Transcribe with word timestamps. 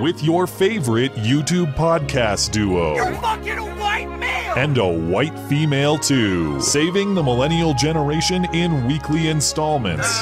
with 0.00 0.22
your 0.22 0.46
favorite 0.46 1.12
YouTube 1.14 1.74
podcast 1.74 2.52
duo 2.52 2.94
You're 2.94 3.14
Fucking 3.16 3.58
a 3.58 3.74
white 3.76 4.08
male. 4.18 4.54
and 4.56 4.78
a 4.78 4.86
white 4.88 5.38
female 5.48 5.98
too, 5.98 6.60
saving 6.60 7.14
the 7.14 7.22
millennial 7.22 7.74
generation 7.74 8.46
in 8.54 8.86
weekly 8.86 9.28
installments. 9.28 10.20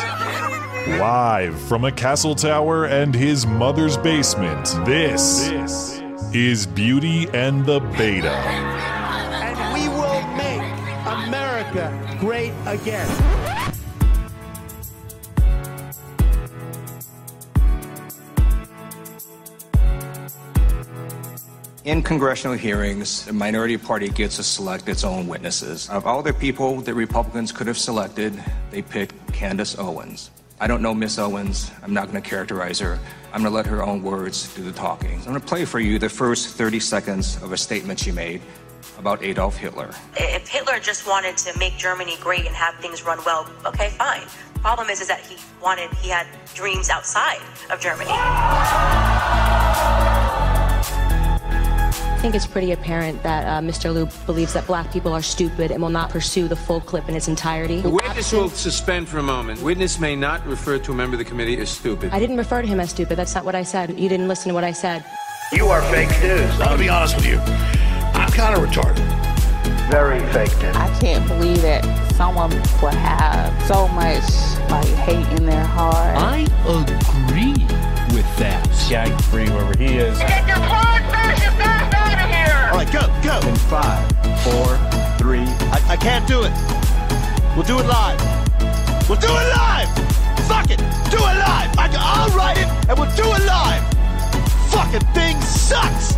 Live 0.96 1.60
from 1.60 1.84
a 1.84 1.92
castle 1.92 2.34
tower 2.34 2.86
and 2.86 3.14
his 3.14 3.46
mother's 3.46 3.96
basement, 3.98 4.64
this 4.84 5.48
is 6.32 6.66
Beauty 6.66 7.28
and 7.34 7.64
the 7.64 7.78
Beta. 7.96 8.32
and 8.32 9.74
we 9.74 9.88
will 9.88 10.22
make 10.36 10.62
America 11.06 12.16
great 12.18 12.52
again. 12.66 13.06
In 21.84 22.02
congressional 22.02 22.56
hearings, 22.56 23.24
the 23.24 23.32
minority 23.32 23.76
party 23.76 24.08
gets 24.08 24.36
to 24.36 24.42
select 24.42 24.88
its 24.88 25.04
own 25.04 25.28
witnesses. 25.28 25.88
Of 25.90 26.06
all 26.06 26.22
the 26.22 26.32
people 26.32 26.80
that 26.80 26.94
Republicans 26.94 27.52
could 27.52 27.66
have 27.66 27.78
selected, 27.78 28.42
they 28.70 28.82
picked 28.82 29.14
Candace 29.32 29.78
Owens. 29.78 30.30
I 30.60 30.66
don't 30.66 30.82
know 30.82 30.92
Miss 30.92 31.18
Owens. 31.18 31.70
I'm 31.82 31.94
not 31.94 32.10
going 32.10 32.20
to 32.20 32.28
characterize 32.28 32.80
her. 32.80 32.98
I'm 33.32 33.42
going 33.42 33.50
to 33.52 33.56
let 33.56 33.66
her 33.66 33.84
own 33.84 34.02
words 34.02 34.52
do 34.54 34.62
the 34.62 34.72
talking. 34.72 35.14
I'm 35.18 35.24
going 35.24 35.40
to 35.40 35.46
play 35.46 35.64
for 35.64 35.78
you 35.78 35.98
the 35.98 36.08
first 36.08 36.48
30 36.48 36.80
seconds 36.80 37.40
of 37.42 37.52
a 37.52 37.56
statement 37.56 38.00
she 38.00 38.10
made 38.10 38.42
about 38.98 39.22
Adolf 39.22 39.56
Hitler. 39.56 39.90
if 40.16 40.48
Hitler 40.48 40.80
just 40.80 41.06
wanted 41.06 41.36
to 41.38 41.56
make 41.58 41.76
Germany 41.76 42.16
great 42.20 42.46
and 42.46 42.54
have 42.56 42.74
things 42.76 43.04
run 43.04 43.20
well, 43.24 43.48
okay, 43.66 43.90
fine. 43.90 44.22
Problem 44.60 44.90
is, 44.90 45.00
is 45.00 45.06
that 45.06 45.20
he 45.20 45.36
wanted, 45.62 45.92
he 45.94 46.08
had 46.08 46.26
dreams 46.54 46.90
outside 46.90 47.40
of 47.70 47.80
Germany. 47.80 48.10
I 52.18 52.20
think 52.20 52.34
it's 52.34 52.48
pretty 52.48 52.72
apparent 52.72 53.22
that 53.22 53.46
uh, 53.46 53.64
Mr. 53.64 53.94
Lieu 53.94 54.08
believes 54.26 54.52
that 54.54 54.66
black 54.66 54.92
people 54.92 55.12
are 55.12 55.22
stupid 55.22 55.70
and 55.70 55.80
will 55.80 55.88
not 55.88 56.10
pursue 56.10 56.48
the 56.48 56.56
full 56.56 56.80
clip 56.80 57.08
in 57.08 57.14
its 57.14 57.28
entirety. 57.28 57.80
The 57.80 57.90
witness 57.90 58.32
will 58.32 58.48
suspend 58.48 59.08
for 59.08 59.18
a 59.18 59.22
moment. 59.22 59.62
Witness 59.62 60.00
may 60.00 60.16
not 60.16 60.44
refer 60.44 60.80
to 60.80 60.90
a 60.90 60.94
member 60.96 61.14
of 61.14 61.18
the 61.18 61.24
committee 61.24 61.56
as 61.58 61.70
stupid. 61.70 62.10
I 62.12 62.18
didn't 62.18 62.36
refer 62.36 62.60
to 62.60 62.66
him 62.66 62.80
as 62.80 62.90
stupid. 62.90 63.14
That's 63.16 63.36
not 63.36 63.44
what 63.44 63.54
I 63.54 63.62
said. 63.62 63.96
You 63.96 64.08
didn't 64.08 64.26
listen 64.26 64.48
to 64.48 64.54
what 64.54 64.64
I 64.64 64.72
said. 64.72 65.04
You 65.52 65.68
are 65.68 65.80
fake 65.92 66.10
news. 66.20 66.50
I'm 66.54 66.58
gonna 66.58 66.78
be 66.78 66.88
honest 66.88 67.14
with 67.14 67.24
you. 67.24 67.38
I'm 67.38 68.32
kind 68.32 68.52
of 68.52 68.68
retarded. 68.68 68.98
Very 69.88 70.18
fake 70.32 70.60
news. 70.60 70.74
I 70.74 70.98
can't 70.98 71.24
believe 71.28 71.62
that 71.62 71.84
someone 72.14 72.50
would 72.50 72.94
have 72.94 73.62
so 73.68 73.86
much 73.86 74.24
like 74.68 74.88
hate 75.06 75.38
in 75.38 75.46
their 75.46 75.64
heart. 75.64 76.16
I 76.16 76.38
agree 76.66 77.52
with 78.12 78.26
that. 78.38 78.68
Gag 78.88 79.20
free 79.26 79.48
wherever 79.50 79.78
he 79.78 79.98
is. 79.98 80.18
Right, 82.78 82.92
go, 82.92 83.00
go. 83.22 83.48
In 83.48 83.56
five, 83.56 84.06
four, 84.44 84.76
three. 85.18 85.46
I, 85.72 85.82
I 85.88 85.96
can't 85.96 86.26
do 86.28 86.44
it. 86.44 86.52
We'll 87.56 87.66
do 87.66 87.78
it 87.80 87.86
live. 87.86 88.20
We'll 89.08 89.18
do 89.18 89.26
it 89.26 89.48
live. 89.56 89.88
Fuck 90.46 90.70
it. 90.70 90.78
Do 91.10 91.18
it 91.18 91.38
live. 91.42 91.76
I, 91.76 91.88
I'll 91.98 92.36
write 92.36 92.58
it 92.58 92.68
and 92.88 92.98
we'll 92.98 93.10
do 93.16 93.24
it 93.24 93.44
live. 93.46 93.82
Fucking 94.70 95.06
thing 95.12 95.40
sucks. 95.40 96.14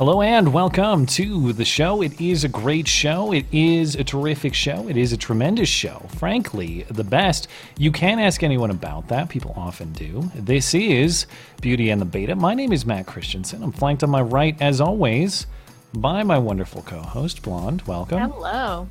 Hello 0.00 0.22
and 0.22 0.54
welcome 0.54 1.04
to 1.04 1.52
the 1.52 1.66
show. 1.66 2.00
It 2.00 2.18
is 2.18 2.42
a 2.42 2.48
great 2.48 2.88
show. 2.88 3.34
It 3.34 3.44
is 3.52 3.96
a 3.96 4.02
terrific 4.02 4.54
show. 4.54 4.88
It 4.88 4.96
is 4.96 5.12
a 5.12 5.16
tremendous 5.18 5.68
show. 5.68 6.06
Frankly, 6.16 6.86
the 6.88 7.04
best. 7.04 7.48
You 7.76 7.92
can 7.92 8.18
ask 8.18 8.42
anyone 8.42 8.70
about 8.70 9.08
that. 9.08 9.28
People 9.28 9.52
often 9.58 9.92
do. 9.92 10.30
This 10.34 10.72
is 10.72 11.26
Beauty 11.60 11.90
and 11.90 12.00
the 12.00 12.06
Beta. 12.06 12.34
My 12.34 12.54
name 12.54 12.72
is 12.72 12.86
Matt 12.86 13.04
Christiansen. 13.04 13.62
I'm 13.62 13.72
flanked 13.72 14.02
on 14.02 14.08
my 14.08 14.22
right, 14.22 14.56
as 14.58 14.80
always, 14.80 15.46
by 15.92 16.22
my 16.22 16.38
wonderful 16.38 16.80
co 16.80 17.02
host, 17.02 17.42
Blonde. 17.42 17.82
Welcome. 17.82 18.30
Hello. 18.30 18.88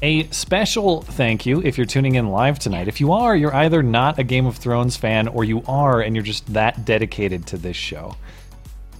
A 0.00 0.26
special 0.28 1.02
thank 1.02 1.44
you 1.44 1.60
if 1.60 1.76
you're 1.76 1.86
tuning 1.86 2.14
in 2.14 2.30
live 2.30 2.58
tonight. 2.58 2.88
If 2.88 3.02
you 3.02 3.12
are, 3.12 3.36
you're 3.36 3.54
either 3.54 3.82
not 3.82 4.18
a 4.18 4.24
Game 4.24 4.46
of 4.46 4.56
Thrones 4.56 4.96
fan 4.96 5.28
or 5.28 5.44
you 5.44 5.62
are 5.66 6.00
and 6.00 6.16
you're 6.16 6.24
just 6.24 6.50
that 6.54 6.86
dedicated 6.86 7.46
to 7.48 7.58
this 7.58 7.76
show. 7.76 8.16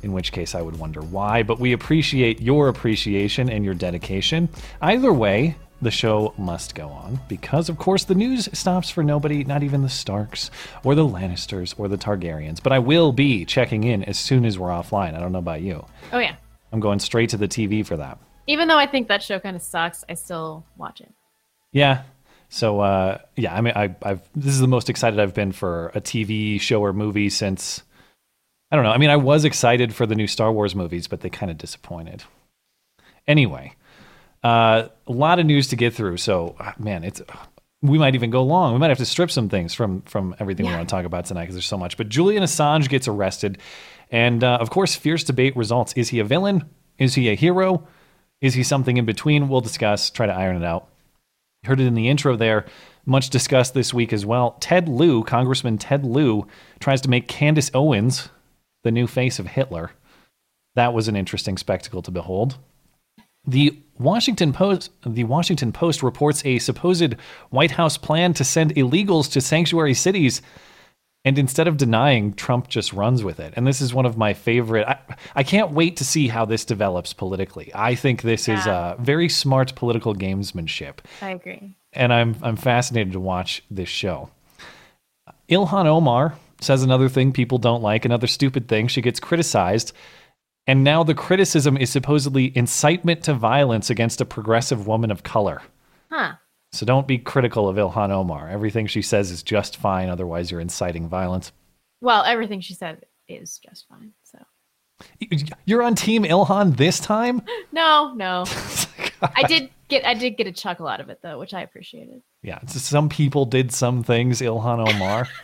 In 0.07 0.13
which 0.13 0.31
case, 0.31 0.55
I 0.55 0.63
would 0.63 0.79
wonder 0.79 1.01
why, 1.01 1.43
but 1.43 1.59
we 1.59 1.73
appreciate 1.73 2.41
your 2.41 2.69
appreciation 2.69 3.51
and 3.51 3.65
your 3.65 3.75
dedication. 3.75 4.49
Either 4.81 5.13
way, 5.13 5.57
the 5.83 5.91
show 5.91 6.33
must 6.39 6.77
go 6.77 6.87
on 6.91 7.19
because, 7.27 7.69
of 7.69 7.77
course, 7.77 8.05
the 8.05 8.15
news 8.15 8.49
stops 8.57 8.89
for 8.89 9.03
nobody, 9.03 9.43
not 9.43 9.65
even 9.65 9.83
the 9.83 9.89
Starks 9.89 10.53
or 10.85 10.95
the 10.95 11.03
Lannisters 11.03 11.75
or 11.77 11.89
the 11.89 11.99
Targaryens. 11.99 12.63
But 12.63 12.73
I 12.73 12.79
will 12.79 13.11
be 13.11 13.45
checking 13.45 13.83
in 13.83 14.05
as 14.05 14.17
soon 14.17 14.45
as 14.45 14.61
we're 14.61 14.69
offline. 14.69 15.17
I 15.17 15.19
don't 15.19 15.33
know 15.33 15.41
about 15.41 15.63
you. 15.63 15.85
Oh 16.13 16.21
yeah. 16.21 16.37
I'm 16.71 16.79
going 16.79 17.01
straight 17.01 17.31
to 17.31 17.37
the 17.37 17.49
TV 17.49 17.85
for 17.85 17.97
that. 17.97 18.21
Even 18.47 18.69
though 18.69 18.79
I 18.79 18.87
think 18.87 19.09
that 19.09 19.25
show 19.25 19.41
kind 19.41 19.57
of 19.57 19.63
sucks, 19.63 20.05
I 20.09 20.15
still 20.15 20.65
watch 20.77 21.01
it. 21.01 21.13
Yeah. 21.73 22.05
So 22.49 22.79
uh, 22.79 23.19
yeah, 23.35 23.57
I 23.57 23.61
mean, 23.61 23.73
I, 23.75 23.97
I've 24.05 24.21
this 24.37 24.53
is 24.53 24.61
the 24.61 24.69
most 24.69 24.89
excited 24.89 25.19
I've 25.19 25.35
been 25.35 25.51
for 25.51 25.91
a 25.97 26.01
TV 26.01 26.61
show 26.61 26.81
or 26.81 26.93
movie 26.93 27.29
since 27.29 27.83
I 28.71 28.77
don't 28.77 28.85
know. 28.85 28.91
I 28.91 28.99
mean, 28.99 29.11
I 29.11 29.17
was 29.17 29.45
excited 29.45 29.95
for 29.95 30.07
the 30.07 30.15
new 30.15 30.27
Star 30.27 30.53
Wars 30.53 30.75
movies, 30.75 31.07
but 31.07 31.21
they 31.21 31.31
kind 31.31 31.51
of 31.51 31.59
disappointed. 31.59 32.25
Anyway, 33.27 33.75
uh, 34.43 34.89
a 35.07 35.13
lot 35.13 35.39
of 35.39 35.47
news 35.47 35.69
to 35.69 35.77
get 35.77 35.95
through. 35.95 36.17
So 36.17 36.57
uh, 36.59 36.73
man, 36.79 37.05
it's 37.05 37.23
we 37.83 37.99
might 37.99 38.15
even 38.15 38.31
go 38.31 38.43
long. 38.43 38.73
We 38.73 38.79
might 38.79 38.89
have 38.89 38.99
to 38.99 39.07
strip 39.07 39.31
some 39.31 39.49
things 39.49 39.75
from 39.75 40.03
from 40.03 40.35
everything 40.39 40.67
we 40.67 40.73
want 40.73 40.89
to 40.89 40.93
talk 40.93 41.05
about 41.05 41.27
tonight 41.27 41.43
because 41.43 41.55
there's 41.55 41.67
so 41.67 41.79
much. 41.79 41.97
But 41.97 42.09
Julian 42.09 42.43
Assange 42.43 42.89
gets 42.89 43.09
arrested, 43.09 43.59
and 44.11 44.43
uh, 44.43 44.59
of 44.61 44.71
course, 44.71 44.95
fierce 44.95 45.25
debate 45.25 45.57
results. 45.57 45.93
Is 45.95 46.09
he 46.09 46.19
a 46.19 46.25
villain? 46.25 46.65
Is 46.99 47.15
he 47.15 47.29
a 47.29 47.35
hero? 47.35 47.87
Is 48.41 48.55
he 48.55 48.63
something 48.63 48.97
in 48.97 49.05
between? 49.05 49.49
We'll 49.49 49.61
discuss. 49.61 50.11
Try 50.11 50.27
to 50.27 50.33
iron 50.33 50.57
it 50.57 50.65
out. 50.65 50.89
Heard 51.65 51.81
it 51.81 51.87
in 51.87 51.95
the 51.95 52.09
intro 52.09 52.37
there. 52.37 52.67
Much 53.05 53.31
discussed 53.31 53.75
this 53.75 53.95
week 53.95 54.13
as 54.13 54.27
well. 54.27 54.57
Ted 54.61 54.89
Lieu, 54.89 55.25
Congressman 55.25 55.79
Ted 55.79 56.05
Lieu, 56.05 56.47
tries 56.81 57.01
to 57.03 57.11
make 57.11 57.29
Candace 57.29 57.71
Owens 57.73 58.29
the 58.87 58.93
new 58.93 59.09
face 59.09 59.39
of 59.41 59.49
Hitler. 59.49 59.91
That 60.77 60.95
was 60.95 61.09
an 61.09 61.17
interesting 61.17 61.59
spectacle 61.59 62.03
to 62.03 62.11
behold. 62.13 62.57
The 63.45 63.77
Washington 63.99 64.53
Post, 64.53 64.91
the 65.05 65.25
Washington 65.25 65.73
Post 65.73 66.03
reports 66.03 66.45
a 66.47 66.59
supposed 66.61 67.15
White 67.51 67.73
House 67.73 67.97
plan 67.97 68.33
to 68.35 68.45
send 68.45 68.75
illegals 68.77 69.31
to 69.33 69.41
sanctuary 69.41 69.95
cities. 69.95 70.41
And 71.25 71.37
instead 71.39 71.67
of 71.67 71.77
denying, 71.77 72.35
Trump 72.35 72.69
just 72.69 72.93
runs 72.93 73.25
with 73.25 73.41
it. 73.41 73.55
And 73.57 73.67
this 73.67 73.81
is 73.81 73.93
one 73.93 74.07
of 74.07 74.17
my 74.17 74.33
favorite. 74.35 74.87
I, 74.87 74.99
I 75.35 75.43
can't 75.43 75.73
wait 75.73 75.97
to 75.97 76.05
see 76.05 76.29
how 76.29 76.45
this 76.45 76.65
develops 76.65 77.13
politically. 77.13 77.73
I 77.75 77.97
think 77.97 78.23
this 78.23 78.49
is 78.49 78.67
a 78.67 78.95
very 79.01 79.29
smart 79.29 79.75
political 79.75 80.15
gamesmanship 80.15 80.99
I 81.21 81.31
agree. 81.31 81.75
and 81.93 82.13
I'm 82.13 82.37
I'm 82.43 82.57
fascinated 82.57 83.13
to 83.15 83.21
watch 83.21 83.65
this 83.69 83.89
show. 83.89 84.31
Ilhan 85.49 85.87
Omar 85.87 86.37
says 86.61 86.83
another 86.83 87.09
thing 87.09 87.33
people 87.33 87.59
don't 87.59 87.83
like, 87.83 88.05
another 88.05 88.27
stupid 88.27 88.69
thing. 88.69 88.89
She 88.89 89.03
gets 89.03 89.21
criticized, 89.21 89.93
and 90.67 90.83
now 90.83 91.03
the 91.05 91.15
criticism 91.15 91.77
is 91.77 91.91
supposedly 91.91 92.57
incitement 92.57 93.23
to 93.25 93.35
violence 93.35 93.91
against 93.91 94.21
a 94.21 94.25
progressive 94.25 94.87
woman 94.87 95.11
of 95.11 95.23
color. 95.23 95.63
Huh. 96.11 96.35
So 96.73 96.85
don't 96.85 97.07
be 97.07 97.19
critical 97.19 97.69
of 97.69 97.77
Ilhan 97.77 98.11
Omar. 98.11 98.49
Everything 98.49 98.87
she 98.87 99.03
says 99.03 99.31
is 99.31 99.43
just 99.43 99.77
fine, 99.77 100.09
otherwise 100.09 100.51
you're 100.51 100.61
inciting 100.61 101.09
violence. 101.09 101.53
Well, 102.01 102.25
everything 102.25 102.61
she 102.61 102.75
said 102.75 103.05
is 103.29 103.59
just 103.59 103.87
fine. 103.89 104.13
So 104.25 104.39
You're 105.65 105.83
on 105.83 105.95
team 105.95 106.25
Ilhan 106.25 106.77
this 106.77 107.01
time? 107.01 107.43
no, 107.73 108.13
no. 108.15 108.45
I 109.23 109.45
did 109.45 109.71
get 109.89 110.05
I 110.05 110.15
did 110.15 110.37
get 110.37 110.47
a 110.47 110.53
chuckle 110.53 110.87
out 110.87 111.01
of 111.01 111.09
it 111.09 111.21
though, 111.23 111.39
which 111.39 111.55
I 111.55 111.63
appreciated. 111.63 112.23
Yeah, 112.43 112.59
some 112.67 113.09
people 113.09 113.47
did 113.47 113.73
some 113.73 114.03
things. 114.03 114.41
Ilhan 114.41 114.95
Omar. 114.95 115.29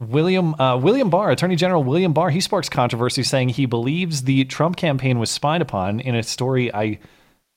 William 0.00 0.54
uh, 0.60 0.76
William 0.76 1.10
Barr, 1.10 1.30
Attorney 1.30 1.56
General 1.56 1.82
William 1.82 2.12
Barr, 2.12 2.30
he 2.30 2.40
sparks 2.40 2.68
controversy, 2.68 3.22
saying 3.22 3.50
he 3.50 3.66
believes 3.66 4.22
the 4.22 4.44
Trump 4.44 4.76
campaign 4.76 5.18
was 5.18 5.30
spied 5.30 5.60
upon 5.60 6.00
in 6.00 6.14
a 6.14 6.22
story 6.22 6.72
I 6.72 6.98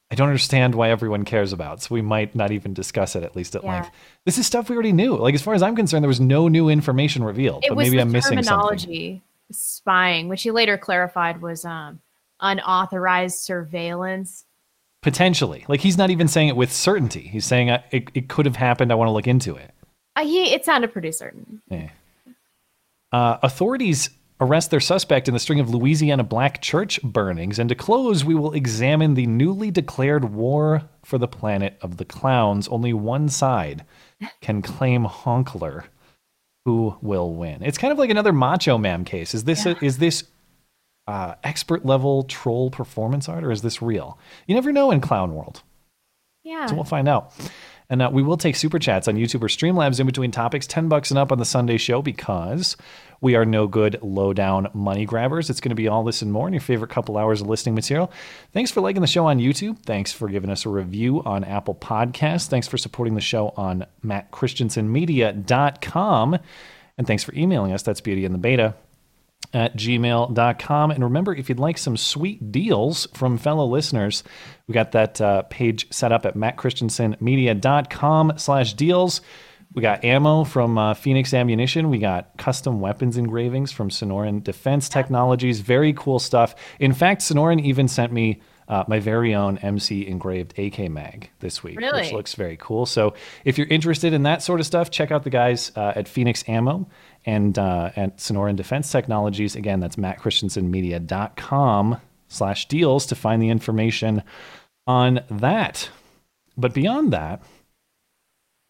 I 0.10 0.16
don't 0.16 0.28
understand 0.28 0.76
why 0.76 0.90
everyone 0.90 1.24
cares 1.24 1.54
about. 1.54 1.82
So 1.84 1.94
we 1.96 2.02
might 2.02 2.36
not 2.36 2.52
even 2.52 2.74
discuss 2.74 3.16
it 3.16 3.24
at 3.24 3.36
least 3.36 3.56
at 3.56 3.64
Yeah. 3.64 3.74
length. 3.74 3.92
This 4.26 4.38
is 4.38 4.46
stuff 4.48 4.70
we 4.70 4.76
already 4.76 4.92
knew. 4.92 5.16
Like 5.16 5.36
as 5.36 5.42
far 5.42 5.54
as 5.54 5.62
I'm 5.62 5.76
concerned, 5.76 6.04
there 6.04 6.08
was 6.10 6.20
no 6.20 6.48
new 6.48 6.68
information 6.68 7.24
revealed. 7.24 7.64
It 7.64 7.70
but 7.70 7.78
was 7.78 7.86
maybe 7.86 7.98
the 7.98 8.02
I'm 8.02 8.12
missing 8.12 8.42
something. 8.44 8.44
terminology 8.44 9.22
spying, 9.52 10.28
which 10.28 10.42
he 10.44 10.52
later 10.52 10.78
clarified 10.78 11.42
was 11.42 11.64
um 11.64 12.00
unauthorized 12.40 13.38
surveillance. 13.38 14.46
Potentially, 15.04 15.66
like 15.68 15.80
he's 15.80 15.98
not 15.98 16.10
even 16.10 16.28
saying 16.28 16.50
it 16.50 16.56
with 16.56 16.72
certainty. 16.74 17.22
He's 17.22 17.46
saying 17.46 17.70
uh, 17.70 17.82
it, 17.92 18.10
it 18.14 18.30
could 18.30 18.46
have 18.46 18.56
happened. 18.56 18.92
I 18.92 18.96
want 18.96 19.08
to 19.08 19.12
look 19.14 19.28
into 19.28 19.56
it. 19.56 19.72
Uh, 20.16 20.24
he 20.26 20.54
it 20.54 20.66
sounded 20.66 20.92
pretty 20.92 21.12
certain. 21.12 21.62
Yeah. 21.70 21.90
Uh, 23.12 23.38
authorities 23.44 24.10
arrest 24.40 24.72
their 24.72 24.80
suspect 24.80 25.28
in 25.28 25.34
the 25.34 25.40
string 25.40 25.60
of 25.60 25.69
Louisiana 25.69 26.24
black 26.24 26.62
church 26.62 27.00
burnings. 27.04 27.60
And 27.60 27.69
to 27.69 27.75
close, 27.75 28.25
we 28.25 28.34
will 28.34 28.54
examine 28.54 29.13
the 29.13 29.28
newly 29.28 29.69
declared 29.69 30.25
war 30.34 30.84
for 31.04 31.18
the 31.19 31.28
planet 31.28 31.78
of 31.81 31.98
the 31.98 32.06
clowns. 32.06 32.68
Only 32.68 32.92
one 32.94 33.30
side 33.30 33.86
can 34.42 34.62
claim 34.62 35.06
Honkler. 35.06 35.84
Who 36.66 36.96
will 37.02 37.34
win? 37.34 37.63
It's 37.63 37.78
kind 37.78 37.92
of 37.92 37.98
like 37.98 38.10
another 38.12 38.34
Macho 38.34 38.78
Man 38.78 39.04
case. 39.04 39.34
Is 39.34 39.44
this 39.46 39.66
Yeah. 39.66 39.74
a, 39.80 39.86
is 39.86 39.98
this 39.98 40.24
uh, 41.07 41.34
expert 41.44 41.86
level 41.86 42.24
troll 42.24 42.69
performance 42.69 43.28
art, 43.28 43.44
or 43.44 43.52
is 43.52 43.64
this 43.64 43.81
real? 43.81 44.18
You 44.48 44.56
never 44.56 44.72
know 44.72 44.92
in 44.92 45.02
clown 45.02 45.34
world. 45.36 45.64
Yeah. 46.44 46.68
So 46.68 46.75
we'll 46.75 46.84
find 46.84 47.07
out. 47.07 47.34
And 47.92 48.02
uh, 48.02 48.10
we 48.12 48.24
will 48.24 48.38
take 48.38 48.56
super 48.56 48.80
chats 48.80 49.08
on 49.10 49.16
YouTube 49.16 49.44
or 49.44 49.50
Streamlabs 49.50 50.00
in 50.00 50.08
between 50.08 50.32
topics, 50.32 50.66
10 50.66 50.88
bucks 50.88 51.12
and 51.12 51.18
up 51.18 51.30
on 51.30 51.40
the 51.40 51.46
Sunday 51.46 51.76
show 51.76 52.02
because 52.02 52.78
we 53.20 53.36
are 53.36 53.44
no 53.44 53.68
good 53.68 54.02
low 54.02 54.32
down 54.32 54.70
money 54.74 55.06
grabbers. 55.06 55.50
It's 55.50 55.60
going 55.60 55.72
to 55.72 55.76
be 55.76 55.90
all 55.90 56.06
this 56.06 56.22
and 56.22 56.32
more 56.32 56.48
in 56.48 56.54
your 56.54 56.62
favorite 56.62 56.90
couple 56.90 57.18
hours 57.18 57.42
of 57.42 57.48
listening 57.48 57.76
material. 57.76 58.10
Thanks 58.54 58.72
for 58.72 58.80
liking 58.80 59.02
the 59.02 59.08
show 59.08 59.26
on 59.26 59.40
YouTube. 59.40 59.80
Thanks 59.80 60.14
for 60.14 60.30
giving 60.30 60.50
us 60.50 60.66
a 60.66 60.70
review 60.70 61.22
on 61.24 61.44
Apple 61.44 61.76
Podcasts. 61.76 62.48
Thanks 62.48 62.70
for 62.70 62.78
supporting 62.78 63.16
the 63.16 63.22
show 63.22 63.54
on 63.58 63.86
mattchristiansenmedia.com. 64.06 66.40
And 66.98 67.08
thanks 67.08 67.26
for 67.26 67.36
emailing 67.36 67.74
us. 67.74 67.84
That's 67.84 68.00
Beauty 68.00 68.24
and 68.24 68.34
the 68.34 68.40
Beta 68.40 68.74
at 69.54 69.76
gmail.com. 69.76 70.92
And 70.92 71.04
remember, 71.04 71.36
if 71.36 71.50
you'd 71.50 71.60
like 71.60 71.78
some 71.78 71.98
sweet 71.98 72.52
deals 72.52 73.08
from 73.14 73.38
fellow 73.38 73.66
listeners, 73.66 74.24
we 74.68 74.74
got 74.74 74.94
that 74.94 75.20
uh, 75.20 75.42
page 75.44 75.92
set 75.92 76.12
up 76.12 76.26
at 76.26 76.36
mattchristiansenmedia.com 76.36 78.34
slash 78.38 78.74
deals. 78.74 79.22
We 79.74 79.82
got 79.82 80.04
ammo 80.04 80.44
from 80.44 80.78
uh, 80.78 80.94
Phoenix 80.94 81.34
Ammunition. 81.34 81.90
We 81.90 81.98
got 81.98 82.38
custom 82.38 82.82
weapons 82.82 83.16
engravings 83.16 83.72
from 83.72 83.90
Sonoran 83.90 84.44
Defense 84.44 84.90
Technologies. 84.90 85.62
Very 85.62 85.94
cool 85.94 86.20
stuff. 86.20 86.56
In 86.80 86.94
fact, 86.94 87.22
Sonoran 87.22 87.62
even 87.62 87.88
sent 87.88 88.12
me 88.12 88.42
uh, 88.68 88.84
my 88.88 89.00
very 89.00 89.34
own 89.36 89.58
MC 89.60 90.08
engraved 90.08 90.58
AK 90.58 90.90
mag 90.90 91.30
this 91.40 91.62
week, 91.64 91.80
which 91.80 92.12
looks 92.14 92.36
very 92.36 92.58
cool. 92.58 92.86
So 92.86 93.14
if 93.44 93.58
you're 93.58 93.68
interested 93.68 94.14
in 94.14 94.24
that 94.24 94.42
sort 94.42 94.60
of 94.62 94.66
stuff, 94.66 94.92
check 94.92 95.12
out 95.12 95.24
the 95.24 95.30
guys 95.30 95.72
uh, 95.76 95.94
at 95.96 96.08
Phoenix 96.08 96.44
Ammo 96.48 96.88
and 97.25 97.57
uh, 97.57 97.91
at 97.95 98.18
Sonoran 98.18 98.56
Defense 98.56 98.91
Technologies. 98.91 99.56
Again, 99.56 99.79
that's 99.79 99.95
mattchristiansenmedia.com 99.95 101.97
slash 102.27 102.68
deals 102.68 103.06
to 103.07 103.15
find 103.15 103.41
the 103.41 103.50
information 103.50 104.23
on 104.88 105.21
that. 105.29 105.89
But 106.57 106.73
beyond 106.73 107.13
that, 107.13 107.41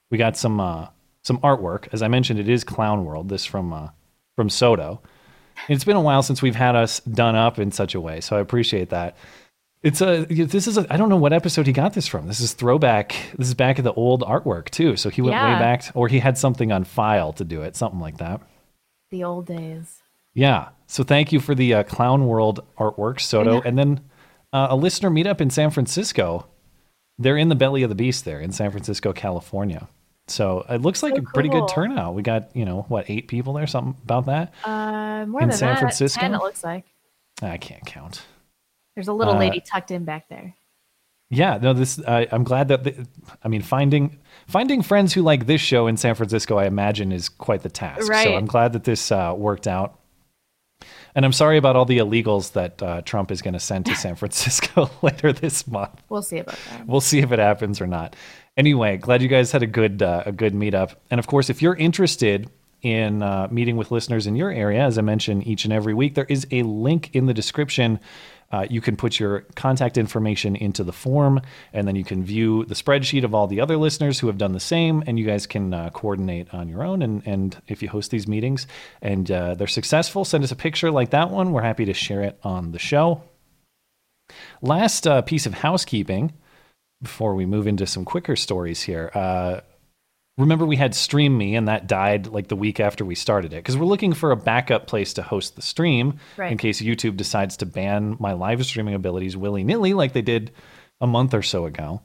we 0.09 0.17
got 0.17 0.37
some 0.37 0.59
uh, 0.59 0.87
some 1.23 1.37
artwork. 1.39 1.87
As 1.93 2.01
I 2.01 2.07
mentioned, 2.07 2.39
it 2.39 2.49
is 2.49 2.63
Clown 2.63 3.05
World. 3.05 3.29
This 3.29 3.45
from 3.45 3.73
uh, 3.73 3.89
from 4.35 4.49
Soto. 4.49 5.01
It's 5.67 5.83
been 5.83 5.95
a 5.95 6.01
while 6.01 6.23
since 6.23 6.41
we've 6.41 6.55
had 6.55 6.75
us 6.75 7.01
done 7.01 7.35
up 7.35 7.59
in 7.59 7.71
such 7.71 7.93
a 7.93 8.01
way, 8.01 8.21
so 8.21 8.35
I 8.35 8.39
appreciate 8.39 8.89
that. 8.89 9.15
It's 9.83 9.99
a 10.01 10.25
this 10.25 10.67
is 10.67 10.77
a 10.77 10.85
I 10.93 10.97
don't 10.97 11.09
know 11.09 11.17
what 11.17 11.33
episode 11.33 11.65
he 11.65 11.73
got 11.73 11.93
this 11.93 12.07
from. 12.07 12.27
This 12.27 12.39
is 12.39 12.53
throwback. 12.53 13.15
This 13.37 13.47
is 13.47 13.55
back 13.55 13.79
of 13.79 13.83
the 13.83 13.93
old 13.93 14.21
artwork 14.21 14.69
too. 14.69 14.95
So 14.95 15.09
he 15.09 15.21
went 15.21 15.33
way 15.33 15.39
Yeah. 15.51 15.59
back, 15.59 15.85
or 15.95 16.07
he 16.07 16.19
had 16.19 16.37
something 16.37 16.71
on 16.71 16.83
file 16.83 17.33
to 17.33 17.43
do 17.43 17.63
it, 17.63 17.75
something 17.75 17.99
like 17.99 18.17
that. 18.17 18.41
The 19.09 19.23
old 19.23 19.47
days. 19.47 20.03
Yeah. 20.33 20.69
So 20.87 21.03
thank 21.03 21.31
you 21.31 21.39
for 21.39 21.55
the 21.55 21.73
uh, 21.73 21.83
Clown 21.83 22.27
World 22.27 22.63
artwork, 22.77 23.19
Soto, 23.19 23.55
Yeah. 23.55 23.61
and 23.65 23.77
then 23.77 24.01
uh, 24.53 24.67
a 24.69 24.75
listener 24.75 25.09
meetup 25.09 25.41
in 25.41 25.49
San 25.49 25.71
Francisco. 25.71 26.45
They're 27.17 27.37
in 27.37 27.49
the 27.49 27.55
belly 27.55 27.81
of 27.83 27.89
the 27.89 27.95
beast 27.95 28.23
there 28.23 28.39
in 28.39 28.51
San 28.51 28.69
Francisco, 28.71 29.13
California. 29.13 29.87
So 30.27 30.63
it 30.69 30.81
looks 30.81 31.01
like 31.03 31.15
So 31.15 31.21
a 31.21 31.23
pretty 31.33 31.49
cool. 31.49 31.61
good 31.65 31.73
turnout. 31.73 32.13
We 32.13 32.21
got 32.21 32.55
you 32.55 32.65
know 32.65 32.85
what 32.87 33.09
eight 33.09 33.27
people 33.27 33.53
there, 33.53 33.65
something 33.67 33.95
about 34.03 34.27
that. 34.27 34.53
Uh, 34.63 35.25
more 35.25 35.41
In 35.41 35.49
than 35.49 35.57
San 35.57 35.69
that. 35.73 35.79
Francisco? 35.79 36.21
Ten, 36.21 36.35
it 36.35 36.37
looks 36.37 36.63
like. 36.63 36.85
I 37.41 37.57
can't 37.57 37.85
count. 37.85 38.21
There's 39.01 39.07
a 39.07 39.13
little 39.13 39.33
Uh, 39.33 39.39
lady 39.39 39.59
tucked 39.61 39.89
in 39.89 40.05
back 40.05 40.29
there. 40.29 40.55
Yeah, 41.31 41.57
no, 41.61 41.73
this 41.73 41.99
I 42.07 42.27
I'm 42.31 42.43
glad 42.43 42.67
that 42.67 42.83
the, 42.83 43.07
I 43.41 43.47
mean 43.47 43.61
finding 43.61 44.19
finding 44.47 44.81
friends 44.81 45.13
who 45.13 45.21
like 45.21 45.47
this 45.47 45.61
show 45.61 45.87
in 45.87 45.97
San 45.97 46.13
Francisco, 46.13 46.57
I 46.57 46.65
imagine, 46.65 47.11
is 47.11 47.29
quite 47.29 47.63
the 47.63 47.69
task. 47.69 48.07
Right. 48.07 48.25
So 48.25 48.35
I'm 48.35 48.45
glad 48.45 48.73
that 48.73 48.83
this 48.83 49.11
uh, 49.11 49.33
worked 49.35 49.65
out. 49.65 49.97
And 51.15 51.25
I'm 51.25 51.33
sorry 51.33 51.57
about 51.57 51.75
all 51.75 51.85
the 51.85 51.97
illegals 51.97 52.51
that 52.53 52.81
uh, 52.83 53.01
Trump 53.01 53.31
is 53.31 53.41
going 53.41 53.53
to 53.53 53.59
send 53.59 53.85
to 53.87 53.95
San 53.95 54.15
Francisco 54.21 54.89
later 55.01 55.33
this 55.33 55.67
month. 55.67 56.01
We'll 56.09 56.21
see 56.21 56.37
about 56.37 56.57
that. 56.69 56.85
We'll 56.87 57.01
see 57.01 57.19
if 57.19 57.31
it 57.31 57.39
happens 57.39 57.81
or 57.81 57.87
not. 57.87 58.15
Anyway, 58.55 58.97
glad 58.97 59.21
you 59.21 59.27
guys 59.27 59.51
had 59.51 59.63
a 59.63 59.67
good 59.67 60.01
uh, 60.03 60.23
a 60.25 60.31
good 60.31 60.53
meetup. 60.53 60.95
And 61.09 61.19
of 61.19 61.27
course, 61.27 61.49
if 61.49 61.61
you're 61.61 61.75
interested 61.75 62.49
in 62.81 63.21
uh, 63.23 63.47
meeting 63.51 63.77
with 63.77 63.91
listeners 63.91 64.27
in 64.27 64.35
your 64.35 64.51
area, 64.51 64.81
as 64.83 64.97
I 64.97 65.01
mention 65.01 65.41
each 65.43 65.63
and 65.63 65.73
every 65.73 65.93
week, 65.93 66.15
there 66.15 66.25
is 66.25 66.45
a 66.51 66.63
link 66.63 67.09
in 67.13 67.25
the 67.27 67.33
description. 67.33 67.99
Uh, 68.51 68.67
you 68.69 68.81
can 68.81 68.95
put 68.95 69.19
your 69.19 69.41
contact 69.55 69.97
information 69.97 70.55
into 70.55 70.83
the 70.83 70.91
form, 70.91 71.41
and 71.73 71.87
then 71.87 71.95
you 71.95 72.03
can 72.03 72.23
view 72.23 72.65
the 72.65 72.75
spreadsheet 72.75 73.23
of 73.23 73.33
all 73.33 73.47
the 73.47 73.61
other 73.61 73.77
listeners 73.77 74.19
who 74.19 74.27
have 74.27 74.37
done 74.37 74.53
the 74.53 74.59
same, 74.59 75.03
and 75.07 75.17
you 75.17 75.25
guys 75.25 75.47
can 75.47 75.73
uh, 75.73 75.89
coordinate 75.91 76.53
on 76.53 76.67
your 76.67 76.83
own. 76.83 77.01
And, 77.01 77.21
and 77.25 77.61
if 77.67 77.81
you 77.81 77.89
host 77.89 78.11
these 78.11 78.27
meetings 78.27 78.67
and 79.01 79.29
uh, 79.31 79.55
they're 79.55 79.67
successful, 79.67 80.25
send 80.25 80.43
us 80.43 80.51
a 80.51 80.55
picture 80.55 80.91
like 80.91 81.11
that 81.11 81.29
one. 81.29 81.51
We're 81.51 81.61
happy 81.61 81.85
to 81.85 81.93
share 81.93 82.21
it 82.21 82.39
on 82.43 82.71
the 82.71 82.79
show. 82.79 83.23
Last 84.61 85.07
uh, 85.07 85.21
piece 85.21 85.45
of 85.45 85.53
housekeeping 85.55 86.33
before 87.01 87.35
we 87.35 87.45
move 87.45 87.67
into 87.67 87.85
some 87.87 88.05
quicker 88.05 88.35
stories 88.35 88.83
here. 88.83 89.11
Remember, 90.37 90.65
we 90.65 90.77
had 90.77 90.95
Stream 90.95 91.37
Me, 91.37 91.55
and 91.55 91.67
that 91.67 91.87
died 91.87 92.27
like 92.27 92.47
the 92.47 92.55
week 92.55 92.79
after 92.79 93.03
we 93.03 93.15
started 93.15 93.51
it 93.53 93.57
because 93.57 93.77
we're 93.77 93.85
looking 93.85 94.13
for 94.13 94.31
a 94.31 94.37
backup 94.37 94.87
place 94.87 95.13
to 95.13 95.21
host 95.21 95.55
the 95.55 95.61
stream 95.61 96.19
Right. 96.37 96.51
in 96.51 96.57
case 96.57 96.81
YouTube 96.81 97.17
decides 97.17 97.57
to 97.57 97.65
ban 97.65 98.15
my 98.19 98.33
live 98.33 98.65
streaming 98.65 98.93
abilities 98.93 99.35
willy 99.35 99.63
nilly, 99.63 99.93
like 99.93 100.13
they 100.13 100.21
did 100.21 100.51
a 101.01 101.07
month 101.07 101.33
or 101.33 101.41
so 101.41 101.65
ago. 101.65 102.01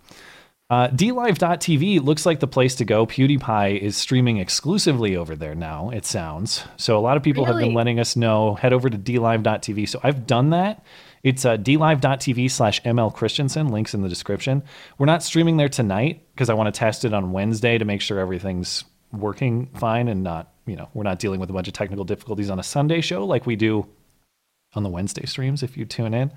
Uh, 0.69 0.89
DLive.tv 0.89 2.03
looks 2.03 2.27
like 2.27 2.41
the 2.41 2.49
place 2.49 2.75
to 2.75 2.85
go. 2.85 3.07
PewDiePie 3.07 3.79
is 3.79 3.97
streaming 3.97 4.39
exclusively 4.39 5.15
over 5.17 5.37
there 5.37 5.55
now, 5.55 5.91
it 5.91 6.05
sounds. 6.05 6.65
So 6.77 6.99
a 6.99 7.01
lot 7.01 7.17
of 7.17 7.23
people 7.23 7.45
have 7.45 7.59
been 7.59 7.75
letting 7.75 8.01
us 8.01 8.17
know, 8.17 8.55
head 8.57 8.73
over 8.73 8.91
to 8.91 8.99
DLive.tv. 8.99 9.89
So 9.89 10.01
I've 10.03 10.27
done 10.27 10.51
that. 10.51 10.85
It's 11.27 11.45
uh, 11.45 11.57
dlive.tv 11.57 12.49
slash 12.53 12.81
ML 12.83 13.13
Christiansen. 13.13 13.71
Links 13.71 13.95
in 13.95 14.03
the 14.03 14.09
description. 14.09 14.63
We're 14.97 15.07
not 15.07 15.25
streaming 15.25 15.57
there 15.57 15.69
tonight 15.69 16.25
because 16.33 16.49
I 16.49 16.55
want 16.55 16.73
to 16.73 16.79
test 16.79 17.05
it 17.05 17.13
on 17.13 17.33
Wednesday 17.33 17.79
to 17.79 17.85
make 17.85 18.01
sure 18.01 18.21
everything's 18.21 18.85
working 19.11 19.67
fine 19.75 20.07
and 20.07 20.23
not, 20.23 20.53
you 20.67 20.77
know, 20.77 20.89
we're 20.95 21.03
not 21.03 21.19
dealing 21.19 21.41
with 21.41 21.51
a 21.51 21.53
bunch 21.53 21.67
of 21.67 21.75
technical 21.75 22.05
difficulties 22.05 22.49
on 22.49 22.61
a 22.61 22.63
Sunday 22.63 23.01
show 23.01 23.27
like 23.27 23.45
we 23.45 23.57
do 23.57 23.89
on 24.75 24.85
the 24.85 24.89
Wednesday 24.89 25.27
streams 25.27 25.65
if 25.65 25.77
you 25.77 25.85
tune 25.85 26.15
in. 26.15 26.31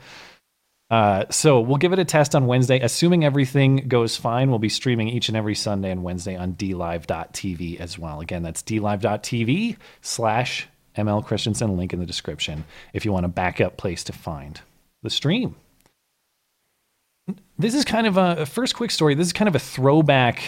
Uh, 0.89 1.25
so 1.29 1.59
we'll 1.59 1.77
give 1.77 1.93
it 1.93 1.99
a 1.99 2.05
test 2.05 2.33
on 2.33 2.47
Wednesday. 2.47 2.79
Assuming 2.79 3.23
everything 3.23 3.87
goes 3.87 4.17
fine, 4.17 4.49
we'll 4.49 4.57
be 4.57 4.69
streaming 4.69 5.07
each 5.07 5.27
and 5.27 5.37
every 5.37 5.53
Sunday 5.53 5.91
and 5.91 6.01
Wednesday 6.01 6.35
on 6.35 6.53
dlive.tv 6.53 7.79
as 7.79 7.99
well. 7.99 8.21
Again, 8.21 8.41
that's 8.41 8.63
dlive.tv 8.63 9.77
slash 10.01 10.67
ML 10.97 11.23
Christiansen. 11.23 11.77
Link 11.77 11.93
in 11.93 11.99
the 11.99 12.07
description 12.07 12.65
if 12.91 13.05
you 13.05 13.11
want 13.11 13.27
a 13.27 13.29
backup 13.29 13.77
place 13.77 14.03
to 14.05 14.13
find 14.13 14.61
the 15.03 15.09
stream. 15.09 15.55
This 17.57 17.75
is 17.75 17.85
kind 17.85 18.07
of 18.07 18.17
a, 18.17 18.37
a 18.39 18.45
first 18.45 18.75
quick 18.75 18.91
story. 18.91 19.15
This 19.15 19.27
is 19.27 19.33
kind 19.33 19.47
of 19.47 19.55
a 19.55 19.59
throwback 19.59 20.41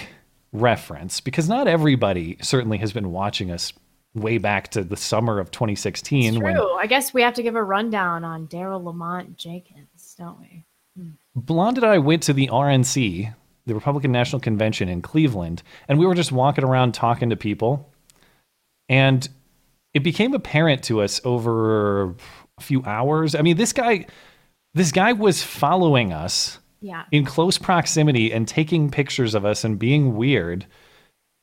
reference 0.52 1.22
because 1.22 1.48
not 1.48 1.68
everybody 1.68 2.38
certainly 2.42 2.78
has 2.80 2.92
been 2.92 3.12
watching 3.12 3.52
us 3.52 3.74
way 4.14 4.38
back 4.38 4.70
to 4.70 4.84
the 4.84 4.98
summer 4.98 5.40
of 5.40 5.52
2016 5.52 6.36
True. 6.36 6.44
when 6.44 6.58
I 6.58 6.86
guess 6.88 7.14
we 7.14 7.22
have 7.22 7.34
to 7.36 7.44
give 7.44 7.56
a 7.56 7.64
rundown 7.64 8.24
on 8.24 8.48
Daryl 8.48 8.84
Lamont 8.84 9.38
Jenkins, 9.38 10.16
don't 10.18 10.40
we? 10.40 10.66
Hmm. 10.98 11.10
Blonde 11.36 11.78
and 11.78 11.86
I 11.86 11.98
went 12.00 12.24
to 12.24 12.34
the 12.34 12.48
RNC, 12.48 13.34
the 13.66 13.74
Republican 13.74 14.12
National 14.12 14.42
Convention 14.42 14.90
in 14.90 15.02
Cleveland, 15.02 15.64
and 15.88 15.98
we 15.98 16.06
were 16.06 16.16
just 16.16 16.32
walking 16.32 16.66
around 16.66 16.94
talking 16.94 17.30
to 17.30 17.38
people. 17.38 17.90
And 18.90 19.28
it 19.94 20.04
became 20.04 20.34
apparent 20.34 20.84
to 20.84 21.02
us 21.02 21.22
over 21.24 22.16
a 22.58 22.62
few 22.62 22.84
hours. 22.84 23.36
I 23.36 23.42
mean, 23.42 23.56
this 23.56 23.72
guy 23.72 24.08
this 24.74 24.92
guy 24.92 25.14
was 25.14 25.44
following 25.44 26.14
us 26.14 26.60
Yeah. 26.82 27.04
in 27.12 27.26
close 27.26 27.58
proximity 27.58 28.32
and 28.32 28.48
taking 28.48 28.90
pictures 28.90 29.36
of 29.36 29.46
us 29.46 29.64
and 29.64 29.78
being 29.78 30.16
weird 30.16 30.66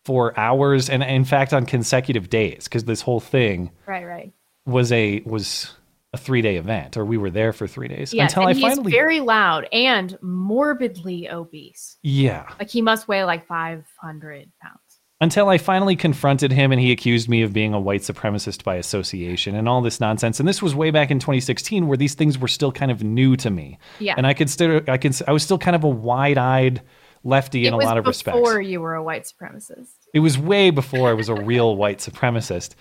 for 0.05 0.39
hours 0.39 0.89
and 0.89 1.03
in 1.03 1.25
fact 1.25 1.53
on 1.53 1.67
consecutive 1.67 2.31
days 2.31 2.65
because 2.65 2.85
this 2.85 3.03
whole 3.03 3.21
thing 3.21 3.71
Right, 3.87 4.05
right. 4.07 4.33
was 4.67 4.91
a 4.93 5.21
was 5.27 5.75
a 6.15 6.17
three 6.17 6.41
day 6.41 6.57
event 6.57 6.97
or 6.97 7.05
we 7.05 7.19
were 7.19 7.29
there 7.31 7.53
for 7.53 7.67
three 7.67 7.89
days 7.89 8.15
Yeah, 8.15 8.25
until 8.25 8.47
I 8.47 8.55
finally 8.55 8.91
very 8.91 9.21
loud 9.21 9.69
and 9.73 10.17
morbidly 10.23 11.29
obese. 11.31 11.99
yeah 12.03 12.49
Like 12.59 12.71
he 12.71 12.81
must 12.81 13.07
weigh 13.09 13.25
like 13.25 13.47
500 13.47 14.51
pounds. 14.63 14.79
Until 15.21 15.49
I 15.49 15.59
finally 15.59 15.97
confronted 15.97 16.53
him 16.53 16.71
and 16.71 16.81
he 16.81 16.93
accused 16.93 17.29
me 17.29 17.43
of 17.43 17.53
being 17.53 17.75
a 17.75 17.81
white 17.81 18.03
supremacist 18.03 18.63
by 18.63 18.77
association 18.77 19.57
and 19.57 19.69
all 19.69 19.83
this 19.83 20.01
nonsense. 20.01 20.39
And 20.39 20.49
this 20.49 20.63
was 20.63 20.75
way 20.75 20.91
back 20.91 21.11
in 21.11 21.19
2016 21.19 21.89
where 21.89 21.97
these 21.97 22.15
things 22.15 22.39
were 22.39 22.49
still 22.49 22.71
kind 22.71 22.91
of 22.91 23.03
new 23.03 23.37
to 23.37 23.51
me. 23.51 23.79
Yeah. 23.99 24.15
And 24.17 24.27
I 24.27 24.35
could 24.35 24.49
still, 24.49 24.81
I 24.87 24.97
can, 24.97 25.13
I 25.27 25.33
was 25.33 25.43
still 25.43 25.59
kind 25.59 25.75
of 25.75 25.83
a 25.83 25.89
wide 25.89 26.39
eyed 26.39 26.83
lefty 27.25 27.67
in 27.67 27.75
a 27.75 27.77
lot 27.77 27.99
of 27.99 28.07
respects. 28.07 28.39
before 28.39 28.61
you 28.61 28.81
were 28.81 28.95
a 28.95 29.03
white 29.03 29.25
supremacist. 29.25 29.91
It 30.15 30.21
was 30.21 30.39
way 30.39 30.71
before 30.71 31.09
I 31.11 31.15
was 31.15 31.29
a 31.29 31.35
real 31.35 31.77
white 31.77 31.99
supremacist. 31.99 32.75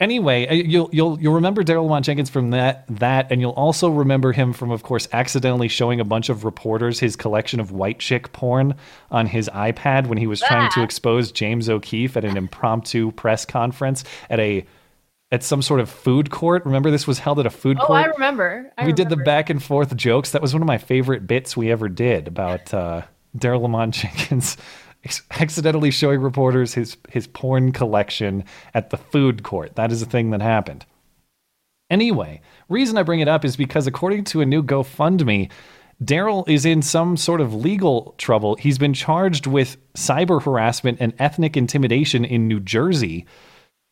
Anyway, 0.00 0.46
uh, 0.48 0.54
you'll 0.54 0.90
you'll 0.92 1.20
you'll 1.20 1.34
remember 1.34 1.62
Daryl 1.62 1.84
Lamont 1.84 2.04
Jenkins 2.04 2.28
from 2.28 2.50
that 2.50 2.84
that, 2.88 3.30
and 3.30 3.40
you'll 3.40 3.52
also 3.52 3.88
remember 3.88 4.32
him 4.32 4.52
from, 4.52 4.70
of 4.72 4.82
course, 4.82 5.06
accidentally 5.12 5.68
showing 5.68 6.00
a 6.00 6.04
bunch 6.04 6.28
of 6.28 6.44
reporters 6.44 6.98
his 6.98 7.14
collection 7.14 7.60
of 7.60 7.70
white 7.70 8.00
chick 8.00 8.32
porn 8.32 8.74
on 9.12 9.26
his 9.26 9.48
iPad 9.54 10.08
when 10.08 10.18
he 10.18 10.26
was 10.26 10.40
trying 10.40 10.70
to 10.72 10.82
expose 10.82 11.30
James 11.30 11.68
O'Keefe 11.68 12.16
at 12.16 12.24
an 12.24 12.36
impromptu 12.36 13.12
press 13.12 13.44
conference 13.44 14.02
at 14.28 14.40
a 14.40 14.66
at 15.30 15.42
some 15.44 15.62
sort 15.62 15.80
of 15.80 15.88
food 15.88 16.30
court. 16.30 16.64
Remember, 16.64 16.90
this 16.90 17.06
was 17.06 17.20
held 17.20 17.38
at 17.38 17.46
a 17.46 17.50
food 17.50 17.78
Oh, 17.80 17.86
court. 17.86 18.00
Oh, 18.00 18.04
I 18.04 18.06
remember. 18.14 18.72
I 18.76 18.86
we 18.86 18.92
did 18.92 19.08
the 19.08 19.16
back 19.16 19.48
and 19.48 19.62
forth 19.62 19.96
jokes. 19.96 20.32
That 20.32 20.42
was 20.42 20.52
one 20.52 20.62
of 20.62 20.66
my 20.68 20.78
favorite 20.78 21.26
bits 21.26 21.56
we 21.56 21.70
ever 21.70 21.88
did 21.88 22.26
about 22.28 22.74
uh, 22.74 23.02
Daryl 23.36 23.62
Lamont 23.62 23.94
Jenkins 23.94 24.56
accidentally 25.30 25.90
showing 25.90 26.20
reporters 26.20 26.74
his 26.74 26.96
his 27.08 27.26
porn 27.26 27.72
collection 27.72 28.44
at 28.72 28.90
the 28.90 28.96
food 28.96 29.42
court. 29.42 29.76
That 29.76 29.92
is 29.92 30.02
a 30.02 30.06
thing 30.06 30.30
that 30.30 30.42
happened. 30.42 30.86
Anyway, 31.90 32.40
reason 32.68 32.96
I 32.96 33.02
bring 33.02 33.20
it 33.20 33.28
up 33.28 33.44
is 33.44 33.56
because 33.56 33.86
according 33.86 34.24
to 34.24 34.40
a 34.40 34.46
new 34.46 34.62
GoFundMe, 34.62 35.50
Daryl 36.02 36.48
is 36.48 36.64
in 36.64 36.82
some 36.82 37.16
sort 37.16 37.40
of 37.40 37.54
legal 37.54 38.14
trouble. 38.18 38.56
He's 38.56 38.78
been 38.78 38.94
charged 38.94 39.46
with 39.46 39.76
cyber 39.94 40.42
harassment 40.42 40.98
and 41.00 41.12
ethnic 41.18 41.56
intimidation 41.56 42.24
in 42.24 42.48
New 42.48 42.60
Jersey. 42.60 43.26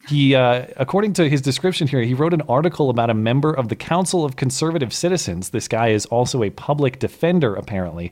He, 0.08 0.34
uh, 0.34 0.66
according 0.76 1.12
to 1.14 1.28
his 1.28 1.40
description 1.40 1.86
here, 1.86 2.02
he 2.02 2.14
wrote 2.14 2.34
an 2.34 2.42
article 2.42 2.90
about 2.90 3.10
a 3.10 3.14
member 3.14 3.52
of 3.52 3.68
the 3.68 3.76
Council 3.76 4.24
of 4.24 4.34
Conservative 4.34 4.92
Citizens. 4.92 5.50
This 5.50 5.68
guy 5.68 5.88
is 5.88 6.06
also 6.06 6.42
a 6.42 6.50
public 6.50 6.98
defender, 6.98 7.54
apparently. 7.54 8.10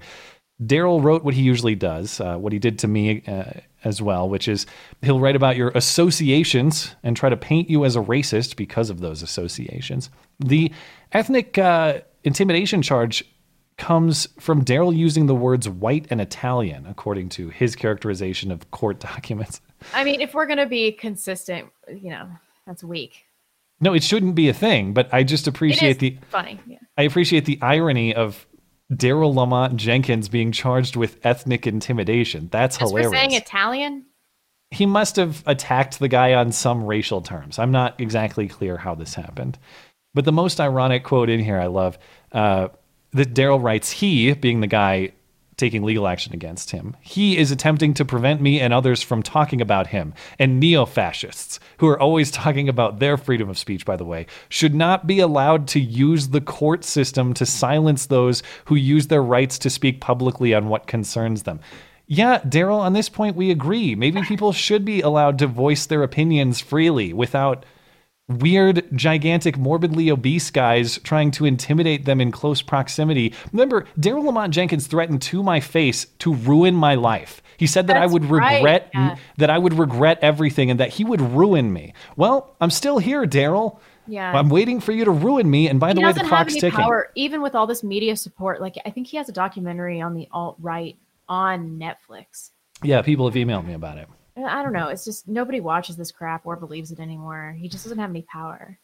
Daryl 0.64 1.02
wrote 1.02 1.24
what 1.24 1.34
he 1.34 1.42
usually 1.42 1.74
does, 1.74 2.20
uh, 2.20 2.36
what 2.36 2.52
he 2.52 2.58
did 2.58 2.78
to 2.80 2.88
me 2.88 3.22
uh, 3.26 3.60
as 3.84 4.02
well, 4.02 4.28
which 4.28 4.46
is 4.46 4.66
he'll 5.02 5.20
write 5.20 5.36
about 5.36 5.56
your 5.56 5.70
associations 5.70 6.94
and 7.02 7.16
try 7.16 7.30
to 7.30 7.36
paint 7.36 7.70
you 7.70 7.84
as 7.84 7.96
a 7.96 8.00
racist 8.00 8.56
because 8.56 8.90
of 8.90 9.00
those 9.00 9.22
associations. 9.22 10.10
The 10.38 10.70
ethnic 11.12 11.56
uh, 11.56 12.00
intimidation 12.24 12.82
charge 12.82 13.24
comes 13.78 14.28
from 14.38 14.62
Daryl 14.62 14.94
using 14.94 15.26
the 15.26 15.34
words 15.34 15.66
white 15.66 16.06
and 16.10 16.20
Italian, 16.20 16.86
according 16.86 17.30
to 17.30 17.48
his 17.48 17.74
characterization 17.74 18.52
of 18.52 18.70
court 18.70 19.00
documents. 19.00 19.62
I 19.94 20.04
mean, 20.04 20.20
if 20.20 20.34
we're 20.34 20.46
gonna 20.46 20.66
be 20.66 20.92
consistent, 20.92 21.70
you 21.88 22.10
know, 22.10 22.28
that's 22.66 22.84
weak. 22.84 23.24
No, 23.80 23.94
it 23.94 24.04
shouldn't 24.04 24.34
be 24.34 24.50
a 24.50 24.52
thing, 24.52 24.92
but 24.92 25.12
I 25.12 25.22
just 25.22 25.48
appreciate 25.48 25.98
the 25.98 26.18
funny. 26.28 26.60
Yeah. 26.66 26.78
I 26.98 27.04
appreciate 27.04 27.46
the 27.46 27.58
irony 27.62 28.14
of 28.14 28.46
Daryl 28.92 29.34
Lamont 29.34 29.76
Jenkins 29.76 30.28
being 30.28 30.52
charged 30.52 30.96
with 30.96 31.18
ethnic 31.24 31.66
intimidation. 31.66 32.48
That's 32.50 32.76
Just 32.76 32.90
hilarious. 32.90 33.10
for 33.10 33.16
saying 33.16 33.32
Italian. 33.32 34.06
he 34.70 34.86
must 34.86 35.16
have 35.16 35.42
attacked 35.46 35.98
the 35.98 36.08
guy 36.08 36.34
on 36.34 36.52
some 36.52 36.84
racial 36.84 37.20
terms. 37.20 37.58
I'm 37.58 37.70
not 37.72 38.00
exactly 38.00 38.48
clear 38.48 38.76
how 38.76 38.94
this 38.94 39.14
happened. 39.14 39.58
But 40.14 40.24
the 40.24 40.32
most 40.32 40.60
ironic 40.60 41.04
quote 41.04 41.28
in 41.28 41.40
here 41.40 41.58
I 41.58 41.66
love 41.66 41.98
uh, 42.32 42.68
that 43.12 43.32
Daryl 43.34 43.62
writes, 43.62 43.90
he, 43.92 44.32
being 44.34 44.60
the 44.60 44.66
guy 44.66 45.12
taking 45.60 45.84
legal 45.84 46.08
action 46.08 46.32
against 46.32 46.72
him, 46.72 46.96
he 47.00 47.38
is 47.38 47.52
attempting 47.52 47.94
to 47.94 48.04
prevent 48.04 48.40
me 48.40 48.58
and 48.58 48.74
others 48.74 49.02
from 49.02 49.22
talking 49.22 49.60
about 49.60 49.86
him. 49.86 50.12
And 50.38 50.58
neo 50.58 50.86
fascists, 50.86 51.60
who 51.78 51.86
are 51.86 52.00
always 52.00 52.30
talking 52.32 52.68
about 52.68 52.98
their 52.98 53.16
freedom 53.16 53.48
of 53.48 53.58
speech, 53.58 53.84
by 53.86 53.96
the 53.96 54.04
way, 54.04 54.26
should 54.48 54.74
not 54.74 55.06
be 55.06 55.20
allowed 55.20 55.68
to 55.68 55.80
use 55.80 56.28
the 56.28 56.40
court 56.40 56.84
system 56.84 57.32
to 57.34 57.46
silence 57.46 58.06
those 58.06 58.42
who 58.64 58.74
use 58.74 59.06
their 59.06 59.22
rights 59.22 59.58
to 59.60 59.70
speak 59.70 60.00
publicly 60.00 60.52
on 60.54 60.68
what 60.68 60.88
concerns 60.88 61.44
them. 61.44 61.60
Yeah, 62.12 62.40
Daryl, 62.40 62.80
on 62.80 62.92
this 62.92 63.08
point, 63.08 63.36
we 63.36 63.52
agree. 63.52 63.94
Maybe 63.94 64.20
people 64.22 64.52
should 64.52 64.84
be 64.84 65.00
allowed 65.00 65.38
to 65.38 65.46
voice 65.46 65.86
their 65.86 66.02
opinions 66.02 66.58
freely 66.58 67.12
without 67.12 67.64
weird, 68.30 68.86
gigantic, 68.96 69.58
morbidly 69.58 70.10
obese 70.10 70.50
guys 70.50 70.98
trying 70.98 71.30
to 71.32 71.44
intimidate 71.44 72.04
them 72.04 72.20
in 72.20 72.30
close 72.30 72.62
proximity. 72.62 73.34
Remember, 73.52 73.86
Daryl 73.98 74.24
Lamont 74.24 74.54
Jenkins 74.54 74.86
threatened 74.86 75.22
to 75.22 75.42
my 75.42 75.60
face 75.60 76.06
to 76.20 76.34
ruin 76.34 76.74
my 76.74 76.94
life. 76.94 77.42
He 77.56 77.66
said 77.66 77.88
that 77.88 77.96
I 77.96 78.00
That's 78.00 78.12
would 78.14 78.24
right, 78.24 78.56
regret 78.56 78.90
yeah. 78.94 79.16
that 79.36 79.50
I 79.50 79.58
would 79.58 79.74
regret 79.74 80.18
everything 80.22 80.70
and 80.70 80.80
that 80.80 80.90
he 80.90 81.04
would 81.04 81.20
ruin 81.20 81.72
me. 81.72 81.92
Well, 82.16 82.56
I'm 82.60 82.70
still 82.70 82.98
here, 82.98 83.26
Daryl. 83.26 83.80
Yeah. 84.06 84.32
I'm 84.32 84.48
waiting 84.48 84.80
for 84.80 84.92
you 84.92 85.04
to 85.04 85.10
ruin 85.10 85.50
me. 85.50 85.68
And 85.68 85.78
by 85.78 85.88
he 85.88 85.94
the 85.94 86.00
way, 86.00 86.12
the 86.12 86.20
clock's 86.20 86.54
any 86.54 86.60
ticking. 86.60 86.78
power, 86.78 87.10
even 87.14 87.42
with 87.42 87.54
all 87.54 87.66
this 87.66 87.84
media 87.84 88.16
support. 88.16 88.60
Like 88.60 88.76
I 88.86 88.90
think 88.90 89.08
he 89.08 89.16
has 89.18 89.28
a 89.28 89.32
documentary 89.32 90.00
on 90.00 90.14
the 90.14 90.26
alt 90.32 90.56
right 90.58 90.96
on 91.28 91.78
Netflix. 91.78 92.50
Yeah, 92.82 93.02
people 93.02 93.28
have 93.28 93.34
emailed 93.34 93.66
me 93.66 93.74
about 93.74 93.98
it. 93.98 94.08
And 94.36 94.46
I 94.46 94.62
don't 94.62 94.72
know. 94.72 94.88
It's 94.88 95.04
just 95.04 95.28
nobody 95.28 95.60
watches 95.60 95.96
this 95.96 96.12
crap 96.12 96.46
or 96.46 96.56
believes 96.56 96.90
it 96.92 97.00
anymore. 97.00 97.56
He 97.58 97.68
just 97.68 97.84
doesn't 97.84 97.98
have 97.98 98.10
any 98.10 98.22
power. 98.22 98.78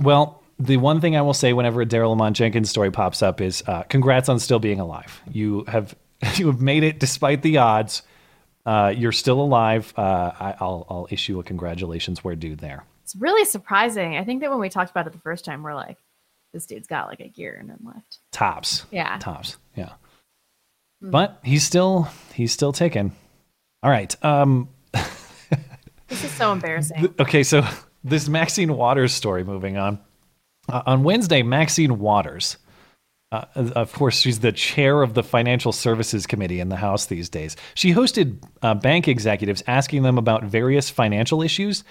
Well, 0.00 0.42
the 0.58 0.76
one 0.76 1.00
thing 1.00 1.16
I 1.16 1.22
will 1.22 1.34
say 1.34 1.52
whenever 1.52 1.82
a 1.82 1.86
Daryl 1.86 2.10
Lamont 2.10 2.36
Jenkins 2.36 2.70
story 2.70 2.90
pops 2.90 3.22
up 3.22 3.40
is 3.40 3.62
uh, 3.66 3.82
congrats 3.84 4.28
on 4.28 4.38
still 4.38 4.58
being 4.58 4.80
alive. 4.80 5.20
You 5.30 5.64
have 5.68 5.94
you 6.34 6.46
have 6.46 6.60
made 6.60 6.82
it 6.82 6.98
despite 6.98 7.42
the 7.42 7.58
odds. 7.58 8.02
Uh, 8.66 8.92
you're 8.94 9.12
still 9.12 9.40
alive. 9.40 9.92
Uh, 9.96 10.32
I, 10.38 10.54
I'll 10.60 10.86
I'll 10.90 11.08
issue 11.10 11.40
a 11.40 11.42
congratulations 11.42 12.22
where 12.22 12.36
due 12.36 12.56
there. 12.56 12.84
It's 13.02 13.16
really 13.16 13.44
surprising. 13.44 14.16
I 14.16 14.24
think 14.24 14.42
that 14.42 14.50
when 14.50 14.60
we 14.60 14.68
talked 14.68 14.90
about 14.90 15.06
it 15.06 15.12
the 15.12 15.18
first 15.18 15.44
time, 15.44 15.62
we're 15.62 15.74
like, 15.74 15.98
this 16.52 16.66
dude's 16.66 16.86
got 16.86 17.08
like 17.08 17.20
a 17.20 17.28
gear 17.28 17.56
and 17.58 17.68
then 17.68 17.78
left. 17.82 18.18
Tops. 18.30 18.84
Yeah. 18.90 19.18
Tops. 19.18 19.56
Yeah. 19.74 19.92
Hmm. 21.00 21.10
But 21.10 21.40
he's 21.42 21.64
still 21.64 22.08
he's 22.34 22.52
still 22.52 22.72
ticking. 22.72 23.12
All 23.82 23.90
right. 23.90 24.14
Um, 24.24 24.68
This 26.10 26.24
is 26.24 26.32
so 26.32 26.52
embarrassing. 26.52 27.14
okay, 27.20 27.42
so 27.44 27.66
this 28.04 28.28
Maxine 28.28 28.76
Waters 28.76 29.14
story. 29.14 29.44
Moving 29.44 29.78
on. 29.78 30.00
Uh, 30.68 30.82
on 30.84 31.04
Wednesday, 31.04 31.42
Maxine 31.42 31.98
Waters, 31.98 32.58
uh, 33.32 33.44
of 33.54 33.92
course, 33.92 34.20
she's 34.20 34.40
the 34.40 34.52
chair 34.52 35.02
of 35.02 35.14
the 35.14 35.22
Financial 35.22 35.72
Services 35.72 36.26
Committee 36.26 36.58
in 36.60 36.68
the 36.68 36.76
House 36.76 37.06
these 37.06 37.28
days. 37.28 37.56
She 37.74 37.92
hosted 37.94 38.42
uh, 38.60 38.74
bank 38.74 39.06
executives 39.06 39.62
asking 39.66 40.02
them 40.02 40.18
about 40.18 40.44
various 40.44 40.90
financial 40.90 41.42
issues. 41.42 41.84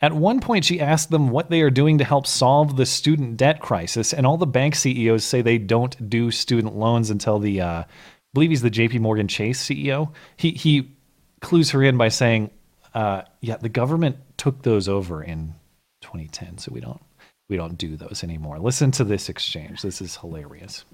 At 0.00 0.12
one 0.12 0.40
point, 0.40 0.64
she 0.64 0.80
asked 0.80 1.10
them 1.10 1.30
what 1.30 1.50
they 1.50 1.60
are 1.62 1.70
doing 1.70 1.98
to 1.98 2.04
help 2.04 2.26
solve 2.26 2.76
the 2.76 2.86
student 2.86 3.36
debt 3.36 3.60
crisis, 3.60 4.12
and 4.12 4.26
all 4.26 4.36
the 4.36 4.46
bank 4.46 4.76
CEOs 4.76 5.24
say 5.24 5.42
they 5.42 5.58
don't 5.58 6.08
do 6.08 6.30
student 6.30 6.76
loans 6.76 7.10
until 7.10 7.40
the, 7.40 7.62
uh, 7.62 7.80
I 7.80 7.86
believe 8.32 8.50
he's 8.50 8.62
the 8.62 8.70
J.P. 8.70 9.00
Morgan 9.00 9.26
Chase 9.26 9.64
CEO. 9.64 10.12
He 10.36 10.52
he 10.52 10.92
clues 11.40 11.70
her 11.70 11.82
in 11.82 11.96
by 11.96 12.08
saying, 12.08 12.50
uh, 12.96 13.22
"Yeah, 13.40 13.58
the 13.58 13.68
government 13.68 14.16
took 14.38 14.62
those 14.62 14.88
over 14.88 15.22
in 15.22 15.54
2010, 16.00 16.58
so 16.58 16.72
we 16.72 16.80
don't 16.80 17.02
we 17.48 17.56
don't 17.56 17.76
do 17.76 17.96
those 17.96 18.24
anymore." 18.24 18.58
Listen 18.58 18.90
to 18.92 19.04
this 19.04 19.28
exchange. 19.28 19.82
This 19.82 20.00
is 20.00 20.16
hilarious. 20.16 20.84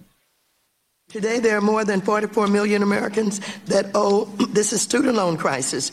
Today, 1.09 1.39
there 1.41 1.57
are 1.57 1.63
more 1.63 1.85
than 1.85 2.01
44 2.01 2.49
million 2.49 2.83
Americans 2.83 3.41
that 3.67 3.87
owe 3.95 4.25
this 4.51 4.73
is 4.73 4.83
student 4.83 5.15
loan 5.15 5.37
crisis, 5.37 5.93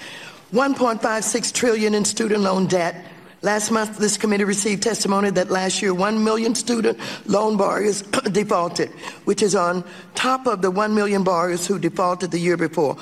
1.56 0.51 1.53
trillion 1.53 1.93
in 1.93 2.05
student 2.05 2.41
loan 2.41 2.65
debt. 2.67 3.05
Last 3.41 3.71
month, 3.71 3.99
this 3.99 4.17
committee 4.17 4.43
received 4.43 4.83
testimony 4.83 5.29
that 5.29 5.49
last 5.49 5.81
year 5.81 5.93
1 5.93 6.23
million 6.23 6.55
student 6.55 6.99
loan 7.25 7.55
borrowers 7.55 8.01
defaulted, 8.31 8.89
which 9.25 9.41
is 9.41 9.55
on 9.55 9.83
top 10.15 10.47
of 10.47 10.61
the 10.61 10.71
1 10.71 10.95
million 10.95 11.23
borrowers 11.23 11.67
who 11.67 11.79
defaulted 11.79 12.31
the 12.31 12.39
year 12.39 12.57
before. 12.57 12.97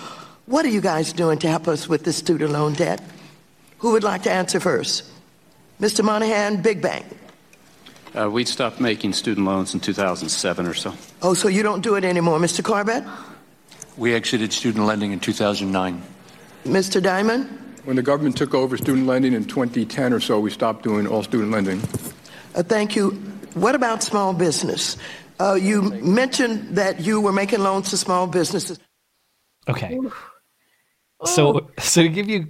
What 0.47 0.63
are 0.63 0.69
you 0.69 0.79
guys 0.79 1.11
doing 1.11 1.39
to 1.39 1.49
help 1.49 1.67
us 1.67 1.89
with 1.89 2.05
the 2.05 2.13
student 2.13 2.51
loan 2.51 2.71
debt? 2.71 3.01
Who 3.79 3.91
would 3.91 4.03
like 4.03 4.23
to 4.23 4.31
answer 4.31 4.61
first? 4.61 5.03
Mr. 5.81 6.05
Moynihan, 6.05 6.61
Big 6.61 6.81
Bank. 6.81 7.05
Uh, 8.17 8.29
we 8.31 8.45
stopped 8.45 8.79
making 8.79 9.11
student 9.11 9.45
loans 9.45 9.73
in 9.73 9.81
2007 9.81 10.65
or 10.65 10.73
so. 10.73 10.93
Oh, 11.21 11.33
so 11.33 11.49
you 11.49 11.63
don't 11.63 11.81
do 11.81 11.95
it 11.95 12.05
anymore. 12.05 12.39
Mr. 12.39 12.61
Corbat? 12.61 13.05
We 13.97 14.13
exited 14.13 14.53
student 14.53 14.85
lending 14.85 15.11
in 15.11 15.19
2009. 15.19 16.01
Mr. 16.63 17.01
Dimon? 17.01 17.49
When 17.83 17.97
the 17.97 18.01
government 18.01 18.37
took 18.37 18.53
over 18.53 18.77
student 18.77 19.05
lending 19.05 19.33
in 19.33 19.43
2010 19.43 20.13
or 20.13 20.21
so, 20.21 20.39
we 20.39 20.49
stopped 20.49 20.81
doing 20.81 21.07
all 21.07 21.23
student 21.23 21.51
lending. 21.51 21.81
Uh, 22.55 22.63
thank 22.63 22.95
you. 22.95 23.11
What 23.53 23.75
about 23.75 24.01
small 24.01 24.33
business? 24.33 24.95
Uh, 25.41 25.55
you 25.55 25.81
mentioned 25.81 26.77
that 26.77 27.01
you 27.01 27.19
were 27.19 27.33
making 27.33 27.59
loans 27.59 27.89
to 27.89 27.97
small 27.97 28.27
businesses. 28.27 28.79
Okay. 29.67 29.99
So, 31.25 31.69
so 31.79 32.03
to 32.03 32.09
give 32.09 32.29
you 32.29 32.47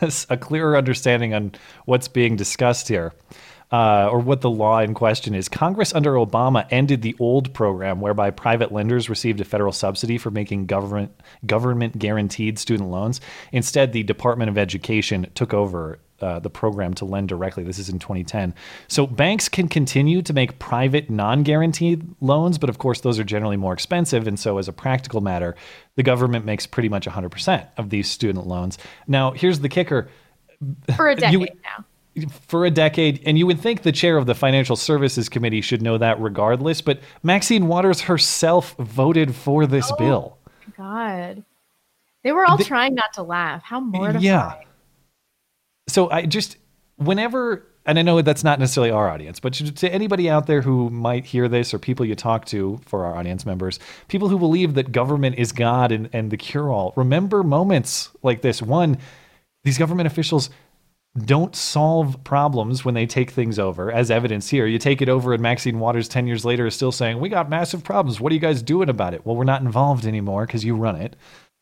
a 0.30 0.36
clearer 0.36 0.76
understanding 0.76 1.34
on 1.34 1.52
what's 1.86 2.08
being 2.08 2.36
discussed 2.36 2.88
here, 2.88 3.12
uh, 3.72 4.08
or 4.10 4.20
what 4.20 4.40
the 4.40 4.50
law 4.50 4.78
in 4.78 4.94
question 4.94 5.34
is. 5.34 5.48
Congress 5.48 5.94
under 5.94 6.12
Obama 6.12 6.66
ended 6.70 7.02
the 7.02 7.16
old 7.18 7.52
program 7.52 8.00
whereby 8.00 8.30
private 8.30 8.72
lenders 8.72 9.10
received 9.10 9.40
a 9.40 9.44
federal 9.44 9.72
subsidy 9.72 10.18
for 10.18 10.30
making 10.30 10.66
government 10.66 11.12
government 11.44 11.98
guaranteed 11.98 12.58
student 12.58 12.90
loans. 12.90 13.20
Instead, 13.52 13.92
the 13.92 14.02
Department 14.02 14.50
of 14.50 14.58
Education 14.58 15.26
took 15.34 15.52
over 15.52 15.98
uh, 16.20 16.38
the 16.38 16.48
program 16.48 16.94
to 16.94 17.04
lend 17.04 17.28
directly. 17.28 17.62
This 17.62 17.78
is 17.78 17.88
in 17.88 17.98
2010. 17.98 18.54
So 18.88 19.06
banks 19.06 19.48
can 19.48 19.68
continue 19.68 20.22
to 20.22 20.32
make 20.32 20.58
private 20.58 21.10
non 21.10 21.42
guaranteed 21.42 22.06
loans, 22.20 22.58
but 22.58 22.70
of 22.70 22.78
course, 22.78 23.00
those 23.00 23.18
are 23.18 23.24
generally 23.24 23.56
more 23.56 23.72
expensive. 23.72 24.26
And 24.26 24.38
so, 24.38 24.58
as 24.58 24.68
a 24.68 24.72
practical 24.72 25.20
matter, 25.20 25.56
the 25.96 26.02
government 26.02 26.44
makes 26.44 26.66
pretty 26.66 26.88
much 26.88 27.06
100% 27.06 27.68
of 27.76 27.90
these 27.90 28.08
student 28.08 28.46
loans. 28.46 28.78
Now, 29.06 29.32
here's 29.32 29.60
the 29.60 29.68
kicker 29.68 30.08
for 30.96 31.08
a 31.08 31.16
decade 31.16 31.32
You- 31.32 31.46
now. 31.62 31.84
For 32.46 32.64
a 32.64 32.70
decade, 32.70 33.22
and 33.26 33.38
you 33.38 33.46
would 33.46 33.60
think 33.60 33.82
the 33.82 33.92
chair 33.92 34.16
of 34.16 34.26
the 34.26 34.34
Financial 34.34 34.76
Services 34.76 35.28
Committee 35.28 35.60
should 35.60 35.82
know 35.82 35.98
that 35.98 36.20
regardless, 36.20 36.80
but 36.80 37.00
Maxine 37.22 37.66
Waters 37.68 38.02
herself 38.02 38.74
voted 38.78 39.34
for 39.34 39.66
this 39.66 39.90
Oh. 39.92 39.96
bill. 39.96 40.38
God. 40.76 41.44
They 42.22 42.32
were 42.32 42.44
all 42.44 42.56
They- 42.56 42.64
trying 42.64 42.94
not 42.94 43.12
to 43.14 43.22
laugh. 43.22 43.62
How 43.62 43.80
mortifying. 43.80 44.24
Yeah. 44.24 44.54
So 45.88 46.10
I 46.10 46.26
just, 46.26 46.56
whenever, 46.96 47.64
and 47.86 47.98
I 47.98 48.02
know 48.02 48.20
that's 48.22 48.42
not 48.42 48.58
necessarily 48.58 48.90
our 48.90 49.08
audience, 49.08 49.38
but 49.38 49.52
to 49.54 49.70
to 49.72 49.92
anybody 49.92 50.28
out 50.28 50.46
there 50.46 50.62
who 50.62 50.90
might 50.90 51.24
hear 51.24 51.46
this 51.48 51.72
or 51.72 51.78
people 51.78 52.04
you 52.04 52.14
talk 52.16 52.44
to 52.46 52.80
for 52.84 53.04
our 53.04 53.14
audience 53.16 53.46
members, 53.46 53.78
people 54.08 54.28
who 54.28 54.38
believe 54.38 54.74
that 54.74 54.90
government 54.90 55.36
is 55.38 55.52
God 55.52 55.92
and, 55.92 56.08
and 56.12 56.30
the 56.32 56.36
cure 56.36 56.72
all, 56.72 56.92
remember 56.96 57.44
moments 57.44 58.10
like 58.24 58.42
this. 58.42 58.60
One, 58.60 58.98
these 59.62 59.78
government 59.78 60.08
officials 60.08 60.50
don't 61.24 61.56
solve 61.56 62.22
problems 62.24 62.84
when 62.84 62.94
they 62.94 63.06
take 63.06 63.30
things 63.30 63.58
over, 63.58 63.90
as 63.90 64.10
evidence 64.10 64.48
here. 64.48 64.66
You 64.66 64.78
take 64.78 65.00
it 65.00 65.08
over, 65.08 65.32
and 65.32 65.42
Maxine 65.42 65.78
Waters, 65.78 66.08
10 66.08 66.26
years 66.26 66.44
later, 66.44 66.66
is 66.66 66.74
still 66.74 66.92
saying, 66.92 67.20
We 67.20 67.28
got 67.28 67.48
massive 67.48 67.82
problems. 67.82 68.20
What 68.20 68.32
are 68.32 68.34
you 68.34 68.40
guys 68.40 68.62
doing 68.62 68.88
about 68.88 69.14
it? 69.14 69.24
Well, 69.24 69.36
we're 69.36 69.44
not 69.44 69.62
involved 69.62 70.06
anymore 70.06 70.46
because 70.46 70.64
you 70.64 70.76
run 70.76 70.96
it. 70.96 71.16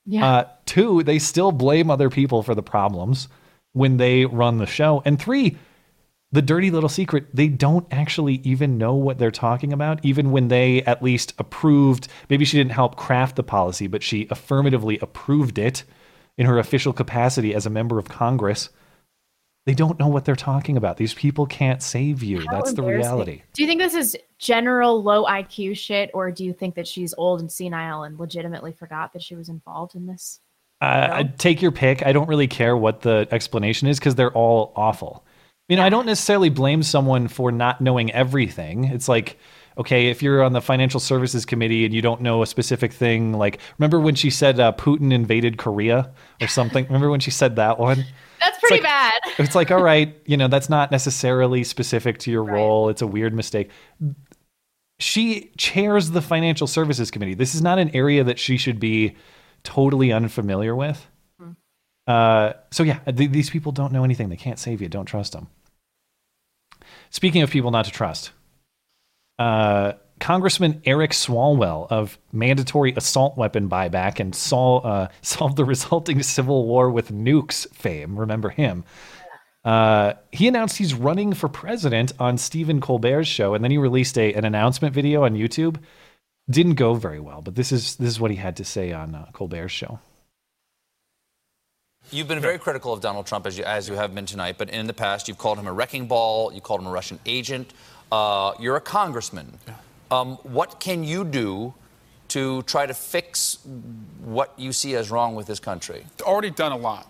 Yeah. 0.07 0.27
Uh, 0.27 0.49
two, 0.67 1.03
they 1.03 1.19
still 1.19 1.53
blame 1.53 1.91
other 1.91 2.11
people 2.11 2.43
for 2.43 2.55
the 2.55 2.63
problems 2.63 3.29
when 3.73 3.97
they 3.97 4.25
run 4.27 4.59
the 4.59 4.67
show. 4.67 5.03
And 5.05 5.21
three, 5.21 5.57
the 6.33 6.43
dirty 6.43 6.71
little 6.71 6.89
secret, 6.89 7.27
they 7.33 7.49
don't 7.49 7.87
actually 7.93 8.41
even 8.45 8.77
know 8.77 8.95
what 8.95 9.19
they're 9.19 9.31
talking 9.31 9.73
about, 9.73 10.05
even 10.05 10.31
when 10.31 10.49
they 10.49 10.83
at 10.83 11.03
least 11.03 11.33
approved. 11.39 12.09
Maybe 12.29 12.45
she 12.45 12.57
didn't 12.57 12.73
help 12.73 12.97
craft 12.97 13.37
the 13.37 13.43
policy, 13.43 13.87
but 13.87 14.03
she 14.03 14.27
affirmatively 14.31 14.99
approved 14.99 15.59
it 15.59 15.85
in 16.37 16.47
her 16.47 16.59
official 16.59 16.93
capacity 16.93 17.55
as 17.55 17.67
a 17.67 17.71
member 17.71 17.99
of 17.99 18.09
Congress. 18.09 18.69
They 19.67 19.75
don't 19.75 19.99
know 19.99 20.09
what 20.09 20.27
they're 20.27 20.37
talking 20.37 20.77
about. 20.77 20.99
These 20.99 21.15
people 21.15 21.47
can't 21.47 21.83
save 21.83 22.23
you. 22.23 22.41
How 22.41 22.57
That's 22.57 22.75
the 22.75 22.83
reality. 22.83 23.43
Do 23.55 23.63
you 23.63 23.69
think 23.69 23.81
this 23.81 23.95
is 23.95 24.17
general 24.39 25.03
low 25.03 25.25
IQ 25.25 25.77
shit, 25.79 26.11
or 26.13 26.31
do 26.31 26.45
you 26.45 26.53
think 26.53 26.75
that 26.75 26.87
she's 26.87 27.15
old 27.17 27.41
and 27.41 27.51
senile 27.51 28.03
and 28.03 28.19
legitimately 28.19 28.73
forgot 28.73 29.15
that 29.15 29.23
she 29.23 29.35
was 29.35 29.49
involved 29.49 29.95
in 29.95 30.07
this? 30.07 30.41
Uh, 30.83 31.25
take 31.39 31.63
your 31.63 31.71
pick. 31.73 32.05
I 32.05 32.13
don't 32.13 32.29
really 32.29 32.47
care 32.47 32.77
what 32.77 33.01
the 33.01 33.27
explanation 33.31 33.89
is 33.89 33.99
because 33.99 34.17
they're 34.17 34.33
all 34.33 34.73
awful. 34.77 35.25
You 35.69 35.77
know, 35.77 35.83
I 35.83 35.89
don't 35.89 36.05
necessarily 36.05 36.51
blame 36.51 36.83
someone 36.83 37.27
for 37.27 37.51
not 37.51 37.81
knowing 37.81 38.13
everything. 38.13 38.85
It's 38.85 39.09
like, 39.09 39.39
okay, 39.79 40.09
if 40.09 40.23
you're 40.23 40.43
on 40.43 40.53
the 40.53 40.61
financial 40.61 41.01
services 41.01 41.47
committee 41.47 41.87
and 41.87 41.95
you 41.95 42.03
don't 42.03 42.21
know 42.21 42.43
a 42.43 42.47
specific 42.47 42.93
thing, 42.93 43.33
like 43.33 43.61
remember 43.79 43.99
when 43.99 44.15
she 44.15 44.29
said 44.29 44.61
uh, 44.61 44.73
Putin 44.73 45.11
invaded 45.11 45.57
Korea 45.57 46.13
or 46.43 46.49
something? 46.49 46.85
remember 46.85 47.09
when 47.09 47.21
she 47.21 47.31
said 47.31 47.57
that 47.57 47.79
one? 47.79 48.05
That's 48.45 48.59
pretty 48.61 48.75
like- 48.77 48.83
bad. 48.83 49.13
It's 49.39 49.55
like, 49.55 49.71
all 49.71 49.83
right, 49.83 50.17
you 50.27 50.37
know, 50.37 50.49
that's 50.49 50.69
not 50.69 50.91
necessarily 50.91 51.65
specific 51.65 52.19
to 52.21 52.31
your 52.31 52.45
role. 52.45 52.89
It's 52.89 53.03
a 53.03 53.07
weird 53.07 53.35
mistake. 53.35 53.71
She 55.01 55.51
chairs 55.57 56.11
the 56.13 56.23
financial 56.23 56.67
services 56.67 57.11
committee. 57.11 57.35
This 57.35 57.55
is 57.55 57.63
not 57.63 57.79
an 57.79 57.91
area 57.97 58.23
that 58.25 58.39
she 58.39 58.57
should 58.57 58.79
be 58.79 59.17
totally 59.65 60.13
unfamiliar 60.13 60.75
with. 60.77 61.05
Uh, 62.07 62.53
so 62.71 62.83
yeah, 62.83 62.99
th- 63.01 63.31
these 63.31 63.51
people 63.51 63.73
don't 63.73 63.93
know 63.93 64.05
anything. 64.05 64.29
They 64.29 64.37
can't 64.37 64.59
save 64.59 64.81
you. 64.83 64.89
Don't 64.89 65.07
trust 65.07 65.33
them. 65.33 65.49
Speaking 67.11 67.43
of 67.43 67.51
people 67.51 67.71
not 67.71 67.87
to 67.87 67.91
trust, 67.91 68.31
uh, 69.39 69.95
Congressman 70.21 70.81
Eric 70.85 71.11
Swalwell 71.11 71.87
of 71.91 72.19
mandatory 72.33 72.93
assault 72.97 73.37
weapon 73.37 73.69
buyback 73.69 74.21
and 74.21 74.35
sol- 74.35 74.83
uh, 74.85 75.09
solved 75.23 75.57
the 75.57 75.65
resulting 75.65 76.23
civil 76.23 76.67
war 76.67 76.91
with 76.91 77.11
nukes 77.11 77.69
fame. 77.75 78.19
Remember 78.19 78.51
him? 78.51 78.85
Uh, 79.65 80.13
he 80.31 80.47
announced 80.47 80.77
he's 80.77 80.95
running 80.95 81.33
for 81.33 81.49
president 81.49 82.13
on 82.19 82.37
Stephen 82.37 82.81
Colbert's 82.81 83.29
show, 83.29 83.55
and 83.55 83.65
then 83.65 83.71
he 83.71 83.79
released 83.79 84.19
a, 84.19 84.35
an 84.35 84.45
announcement 84.45 84.95
video 84.95 85.25
on 85.25 85.35
YouTube. 85.35 85.79
Didn't 86.51 86.75
go 86.75 86.95
very 86.95 87.21
well, 87.21 87.41
but 87.41 87.55
this 87.55 87.73
is 87.73 87.97
this 87.97 88.09
is 88.11 88.21
what 88.21 88.31
he 88.31 88.37
had 88.37 88.57
to 88.59 88.65
say 88.65 88.93
on 88.93 89.15
uh, 89.15 89.27
Colbert's 89.33 89.73
show. 89.73 89.99
You've 92.11 92.29
been 92.29 92.41
very 92.41 92.59
critical 92.59 92.93
of 92.93 93.01
Donald 93.01 93.27
Trump 93.27 93.47
as 93.47 93.57
you, 93.57 93.65
as 93.65 93.89
you 93.89 93.95
have 93.95 94.15
been 94.15 94.27
tonight, 94.27 94.57
but 94.59 94.69
in 94.69 94.87
the 94.87 94.93
past 94.93 95.27
you've 95.27 95.39
called 95.39 95.59
him 95.59 95.67
a 95.67 95.73
wrecking 95.73 96.07
ball, 96.07 96.53
you 96.53 96.61
called 96.61 96.81
him 96.83 96.87
a 96.87 96.91
Russian 96.91 97.19
agent. 97.25 97.73
Uh, 98.13 98.53
you're 98.61 98.77
a 98.77 98.81
congressman. 98.81 99.59
Um, 100.15 100.37
what 100.45 100.79
can 100.79 101.03
you 101.03 101.25
do 101.25 101.75
to 102.29 102.63
try 102.63 102.87
to 102.87 102.95
fix 102.95 103.59
what 104.23 104.53
you 104.57 104.73
see 104.73 104.95
as 104.95 105.11
wrong 105.11 105.35
with 105.35 105.47
this 105.49 105.59
country? 105.59 106.05
I've 106.21 106.27
already 106.27 106.51
done 106.51 106.71
a 106.71 106.77
lot, 106.77 107.09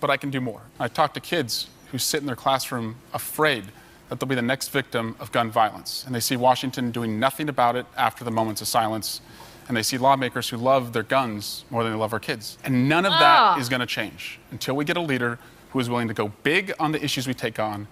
but 0.00 0.10
I 0.10 0.16
can 0.16 0.30
do 0.30 0.40
more. 0.40 0.60
I 0.80 0.88
talk 0.88 1.14
to 1.14 1.20
kids 1.20 1.68
who 1.92 1.98
sit 1.98 2.20
in 2.20 2.26
their 2.26 2.36
classroom 2.36 2.96
afraid 3.14 3.64
that 4.08 4.18
they'll 4.18 4.28
be 4.28 4.34
the 4.34 4.42
next 4.42 4.68
victim 4.68 5.14
of 5.20 5.30
gun 5.30 5.50
violence. 5.52 6.02
And 6.04 6.14
they 6.14 6.20
see 6.20 6.36
Washington 6.36 6.90
doing 6.90 7.20
nothing 7.20 7.48
about 7.48 7.76
it 7.76 7.86
after 7.96 8.24
the 8.24 8.30
moments 8.32 8.60
of 8.60 8.66
silence. 8.66 9.20
And 9.68 9.76
they 9.76 9.82
see 9.84 9.96
lawmakers 9.96 10.48
who 10.48 10.56
love 10.56 10.92
their 10.92 11.04
guns 11.04 11.64
more 11.70 11.84
than 11.84 11.92
they 11.92 11.98
love 11.98 12.12
our 12.12 12.18
kids. 12.20 12.58
And 12.64 12.88
none 12.88 13.06
of 13.06 13.12
that 13.12 13.38
Ah. 13.40 13.58
is 13.58 13.68
going 13.68 13.80
to 13.80 13.86
change 13.86 14.40
until 14.50 14.74
we 14.74 14.84
get 14.84 14.96
a 14.96 15.00
leader 15.00 15.38
who 15.70 15.78
is 15.78 15.88
willing 15.88 16.08
to 16.08 16.14
go 16.14 16.32
big 16.42 16.74
on 16.80 16.90
the 16.90 17.02
issues 17.02 17.28
we 17.28 17.34
take 17.34 17.60
on, 17.60 17.86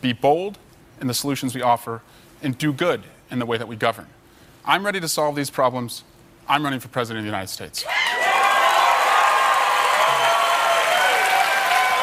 be 0.00 0.14
bold 0.14 0.58
in 1.02 1.06
the 1.06 1.14
solutions 1.14 1.54
we 1.54 1.60
offer, 1.60 2.00
and 2.42 2.56
do 2.56 2.72
good 2.72 3.02
in 3.30 3.38
the 3.38 3.46
way 3.46 3.58
that 3.58 3.68
we 3.68 3.76
govern. 3.76 4.06
I'm 4.64 4.84
ready 4.84 5.00
to 5.00 5.08
solve 5.08 5.36
these 5.36 5.50
problems. 5.50 6.04
I'm 6.48 6.64
running 6.64 6.80
for 6.80 6.88
president 6.88 7.20
of 7.20 7.24
the 7.24 7.28
United 7.28 7.48
States. 7.48 7.84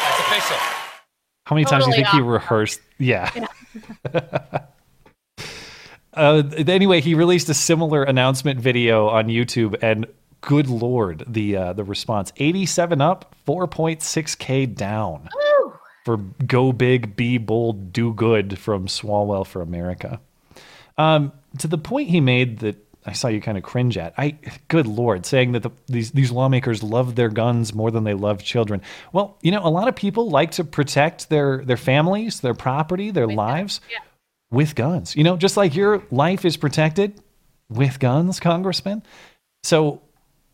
That's 0.02 0.20
official. 0.20 0.56
How 1.44 1.54
many 1.54 1.64
times 1.64 1.84
do 1.84 1.90
you 1.90 1.96
Totally 1.96 2.04
think 2.04 2.08
he 2.08 2.20
rehearsed? 2.20 2.80
Yeah. 2.98 3.46
uh, 6.14 6.42
anyway, 6.66 7.00
he 7.00 7.14
released 7.14 7.48
a 7.48 7.54
similar 7.54 8.02
announcement 8.02 8.60
video 8.60 9.08
on 9.08 9.28
YouTube, 9.28 9.76
and 9.82 10.06
good 10.40 10.68
lord, 10.68 11.24
the 11.26 11.56
uh, 11.56 11.72
the 11.72 11.84
response: 11.84 12.32
eighty-seven 12.36 13.00
up, 13.00 13.34
four 13.46 13.66
point 13.66 14.02
six 14.02 14.34
k 14.34 14.66
down 14.66 15.28
for 16.04 16.18
"Go 16.46 16.72
Big, 16.72 17.16
Be 17.16 17.38
Bold, 17.38 17.92
Do 17.92 18.12
Good" 18.12 18.58
from 18.58 18.86
Swalwell 18.86 19.46
for 19.46 19.62
America. 19.62 20.20
Um, 20.98 21.32
to 21.58 21.68
the 21.68 21.78
point 21.78 22.10
he 22.10 22.20
made 22.20 22.58
that 22.58 22.76
I 23.06 23.12
saw 23.12 23.28
you 23.28 23.40
kind 23.40 23.56
of 23.56 23.64
cringe 23.64 23.96
at. 23.96 24.12
I, 24.18 24.36
good 24.68 24.86
lord, 24.86 25.24
saying 25.24 25.52
that 25.52 25.62
the, 25.62 25.70
these 25.86 26.10
these 26.10 26.30
lawmakers 26.30 26.82
love 26.82 27.14
their 27.14 27.30
guns 27.30 27.72
more 27.72 27.90
than 27.90 28.04
they 28.04 28.12
love 28.12 28.42
children. 28.42 28.82
Well, 29.12 29.38
you 29.40 29.50
know, 29.50 29.64
a 29.64 29.70
lot 29.70 29.88
of 29.88 29.96
people 29.96 30.28
like 30.28 30.50
to 30.52 30.64
protect 30.64 31.30
their 31.30 31.64
their 31.64 31.78
families, 31.78 32.40
their 32.40 32.52
property, 32.54 33.10
their 33.10 33.26
lives 33.26 33.80
with 34.50 34.74
guns. 34.74 35.16
You 35.16 35.24
know, 35.24 35.36
just 35.36 35.56
like 35.56 35.74
your 35.74 36.02
life 36.10 36.44
is 36.44 36.56
protected 36.58 37.18
with 37.70 37.98
guns, 37.98 38.40
Congressman. 38.40 39.02
So 39.62 40.02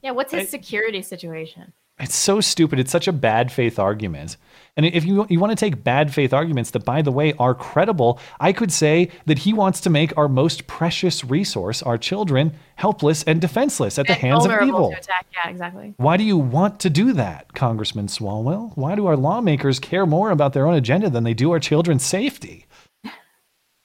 Yeah, 0.03 0.13
what's 0.13 0.33
his 0.33 0.49
security 0.51 1.03
situation? 1.03 1.73
it's 1.99 2.15
so 2.15 2.41
stupid. 2.41 2.79
It's 2.79 2.91
such 2.93 3.09
a 3.09 3.13
bad 3.13 3.51
faith 3.51 3.79
argument. 3.79 4.37
And 4.77 4.85
if 4.87 5.05
you 5.05 5.25
you 5.31 5.39
want 5.39 5.51
to 5.53 5.57
take 5.57 5.85
bad 5.85 6.13
faith 6.13 6.33
arguments 6.33 6.71
that, 6.73 6.85
by 6.85 7.01
the 7.01 7.13
way, 7.13 7.33
are 7.39 7.55
credible, 7.55 8.19
I 8.41 8.53
could 8.53 8.73
say 8.73 9.09
that 9.27 9.39
he 9.39 9.53
wants 9.53 9.81
to 9.83 9.91
make 9.91 10.17
our 10.19 10.29
most 10.29 10.67
precious 10.67 11.25
resource, 11.25 11.81
our 11.83 11.97
children, 11.97 12.55
helpless 12.75 13.23
and 13.23 13.41
defenseless 13.41 14.01
at 14.01 14.09
the 14.09 14.15
hands 14.15 14.45
of 14.45 14.51
evil. 14.63 14.93
Yeah, 15.33 15.49
exactly. 15.49 15.95
Why 15.97 16.17
do 16.17 16.25
you 16.25 16.37
want 16.37 16.81
to 16.81 16.91
do 16.91 17.13
that, 17.13 17.55
Congressman 17.55 18.09
Swalwell? 18.09 18.77
Why 18.77 18.97
do 18.97 19.07
our 19.07 19.17
lawmakers 19.17 19.79
care 19.79 20.07
more 20.07 20.31
about 20.31 20.55
their 20.55 20.67
own 20.67 20.75
agenda 20.75 21.09
than 21.09 21.23
they 21.23 21.35
do 21.35 21.53
our 21.53 21.61
children's 21.61 22.05
safety? 22.05 22.67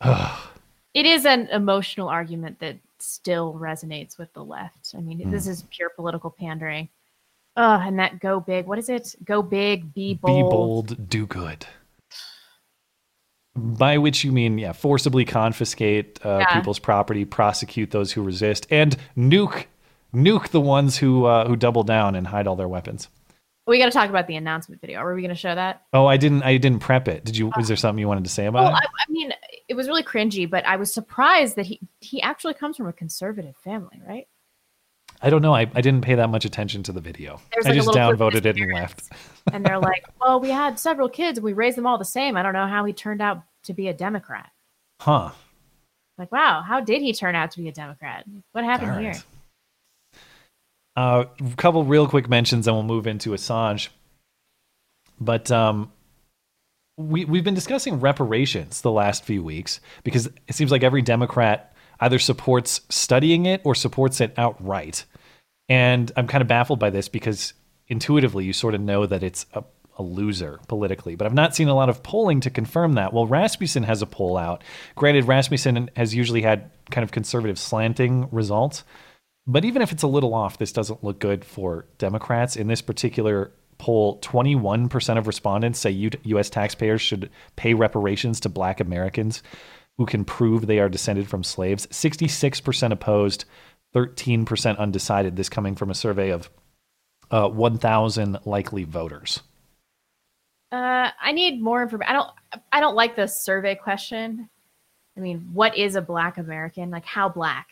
It 0.96 1.06
is 1.06 1.24
an 1.26 1.48
emotional 1.52 2.10
argument 2.10 2.60
that 2.60 2.78
still 2.98 3.54
resonates 3.54 4.18
with 4.18 4.34
the 4.34 4.44
left. 4.44 4.94
I 4.98 5.02
mean, 5.02 5.20
Hmm. 5.22 5.30
this 5.30 5.46
is 5.46 5.64
pure 5.70 5.90
political 5.90 6.32
pandering. 6.32 6.90
Oh, 7.56 7.80
and 7.80 8.00
that 8.00 8.20
go 8.20 8.40
big. 8.40 8.66
What 8.66 8.80
is 8.80 8.90
it? 8.90 9.16
Go 9.24 9.42
big, 9.42 9.94
be 9.94 10.14
bold. 10.16 10.26
Be 10.26 10.42
bold, 10.96 11.10
do 11.10 11.26
good. 11.26 11.66
By 13.56 13.98
which 13.98 14.24
you 14.24 14.32
mean, 14.32 14.58
yeah, 14.58 14.72
forcibly 14.72 15.26
confiscate 15.26 16.20
uh, 16.26 16.40
Yeah. 16.40 16.54
people's 16.54 16.80
property, 16.80 17.26
prosecute 17.26 17.92
those 17.92 18.12
who 18.12 18.22
resist, 18.22 18.68
and 18.70 18.96
nuke 19.18 19.66
nuke 20.14 20.50
the 20.50 20.62
ones 20.62 20.98
who 20.98 21.26
uh, 21.26 21.48
who 21.48 21.56
double 21.56 21.84
down 21.84 22.16
and 22.16 22.28
hide 22.28 22.48
all 22.48 22.56
their 22.56 22.68
weapons. 22.68 23.10
We 23.68 23.78
got 23.78 23.86
to 23.86 23.92
talk 23.92 24.10
about 24.10 24.28
the 24.28 24.36
announcement 24.36 24.82
video. 24.82 25.00
Are 25.00 25.14
we 25.14 25.22
going 25.22 25.30
to 25.30 25.36
show 25.36 25.54
that? 25.54 25.84
Oh, 25.94 26.06
I 26.06 26.18
didn't 26.18 26.44
I 26.44 26.58
didn't 26.58 26.80
prep 26.80 27.08
it. 27.08 27.26
Did 27.26 27.38
you? 27.38 27.52
Was 27.58 27.68
there 27.68 27.78
something 27.78 28.00
you 28.00 28.08
wanted 28.08 28.24
to 28.24 28.30
say 28.30 28.46
about 28.46 28.64
Well, 28.64 28.72
it? 28.76 28.84
I, 28.84 29.04
I 29.08 29.12
mean, 29.12 29.32
it 29.68 29.74
was 29.74 29.88
really 29.88 30.04
cringy, 30.04 30.50
but 30.50 30.66
I 30.66 30.78
was 30.78 30.94
surprised 30.94 31.56
that 31.58 31.66
he 31.66 31.80
he 32.00 32.22
actually 32.22 32.54
comes 32.54 32.78
from 32.78 32.88
a 32.88 32.94
conservative 32.94 33.56
family, 33.64 34.02
right? 34.08 34.28
I 35.22 35.30
don't 35.30 35.42
know. 35.42 35.54
I, 35.54 35.62
I 35.62 35.82
didn't 35.82 36.02
pay 36.02 36.16
that 36.16 36.30
much 36.30 36.46
attention 36.46 36.84
to 36.84 36.92
the 36.94 37.02
video. 37.02 37.42
There's 37.52 37.66
I 37.66 37.70
like 37.70 37.76
just 37.76 37.88
little 37.88 38.16
clip 38.16 38.22
of 38.22 38.34
downvoted 38.34 38.46
it 38.46 38.58
and 38.58 38.74
left. 38.74 39.10
And 39.52 39.66
they're 39.66 39.80
like, 39.80 40.06
"Well, 40.22 40.40
we 40.40 40.50
had 40.50 40.80
several 40.80 41.10
kids, 41.10 41.38
and 41.38 41.46
we 41.46 41.54
raised 41.54 41.78
them 41.78 41.86
all 41.86 41.98
the 41.98 42.06
same. 42.06 42.38
I 42.38 42.44
don't 42.44 42.54
know 42.54 42.68
how 42.68 42.86
he 42.86 42.94
turned 42.94 43.22
out 43.22 43.42
to 43.64 43.74
be 43.74 43.88
a 43.90 43.94
Democrat." 43.94 44.50
Huh. 45.02 45.32
Like, 46.18 46.32
wow, 46.32 46.62
how 46.66 46.82
did 46.82 47.02
he 47.02 47.14
turn 47.14 47.36
out 47.36 47.52
to 47.52 47.60
be 47.60 47.68
a 47.70 47.72
Democrat? 47.72 48.26
What 48.52 48.64
happened 48.64 49.00
here? 49.00 49.12
right. 49.12 49.24
Uh, 50.96 51.26
a 51.40 51.56
couple 51.56 51.84
real 51.86 52.08
quick 52.08 52.28
mentions, 52.28 52.68
and 52.68 52.76
we'll 52.76 52.84
move 52.84 53.08
into 53.08 53.30
Assange. 53.32 53.88
But 55.22 55.50
um, 55.52 55.92
we 56.98 57.24
we've 57.24 57.44
been 57.44 57.54
discussing 57.54 58.00
reparations 58.02 58.82
the 58.82 58.92
last 58.92 59.24
few 59.24 59.42
weeks 59.42 59.80
because 60.04 60.28
it 60.48 60.56
seems 60.56 60.72
like 60.72 60.84
every 60.84 61.02
Democrat 61.02 61.69
either 62.00 62.20
supports 62.20 62.82
studying 62.90 63.46
it 63.46 63.62
or 63.64 63.76
supports 63.76 64.22
it 64.22 64.34
outright. 64.38 65.06
And 65.68 66.12
I'm 66.16 66.28
kind 66.28 66.42
of 66.42 66.48
baffled 66.48 66.80
by 66.80 66.90
this 66.90 67.10
because 67.10 67.54
intuitively 67.88 68.46
you 68.46 68.54
sort 68.54 68.76
of 68.76 68.82
know 68.82 69.06
that 69.06 69.24
it's 69.24 69.46
a, 69.54 69.64
a 69.98 70.04
loser 70.04 70.60
politically. 70.68 71.16
But 71.16 71.28
I've 71.28 71.34
not 71.34 71.56
seen 71.56 71.68
a 71.68 71.76
lot 71.76 71.90
of 71.90 72.02
polling 72.04 72.42
to 72.42 72.50
confirm 72.50 72.94
that. 72.94 73.14
Well, 73.14 73.28
Rasmussen 73.28 73.84
has 73.84 74.02
a 74.02 74.08
poll 74.08 74.38
out. 74.38 74.64
Granted, 74.96 75.26
Rasmussen 75.26 75.90
has 75.96 76.16
usually 76.16 76.42
had 76.42 76.72
kind 76.90 77.04
of 77.04 77.12
conservative 77.12 77.60
slanting 77.60 78.28
results. 78.32 78.84
But 79.46 79.66
even 79.66 79.82
if 79.82 79.92
it's 79.92 80.04
a 80.04 80.08
little 80.08 80.34
off, 80.34 80.58
this 80.58 80.72
doesn't 80.72 81.04
look 81.04 81.20
good 81.20 81.44
for 81.44 81.86
Democrats. 81.98 82.56
In 82.56 82.68
this 82.68 82.82
particular 82.82 83.52
poll, 83.78 84.20
21% 84.20 85.18
of 85.18 85.28
respondents 85.28 85.80
say 85.80 85.90
U- 85.90 86.12
U.S. 86.24 86.50
taxpayers 86.50 87.02
should 87.02 87.30
pay 87.56 87.74
reparations 87.74 88.40
to 88.42 88.50
black 88.50 88.80
Americans 88.80 89.42
who 90.00 90.06
can 90.06 90.24
prove 90.24 90.66
they 90.66 90.80
are 90.80 90.88
descended 90.88 91.28
from 91.28 91.44
slaves. 91.44 91.86
66% 91.88 92.92
opposed, 92.94 93.44
13% 93.94 94.78
undecided. 94.78 95.36
This 95.36 95.50
coming 95.50 95.76
from 95.76 95.92
a 95.92 95.94
survey 95.94 96.30
of 96.30 96.50
uh, 97.32 97.50
1,000 97.50 98.40
likely 98.46 98.86
voters. 98.86 99.42
Uh, 100.72 101.10
I 101.22 101.34
need 101.34 101.62
more 101.62 101.84
information. 101.84 102.10
I 102.10 102.14
don't. 102.14 102.30
I 102.72 102.80
don't 102.80 102.96
like 102.96 103.16
the 103.16 103.28
survey 103.28 103.76
question. 103.76 104.50
I 105.18 105.20
mean, 105.20 105.50
what 105.52 105.78
is 105.78 105.96
a 105.96 106.02
Black 106.02 106.38
American? 106.38 106.92
Like, 106.92 107.06
how 107.06 107.28
black 107.28 107.68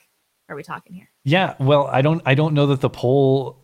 are 0.50 0.56
we 0.56 0.64
talking 0.64 0.96
here? 0.96 1.10
Yeah, 1.24 1.54
well, 1.60 1.88
I 1.88 2.02
don't 2.02 2.24
I 2.26 2.34
don't 2.34 2.56
know 2.56 2.66
that 2.68 2.82
the 2.82 2.90
poll 2.90 3.60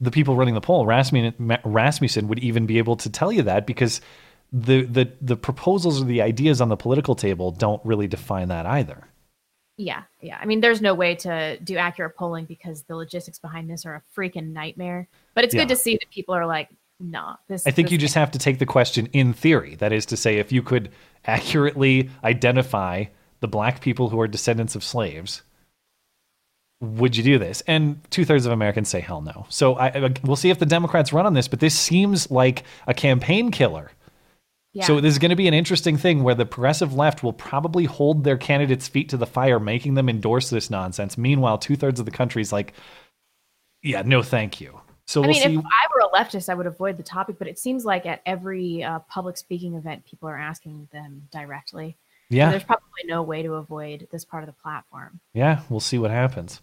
the 0.00 0.10
people 0.10 0.36
running 0.36 0.54
the 0.54 0.60
poll, 0.60 0.86
Rasmussen, 0.86 1.58
Rasmussen 1.64 2.28
would 2.28 2.38
even 2.38 2.66
be 2.66 2.78
able 2.78 2.96
to 2.96 3.10
tell 3.10 3.32
you 3.32 3.42
that 3.42 3.66
because 3.66 4.00
the 4.52 4.82
the 4.82 5.10
the 5.20 5.36
proposals 5.36 6.00
or 6.02 6.04
the 6.06 6.22
ideas 6.22 6.60
on 6.60 6.68
the 6.68 6.76
political 6.76 7.14
table 7.14 7.50
don't 7.50 7.84
really 7.84 8.06
define 8.06 8.48
that 8.48 8.66
either. 8.66 9.04
Yeah, 9.76 10.02
yeah. 10.20 10.38
I 10.40 10.46
mean, 10.46 10.60
there's 10.60 10.80
no 10.80 10.92
way 10.94 11.14
to 11.16 11.58
do 11.60 11.76
accurate 11.76 12.16
polling 12.16 12.46
because 12.46 12.82
the 12.82 12.96
logistics 12.96 13.38
behind 13.38 13.70
this 13.70 13.86
are 13.86 13.94
a 13.94 14.02
freaking 14.18 14.52
nightmare. 14.52 15.06
But 15.34 15.44
it's 15.44 15.54
Yeah. 15.54 15.60
good 15.62 15.68
to 15.68 15.76
see 15.76 15.92
that 15.92 16.10
people 16.10 16.34
are 16.34 16.46
like, 16.46 16.68
nah, 16.98 17.36
this. 17.46 17.64
I 17.66 17.70
think 17.70 17.86
this 17.86 17.92
you 17.92 17.98
just 17.98 18.14
have 18.16 18.32
to 18.32 18.38
take 18.40 18.58
the 18.58 18.66
question 18.66 19.06
in 19.12 19.32
theory. 19.32 19.76
That 19.76 19.92
is 19.92 20.04
to 20.06 20.16
say, 20.16 20.38
if 20.38 20.50
you 20.50 20.62
could 20.62 20.90
accurately 21.26 22.10
identify 22.24 23.04
the 23.40 23.46
black 23.48 23.80
people 23.80 24.08
who 24.08 24.18
are 24.20 24.26
descendants 24.26 24.74
of 24.74 24.82
slaves, 24.82 25.42
would 26.80 27.16
you 27.16 27.22
do 27.22 27.38
this? 27.38 27.60
And 27.66 28.00
two 28.10 28.24
thirds 28.24 28.46
of 28.46 28.52
Americans 28.52 28.88
say 28.88 29.00
hell 29.00 29.20
no. 29.20 29.46
So 29.48 29.74
I, 29.74 29.86
I- 30.06 30.14
we'll 30.24 30.36
see 30.36 30.50
if 30.50 30.58
the 30.58 30.66
Democrats 30.66 31.12
run 31.12 31.26
on 31.26 31.34
this. 31.34 31.46
But 31.48 31.60
this 31.60 31.78
seems 31.78 32.30
like 32.30 32.64
a 32.86 32.94
campaign 32.94 33.50
killer. 33.52 33.90
So 34.82 35.00
this 35.00 35.12
is 35.12 35.18
going 35.18 35.30
to 35.30 35.36
be 35.36 35.48
an 35.48 35.54
interesting 35.54 35.96
thing 35.96 36.22
where 36.22 36.34
the 36.34 36.46
progressive 36.46 36.94
left 36.94 37.22
will 37.22 37.32
probably 37.32 37.84
hold 37.84 38.22
their 38.24 38.36
candidates' 38.36 38.86
feet 38.86 39.08
to 39.08 39.16
the 39.16 39.26
fire, 39.26 39.58
making 39.58 39.94
them 39.94 40.08
endorse 40.08 40.50
this 40.50 40.70
nonsense. 40.70 41.18
Meanwhile, 41.18 41.58
two 41.58 41.74
thirds 41.76 41.98
of 41.98 42.06
the 42.06 42.12
country's 42.12 42.52
like, 42.52 42.74
yeah, 43.82 44.02
no, 44.02 44.22
thank 44.22 44.60
you. 44.60 44.80
So 45.06 45.22
I 45.22 45.26
we'll 45.26 45.34
mean, 45.34 45.42
see. 45.42 45.54
if 45.56 45.64
I 45.64 45.86
were 45.94 46.00
a 46.06 46.10
leftist, 46.24 46.48
I 46.48 46.54
would 46.54 46.66
avoid 46.66 46.96
the 46.96 47.02
topic. 47.02 47.36
But 47.38 47.48
it 47.48 47.58
seems 47.58 47.84
like 47.84 48.06
at 48.06 48.20
every 48.26 48.84
uh, 48.84 48.98
public 49.10 49.36
speaking 49.36 49.74
event, 49.74 50.04
people 50.04 50.28
are 50.28 50.38
asking 50.38 50.88
them 50.92 51.28
directly. 51.32 51.96
So 52.30 52.36
Yeah. 52.36 52.50
there's 52.50 52.62
probably 52.64 52.84
no 53.06 53.22
way 53.22 53.42
to 53.42 53.54
avoid 53.54 54.06
this 54.12 54.24
part 54.24 54.42
of 54.42 54.48
the 54.48 54.60
platform. 54.62 55.20
yeah, 55.32 55.62
we'll 55.70 55.80
see 55.80 55.98
what 55.98 56.10
happens. 56.10 56.60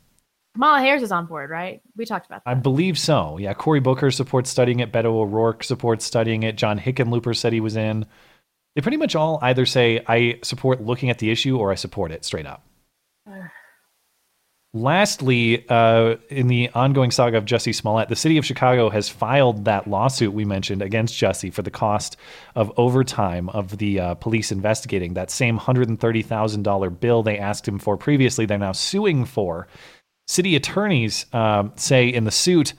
Kamala 0.55 0.79
Harris 0.79 1.03
is 1.03 1.11
on 1.11 1.25
board, 1.25 1.49
right? 1.49 1.81
We 1.97 2.05
talked 2.05 2.27
about 2.27 2.45
that. 2.45 2.49
I 2.49 2.53
believe 2.53 2.97
so. 2.97 3.37
Yeah, 3.37 3.53
Cory 3.53 3.81
Booker 3.81 4.09
supports 4.09 4.49
studying 4.49 4.79
it. 4.79 4.89
Beto 4.89 5.07
O'Rourke 5.07 5.65
supports 5.65 6.05
studying 6.05 6.43
it. 6.43 6.55
John 6.55 6.79
Hickenlooper 6.79 7.35
said 7.35 7.51
he 7.51 7.59
was 7.59 7.75
in. 7.75 8.05
They 8.73 8.81
pretty 8.81 8.95
much 8.95 9.17
all 9.17 9.37
either 9.41 9.65
say 9.65 10.01
I 10.07 10.39
support 10.43 10.81
looking 10.81 11.09
at 11.09 11.19
the 11.19 11.29
issue 11.29 11.57
or 11.57 11.73
I 11.73 11.75
support 11.75 12.11
it 12.13 12.23
straight 12.23 12.45
up. 12.45 12.65
Lastly, 14.73 15.67
uh, 15.67 16.15
in 16.29 16.47
the 16.47 16.69
ongoing 16.69 17.11
saga 17.11 17.37
of 17.37 17.43
Jussie 17.43 17.75
Smollett, 17.75 18.07
the 18.07 18.15
city 18.15 18.37
of 18.37 18.45
Chicago 18.45 18.89
has 18.89 19.09
filed 19.09 19.65
that 19.65 19.87
lawsuit 19.87 20.31
we 20.31 20.45
mentioned 20.45 20.81
against 20.81 21.17
Jesse 21.17 21.49
for 21.49 21.63
the 21.63 21.71
cost 21.71 22.15
of 22.55 22.71
overtime 22.77 23.49
of 23.49 23.77
the 23.77 23.99
uh, 23.99 24.15
police 24.15 24.53
investigating 24.53 25.15
that 25.15 25.31
same 25.31 25.59
$130,000 25.59 26.99
bill 26.99 27.23
they 27.23 27.39
asked 27.39 27.67
him 27.67 27.77
for 27.77 27.97
previously. 27.97 28.45
They're 28.45 28.57
now 28.57 28.73
suing 28.73 29.25
for. 29.25 29.67
City 30.27 30.55
attorneys 30.55 31.25
um, 31.33 31.71
say 31.75 32.07
in 32.07 32.23
the 32.23 32.31
suit, 32.31 32.73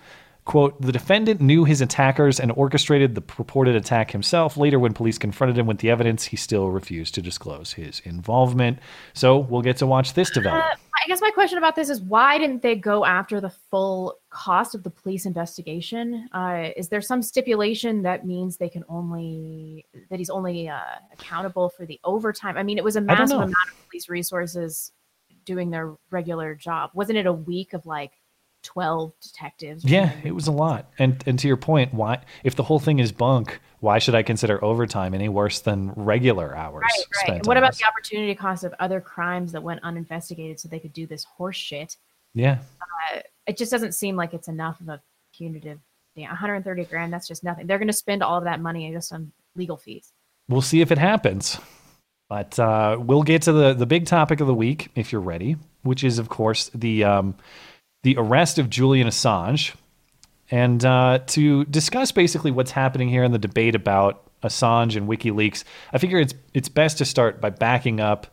quote, 0.44 0.80
the 0.80 0.92
defendant 0.92 1.40
knew 1.40 1.64
his 1.64 1.80
attackers 1.80 2.40
and 2.40 2.50
orchestrated 2.52 3.14
the 3.14 3.20
purported 3.20 3.76
attack 3.76 4.11
himself. 4.11 4.56
Later, 4.56 4.78
when 4.78 4.92
police 4.94 5.16
confronted 5.18 5.56
him 5.56 5.66
with 5.66 5.78
the 5.78 5.90
evidence, 5.90 6.24
he 6.24 6.37
still 6.37 6.70
refused 6.70 7.14
to 7.14 7.22
disclose 7.22 7.72
his 7.72 8.00
involvement. 8.00 8.78
So 9.14 9.38
we'll 9.38 9.62
get 9.62 9.76
to 9.78 9.87
watch 9.87 10.14
this 10.14 10.30
develop. 10.30 10.64
Uh, 10.64 10.76
I 11.04 11.09
guess 11.09 11.20
my 11.20 11.30
question 11.30 11.59
about 11.59 11.76
this 11.76 11.88
is 11.88 12.00
why 12.00 12.37
didn't 12.37 12.62
they 12.62 12.74
go 12.74 13.04
after 13.04 13.40
the 13.40 13.50
full 13.50 14.18
cost 14.30 14.74
of 14.74 14.82
the 14.82 14.90
police 14.90 15.24
investigation? 15.24 16.28
Uh, 16.32 16.70
is 16.76 16.88
there 16.88 17.00
some 17.00 17.22
stipulation 17.22 18.02
that 18.02 18.26
means 18.26 18.56
they 18.56 18.68
can 18.68 18.82
only 18.88 19.87
that 20.11 20.18
he's 20.18 20.30
only 20.30 20.68
uh, 20.68 20.80
accountable 21.12 21.68
for 21.68 21.87
the 21.87 22.00
overtime? 22.02 22.56
I 22.56 22.64
mean, 22.64 22.76
it 22.76 22.82
was 22.82 22.96
a 22.96 23.00
massive 23.00 23.37
amount 23.37 23.52
of 23.52 23.88
police 23.88 24.09
resources 24.09 24.90
doing 25.46 25.70
their 25.70 25.94
regular 26.11 26.54
job. 26.54 26.90
Wasn't 26.92 27.16
it 27.16 27.24
a 27.24 27.32
week 27.32 27.72
of 27.72 27.87
like 27.87 28.12
twelve 28.62 29.12
detectives? 29.22 29.85
Yeah, 29.85 30.12
it 30.24 30.32
was 30.35 30.46
a 30.46 30.52
lot. 30.52 30.90
And 30.98 31.22
and 31.26 31.38
to 31.38 31.48
your 31.48 31.56
point, 31.56 31.94
why 31.94 32.20
if 32.44 32.54
the 32.56 32.62
whole 32.64 32.78
thing 32.80 32.98
is 32.98 33.12
bunk, 33.12 33.61
why 33.80 33.98
should 33.98 34.14
I 34.14 34.22
consider 34.22 34.62
overtime 34.62 35.14
any 35.14 35.28
worse 35.28 35.61
than 35.61 35.92
regular 35.96 36.54
hours 36.56 36.82
Right, 36.82 37.28
right. 37.28 37.46
what 37.46 37.56
about 37.56 37.72
this? 37.72 37.78
the 37.80 37.87
opportunity 37.87 38.35
cost 38.35 38.64
of 38.64 38.74
other 38.78 39.00
crimes 39.00 39.52
that 39.52 39.62
went 39.62 39.80
uninvestigated 39.82 40.59
so 40.61 40.68
they 40.68 40.80
could 40.80 40.92
do 40.92 41.06
this 41.06 41.24
horse 41.24 41.56
shit? 41.56 41.96
Yeah. 42.35 42.59
uh, 43.14 43.20
it 43.46 43.56
just 43.56 43.70
doesn't 43.70 43.92
seem 43.92 44.16
like 44.16 44.35
it's 44.35 44.48
enough 44.48 44.80
of 44.80 44.88
a 44.88 45.00
punitive. 45.35 45.78
Yeah, 46.16 46.28
130 46.28 46.85
grand. 46.87 47.12
That's 47.12 47.28
just 47.28 47.44
nothing. 47.44 47.66
They're 47.66 47.78
going 47.78 47.87
to 47.88 47.92
spend 47.92 48.22
all 48.22 48.38
of 48.38 48.44
that 48.44 48.61
money 48.61 48.90
just 48.92 49.12
on 49.12 49.32
legal 49.54 49.76
fees. 49.76 50.12
We'll 50.48 50.62
see 50.62 50.80
if 50.80 50.90
it 50.90 50.98
happens. 50.98 51.59
But 52.28 52.58
uh, 52.58 52.98
we'll 53.00 53.22
get 53.22 53.42
to 53.42 53.52
the, 53.52 53.74
the 53.74 53.86
big 53.86 54.06
topic 54.06 54.40
of 54.40 54.46
the 54.46 54.54
week 54.54 54.90
if 54.94 55.12
you're 55.12 55.20
ready, 55.20 55.56
which 55.82 56.02
is, 56.02 56.18
of 56.18 56.28
course, 56.28 56.70
the 56.74 57.04
um, 57.04 57.36
the 58.02 58.16
arrest 58.16 58.58
of 58.58 58.68
Julian 58.68 59.08
Assange, 59.08 59.74
and 60.50 60.84
uh, 60.84 61.20
to 61.28 61.64
discuss 61.66 62.12
basically 62.12 62.50
what's 62.50 62.70
happening 62.72 63.08
here 63.08 63.24
in 63.24 63.32
the 63.32 63.38
debate 63.38 63.74
about 63.74 64.22
Assange 64.42 64.96
and 64.96 65.08
WikiLeaks. 65.08 65.64
I 65.92 65.98
figure 65.98 66.18
it's 66.18 66.34
it's 66.52 66.68
best 66.68 66.98
to 66.98 67.04
start 67.04 67.40
by 67.40 67.50
backing 67.50 68.00
up 68.00 68.26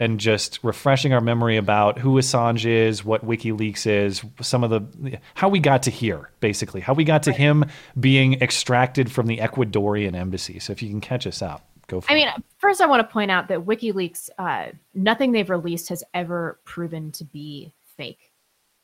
and 0.00 0.18
just 0.18 0.58
refreshing 0.62 1.12
our 1.12 1.20
memory 1.20 1.56
about 1.56 1.98
who 1.98 2.14
Assange 2.14 2.66
is, 2.66 3.04
what 3.04 3.24
WikiLeaks 3.24 3.86
is, 3.86 4.24
some 4.40 4.64
of 4.64 4.70
the 4.70 5.18
how 5.34 5.48
we 5.48 5.60
got 5.60 5.84
to 5.84 5.90
here, 5.90 6.30
basically, 6.40 6.80
how 6.80 6.94
we 6.94 7.04
got 7.04 7.24
to 7.24 7.32
him 7.32 7.64
being 7.98 8.34
extracted 8.34 9.10
from 9.10 9.26
the 9.26 9.38
Ecuadorian 9.38 10.14
embassy. 10.14 10.58
So 10.58 10.72
if 10.72 10.82
you 10.82 10.88
can 10.88 11.00
catch 11.00 11.26
us 11.26 11.42
up, 11.42 11.68
go 11.86 12.00
for 12.00 12.10
I 12.10 12.14
it. 12.14 12.18
mean, 12.18 12.28
first, 12.58 12.80
I 12.80 12.86
want 12.86 13.00
to 13.06 13.12
point 13.12 13.30
out 13.30 13.48
that 13.48 13.60
WikiLeaks, 13.60 14.30
uh, 14.38 14.66
nothing 14.94 15.32
they've 15.32 15.48
released 15.50 15.88
has 15.88 16.02
ever 16.14 16.58
proven 16.64 17.10
to 17.12 17.24
be 17.24 17.72
fake. 17.96 18.32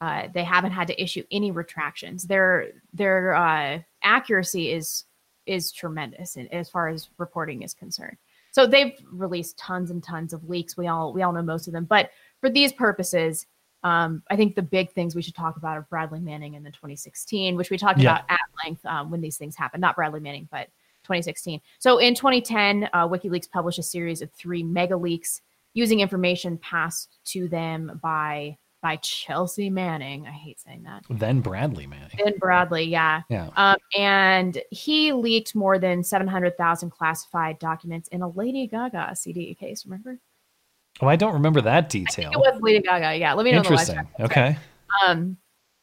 Uh, 0.01 0.29
they 0.33 0.45
haven't 0.45 0.73
had 0.73 0.87
to 0.89 1.03
issue 1.03 1.23
any 1.31 1.51
retractions. 1.51 2.25
Their 2.27 2.69
their 2.93 3.35
uh, 3.35 3.81
accuracy 4.03 4.73
is 4.73 5.05
is 5.47 5.73
tremendous 5.73 6.37
in, 6.37 6.47
as 6.49 6.71
far 6.71 6.89
as 6.89 7.09
reporting 7.19 7.63
is 7.63 7.75
concerned. 7.75 8.17
So 8.53 8.67
they've 8.67 8.93
released 9.13 9.59
tons 9.59 9.91
and 9.91 10.03
tons 10.03 10.33
of 10.33 10.49
leaks. 10.49 10.77
We 10.77 10.87
all 10.87 11.13
we 11.13 11.23
all 11.23 11.33
know 11.33 11.43
most 11.43 11.67
of 11.67 11.73
them, 11.73 11.85
but 11.85 12.11
for 12.41 12.49
these 12.49 12.73
purposes, 12.73 13.47
um, 13.85 14.23
I 14.31 14.37
think 14.37 14.55
the 14.55 14.63
big 14.63 14.91
things 14.93 15.15
we 15.15 15.23
should 15.23 15.35
talk 15.35 15.57
about 15.57 15.77
are 15.77 15.87
Bradley 15.91 16.21
Manning 16.21 16.55
in 16.55 16.63
the 16.63 16.71
2016, 16.71 17.55
which 17.57 17.71
we 17.71 17.77
talked 17.79 17.99
Yeah. 17.99 18.13
about 18.17 18.25
at 18.31 18.41
length 18.65 18.85
um, 18.87 19.11
when 19.11 19.21
these 19.21 19.37
things 19.37 19.55
happened. 19.57 19.81
Not 19.83 19.97
Bradley 19.97 20.21
Manning, 20.21 20.49
but 20.51 20.69
2016. 21.11 21.61
So 21.79 21.99
in 21.99 22.15
2010, 22.15 22.89
uh, 22.93 23.09
WikiLeaks 23.09 23.51
published 23.51 23.81
a 23.81 23.83
series 23.83 24.23
of 24.23 24.31
three 24.33 24.63
mega 24.63 24.97
leaks 24.97 25.43
using 25.75 26.01
information 26.01 26.57
passed 26.59 27.19
to 27.25 27.49
them 27.49 27.99
by 28.03 28.57
by 28.83 28.97
Chelsea 28.97 29.69
Manning. 29.69 30.27
I 30.27 30.31
hate 30.31 30.59
saying 30.59 30.85
that. 30.85 31.05
Then 31.11 31.41
Bradley, 31.41 31.87
Manning. 31.87 32.19
Then 32.25 32.39
Bradley, 32.39 32.85
yeah. 32.85 33.23
Yeah. 33.29 33.51
Um, 33.57 33.77
and 33.95 34.59
he 34.71 35.13
leaked 35.13 35.55
more 35.55 35.79
than 35.79 36.03
700,000 36.03 36.89
classified 36.89 37.59
documents 37.59 38.09
in 38.09 38.23
a 38.23 38.29
Lady 38.29 38.67
Gaga 38.67 39.15
CD 39.17 39.55
case, 39.55 39.85
remember? 39.85 40.19
Oh, 41.03 41.09
I 41.09 41.17
don't 41.17 41.35
remember 41.35 41.61
that 41.61 41.91
detail. 41.91 42.31
It 42.33 42.39
was 42.39 42.59
Lady 42.63 42.81
Gaga. 42.81 43.19
Yeah, 43.19 43.35
let 43.35 43.45
me 43.45 43.53
know 43.53 43.59
Interesting. 43.59 44.09
Okay. 44.19 44.57
um, 45.07 45.37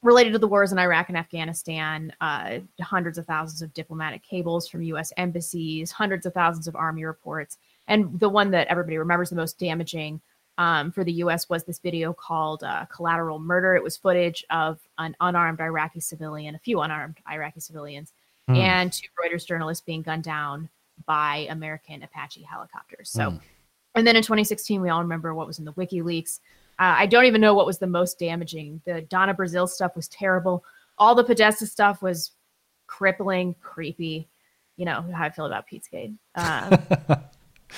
related 0.07 0.31
to 0.31 0.39
the 0.39 0.47
wars 0.47 0.71
in 0.71 0.79
Iraq 0.79 1.09
and 1.09 1.17
Afghanistan, 1.17 2.13
uh, 2.21 2.59
hundreds 2.81 3.17
of 3.17 3.25
thousands 3.25 3.61
of 3.61 3.73
diplomatic 3.73 4.23
cables 4.23 4.67
from 4.67 4.81
U.S. 4.83 5.11
embassies, 5.17 5.91
hundreds 5.91 6.25
of 6.25 6.33
thousands 6.33 6.67
of 6.67 6.75
army 6.75 7.03
reports, 7.03 7.57
and 7.87 8.19
the 8.19 8.29
one 8.29 8.49
that 8.51 8.67
everybody 8.67 8.97
remembers 8.97 9.29
the 9.29 9.35
most 9.35 9.59
damaging 9.59 10.21
um, 10.57 10.91
for 10.91 11.03
the 11.03 11.11
U.S. 11.13 11.49
was 11.49 11.65
this 11.65 11.79
video 11.79 12.13
called 12.13 12.63
uh, 12.63 12.85
"Collateral 12.85 13.37
Murder." 13.37 13.75
It 13.75 13.83
was 13.83 13.97
footage 13.97 14.43
of 14.49 14.79
an 14.97 15.15
unarmed 15.19 15.59
Iraqi 15.59 15.99
civilian, 15.99 16.55
a 16.55 16.59
few 16.59 16.79
unarmed 16.79 17.17
Iraqi 17.29 17.59
civilians, 17.59 18.13
Hmm. 18.47 18.55
and 18.55 18.93
two 18.93 19.07
Reuters 19.21 19.45
journalists 19.45 19.83
being 19.85 20.01
gunned 20.01 20.23
down 20.23 20.69
by 21.05 21.47
American 21.49 22.01
Apache 22.03 22.43
helicopters. 22.43 23.09
So. 23.09 23.31
Hmm. 23.31 23.37
And 23.95 24.05
then 24.05 24.15
in 24.15 24.21
2016, 24.21 24.79
we 24.79 24.89
all 24.89 25.01
remember 25.01 25.33
what 25.33 25.47
was 25.47 25.57
in 25.59 25.65
the 25.65 25.73
WikiLeaks. 25.73 26.39
Uh, 26.79 26.95
I 26.97 27.05
don't 27.07 27.25
even 27.25 27.41
know 27.41 27.53
what 27.53 27.65
was 27.65 27.79
the 27.79 27.87
most 27.87 28.19
damaging. 28.19 28.81
The 28.85 29.01
Donna 29.01 29.33
Brazile 29.33 29.67
stuff 29.67 29.95
was 29.95 30.07
terrible. 30.07 30.63
All 30.97 31.15
the 31.15 31.23
Podesta 31.23 31.65
stuff 31.65 32.01
was 32.01 32.31
crippling, 32.85 33.55
creepy. 33.61 34.29
You 34.75 34.85
know 34.85 35.05
how 35.13 35.25
I 35.25 35.29
feel 35.29 35.45
about 35.45 35.65
Pizzagate. 35.67 36.15
Uh, 36.35 36.77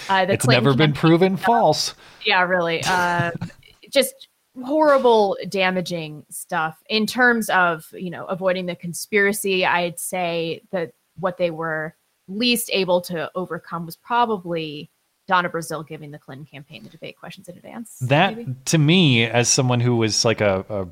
uh, 0.10 0.26
the 0.26 0.34
it's 0.34 0.48
never 0.48 0.74
been 0.74 0.94
proven 0.94 1.38
false. 1.38 1.96
yeah, 2.26 2.44
really. 2.44 2.84
Um, 2.84 3.32
just 3.90 4.28
horrible, 4.64 5.38
damaging 5.48 6.26
stuff. 6.30 6.82
In 6.90 7.06
terms 7.06 7.50
of 7.50 7.86
you 7.94 8.10
know 8.10 8.26
avoiding 8.26 8.66
the 8.66 8.76
conspiracy, 8.76 9.66
I'd 9.66 10.00
say 10.00 10.62
that 10.72 10.92
what 11.18 11.38
they 11.38 11.52
were 11.52 11.96
least 12.28 12.70
able 12.74 13.02
to 13.02 13.32
overcome 13.36 13.86
was 13.86 13.96
probably 13.96 14.92
Donna 15.30 15.48
Brazile 15.48 15.88
giving 15.88 16.10
the 16.10 16.18
Clinton 16.18 16.44
campaign 16.44 16.84
the 16.84 16.90
debate 16.90 17.16
questions 17.20 17.48
in 17.48 17.56
advance. 17.56 18.00
That 18.00 18.36
maybe? 18.36 18.56
to 18.66 18.78
me, 18.80 19.26
as 19.26 19.48
someone 19.48 19.80
who 19.80 19.96
was 19.96 20.26
like 20.26 20.42
a, 20.42 20.66
a 20.68 20.88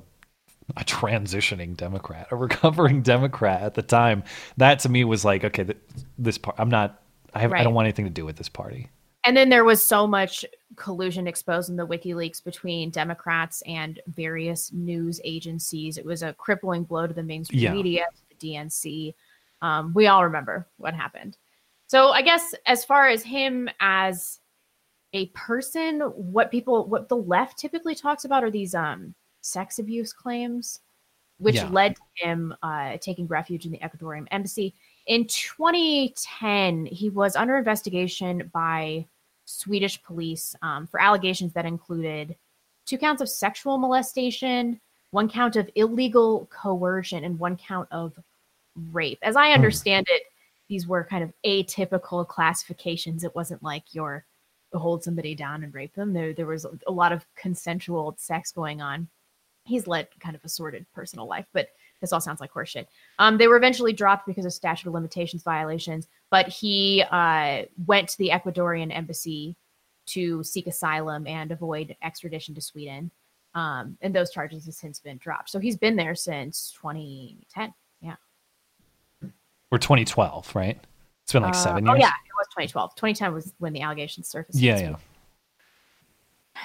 a 0.75 0.83
transitioning 0.83 1.75
Democrat, 1.75 2.27
a 2.31 2.35
recovering 2.35 3.01
Democrat 3.01 3.63
at 3.63 3.73
the 3.73 3.81
time, 3.81 4.23
that 4.57 4.77
to 4.79 4.89
me 4.89 5.03
was 5.03 5.25
like, 5.25 5.43
okay, 5.43 5.63
th- 5.63 5.77
this 6.19 6.37
part, 6.37 6.55
I'm 6.59 6.69
not, 6.69 7.01
I, 7.33 7.39
have, 7.39 7.51
I 7.51 7.63
don't 7.63 7.73
want 7.73 7.85
anything 7.85 8.05
to 8.05 8.11
do 8.11 8.25
with 8.25 8.35
this 8.35 8.49
party. 8.49 8.89
And 9.23 9.35
then 9.35 9.49
there 9.49 9.63
was 9.65 9.81
so 9.81 10.05
much 10.05 10.45
collusion 10.75 11.25
exposed 11.25 11.69
in 11.69 11.77
the 11.77 11.87
WikiLeaks 11.87 12.43
between 12.43 12.91
Democrats 12.91 13.63
and 13.65 13.99
various 14.07 14.71
news 14.71 15.19
agencies. 15.23 15.97
It 15.97 16.05
was 16.05 16.21
a 16.21 16.33
crippling 16.33 16.83
blow 16.83 17.07
to 17.07 17.13
the 17.13 17.23
mainstream 17.23 17.61
Yeah. 17.63 17.73
media, 17.73 18.05
the 18.29 18.35
DNC. 18.53 19.15
Um, 19.63 19.93
we 19.95 20.05
all 20.07 20.23
remember 20.25 20.67
what 20.77 20.93
happened. 20.93 21.37
So 21.87 22.11
I 22.11 22.21
guess 22.21 22.53
as 22.65 22.83
far 22.83 23.07
as 23.07 23.23
him 23.23 23.69
as 23.79 24.39
a 25.13 25.27
person, 25.27 26.01
what 26.01 26.51
people, 26.51 26.85
what 26.85 27.07
the 27.07 27.15
left 27.17 27.57
typically 27.57 27.95
talks 27.95 28.25
about 28.25 28.43
are 28.43 28.51
these 28.51 28.75
um, 28.75 29.15
sex 29.41 29.79
abuse 29.79 30.11
claims, 30.11 30.81
which 31.39 31.55
Yeah. 31.55 31.69
led 31.69 31.95
to 31.95 32.01
him 32.15 32.53
uh, 32.61 32.97
taking 32.99 33.25
refuge 33.27 33.65
in 33.65 33.71
the 33.71 33.79
Ecuadorian 33.79 34.27
embassy. 34.31 34.73
In 35.05 35.25
2010, 35.27 36.85
he 36.87 37.09
was 37.09 37.37
under 37.37 37.57
investigation 37.57 38.51
by 38.53 39.07
Swedish 39.45 40.03
police 40.03 40.55
um, 40.61 40.87
for 40.87 41.01
allegations 41.01 41.53
that 41.53 41.65
included 41.65 42.35
two 42.85 42.97
counts 42.97 43.21
of 43.21 43.29
sexual 43.29 43.77
molestation, 43.77 44.81
one 45.11 45.29
count 45.29 45.55
of 45.55 45.69
illegal 45.75 46.47
coercion, 46.51 47.23
and 47.23 47.39
one 47.39 47.55
count 47.55 47.87
of 47.91 48.19
rape. 48.91 49.19
As 49.21 49.37
I 49.37 49.51
understand 49.51 50.05
it, 50.09 50.23
these 50.67 50.87
were 50.87 51.03
kind 51.03 51.23
of 51.23 51.33
atypical 51.45 52.27
classifications. 52.27 53.23
It 53.23 53.35
wasn't 53.35 53.63
like 53.63 53.83
you're 53.93 54.25
hold 54.73 55.03
somebody 55.03 55.35
down 55.35 55.63
and 55.63 55.73
rape 55.73 55.93
them. 55.95 56.13
There, 56.13 56.33
there 56.33 56.45
was 56.45 56.65
a 56.85 56.91
lot 56.91 57.11
of 57.11 57.25
consensual 57.35 58.15
sex 58.17 58.51
going 58.51 58.81
on. 58.81 59.07
He's 59.63 59.87
led 59.87 60.07
kind 60.19 60.35
of 60.35 60.43
a 60.43 60.49
sordid 60.49 60.85
personal 60.93 61.27
life, 61.27 61.45
but 61.53 61.69
this 61.99 62.13
all 62.13 62.21
sounds 62.21 62.39
like 62.39 62.53
horseshit. 62.53 62.85
Um, 63.19 63.37
they 63.37 63.47
were 63.47 63.57
eventually 63.57 63.93
dropped 63.93 64.27
because 64.27 64.45
of 64.45 64.53
statute 64.53 64.87
of 64.87 64.93
limitations 64.93 65.43
violations, 65.43 66.07
but 66.29 66.47
he 66.47 67.03
uh, 67.11 67.63
went 67.85 68.09
to 68.09 68.17
the 68.17 68.29
Ecuadorian 68.29 68.95
embassy 68.95 69.55
to 70.07 70.43
seek 70.43 70.67
asylum 70.67 71.27
and 71.27 71.51
avoid 71.51 71.95
extradition 72.01 72.55
to 72.55 72.61
Sweden. 72.61 73.11
Um, 73.55 73.97
and 74.01 74.13
those 74.13 74.31
charges 74.31 74.65
have 74.65 74.75
since 74.75 74.99
been 74.99 75.17
dropped. 75.17 75.49
So 75.49 75.59
he's 75.59 75.77
been 75.77 75.95
there 75.95 76.15
since 76.15 76.73
2010. 76.79 77.73
Or 79.71 79.77
2012, 79.77 80.55
right? 80.55 80.79
It's 81.23 81.33
been 81.33 81.43
like 81.43 81.53
Uh, 81.53 81.57
seven 81.57 81.87
Oh, 81.87 81.93
years. 81.93 82.01
yeah. 82.01 82.07
It 82.25 82.33
was 82.37 82.47
2012. 82.51 82.95
2010 82.95 83.33
was 83.33 83.53
when 83.59 83.73
the 83.73 83.81
allegations 83.81 84.29
surfaced. 84.29 84.59
yeah, 84.59 84.79
yeah. 84.79 84.95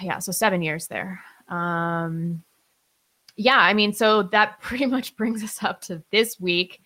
yeah 0.01 0.19
so 0.19 0.33
seven 0.33 0.63
years 0.63 0.87
there 0.89 1.21
um 1.49 2.43
yeah 3.37 3.59
i 3.59 3.75
mean 3.75 3.93
so 3.93 4.23
that 4.23 4.59
pretty 4.63 4.87
much 4.87 5.15
brings 5.17 5.43
us 5.45 5.63
up 5.63 5.81
to 5.83 6.03
this 6.11 6.41
week 6.41 6.81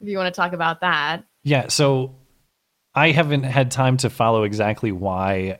if 0.00 0.08
you 0.08 0.16
want 0.18 0.32
to 0.32 0.36
talk 0.36 0.52
about 0.52 0.80
that 0.80 1.24
Yeah, 1.44 1.68
so 1.68 2.14
I 2.94 3.10
haven't 3.12 3.44
had 3.44 3.70
time 3.70 3.96
to 3.98 4.10
follow 4.10 4.42
exactly 4.42 4.90
why 4.92 5.58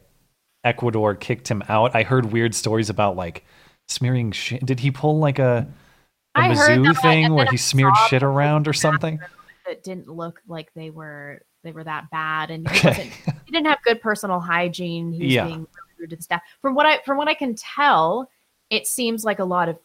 Ecuador 0.64 1.14
kicked 1.14 1.48
him 1.48 1.62
out. 1.68 1.94
I 1.94 2.02
heard 2.02 2.32
weird 2.32 2.52
stories 2.54 2.90
about 2.90 3.14
like 3.16 3.44
smearing 3.86 4.32
shit. 4.32 4.64
Did 4.66 4.80
he 4.80 4.90
pull 4.90 5.18
like 5.20 5.38
a, 5.38 5.66
a 6.34 6.38
I 6.40 6.54
heard 6.54 6.78
Mizzou 6.80 7.00
thing 7.02 7.32
where 7.34 7.46
he 7.46 7.56
smeared 7.56 7.94
shit 8.08 8.22
around 8.24 8.66
or 8.66 8.72
something? 8.72 9.20
That 9.68 9.84
didn't 9.84 10.08
look 10.08 10.40
like 10.48 10.72
they 10.74 10.90
were 10.90 11.42
they 11.62 11.72
were 11.72 11.84
that 11.84 12.10
bad 12.10 12.50
and 12.50 12.68
he, 12.70 12.88
Okay. 12.88 13.10
he 13.46 13.52
didn't 13.52 13.66
have 13.66 13.78
good 13.84 14.00
personal 14.00 14.40
hygiene 14.40 15.12
he 15.12 15.24
was 15.24 15.34
Yeah. 15.34 15.46
being 15.46 15.66
rude 15.98 16.10
to 16.10 16.16
the 16.16 16.22
staff 16.22 16.42
from 16.62 16.74
what 16.74 16.86
i 16.86 16.98
from 17.04 17.16
what 17.18 17.28
i 17.28 17.34
can 17.34 17.54
tell 17.54 18.30
it 18.70 18.86
seems 18.86 19.24
like 19.24 19.38
a 19.40 19.44
lot 19.44 19.68
of 19.68 19.78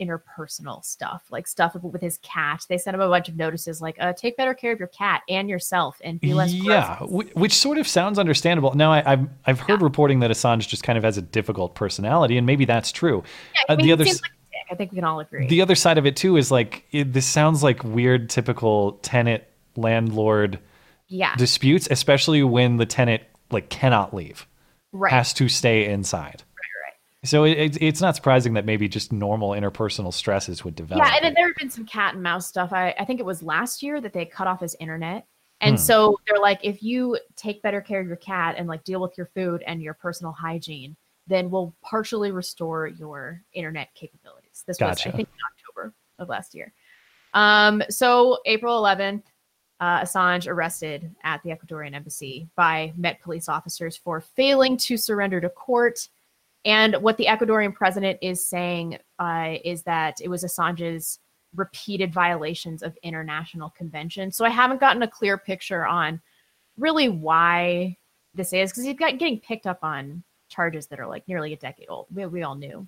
interpersonal 0.00 0.84
stuff 0.84 1.24
like 1.30 1.46
stuff 1.46 1.74
with 1.82 2.00
his 2.00 2.18
cat 2.22 2.64
they 2.68 2.78
sent 2.78 2.94
him 2.94 3.00
a 3.00 3.08
bunch 3.08 3.28
of 3.28 3.36
notices 3.36 3.82
like 3.82 3.96
uh, 4.00 4.12
take 4.12 4.36
better 4.36 4.54
care 4.54 4.72
of 4.72 4.78
your 4.78 4.88
cat 4.88 5.22
and 5.28 5.48
yourself 5.50 6.00
and 6.04 6.20
be 6.20 6.32
less 6.34 6.52
Yeah, 6.54 6.98
which 7.00 7.52
sort 7.52 7.78
of 7.78 7.86
sounds 7.88 8.16
understandable. 8.18 8.72
Now, 8.74 8.92
I, 8.92 9.02
I've 9.12 9.28
I've 9.44 9.60
heard 9.60 9.82
reporting 9.82 10.20
that 10.20 10.30
Assange 10.30 10.68
just 10.68 10.84
kind 10.84 10.96
of 10.96 11.02
has 11.04 11.18
a 11.18 11.22
difficult 11.22 11.74
personality, 11.74 12.36
and 12.38 12.46
maybe 12.46 12.64
that's 12.64 12.92
true. 12.92 13.24
Yeah, 13.54 13.60
I 13.68 13.72
Uh, 13.72 13.76
the 13.82 13.92
other 13.92 14.04
seems 14.04 14.22
like. 14.22 14.30
I 14.70 14.74
think 14.74 14.92
we 14.92 14.96
can 14.96 15.04
all 15.04 15.20
agree. 15.20 15.46
the 15.46 15.62
other 15.62 15.74
side 15.74 15.98
of 15.98 16.06
it 16.06 16.16
too 16.16 16.36
is 16.36 16.50
like 16.50 16.84
it, 16.90 17.12
this 17.12 17.26
sounds 17.26 17.62
like 17.62 17.82
weird, 17.84 18.28
typical 18.30 18.92
tenant 19.02 19.44
landlord 19.76 20.58
Yeah. 21.08 21.34
disputes, 21.36 21.88
especially 21.90 22.42
when 22.42 22.76
the 22.76 22.86
tenant 22.86 23.22
like 23.50 23.68
cannot 23.70 24.12
leave, 24.14 24.46
Right. 24.92 25.12
has 25.12 25.32
to 25.34 25.48
stay 25.48 25.86
inside. 25.86 26.42
So 27.24 27.42
it, 27.44 27.58
it, 27.58 27.82
it's 27.82 28.00
not 28.00 28.14
surprising 28.14 28.54
that 28.54 28.64
maybe 28.64 28.88
just 28.88 29.10
normal 29.12 29.50
interpersonal 29.50 30.14
stresses 30.14 30.64
would 30.64 30.76
develop. 30.76 31.04
Yeah, 31.04 31.16
and 31.16 31.24
then 31.24 31.34
there 31.34 31.48
have 31.48 31.56
been 31.56 31.68
some 31.68 31.84
cat 31.84 32.14
and 32.14 32.22
mouse 32.22 32.46
stuff. 32.46 32.72
I, 32.72 32.94
I 32.96 33.04
think 33.04 33.18
it 33.18 33.26
was 33.26 33.42
last 33.42 33.82
year 33.82 34.00
that 34.00 34.12
they 34.12 34.24
cut 34.24 34.46
off 34.46 34.60
his 34.60 34.76
internet. 34.78 35.26
And 35.60 35.74
Hmm. 35.74 35.82
so 35.82 36.20
they're 36.28 36.38
like, 36.38 36.60
if 36.62 36.80
you 36.80 37.18
take 37.34 37.60
better 37.60 37.80
care 37.80 38.00
of 38.00 38.06
your 38.06 38.16
cat 38.16 38.54
and 38.56 38.68
like 38.68 38.84
deal 38.84 39.00
with 39.00 39.18
your 39.18 39.26
food 39.34 39.64
and 39.66 39.82
your 39.82 39.94
personal 39.94 40.30
hygiene, 40.32 40.94
then 41.26 41.50
we'll 41.50 41.74
partially 41.82 42.30
restore 42.30 42.86
your 42.86 43.42
internet 43.52 43.92
capabilities. 43.94 44.37
This 44.66 44.78
was, 44.80 44.96
Gotcha. 44.96 45.08
I 45.08 45.12
think, 45.12 45.28
in 45.28 45.72
October 45.72 45.94
of 46.18 46.28
last 46.28 46.54
year. 46.54 46.72
Um, 47.34 47.82
so 47.88 48.38
April 48.46 48.82
11th, 48.82 49.22
uh, 49.80 50.00
Assange 50.00 50.48
arrested 50.48 51.14
at 51.22 51.42
the 51.42 51.50
Ecuadorian 51.50 51.94
embassy 51.94 52.48
by 52.56 52.92
Met 52.96 53.20
police 53.20 53.48
officers 53.48 53.96
for 53.96 54.20
failing 54.20 54.76
to 54.78 54.96
surrender 54.96 55.40
to 55.40 55.48
court. 55.48 56.08
And 56.64 56.96
what 56.96 57.16
the 57.16 57.26
Ecuadorian 57.26 57.74
president 57.74 58.18
is 58.20 58.46
saying 58.46 58.98
uh, 59.18 59.54
is 59.64 59.82
that 59.84 60.20
it 60.20 60.28
was 60.28 60.42
Assange's 60.42 61.20
repeated 61.54 62.12
violations 62.12 62.82
of 62.82 62.96
international 63.02 63.70
conventions. 63.70 64.36
So 64.36 64.44
I 64.44 64.50
haven't 64.50 64.80
gotten 64.80 65.02
a 65.02 65.08
clear 65.08 65.38
picture 65.38 65.86
on 65.86 66.20
really 66.76 67.08
why 67.08 67.96
this 68.34 68.52
is 68.52 68.70
because 68.70 68.84
he's 68.84 68.96
got 68.96 69.18
getting 69.18 69.40
picked 69.40 69.66
up 69.66 69.78
on 69.82 70.22
charges 70.48 70.86
that 70.88 71.00
are 71.00 71.06
like 71.06 71.26
nearly 71.28 71.52
a 71.52 71.56
decade 71.56 71.88
old. 71.88 72.06
We, 72.12 72.26
we 72.26 72.42
all 72.42 72.54
knew 72.54 72.86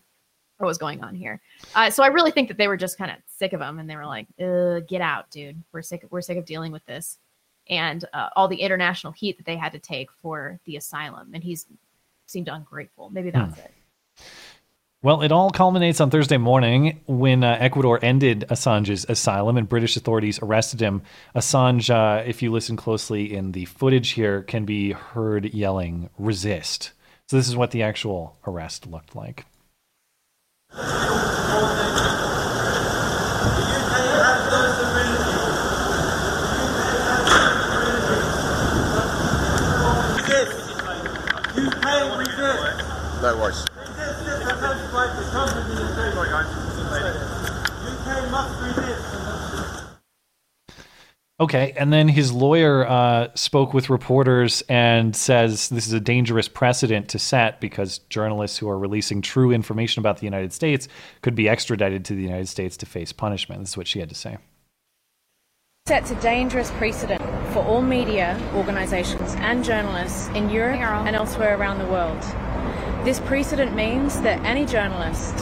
what 0.60 0.66
was 0.66 0.78
going 0.78 1.02
on 1.02 1.14
here. 1.14 1.40
Uh, 1.74 1.90
so 1.90 2.02
I 2.02 2.08
really 2.08 2.30
think 2.30 2.48
that 2.48 2.58
they 2.58 2.68
were 2.68 2.76
just 2.76 2.98
kind 2.98 3.10
of 3.10 3.16
sick 3.26 3.52
of 3.52 3.60
him 3.60 3.78
and 3.78 3.88
they 3.88 3.96
were 3.96 4.06
like, 4.06 4.26
uh, 4.40 4.80
"Get 4.80 5.00
out, 5.00 5.30
dude. 5.30 5.62
We're 5.72 5.82
sick. 5.82 6.04
We're 6.10 6.20
sick 6.20 6.38
of 6.38 6.44
dealing 6.44 6.72
with 6.72 6.84
this." 6.86 7.18
And 7.68 8.04
uh, 8.12 8.30
all 8.36 8.48
the 8.48 8.60
international 8.60 9.12
heat 9.12 9.36
that 9.38 9.46
they 9.46 9.56
had 9.56 9.72
to 9.72 9.78
take 9.78 10.10
for 10.22 10.58
the 10.64 10.76
asylum, 10.76 11.30
and 11.34 11.42
he's 11.42 11.66
seemed 12.26 12.48
ungrateful. 12.48 13.10
Maybe 13.10 13.30
that's 13.30 13.58
it. 13.58 13.72
Well, 15.02 15.22
it 15.22 15.32
all 15.32 15.48
culminates 15.48 15.98
on 15.98 16.10
Thursday 16.10 16.36
morning 16.36 17.00
when 17.06 17.42
uh, 17.42 17.56
Ecuador 17.58 17.98
ended 18.02 18.44
Assange's 18.50 19.06
asylum 19.08 19.56
and 19.56 19.66
British 19.66 19.96
authorities 19.96 20.38
arrested 20.42 20.80
him. 20.80 21.00
Assange, 21.34 21.88
uh, 21.88 22.22
if 22.26 22.42
you 22.42 22.52
listen 22.52 22.76
closely 22.76 23.34
in 23.34 23.52
the 23.52 23.64
footage 23.64 24.10
here, 24.10 24.42
can 24.42 24.66
be 24.66 24.92
heard 24.92 25.54
yelling, 25.54 26.10
resist. 26.18 26.92
So, 27.28 27.38
this 27.38 27.48
is 27.48 27.56
what 27.56 27.70
the 27.70 27.82
actual 27.82 28.36
arrest 28.46 28.86
looked 28.86 29.16
like. 29.16 29.46
Resist. 40.30 40.70
UK 41.58 41.86
resist. 42.18 43.22
No 43.22 43.36
worries. 43.36 43.66
Okay, 51.40 51.72
and 51.74 51.90
then 51.90 52.06
his 52.06 52.32
lawyer 52.32 52.86
uh, 52.86 53.28
spoke 53.34 53.72
with 53.72 53.88
reporters 53.88 54.62
and 54.68 55.16
says 55.16 55.70
this 55.70 55.86
is 55.86 55.94
a 55.94 56.00
dangerous 56.00 56.48
precedent 56.48 57.08
to 57.08 57.18
set 57.18 57.62
because 57.62 57.98
journalists 58.10 58.58
who 58.58 58.68
are 58.68 58.78
releasing 58.78 59.22
true 59.22 59.50
information 59.50 60.00
about 60.00 60.18
the 60.18 60.26
United 60.26 60.52
States 60.52 60.86
could 61.22 61.34
be 61.34 61.48
extradited 61.48 62.04
to 62.04 62.14
the 62.14 62.22
United 62.22 62.46
States 62.46 62.76
to 62.76 62.84
face 62.84 63.10
punishment. 63.10 63.62
This 63.62 63.70
is 63.70 63.76
what 63.78 63.88
she 63.88 64.00
had 64.00 64.10
to 64.10 64.14
say. 64.14 64.36
Sets 65.86 66.10
a 66.10 66.14
dangerous 66.16 66.70
precedent 66.72 67.22
for 67.54 67.64
all 67.64 67.80
media 67.80 68.38
organisations 68.54 69.34
and 69.38 69.64
journalists 69.64 70.28
in 70.34 70.50
Europe 70.50 70.78
and 70.78 71.16
elsewhere 71.16 71.56
around 71.56 71.78
the 71.78 71.86
world. 71.86 72.20
This 73.02 73.18
precedent 73.18 73.74
means 73.74 74.20
that 74.20 74.44
any 74.44 74.66
journalist 74.66 75.38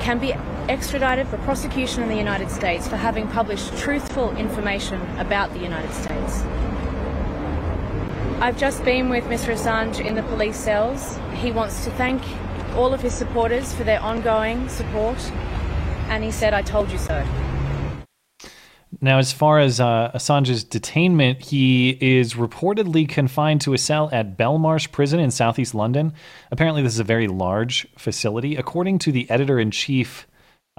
can 0.00 0.18
be 0.18 0.34
extradited 0.70 1.26
for 1.26 1.36
prosecution 1.38 2.00
in 2.00 2.08
the 2.08 2.16
United 2.16 2.48
States 2.48 2.86
for 2.86 2.96
having 2.96 3.26
published 3.26 3.76
truthful 3.76 4.30
information 4.36 5.00
about 5.18 5.52
the 5.52 5.58
United 5.58 5.92
States. 5.92 6.42
I've 8.40 8.56
just 8.56 8.84
been 8.84 9.08
with 9.08 9.24
Mr. 9.24 9.52
Assange 9.52 9.98
in 9.98 10.14
the 10.14 10.22
police 10.22 10.56
cells. 10.56 11.18
He 11.34 11.50
wants 11.50 11.82
to 11.84 11.90
thank 11.90 12.22
all 12.76 12.94
of 12.94 13.00
his 13.00 13.12
supporters 13.12 13.74
for 13.74 13.82
their 13.82 14.00
ongoing 14.00 14.68
support, 14.68 15.18
and 16.06 16.22
he 16.22 16.30
said, 16.30 16.54
I 16.54 16.62
told 16.62 16.92
you 16.92 16.98
so. 16.98 17.26
Now, 19.00 19.18
as 19.18 19.32
far 19.32 19.58
as 19.58 19.80
uh, 19.80 20.12
Assange's 20.14 20.64
detainment, 20.64 21.42
he 21.42 21.98
is 22.00 22.34
reportedly 22.34 23.08
confined 23.08 23.60
to 23.62 23.72
a 23.72 23.78
cell 23.78 24.08
at 24.12 24.36
Belmarsh 24.36 24.92
Prison 24.92 25.18
in 25.18 25.32
southeast 25.32 25.74
London. 25.74 26.12
Apparently, 26.52 26.82
this 26.82 26.92
is 26.92 27.00
a 27.00 27.04
very 27.04 27.26
large 27.26 27.88
facility. 27.98 28.54
According 28.54 29.00
to 29.00 29.10
the 29.10 29.28
editor 29.28 29.58
in 29.58 29.72
chief 29.72 30.28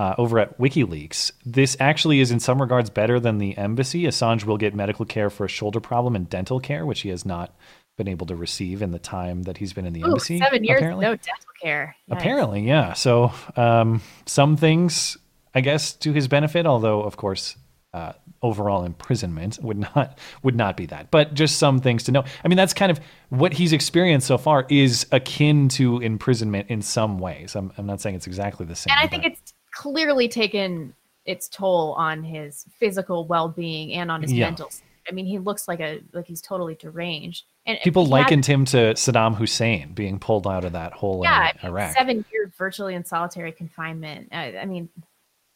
uh, 0.01 0.15
over 0.17 0.39
at 0.39 0.57
WikiLeaks, 0.57 1.31
this 1.45 1.77
actually 1.79 2.21
is 2.21 2.31
in 2.31 2.39
some 2.39 2.59
regards 2.59 2.89
better 2.89 3.19
than 3.19 3.37
the 3.37 3.55
embassy. 3.55 4.05
Assange 4.05 4.45
will 4.45 4.57
get 4.57 4.73
medical 4.73 5.05
care 5.05 5.29
for 5.29 5.45
a 5.45 5.47
shoulder 5.47 5.79
problem 5.79 6.15
and 6.15 6.27
dental 6.27 6.59
care, 6.59 6.87
which 6.87 7.01
he 7.01 7.09
has 7.09 7.23
not 7.23 7.53
been 7.97 8.07
able 8.07 8.25
to 8.25 8.35
receive 8.35 8.81
in 8.81 8.89
the 8.89 8.97
time 8.97 9.43
that 9.43 9.57
he's 9.57 9.73
been 9.73 9.85
in 9.85 9.93
the 9.93 10.01
Ooh, 10.01 10.05
embassy. 10.05 10.39
seven 10.39 10.63
years, 10.63 10.79
apparently. 10.79 11.03
no 11.03 11.11
dental 11.11 11.51
care. 11.61 11.95
Yikes. 12.09 12.17
Apparently, 12.17 12.61
yeah. 12.61 12.93
So 12.93 13.31
um, 13.55 14.01
some 14.25 14.57
things, 14.57 15.17
I 15.53 15.61
guess, 15.61 15.93
to 15.97 16.13
his 16.13 16.27
benefit, 16.27 16.65
although 16.65 17.03
of 17.03 17.15
course, 17.15 17.55
uh, 17.93 18.13
overall 18.41 18.83
imprisonment 18.85 19.59
would 19.61 19.77
not 19.77 20.17
would 20.41 20.55
not 20.55 20.77
be 20.77 20.87
that. 20.87 21.11
But 21.11 21.35
just 21.35 21.59
some 21.59 21.77
things 21.77 22.05
to 22.05 22.11
know. 22.11 22.23
I 22.43 22.47
mean, 22.47 22.57
that's 22.57 22.73
kind 22.73 22.91
of 22.91 22.99
what 23.29 23.53
he's 23.53 23.71
experienced 23.71 24.25
so 24.25 24.39
far 24.39 24.65
is 24.67 25.05
akin 25.11 25.69
to 25.69 25.99
imprisonment 25.99 26.71
in 26.71 26.81
some 26.81 27.19
ways. 27.19 27.55
I'm, 27.55 27.71
I'm 27.77 27.85
not 27.85 28.01
saying 28.01 28.15
it's 28.15 28.25
exactly 28.25 28.65
the 28.65 28.75
same. 28.75 28.93
And 28.93 28.99
I 28.99 29.07
think 29.07 29.25
it's 29.25 29.53
clearly 29.81 30.27
taken 30.27 30.93
its 31.25 31.47
toll 31.49 31.93
on 31.93 32.23
his 32.23 32.65
physical 32.79 33.25
well-being 33.25 33.93
and 33.93 34.11
on 34.11 34.21
his 34.21 34.31
Yeah. 34.31 34.45
mental. 34.45 34.69
I 35.09 35.11
mean, 35.11 35.25
he 35.25 35.39
looks 35.39 35.67
like 35.67 35.79
a 35.79 36.01
like 36.13 36.27
he's 36.27 36.41
totally 36.41 36.75
deranged. 36.75 37.45
And 37.65 37.79
people 37.83 38.03
he 38.05 38.11
had- 38.11 38.19
likened 38.19 38.45
him 38.45 38.65
to 38.65 38.77
Saddam 38.93 39.35
Hussein 39.35 39.93
being 39.93 40.19
pulled 40.19 40.45
out 40.45 40.63
of 40.65 40.73
that 40.73 40.93
hole 40.93 41.21
yeah, 41.23 41.51
in 41.63 41.67
Iraq. 41.69 41.93
seven 41.97 42.23
years 42.31 42.51
virtually 42.55 42.93
in 42.93 43.03
solitary 43.03 43.51
confinement. 43.51 44.29
I, 44.31 44.57
I 44.57 44.65
mean, 44.65 44.89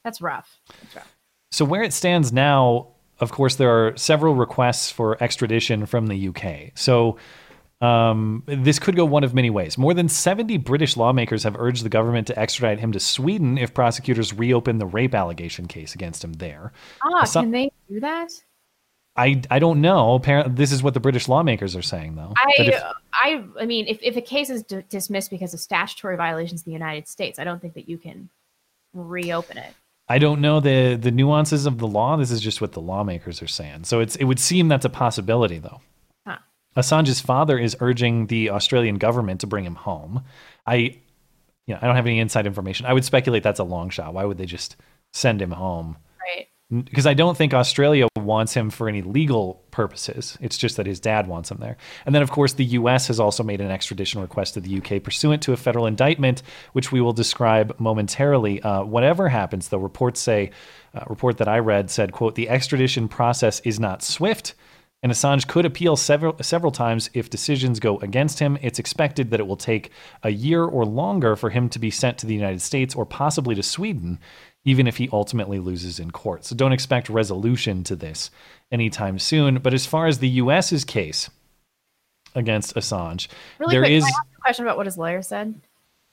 that's 0.03 0.21
rough. 0.21 0.59
That's 0.81 0.95
rough. 0.95 1.15
So 1.51 1.63
where 1.63 1.83
it 1.83 1.93
stands 1.93 2.33
now, 2.33 2.88
of 3.19 3.31
course, 3.31 3.55
there 3.57 3.69
are 3.69 3.95
several 3.95 4.33
requests 4.33 4.89
for 4.91 5.21
extradition 5.23 5.85
from 5.85 6.07
the 6.07 6.29
UK. 6.29 6.71
So 6.75 7.17
um, 7.81 8.43
this 8.47 8.79
could 8.79 8.95
go 8.95 9.05
one 9.05 9.23
of 9.23 9.33
many 9.33 9.49
ways. 9.49 9.77
More 9.77 9.93
than 9.93 10.07
70 10.07 10.57
British 10.59 10.95
lawmakers 10.97 11.43
have 11.43 11.55
urged 11.59 11.83
the 11.83 11.89
government 11.89 12.27
to 12.27 12.39
extradite 12.39 12.79
him 12.79 12.91
to 12.93 12.99
Sweden 12.99 13.57
if 13.57 13.73
prosecutors 13.73 14.33
reopen 14.33 14.77
the 14.77 14.85
rape 14.85 15.13
allegation 15.13 15.67
case 15.67 15.93
against 15.93 16.23
him 16.23 16.33
there. 16.33 16.71
Ah, 17.03 17.23
Assa- 17.23 17.41
can 17.41 17.51
they 17.51 17.71
do 17.89 17.99
that? 17.99 18.31
I, 19.17 19.41
I 19.49 19.59
don't 19.59 19.79
know. 19.81 20.15
Apparently, 20.15 20.53
this 20.55 20.71
is 20.71 20.83
what 20.83 20.93
the 20.93 20.99
British 20.99 21.29
lawmakers 21.29 21.75
are 21.75 21.81
saying, 21.81 22.15
though. 22.15 22.33
I, 22.35 22.51
if- 22.57 22.83
I, 23.13 23.43
I 23.61 23.65
mean, 23.65 23.88
if, 23.88 23.99
if 24.01 24.17
a 24.17 24.21
case 24.21 24.49
is 24.49 24.63
d- 24.63 24.83
dismissed 24.89 25.29
because 25.29 25.53
of 25.53 25.59
statutory 25.59 26.17
violations 26.17 26.63
in 26.63 26.69
the 26.69 26.73
United 26.73 27.07
States, 27.07 27.39
I 27.39 27.43
don't 27.45 27.61
think 27.61 27.75
that 27.75 27.88
you 27.88 27.97
can 27.97 28.29
reopen 28.93 29.57
it. 29.57 29.73
I 30.07 30.19
don't 30.19 30.39
know 30.39 30.59
the 30.59 30.95
the 31.01 31.09
nuances 31.09 31.65
of 31.65 31.79
the 31.79 31.88
law. 31.88 32.15
This 32.15 32.29
is 32.29 32.39
just 32.39 32.61
what 32.61 32.73
the 32.73 32.79
lawmakers 32.79 33.41
are 33.41 33.47
saying. 33.47 33.85
So 33.85 34.01
it's 34.01 34.15
it 34.17 34.25
would 34.25 34.39
seem 34.39 34.67
that's 34.67 34.85
a 34.85 34.89
possibility, 34.89 35.57
though. 35.57 35.81
Assange's 36.75 37.21
father 37.21 37.57
is 37.57 37.77
urging 37.79 38.27
the 38.27 38.49
Australian 38.49 38.97
government 38.97 39.41
to 39.41 39.47
bring 39.47 39.63
him 39.63 39.75
home. 39.75 40.23
I, 40.65 40.75
you 41.67 41.73
know, 41.73 41.79
I 41.81 41.88
don't 41.88 41.95
have 41.95 42.05
any 42.05 42.19
inside 42.19 42.45
information. 42.45 42.85
I 42.85 42.93
would 42.93 43.05
speculate 43.05 43.43
that's 43.43 43.59
a 43.59 43.63
long 43.63 43.89
shot. 43.89 44.13
Why 44.13 44.25
would 44.25 44.38
they 44.38 44.45
just 44.45 44.75
send 45.13 45.41
him 45.41 45.51
home? 45.51 45.97
Right. 46.19 46.47
Because 46.83 47.05
I 47.05 47.13
don't 47.13 47.38
think 47.38 47.53
Australia 47.53 48.07
wants 48.17 48.53
him 48.53 48.71
for 48.71 48.89
any 48.89 49.03
legal 49.03 49.63
purposes. 49.69 50.35
It's 50.41 50.57
just 50.57 50.77
that 50.77 50.88
his 50.88 50.99
dad 50.99 51.27
wants 51.27 51.51
him 51.51 51.59
there. 51.59 51.77
And 52.05 52.15
then, 52.15 52.23
of 52.23 52.31
course, 52.31 52.53
the 52.53 52.65
U.S. 52.65 53.07
has 53.07 53.19
also 53.19 53.43
made 53.43 53.61
an 53.61 53.69
extradition 53.69 54.19
request 54.19 54.55
to 54.55 54.61
the 54.61 54.69
U.K. 54.69 54.99
pursuant 54.99 55.43
to 55.43 55.53
a 55.53 55.57
federal 55.57 55.85
indictment, 55.85 56.41
which 56.73 56.91
we 56.91 57.01
will 57.01 57.13
describe 57.13 57.79
momentarily. 57.79 58.63
Uh, 58.63 58.83
whatever 58.83 59.29
happens, 59.29 59.69
though, 59.69 59.77
reports 59.77 60.19
say, 60.19 60.49
uh, 60.95 61.03
report 61.07 61.38
that 61.38 61.47
I 61.47 61.59
read 61.59 61.91
said, 61.91 62.11
"quote 62.11 62.33
The 62.35 62.49
extradition 62.49 63.07
process 63.07 63.59
is 63.59 63.79
not 63.79 64.01
swift." 64.01 64.55
And 65.05 65.11
Assange 65.11 65.47
could 65.47 65.67
appeal 65.67 65.95
several 65.97 66.35
several 66.41 66.71
times 66.71 67.11
if 67.13 67.29
decisions 67.29 67.79
go 67.79 67.99
against 67.99 68.39
him. 68.39 68.57
It's 68.63 68.79
expected 68.79 69.29
that 69.29 69.39
it 69.39 69.45
will 69.45 69.55
take 69.55 69.91
a 70.23 70.31
year 70.31 70.63
or 70.63 70.83
longer 70.83 71.35
for 71.35 71.51
him 71.51 71.69
to 71.69 71.77
be 71.77 71.91
sent 71.91 72.17
to 72.17 72.25
the 72.25 72.33
United 72.33 72.59
States 72.59 72.95
or 72.95 73.05
possibly 73.05 73.53
to 73.53 73.61
Sweden, 73.61 74.17
even 74.63 74.87
if 74.87 74.97
he 74.97 75.07
ultimately 75.13 75.59
loses 75.59 75.99
in 75.99 76.09
court. 76.09 76.43
So 76.43 76.55
don't 76.55 76.73
expect 76.73 77.07
resolution 77.07 77.83
to 77.83 77.95
this 77.95 78.31
anytime 78.71 79.19
soon. 79.19 79.59
But 79.59 79.75
as 79.75 79.85
far 79.85 80.07
as 80.07 80.17
the 80.17 80.29
U.S.'s 80.41 80.83
case 80.83 81.29
against 82.33 82.73
Assange, 82.73 83.27
Really 83.59 83.75
there 83.75 83.81
quick, 83.81 83.91
is 83.91 84.05
a 84.05 84.41
question 84.41 84.65
about 84.65 84.75
what 84.75 84.87
his 84.87 84.97
lawyer 84.97 85.21
said? 85.21 85.53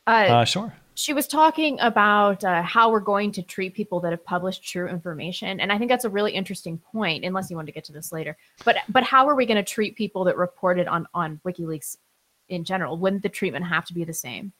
Uh, 0.07 0.11
uh, 0.11 0.44
sure. 0.44 0.74
She 0.94 1.12
was 1.12 1.26
talking 1.26 1.78
about 1.81 2.44
uh, 2.44 2.62
how 2.62 2.90
we're 2.90 3.00
going 3.00 3.33
to 3.33 3.42
treat 3.42 3.74
people 3.74 4.00
that 4.00 4.11
have 4.11 4.24
published 4.24 4.64
true 4.64 4.88
information 4.88 5.61
and 5.61 5.72
i 5.72 5.78
think 5.78 5.90
that's 5.90 6.05
a 6.05 6.11
really 6.11 6.33
interesting 6.33 6.78
point 6.78 7.24
unless 7.24 7.50
you 7.50 7.57
want 7.57 7.66
to 7.66 7.72
get 7.72 7.85
to 7.85 7.92
this 7.92 8.12
later 8.12 8.37
but 8.64 8.76
but 8.88 9.02
how 9.02 9.26
are 9.28 9.35
we 9.35 9.46
going 9.46 9.57
to 9.57 9.62
treat 9.62 9.96
people 9.96 10.24
that 10.24 10.37
reported 10.37 10.87
on 10.87 11.07
on 11.14 11.40
wikileaks 11.46 11.96
in 12.48 12.64
general 12.64 12.98
wouldn't 12.98 13.22
the 13.22 13.28
treatment 13.28 13.64
have 13.64 13.85
to 13.85 13.94
be 13.94 14.05
the 14.05 14.12
same 14.12 14.52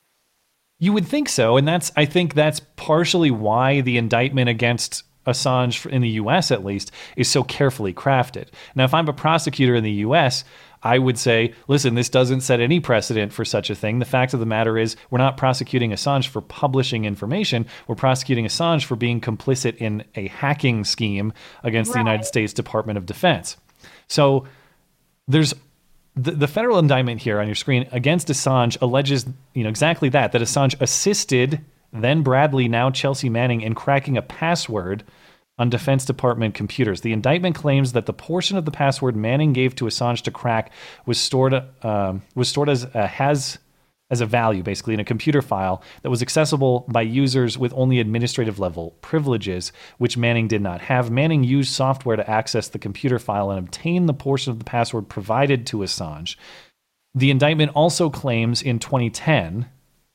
You 0.79 0.93
would 0.93 1.07
think 1.07 1.29
so, 1.29 1.57
and 1.57 1.69
that's 1.69 1.93
I 1.97 2.07
think 2.07 2.35
that's 2.35 2.61
partially 2.77 3.31
why 3.31 3.83
the 3.83 3.97
indictment 3.99 4.49
against 4.49 5.05
Assange 5.27 5.87
in 5.87 6.03
the 6.03 6.09
U.S. 6.23 6.51
at 6.51 6.65
least 6.65 6.91
is 7.17 7.29
so 7.29 7.45
carefully 7.45 7.95
crafted. 7.95 8.49
Now, 8.75 8.85
if 8.85 8.93
I'm 8.93 9.09
a 9.09 9.13
prosecutor 9.13 9.77
in 9.77 9.85
the 9.85 9.93
U.S., 10.07 10.45
I 10.83 10.99
would 10.99 11.19
say, 11.19 11.55
listen, 11.69 11.95
this 11.95 12.09
doesn't 12.09 12.41
set 12.41 12.61
any 12.61 12.81
precedent 12.81 13.33
for 13.33 13.45
such 13.45 13.71
a 13.71 13.75
thing. 13.75 13.99
The 13.99 14.05
fact 14.05 14.35
of 14.35 14.41
the 14.41 14.47
matter 14.47 14.77
is, 14.77 14.97
we're 15.11 15.19
not 15.19 15.37
prosecuting 15.37 15.93
Assange 15.93 16.27
for 16.27 16.41
publishing 16.41 17.05
information. 17.05 17.67
We're 17.87 17.95
prosecuting 17.95 18.45
Assange 18.45 18.85
for 18.85 18.97
being 18.97 19.21
complicit 19.21 19.77
in 19.77 20.05
a 20.17 20.29
hacking 20.29 20.85
scheme 20.85 21.33
against 21.63 21.93
the 21.93 21.99
United 21.99 22.25
States 22.25 22.53
Department 22.53 22.99
of 22.99 23.07
Defense. 23.07 23.57
So 24.09 24.47
there's 25.29 25.55
the, 26.17 26.33
the 26.33 26.49
federal 26.49 26.79
indictment 26.79 27.21
here 27.21 27.41
on 27.41 27.47
your 27.47 27.55
screen 27.55 27.89
against 27.93 28.29
Assange 28.29 28.77
alleges, 28.83 29.25
you 29.55 29.63
know, 29.63 29.71
exactly 29.71 30.09
that, 30.11 30.33
that 30.33 30.43
Assange 30.43 30.79
assisted 30.81 31.61
then 31.93 32.23
Bradley, 32.23 32.69
now 32.69 32.91
Chelsea 32.91 33.29
Manning, 33.29 33.61
in 33.61 33.75
cracking 33.75 34.17
a 34.17 34.23
password 34.23 35.05
on 35.63 35.71
Defense 35.71 36.05
Department 36.05 36.55
computers. 36.55 37.03
The 37.03 37.13
indictment 37.13 37.55
claims 37.55 37.93
that 37.93 38.07
the 38.07 38.13
portion 38.13 38.57
of 38.59 38.65
the 38.65 38.73
password 38.73 39.15
Manning 39.15 39.53
gave 39.53 39.77
to 39.77 39.85
Assange 39.85 40.23
to 40.23 40.33
crack 40.33 40.73
was 41.07 41.21
stored 41.21 41.55
um, 41.85 42.23
was 42.35 42.49
stored 42.49 42.69
as 42.69 42.83
has 42.95 43.59
as 44.11 44.21
a 44.21 44.27
value, 44.27 44.65
basically 44.65 44.93
in 44.93 44.99
a 44.99 45.05
computer 45.05 45.41
file 45.41 45.81
that 46.03 46.11
was 46.11 46.21
accessible 46.21 46.85
by 46.89 47.01
users 47.01 47.57
with 47.57 47.73
only 47.77 48.01
administrative 48.01 48.59
level 48.59 48.91
privileges, 49.03 49.71
which 49.99 50.17
Manning 50.17 50.49
did 50.49 50.63
not 50.63 50.81
have. 50.81 51.13
Manning 51.13 51.45
used 51.45 51.73
software 51.73 52.17
to 52.17 52.29
access 52.29 52.67
the 52.67 52.81
computer 52.81 53.21
file 53.21 53.53
and 53.53 53.61
obtain 53.61 54.07
the 54.07 54.13
portion 54.15 54.51
of 54.51 54.59
the 54.59 54.65
password 54.65 55.09
provided 55.09 55.65
to 55.69 55.79
Assange. 55.79 56.35
The 57.15 57.31
indictment 57.31 57.71
also 57.77 58.11
claims 58.11 58.63
in 58.63 58.81
2010, 58.81 59.69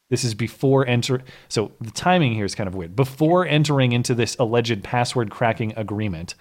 this 0.09 0.23
is 0.23 0.33
before 0.33 0.87
enter. 0.87 1.21
So 1.49 1.71
the 1.81 1.91
timing 1.91 2.33
here 2.33 2.45
is 2.45 2.55
kind 2.55 2.67
of 2.67 2.75
weird. 2.75 2.95
Before 2.95 3.45
entering 3.45 3.91
into 3.91 4.15
this 4.15 4.35
alleged 4.37 4.83
password 4.83 5.29
cracking 5.29 5.73
agreement, 5.75 6.35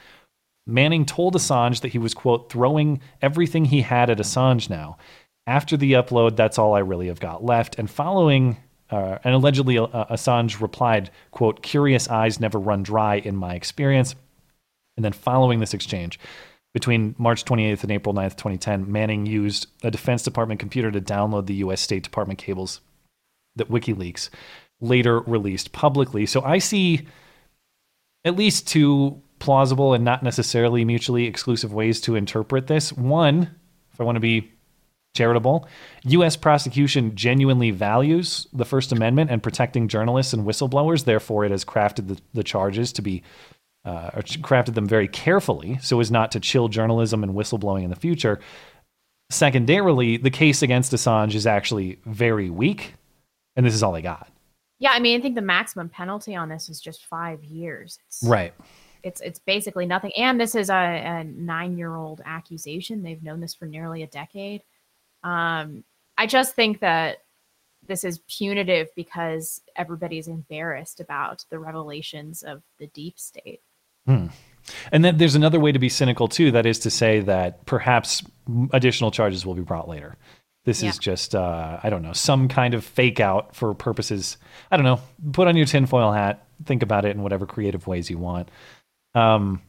Manning 0.66 1.04
told 1.04 1.34
Assange 1.34 1.80
that 1.80 1.92
he 1.92 1.98
was, 1.98 2.14
quote, 2.14 2.50
throwing 2.50 3.00
everything 3.22 3.66
he 3.66 3.82
had 3.82 4.10
at 4.10 4.18
Assange 4.18 4.68
now. 4.68 4.98
After 5.46 5.76
the 5.76 5.92
upload, 5.92 6.36
that's 6.36 6.58
all 6.58 6.74
I 6.74 6.80
really 6.80 7.06
have 7.06 7.20
got 7.20 7.44
left. 7.44 7.78
And 7.78 7.88
following, 7.88 8.56
uh, 8.90 9.18
and 9.22 9.34
allegedly, 9.34 9.78
uh, 9.78 9.86
Assange 9.86 10.60
replied, 10.60 11.10
quote, 11.30 11.62
curious 11.62 12.08
eyes 12.08 12.40
never 12.40 12.58
run 12.58 12.82
dry 12.82 13.16
in 13.16 13.36
my 13.36 13.54
experience. 13.54 14.16
And 14.96 15.04
then 15.04 15.12
following 15.12 15.60
this 15.60 15.74
exchange, 15.74 16.18
between 16.74 17.14
March 17.16 17.44
28th 17.44 17.84
and 17.84 17.92
April 17.92 18.14
9th, 18.14 18.36
2010, 18.36 18.90
Manning 18.90 19.24
used 19.24 19.68
a 19.84 19.90
Defense 19.90 20.22
Department 20.22 20.58
computer 20.58 20.90
to 20.90 21.00
download 21.00 21.46
the 21.46 21.54
U.S. 21.54 21.80
State 21.80 22.02
Department 22.02 22.38
cables 22.38 22.80
that 23.56 23.70
WikiLeaks 23.70 24.30
later 24.80 25.20
released 25.20 25.72
publicly. 25.72 26.26
So 26.26 26.42
I 26.42 26.58
see 26.58 27.06
at 28.24 28.36
least 28.36 28.68
two 28.68 29.20
plausible 29.38 29.94
and 29.94 30.04
not 30.04 30.22
necessarily 30.22 30.84
mutually 30.84 31.26
exclusive 31.26 31.72
ways 31.72 32.00
to 32.02 32.16
interpret 32.16 32.66
this. 32.66 32.92
One, 32.92 33.54
if 33.92 34.00
I 34.00 34.04
want 34.04 34.16
to 34.16 34.20
be 34.20 34.52
charitable, 35.14 35.68
U.S. 36.04 36.36
prosecution 36.36 37.14
genuinely 37.14 37.70
values 37.70 38.46
the 38.52 38.64
First 38.64 38.92
Amendment 38.92 39.30
and 39.30 39.42
protecting 39.42 39.88
journalists 39.88 40.32
and 40.32 40.46
whistleblowers. 40.46 41.04
Therefore, 41.04 41.44
it 41.44 41.50
has 41.50 41.64
crafted 41.64 42.08
the, 42.08 42.18
the 42.34 42.44
charges 42.44 42.92
to 42.92 43.02
be 43.02 43.22
uh, 43.84 44.10
crafted 44.10 44.74
them 44.74 44.88
very 44.88 45.06
carefully 45.06 45.78
so 45.80 46.00
as 46.00 46.10
not 46.10 46.32
to 46.32 46.40
chill 46.40 46.66
journalism 46.66 47.22
and 47.22 47.34
whistleblowing 47.34 47.84
in 47.84 47.90
the 47.90 47.96
future. 47.96 48.40
Secondarily, 49.30 50.16
the 50.16 50.30
case 50.30 50.62
against 50.62 50.92
Assange 50.92 51.34
is 51.34 51.46
actually 51.46 51.98
very 52.04 52.50
weak, 52.50 52.94
and 53.56 53.64
this 53.64 53.74
is 53.74 53.82
all 53.82 53.92
they 53.92 54.02
got. 54.02 54.28
Yeah, 54.78 54.90
I 54.92 55.00
mean, 55.00 55.18
I 55.18 55.22
think 55.22 55.34
the 55.34 55.42
maximum 55.42 55.88
penalty 55.88 56.34
on 56.34 56.48
this 56.48 56.68
is 56.68 56.80
just 56.80 57.06
five 57.06 57.42
years. 57.42 57.98
It's, 58.06 58.22
Right. 58.22 58.52
It's 59.02 59.20
it's 59.20 59.38
basically 59.38 59.86
nothing. 59.86 60.12
And 60.16 60.40
this 60.40 60.54
is 60.54 60.68
a, 60.68 60.74
a 60.74 61.24
nine 61.24 61.78
year 61.78 61.94
old 61.94 62.20
accusation. 62.24 63.02
They've 63.02 63.22
known 63.22 63.40
this 63.40 63.54
for 63.54 63.66
nearly 63.66 64.02
a 64.02 64.06
decade. 64.06 64.62
Um, 65.22 65.84
I 66.18 66.26
just 66.26 66.54
think 66.54 66.80
that 66.80 67.18
this 67.86 68.04
is 68.04 68.20
punitive 68.28 68.88
because 68.96 69.60
everybody's 69.76 70.28
embarrassed 70.28 71.00
about 71.00 71.44
the 71.50 71.58
revelations 71.58 72.42
of 72.42 72.62
the 72.78 72.88
deep 72.88 73.18
state. 73.18 73.60
Hmm. 74.06 74.26
And 74.90 75.04
then 75.04 75.18
there's 75.18 75.34
another 75.34 75.60
way 75.60 75.72
to 75.72 75.78
be 75.78 75.88
cynical 75.88 76.28
too. 76.28 76.50
That 76.50 76.66
is 76.66 76.80
to 76.80 76.90
say 76.90 77.20
that 77.20 77.64
perhaps 77.66 78.22
additional 78.72 79.10
charges 79.10 79.46
will 79.46 79.54
be 79.54 79.62
brought 79.62 79.88
later. 79.88 80.16
This 80.66 80.82
Yeah. 80.82 80.90
is 80.90 80.98
just, 80.98 81.34
uh, 81.34 81.78
I 81.82 81.88
don't 81.88 82.02
know, 82.02 82.12
some 82.12 82.48
kind 82.48 82.74
of 82.74 82.84
fake 82.84 83.20
out 83.20 83.54
for 83.56 83.72
purposes. 83.72 84.36
I 84.70 84.76
don't 84.76 84.84
know. 84.84 85.00
Put 85.32 85.48
on 85.48 85.56
your 85.56 85.64
tinfoil 85.64 86.12
hat. 86.12 86.44
Think 86.66 86.82
about 86.82 87.04
it 87.06 87.14
in 87.16 87.22
whatever 87.22 87.46
creative 87.46 87.86
ways 87.86 88.10
you 88.10 88.18
want. 88.18 88.50
Um, 89.14 89.62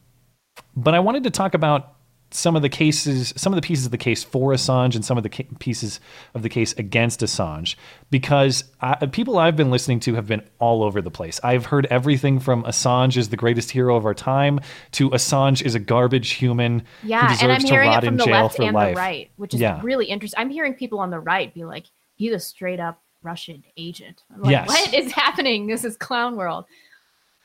but 0.76 0.94
I 0.94 0.98
wanted 1.00 1.22
to 1.24 1.30
talk 1.30 1.54
about 1.54 1.94
some 2.30 2.56
of 2.56 2.62
the 2.62 2.68
cases, 2.68 3.32
some 3.36 3.52
of 3.52 3.56
the 3.56 3.66
pieces 3.66 3.86
of 3.86 3.90
the 3.90 3.98
case 3.98 4.22
for 4.22 4.52
Assange 4.52 4.94
and 4.94 5.04
some 5.04 5.16
of 5.16 5.22
the 5.22 5.30
ca- 5.30 5.46
pieces 5.58 5.98
of 6.34 6.42
the 6.42 6.48
case 6.48 6.72
against 6.74 7.20
Assange, 7.20 7.74
because 8.10 8.64
I, 8.80 9.06
people 9.06 9.38
I've 9.38 9.56
been 9.56 9.70
listening 9.70 10.00
to 10.00 10.14
have 10.14 10.26
been 10.26 10.42
all 10.58 10.82
over 10.82 11.00
the 11.00 11.10
place. 11.10 11.40
I've 11.42 11.66
heard 11.66 11.86
everything 11.86 12.38
from 12.40 12.64
Assange 12.64 13.16
is 13.16 13.30
the 13.30 13.36
greatest 13.36 13.70
hero 13.70 13.96
of 13.96 14.04
our 14.04 14.14
time 14.14 14.60
to 14.92 15.10
Assange 15.10 15.62
is 15.62 15.74
a 15.74 15.78
garbage 15.78 16.32
human 16.32 16.82
Yeah, 17.02 17.20
who 17.20 17.26
and 17.28 17.34
deserves 17.38 17.54
I'm 17.54 17.60
to 17.62 17.66
hearing 17.74 17.88
rot 17.88 18.04
it 18.04 18.06
from 18.06 18.14
in 18.14 18.18
the 18.18 18.24
jail 18.24 18.42
left 18.42 18.56
for 18.56 18.62
and 18.64 18.74
life. 18.74 18.94
the 18.94 19.00
right, 19.00 19.30
which 19.36 19.54
is 19.54 19.60
yeah. 19.60 19.80
really 19.82 20.06
interesting. 20.06 20.38
I'm 20.40 20.50
hearing 20.50 20.74
people 20.74 20.98
on 21.00 21.10
the 21.10 21.20
right 21.20 21.52
be 21.54 21.64
like, 21.64 21.86
"He's 22.16 22.32
a 22.32 22.38
straight 22.38 22.78
up 22.80 23.00
Russian 23.22 23.64
agent." 23.76 24.22
I'm 24.34 24.42
like, 24.42 24.50
Yes. 24.50 24.68
what 24.68 24.94
is 24.94 25.12
happening? 25.12 25.66
This 25.66 25.84
is 25.84 25.96
clown 25.96 26.36
world. 26.36 26.66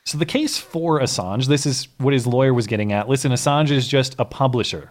So 0.06 0.18
the 0.18 0.26
case 0.26 0.58
for 0.58 1.00
Assange, 1.00 1.46
this 1.46 1.64
is 1.64 1.88
what 1.96 2.12
his 2.12 2.26
lawyer 2.26 2.52
was 2.52 2.66
getting 2.66 2.92
at. 2.92 3.08
Listen, 3.08 3.32
Assange 3.32 3.70
is 3.70 3.88
just 3.88 4.14
a 4.18 4.26
publisher. 4.26 4.90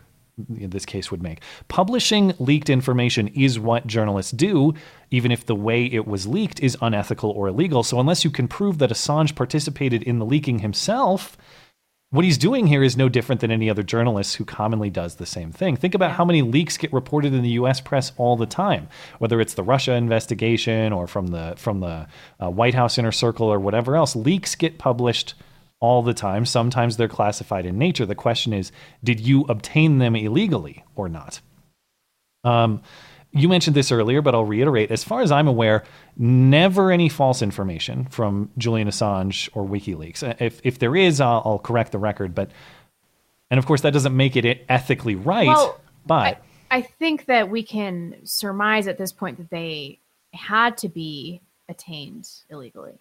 This 0.49 0.88
case 0.88 1.11
would 1.11 1.22
make 1.22 1.41
publishing 1.68 2.34
leaked 2.39 2.68
information 2.68 3.28
is 3.28 3.59
what 3.59 3.86
journalists 3.86 4.32
do, 4.32 4.74
even 5.11 5.32
if 5.32 5.45
the 5.45 5.53
way 5.53 5.86
it 5.86 6.07
was 6.07 6.26
leaked 6.26 6.59
is 6.61 6.76
unethical 6.82 7.30
or 7.30 7.49
illegal. 7.49 7.84
So 7.84 7.99
unless 7.99 8.24
you 8.24 8.32
can 8.32 8.47
prove 8.47 8.80
that 8.80 8.89
Assange 8.89 9.36
participated 9.36 10.01
in 10.01 10.18
the 10.18 10.26
leaking 10.26 10.59
himself, 10.59 11.38
what 12.14 12.24
he's 12.24 12.38
doing 12.38 12.68
here 12.68 12.84
is 12.84 12.95
no 12.95 13.09
different 13.09 13.41
than 13.41 13.49
any 13.49 13.72
other 13.72 13.82
journalist 13.82 14.36
who 14.36 14.45
commonly 14.45 14.91
does 14.91 15.16
the 15.16 15.26
same 15.26 15.51
thing. 15.51 15.76
Think 15.76 15.95
about 15.95 16.11
how 16.11 16.24
many 16.24 16.43
leaks 16.43 16.78
get 16.78 16.93
reported 16.93 17.34
in 17.34 17.41
the 17.41 17.49
U.S. 17.49 17.82
press 17.82 18.11
all 18.18 18.38
the 18.38 18.45
time, 18.45 18.88
whether 19.18 19.41
it's 19.41 19.55
the 19.55 19.64
Russia 19.64 19.93
investigation 19.93 20.93
or 20.93 21.07
from 21.07 21.28
the 21.28 21.55
from 21.57 21.80
the 21.80 22.07
uh, 22.39 22.51
White 22.51 22.76
House 22.76 22.99
inner 22.99 23.11
circle 23.11 23.47
or 23.47 23.59
whatever 23.59 23.95
else. 23.95 24.16
Leaks 24.16 24.53
get 24.53 24.78
published 24.78 25.34
all 25.80 26.03
the 26.03 26.14
time. 26.14 26.45
Sometimes 26.45 26.97
they're 26.97 27.07
classified 27.07 27.66
in 27.66 27.80
nature. 27.80 28.05
The 28.05 28.14
question 28.14 28.53
is, 28.53 28.72
did 29.03 29.20
you 29.20 29.45
obtain 29.49 29.97
them 29.97 30.16
illegally 30.16 30.84
or 30.93 31.09
not? 31.09 31.41
Um, 32.43 32.84
you 33.34 33.49
mentioned 33.49 33.75
this 33.75 33.91
earlier, 33.91 34.21
but 34.21 34.36
I'll 34.36 34.45
reiterate. 34.45 34.91
As 34.91 35.03
far 35.03 35.21
as 35.21 35.31
I'm 35.31 35.47
aware, 35.47 35.84
never 36.17 36.91
any 36.91 37.09
false 37.09 37.41
information 37.41 38.05
from 38.05 38.51
Julian 38.57 38.88
Assange 38.88 39.49
or 39.53 39.65
WikiLeaks. 39.65 40.27
Uh, 40.27 40.36
If 40.39 40.61
if 40.63 40.79
there 40.79 40.95
is, 40.95 41.19
I'll, 41.19 41.41
I'll 41.43 41.59
correct 41.59 41.91
the 41.91 41.97
record. 41.97 42.36
But 42.36 42.51
and 43.49 43.57
of 43.57 43.65
course, 43.65 43.81
that 43.81 43.91
doesn't 43.91 44.15
make 44.15 44.36
it 44.36 44.65
ethically 44.69 45.15
right. 45.15 45.47
Well, 45.47 45.81
but 46.05 46.41
I 46.69 46.81
think 46.81 47.25
that 47.25 47.49
we 47.49 47.63
can 47.63 48.17
surmise 48.23 48.88
at 48.88 48.97
this 48.97 49.11
point 49.11 49.38
that 49.38 49.49
they 49.49 49.99
had 50.34 50.77
to 50.79 50.89
be 50.89 51.41
attained 51.69 52.29
illegally. 52.49 52.99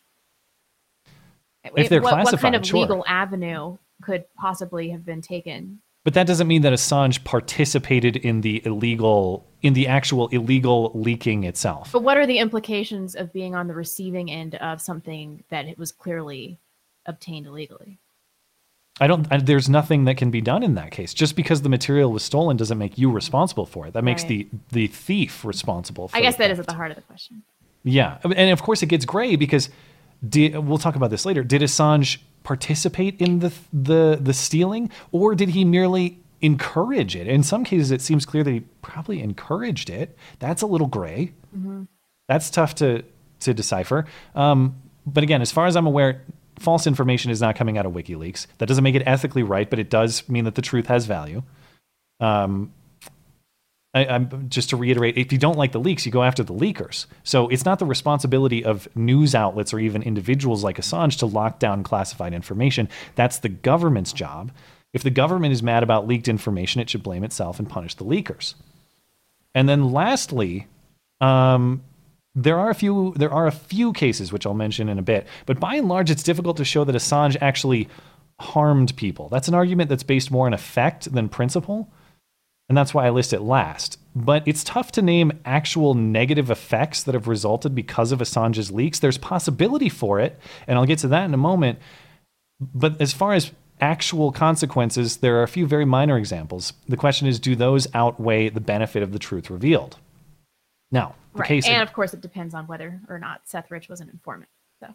If 1.76 1.88
they're 1.88 2.02
what, 2.02 2.24
what 2.24 2.40
kind 2.40 2.56
of 2.56 2.66
sure. 2.66 2.80
legal 2.80 3.04
avenue 3.06 3.76
could 4.02 4.24
possibly 4.34 4.90
have 4.90 5.04
been 5.04 5.20
taken? 5.20 5.80
But 6.04 6.14
that 6.14 6.26
doesn't 6.26 6.48
mean 6.48 6.62
that 6.62 6.72
Assange 6.72 7.22
participated 7.24 8.16
in 8.16 8.40
the 8.40 8.64
illegal, 8.66 9.46
in 9.62 9.72
the 9.74 9.86
actual 9.86 10.28
illegal 10.28 10.90
leaking 10.94 11.44
itself. 11.44 11.90
But 11.92 12.02
what 12.02 12.16
are 12.16 12.26
the 12.26 12.38
implications 12.38 13.14
of 13.14 13.32
being 13.32 13.54
on 13.54 13.68
the 13.68 13.74
receiving 13.74 14.30
end 14.30 14.56
of 14.56 14.80
something 14.80 15.44
that 15.50 15.66
it 15.66 15.78
was 15.78 15.92
clearly 15.92 16.58
obtained 17.06 17.46
illegally? 17.46 17.98
I 19.00 19.06
don't. 19.06 19.26
I, 19.32 19.38
there's 19.38 19.70
nothing 19.70 20.04
that 20.04 20.16
can 20.18 20.30
be 20.30 20.40
done 20.42 20.62
in 20.62 20.74
that 20.74 20.90
case. 20.90 21.14
Just 21.14 21.34
because 21.34 21.62
the 21.62 21.70
material 21.70 22.12
was 22.12 22.22
stolen 22.22 22.56
doesn't 22.58 22.76
make 22.76 22.98
you 22.98 23.10
responsible 23.10 23.64
for 23.64 23.86
it. 23.86 23.94
That 23.94 24.04
makes 24.04 24.22
Right. 24.22 24.28
the 24.28 24.48
the 24.70 24.86
thief 24.88 25.44
responsible. 25.44 26.08
for 26.08 26.16
I 26.16 26.20
guess 26.20 26.36
that 26.36 26.50
is 26.50 26.58
at 26.58 26.66
the 26.66 26.74
heart 26.74 26.90
of 26.90 26.96
the 26.96 27.02
question. 27.02 27.42
Yeah, 27.84 28.18
and 28.22 28.50
of 28.50 28.62
course 28.62 28.82
it 28.82 28.86
gets 28.86 29.04
gray 29.04 29.34
because 29.36 29.70
did, 30.26 30.56
we'll 30.58 30.78
talk 30.78 30.96
about 30.96 31.10
this 31.10 31.24
later. 31.24 31.42
Did 31.42 31.62
Assange 31.62 32.18
participate 32.44 33.20
in 33.20 33.38
the 33.38 33.52
the 33.72 34.18
the 34.20 34.32
stealing, 34.32 34.90
or 35.12 35.34
did 35.34 35.50
he 35.50 35.64
merely 35.64 36.18
encourage 36.40 37.14
it? 37.14 37.26
In 37.28 37.42
some 37.42 37.64
cases, 37.64 37.90
it 37.90 38.00
seems 38.00 38.26
clear 38.26 38.42
that 38.42 38.50
he 38.50 38.60
probably 38.82 39.22
encouraged 39.22 39.90
it. 39.90 40.16
That's 40.38 40.62
a 40.62 40.66
little 40.66 40.88
gray. 40.88 41.32
Mhm. 41.56 41.86
That's 42.28 42.50
tough 42.50 42.74
to 42.76 43.04
to 43.40 43.54
decipher. 43.54 44.06
Um, 44.34 44.76
but 45.06 45.22
again, 45.22 45.42
as 45.42 45.50
far 45.50 45.66
as 45.66 45.76
I'm 45.76 45.86
aware, 45.86 46.22
false 46.58 46.86
information 46.86 47.30
is 47.30 47.40
not 47.40 47.56
coming 47.56 47.76
out 47.76 47.86
of 47.86 47.92
WikiLeaks. 47.92 48.46
That 48.58 48.66
doesn't 48.66 48.84
make 48.84 48.94
it 48.94 49.02
ethically 49.04 49.42
right, 49.42 49.68
but 49.68 49.78
it 49.78 49.90
does 49.90 50.28
mean 50.28 50.44
that 50.44 50.54
the 50.54 50.62
truth 50.62 50.86
has 50.86 51.06
value. 51.06 51.42
Um, 52.20 52.72
I, 53.94 54.06
I'm 54.06 54.48
just 54.48 54.70
to 54.70 54.76
reiterate: 54.76 55.18
if 55.18 55.32
you 55.32 55.38
don't 55.38 55.58
like 55.58 55.72
the 55.72 55.80
leaks, 55.80 56.06
you 56.06 56.12
go 56.12 56.22
after 56.22 56.42
the 56.42 56.54
leakers. 56.54 57.06
So 57.24 57.48
it's 57.48 57.64
not 57.64 57.78
the 57.78 57.86
responsibility 57.86 58.64
of 58.64 58.88
news 58.96 59.34
outlets 59.34 59.72
or 59.74 59.78
even 59.78 60.02
individuals 60.02 60.64
like 60.64 60.78
Assange 60.78 61.18
to 61.18 61.26
lock 61.26 61.58
down 61.58 61.82
classified 61.82 62.32
information. 62.32 62.88
That's 63.14 63.38
the 63.38 63.48
government's 63.48 64.12
job. 64.12 64.52
If 64.92 65.02
the 65.02 65.10
government 65.10 65.52
is 65.52 65.62
mad 65.62 65.82
about 65.82 66.06
leaked 66.06 66.28
information, 66.28 66.80
it 66.80 66.90
should 66.90 67.02
blame 67.02 67.24
itself 67.24 67.58
and 67.58 67.68
punish 67.68 67.94
the 67.94 68.04
leakers. 68.04 68.54
And 69.54 69.68
then 69.68 69.92
lastly, 69.92 70.66
um, 71.20 71.82
there 72.34 72.58
are 72.58 72.70
a 72.70 72.74
few 72.74 73.12
there 73.16 73.32
are 73.32 73.46
a 73.46 73.52
few 73.52 73.92
cases 73.92 74.32
which 74.32 74.46
I'll 74.46 74.54
mention 74.54 74.88
in 74.88 74.98
a 74.98 75.02
bit, 75.02 75.26
but 75.46 75.60
by 75.60 75.76
and 75.76 75.88
large, 75.88 76.10
it's 76.10 76.22
difficult 76.22 76.56
to 76.58 76.64
show 76.64 76.84
that 76.84 76.96
Assange 76.96 77.36
actually 77.40 77.88
harmed 78.40 78.96
people. 78.96 79.28
That's 79.28 79.48
an 79.48 79.54
argument 79.54 79.88
that's 79.90 80.02
based 80.02 80.30
more 80.30 80.46
on 80.46 80.54
effect 80.54 81.12
than 81.12 81.28
principle, 81.28 81.90
and 82.72 82.76
that's 82.78 82.94
why 82.94 83.06
I 83.06 83.10
list 83.10 83.34
it 83.34 83.42
last. 83.42 83.98
But 84.16 84.48
it's 84.48 84.64
tough 84.64 84.92
to 84.92 85.02
name 85.02 85.38
actual 85.44 85.92
negative 85.92 86.50
effects 86.50 87.02
that 87.02 87.14
have 87.14 87.28
resulted 87.28 87.74
because 87.74 88.12
of 88.12 88.20
Assange's 88.20 88.70
leaks. 88.72 88.98
There's 88.98 89.18
possibility 89.18 89.90
for 89.90 90.20
it, 90.20 90.40
and 90.66 90.78
I'll 90.78 90.86
get 90.86 90.98
to 91.00 91.08
that 91.08 91.26
in 91.26 91.34
a 91.34 91.36
moment. 91.36 91.80
But 92.58 92.98
as 92.98 93.12
far 93.12 93.34
as 93.34 93.52
actual 93.82 94.32
consequences, 94.32 95.18
there 95.18 95.36
are 95.36 95.42
a 95.42 95.48
few 95.48 95.66
very 95.66 95.84
minor 95.84 96.16
examples. 96.16 96.72
The 96.88 96.96
question 96.96 97.28
is, 97.28 97.38
do 97.38 97.54
those 97.54 97.86
outweigh 97.92 98.48
the 98.48 98.60
benefit 98.62 99.02
of 99.02 99.12
the 99.12 99.18
truth 99.18 99.50
revealed? 99.50 99.98
Now, 100.90 101.14
the 101.34 101.40
Right. 101.40 101.48
case 101.48 101.68
and 101.68 101.82
of 101.82 101.92
course, 101.92 102.14
it 102.14 102.22
depends 102.22 102.54
on 102.54 102.66
whether 102.66 103.02
or 103.06 103.18
not 103.18 103.42
Seth 103.44 103.70
Rich 103.70 103.90
was 103.90 104.00
an 104.00 104.08
informant. 104.08 104.48
So 104.80 104.94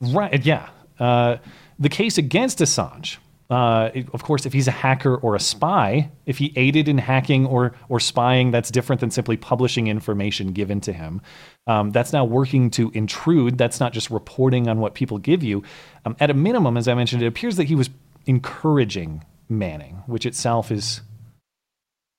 Right. 0.00 0.44
Yeah. 0.44 0.68
Uh, 0.98 1.36
the 1.78 1.88
case 1.88 2.18
against 2.18 2.58
Assange, 2.58 3.18
uh, 3.50 3.90
of 4.12 4.22
course, 4.22 4.46
if 4.46 4.52
he's 4.52 4.68
a 4.68 4.72
hacker 4.72 5.16
or 5.16 5.34
a 5.34 5.40
spy, 5.40 6.10
if 6.24 6.38
he 6.38 6.52
aided 6.56 6.88
in 6.88 6.96
hacking 6.96 7.46
or 7.46 7.74
or 7.88 8.00
spying, 8.00 8.50
that's 8.50 8.70
different 8.70 9.00
than 9.00 9.10
simply 9.10 9.36
publishing 9.36 9.86
information 9.86 10.52
given 10.52 10.80
to 10.80 10.92
him. 10.92 11.20
Um, 11.66 11.90
that's 11.90 12.12
now 12.12 12.24
working 12.24 12.70
to 12.70 12.90
intrude. 12.94 13.58
That's 13.58 13.80
not 13.80 13.92
just 13.92 14.10
reporting 14.10 14.68
on 14.68 14.80
what 14.80 14.94
people 14.94 15.18
give 15.18 15.42
you. 15.42 15.62
Um, 16.06 16.16
at 16.20 16.30
a 16.30 16.34
minimum, 16.34 16.76
as 16.76 16.88
I 16.88 16.94
mentioned, 16.94 17.22
it 17.22 17.26
appears 17.26 17.56
that 17.56 17.64
he 17.64 17.74
was 17.74 17.90
encouraging 18.26 19.24
Manning, 19.46 20.02
which 20.06 20.24
itself 20.24 20.72
is 20.72 21.02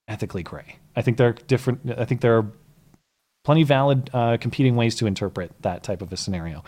ethically 0.06 0.44
gray. 0.44 0.76
I 0.94 1.02
think 1.02 1.16
there 1.16 1.28
are 1.28 1.32
different. 1.32 1.92
I 1.98 2.04
think 2.04 2.20
there 2.20 2.36
are 2.38 2.46
plenty 3.44 3.64
valid 3.64 4.10
uh, 4.12 4.36
competing 4.40 4.76
ways 4.76 4.94
to 4.96 5.06
interpret 5.06 5.52
that 5.62 5.82
type 5.82 6.02
of 6.02 6.12
a 6.12 6.16
scenario. 6.16 6.62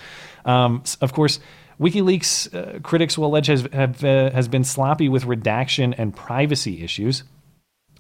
Um, 0.45 0.83
of 1.01 1.13
course, 1.13 1.39
WikiLeaks 1.81 2.55
uh, 2.55 2.81
critics 2.81 3.17
will 3.17 3.27
allege 3.27 3.47
has 3.47 3.69
have, 3.73 4.03
uh, 4.05 4.31
has 4.31 4.49
been 4.49 4.65
sloppy 4.65 5.09
with 5.09 5.25
redaction 5.25 5.95
and 5.95 6.15
privacy 6.15 6.83
issues. 6.83 7.23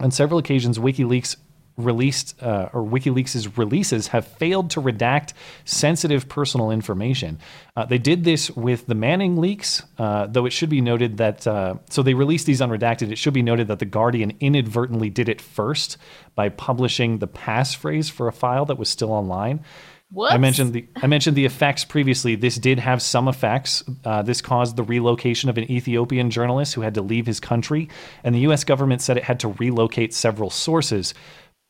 On 0.01 0.11
several 0.11 0.39
occasions, 0.39 0.79
WikiLeaks 0.79 1.37
released 1.79 2.35
uh, 2.43 2.69
or 2.73 2.83
WikiLeaks' 2.83 3.57
releases 3.57 4.09
have 4.09 4.27
failed 4.27 4.71
to 4.71 4.83
redact 4.83 5.33
sensitive 5.65 6.29
personal 6.29 6.71
information. 6.71 7.39
Uh, 7.77 7.87
they 7.87 7.99
did 7.99 8.25
this 8.25 8.51
with 8.51 8.87
the 8.87 8.97
Manning 8.97 9.37
leaks, 9.37 9.85
uh, 9.97 10.27
though 10.27 10.45
it 10.45 10.53
should 10.53 10.69
be 10.69 10.81
noted 10.81 11.19
that 11.19 11.47
uh, 11.47 11.77
so 11.89 12.03
they 12.03 12.15
released 12.15 12.47
these 12.47 12.61
unredacted. 12.61 13.13
It 13.13 13.17
should 13.17 13.33
be 13.33 13.43
noted 13.43 13.69
that 13.69 13.79
the 13.79 13.87
Guardian 13.87 14.37
inadvertently 14.41 15.09
did 15.09 15.29
it 15.29 15.41
first 15.41 15.97
by 16.35 16.49
publishing 16.49 17.19
the 17.19 17.29
passphrase 17.29 18.11
for 18.11 18.27
a 18.27 18.33
file 18.33 18.67
that 18.67 18.77
was 18.77 18.89
still 18.89 19.13
online. 19.13 19.65
Whoops. 20.11 20.33
I 20.33 20.39
mentioned 20.39 20.73
the 20.73 20.89
I 20.97 21.07
mentioned 21.07 21.37
the 21.37 21.45
effects 21.45 21.85
previously. 21.85 22.35
This 22.35 22.57
did 22.57 22.79
have 22.79 23.03
some 23.03 23.29
effects. 23.29 23.85
Uh, 24.05 24.23
this 24.23 24.41
caused 24.41 24.77
the 24.77 24.83
relocation 24.83 25.51
of 25.51 25.59
an 25.59 25.71
Ethiopian 25.71 26.31
journalist 26.31 26.75
who 26.75 26.81
had 26.81 26.95
to 26.95 27.03
leave 27.03 27.27
his 27.27 27.41
country, 27.41 27.91
and 28.25 28.35
the 28.35 28.41
U.S. 28.41 28.65
government 28.65 29.03
said 29.03 29.19
it 29.19 29.25
had 29.25 29.41
to 29.41 29.49
relocate 29.49 30.15
several 30.15 30.49
sources. 30.49 31.13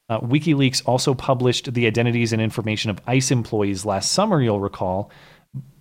Uh, 0.08 0.20
WikiLeaks 0.20 0.82
also 0.86 1.14
published 1.14 1.74
the 1.74 1.86
identities 1.86 2.32
and 2.32 2.40
information 2.40 2.90
of 2.90 3.00
ICE 3.06 3.30
employees 3.32 3.84
last 3.84 4.12
summer. 4.12 4.40
You'll 4.40 4.60
recall. 4.60 5.10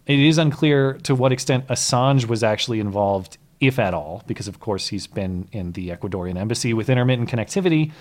It 0.08 0.20
is 0.20 0.38
unclear 0.38 0.94
to 1.04 1.14
what 1.14 1.32
extent 1.32 1.68
Assange 1.68 2.26
was 2.26 2.44
actually 2.44 2.80
involved, 2.80 3.38
if 3.60 3.78
at 3.78 3.94
all, 3.94 4.24
because 4.26 4.48
of 4.48 4.60
course 4.60 4.88
he's 4.88 5.06
been 5.06 5.48
in 5.52 5.74
the 5.74 5.90
Ecuadorian 5.90 6.38
embassy 6.38 6.74
with 6.74 6.90
intermittent 6.90 7.30
connectivity. 7.30 7.92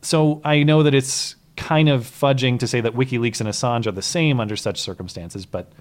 So 0.00 0.40
I 0.44 0.64
know 0.64 0.82
that 0.82 0.94
it's 0.94 1.36
kind 1.56 1.88
of 1.88 2.02
fudging 2.02 2.58
to 2.58 2.66
say 2.66 2.80
that 2.80 2.94
WikiLeaks 2.94 3.40
and 3.40 3.48
Assange 3.48 3.86
are 3.86 3.92
the 3.92 4.02
same 4.02 4.40
under 4.40 4.56
such 4.56 4.80
circumstances, 4.80 5.46
but 5.46 5.72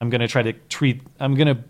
I'm 0.00 0.10
going 0.10 0.20
to 0.20 0.28
try 0.28 0.42
to 0.42 0.52
treat 0.52 1.02
I'm 1.18 1.34
going 1.34 1.54
to 1.54 1.62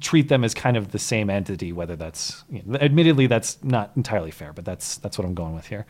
treat 0.00 0.28
them 0.28 0.44
as 0.44 0.54
kind 0.54 0.76
of 0.76 0.92
the 0.92 0.98
same 0.98 1.30
entity. 1.30 1.72
Whether 1.72 1.96
that's 1.96 2.44
you 2.50 2.62
know, 2.64 2.78
admittedly 2.78 3.26
that's 3.26 3.62
not 3.62 3.92
entirely 3.96 4.30
fair, 4.30 4.52
but 4.52 4.64
that's 4.64 4.98
that's 4.98 5.18
what 5.18 5.26
I'm 5.26 5.34
going 5.34 5.54
with 5.54 5.66
here. 5.66 5.86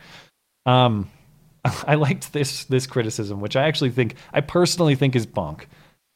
Um, 0.65 1.09
I 1.87 1.95
liked 1.95 2.33
this 2.33 2.65
this 2.65 2.87
criticism, 2.87 3.41
which 3.41 3.55
I 3.55 3.67
actually 3.67 3.91
think 3.91 4.15
I 4.33 4.41
personally 4.41 4.95
think 4.95 5.15
is 5.15 5.25
bunk, 5.25 5.67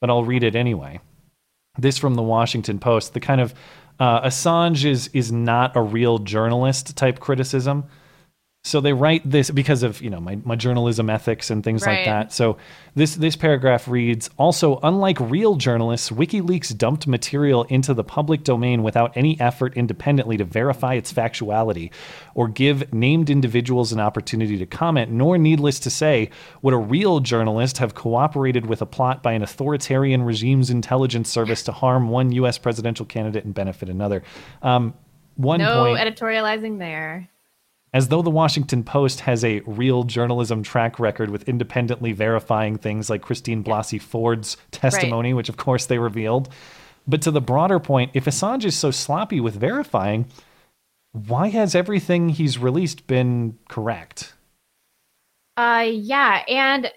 but 0.02 0.10
I'll 0.10 0.24
read 0.24 0.44
it 0.44 0.56
anyway. 0.56 1.00
This 1.78 1.98
from 1.98 2.16
the 2.16 2.24
Washington 2.24 2.80
Post, 2.80 3.14
the 3.14 3.20
kind 3.20 3.42
of 3.42 3.54
uh, 4.00 4.22
Assange 4.22 4.86
is 4.86 5.10
is 5.14 5.32
not 5.32 5.76
a 5.76 5.82
real 5.82 6.20
journalist 6.20 6.96
type 6.96 7.20
criticism. 7.20 7.86
So 8.66 8.82
they 8.82 8.92
write 8.92 9.22
this 9.30 9.50
because 9.50 9.84
of 9.84 10.02
you 10.02 10.10
know 10.10 10.20
my, 10.20 10.38
my 10.44 10.58
journalism 10.58 11.10
ethics 11.10 11.50
and 11.50 11.64
things 11.64 11.86
Right. 11.86 12.00
like 12.00 12.06
that. 12.06 12.34
So 12.34 12.58
this 12.94 13.16
this 13.16 13.38
paragraph 13.38 13.88
reads 13.88 14.30
also 14.38 14.80
unlike 14.84 15.18
real 15.22 15.56
journalists, 15.56 16.10
WikiLeaks 16.10 16.78
dumped 16.78 17.08
material 17.08 17.64
into 17.64 17.94
the 17.94 18.04
public 18.04 18.44
domain 18.44 18.84
without 18.84 19.16
any 19.16 19.40
effort 19.40 19.76
independently 19.78 20.36
to 20.38 20.44
verify 20.44 20.96
its 20.96 21.12
factuality 21.14 21.90
or 22.36 22.50
give 22.50 22.94
named 22.94 23.30
individuals 23.30 23.94
an 23.94 24.02
opportunity 24.02 24.58
to 24.58 24.66
comment, 24.66 25.10
nor 25.10 25.38
needless 25.38 25.80
to 25.80 25.90
say, 25.90 26.30
would 26.62 26.74
a 26.74 26.78
real 26.78 27.22
journalist 27.22 27.78
have 27.78 27.96
cooperated 27.96 28.66
with 28.66 28.82
a 28.82 28.86
plot 28.86 29.24
by 29.24 29.32
an 29.32 29.42
authoritarian 29.42 30.22
regime's 30.24 30.70
intelligence 30.70 31.30
service 31.30 31.64
to 31.64 31.72
harm 31.72 32.10
one 32.10 32.34
US 32.34 32.58
presidential 32.58 33.06
candidate 33.06 33.46
and 33.46 33.54
benefit 33.54 33.88
another. 33.88 34.22
Um, 34.62 34.94
one 35.38 35.62
no 35.62 35.86
point 35.86 36.00
editorializing 36.00 36.78
there. 36.78 37.30
As 37.94 38.10
though 38.10 38.22
the 38.22 38.30
Washington 38.30 38.84
Post 38.84 39.22
has 39.22 39.44
a 39.44 39.62
real 39.62 40.04
journalism 40.04 40.64
track 40.64 41.00
record 41.00 41.30
with 41.30 41.48
independently 41.50 42.12
verifying 42.12 42.78
things 42.78 43.10
like 43.10 43.22
Christine 43.22 43.64
Blasey 43.64 44.02
Ford's 44.02 44.58
testimony, 44.72 45.34
which 45.34 45.50
of 45.50 45.58
course 45.58 45.86
they 45.86 45.98
revealed. 45.98 46.50
But 47.08 47.22
to 47.24 47.32
the 47.32 47.42
broader 47.42 47.80
point, 47.80 48.12
if 48.14 48.26
Assange 48.26 48.66
is 48.66 48.78
so 48.78 48.92
sloppy 48.92 49.40
with 49.40 49.56
verifying, 49.56 50.28
why 51.12 51.50
has 51.50 51.74
everything 51.74 52.30
he's 52.30 52.60
released 52.60 53.08
been 53.08 53.58
correct? 53.68 54.34
Uh, 55.58 55.88
yeah, 55.92 56.44
and 56.48 56.92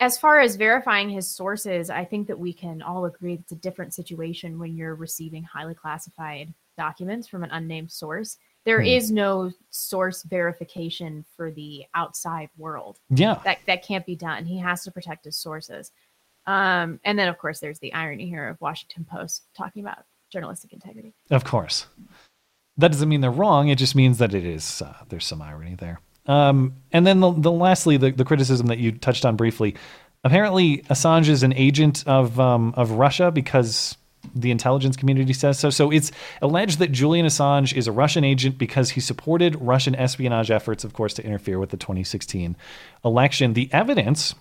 as 0.00 0.18
far 0.18 0.40
as 0.40 0.56
verifying 0.56 1.10
his 1.10 1.28
sources, 1.28 1.90
I 1.90 2.04
think 2.04 2.28
that 2.28 2.38
we 2.38 2.52
can 2.52 2.82
all 2.82 3.04
agree 3.04 3.34
it's 3.34 3.52
a 3.52 3.56
different 3.56 3.94
situation 3.94 4.58
when 4.58 4.76
you're 4.76 4.94
receiving 4.94 5.42
highly 5.42 5.74
classified 5.74 6.54
documents 6.76 7.28
from 7.28 7.44
an 7.44 7.50
unnamed 7.50 7.90
source. 7.90 8.38
There 8.68 8.80
Hmm. 8.82 8.86
is 8.86 9.10
no 9.10 9.50
source 9.70 10.24
verification 10.24 11.24
for 11.36 11.50
the 11.50 11.86
outside 11.94 12.50
world. 12.58 13.00
Yeah. 13.08 13.40
That 13.44 13.60
that 13.66 13.82
can't 13.82 14.04
be 14.04 14.14
done. 14.14 14.44
He 14.44 14.58
has 14.58 14.84
to 14.84 14.90
protect 14.90 15.24
his 15.24 15.38
sources. 15.38 15.90
Um, 16.46 17.00
and 17.02 17.18
then 17.18 17.28
of 17.28 17.38
course 17.38 17.60
there's 17.60 17.78
the 17.78 17.94
irony 17.94 18.28
here 18.28 18.46
of 18.46 18.60
Washington 18.60 19.06
Post 19.10 19.44
talking 19.56 19.82
about 19.82 20.04
journalistic 20.30 20.74
integrity. 20.74 21.14
Of 21.30 21.44
course. 21.44 21.86
That 22.76 22.92
doesn't 22.92 23.08
mean 23.08 23.22
they're 23.22 23.30
wrong. 23.30 23.68
It 23.68 23.76
just 23.78 23.94
means 23.94 24.18
that 24.18 24.34
it 24.34 24.44
is, 24.44 24.82
uh, 24.82 24.92
there's 25.08 25.24
some 25.26 25.40
irony 25.40 25.74
there. 25.74 26.00
Um, 26.26 26.74
and 26.92 27.06
then 27.06 27.20
the, 27.20 27.32
the 27.32 27.50
lastly, 27.50 27.96
the, 27.96 28.10
the 28.10 28.24
criticism 28.24 28.66
that 28.66 28.76
you 28.78 28.92
touched 28.92 29.24
on 29.24 29.34
briefly. 29.36 29.76
Apparently, 30.24 30.82
Assange 30.90 31.28
is 31.30 31.42
an 31.42 31.54
agent 31.54 32.04
of 32.06 32.38
um, 32.38 32.74
of 32.76 32.90
Russia 32.92 33.30
because 33.30 33.96
the 34.34 34.50
intelligence 34.50 34.96
community 34.96 35.32
says 35.32 35.58
so. 35.58 35.70
So 35.70 35.90
it's 35.90 36.10
alleged 36.42 36.78
that 36.78 36.92
Julian 36.92 37.26
Assange 37.26 37.76
is 37.76 37.86
a 37.86 37.92
Russian 37.92 38.24
agent 38.24 38.58
because 38.58 38.90
he 38.90 39.00
supported 39.00 39.56
Russian 39.56 39.94
espionage 39.94 40.50
efforts, 40.50 40.84
of 40.84 40.92
course, 40.92 41.14
to 41.14 41.24
interfere 41.24 41.58
with 41.58 41.70
the 41.70 41.76
2016 41.76 42.56
election. 43.04 43.54
The 43.54 43.68
evidence, 43.72 44.34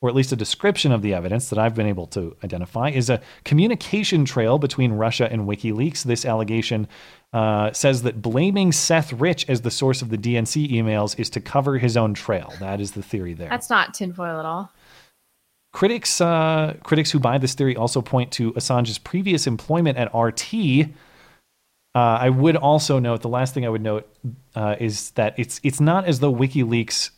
or 0.00 0.08
at 0.08 0.14
least 0.14 0.32
a 0.32 0.36
description 0.36 0.92
of 0.92 1.02
the 1.02 1.14
evidence 1.14 1.50
that 1.50 1.58
I've 1.58 1.74
been 1.74 1.86
able 1.86 2.06
to 2.08 2.36
identify, 2.42 2.90
is 2.90 3.10
a 3.10 3.20
communication 3.44 4.24
trail 4.24 4.58
between 4.58 4.92
Russia 4.92 5.30
and 5.30 5.42
WikiLeaks. 5.42 6.04
This 6.04 6.24
allegation 6.24 6.88
uh, 7.32 7.72
says 7.72 8.02
that 8.02 8.20
blaming 8.20 8.72
Seth 8.72 9.12
Rich 9.12 9.48
as 9.48 9.60
the 9.60 9.70
source 9.70 10.02
of 10.02 10.10
the 10.10 10.18
DNC 10.18 10.70
emails 10.70 11.18
is 11.18 11.30
to 11.30 11.40
cover 11.40 11.78
his 11.78 11.96
own 11.96 12.14
trail. 12.14 12.52
That 12.60 12.80
is 12.80 12.92
the 12.92 13.02
theory 13.02 13.34
there. 13.34 13.48
That's 13.48 13.70
not 13.70 13.94
tinfoil 13.94 14.38
at 14.38 14.44
all. 14.44 14.72
Critics, 15.72 16.20
uh, 16.20 16.76
critics 16.82 17.10
who 17.10 17.20
buy 17.20 17.38
this 17.38 17.54
theory 17.54 17.76
also 17.76 18.02
point 18.02 18.32
to 18.32 18.52
Assange's 18.52 18.98
previous 18.98 19.46
employment 19.46 19.98
at 19.98 20.12
RT. 20.14 20.90
Uh, 21.94 21.98
I 21.98 22.30
would 22.30 22.56
also 22.56 22.98
note 22.98 23.22
the 23.22 23.28
last 23.28 23.54
thing 23.54 23.64
I 23.64 23.68
would 23.68 23.82
note 23.82 24.08
uh, 24.54 24.76
is 24.80 25.10
that 25.12 25.34
it's 25.38 25.60
it's 25.62 25.80
not 25.80 26.06
as 26.06 26.20
though 26.20 26.32
WikiLeaks 26.32 27.10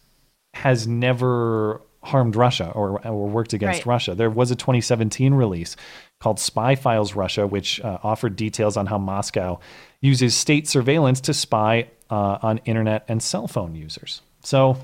has 0.54 0.86
never 0.86 1.80
harmed 2.04 2.36
Russia 2.36 2.70
or, 2.74 3.06
or 3.06 3.28
worked 3.28 3.52
against 3.52 3.80
Right. 3.80 3.86
Russia. 3.86 4.14
There 4.14 4.30
was 4.30 4.50
a 4.50 4.56
2017 4.56 5.34
release 5.34 5.76
called 6.20 6.40
Spy 6.40 6.74
Files 6.74 7.14
Russia, 7.14 7.46
which 7.46 7.80
uh, 7.80 7.98
offered 8.02 8.36
details 8.36 8.76
on 8.76 8.86
how 8.86 8.98
Moscow 8.98 9.60
uses 10.00 10.34
state 10.34 10.66
surveillance 10.68 11.20
to 11.22 11.34
spy 11.34 11.88
uh, 12.10 12.38
on 12.42 12.58
internet 12.64 13.04
and 13.08 13.22
cell 13.22 13.46
phone 13.46 13.74
users. 13.74 14.20
So 14.42 14.76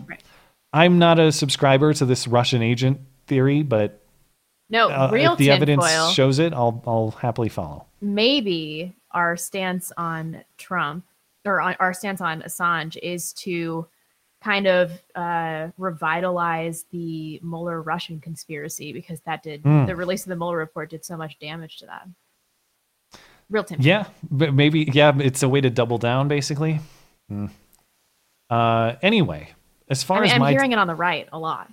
I'm 0.72 0.98
not 0.98 1.18
a 1.18 1.32
subscriber 1.32 1.92
to 1.94 2.04
this 2.04 2.28
Russian 2.28 2.62
agent 2.62 3.00
theory, 3.28 3.62
but 3.62 4.02
No, 4.68 4.88
uh, 4.90 5.08
real 5.12 5.32
if 5.34 5.38
the 5.38 5.50
evidence 5.50 5.84
tinfoil. 5.86 6.10
shows 6.10 6.38
it, 6.40 6.52
I'll 6.52 6.82
I'll 6.86 7.10
happily 7.12 7.48
follow. 7.48 7.86
maybe 8.00 8.94
our 9.12 9.36
stance 9.36 9.92
on 9.96 10.44
Trump 10.58 11.04
or 11.44 11.60
on, 11.60 11.76
our 11.80 11.94
stance 11.94 12.20
on 12.20 12.42
Assange 12.42 12.96
is 13.02 13.32
to 13.34 13.86
kind 14.42 14.66
of 14.66 14.92
uh, 15.14 15.68
revitalize 15.78 16.84
the 16.90 17.40
Mueller 17.42 17.80
Russian 17.82 18.20
conspiracy 18.20 18.92
because 18.92 19.20
that 19.22 19.42
did 19.42 19.62
Hmm. 19.62 19.86
the 19.86 19.96
release 19.96 20.24
of 20.24 20.28
the 20.30 20.36
Mueller 20.36 20.56
report 20.58 20.90
did 20.90 21.04
so 21.04 21.16
much 21.16 21.38
damage 21.38 21.78
to 21.78 21.86
that. 21.86 22.06
Real 23.50 23.64
Tim. 23.64 23.78
Yeah, 23.80 24.06
but 24.30 24.52
maybe 24.52 24.90
yeah, 24.92 25.12
it's 25.18 25.42
a 25.42 25.48
way 25.48 25.60
to 25.62 25.70
double 25.70 25.96
down, 25.98 26.28
basically. 26.28 26.80
Hmm. 27.28 27.46
Uh, 28.50 28.96
anyway, 29.02 29.48
as 29.88 30.02
far 30.02 30.18
I 30.18 30.20
mean, 30.20 30.28
as 30.30 30.34
I'm 30.34 30.40
my 30.40 30.50
hearing 30.50 30.72
it 30.72 30.78
on 30.78 30.86
the 30.86 30.94
right 30.94 31.28
a 31.32 31.38
lot. 31.38 31.70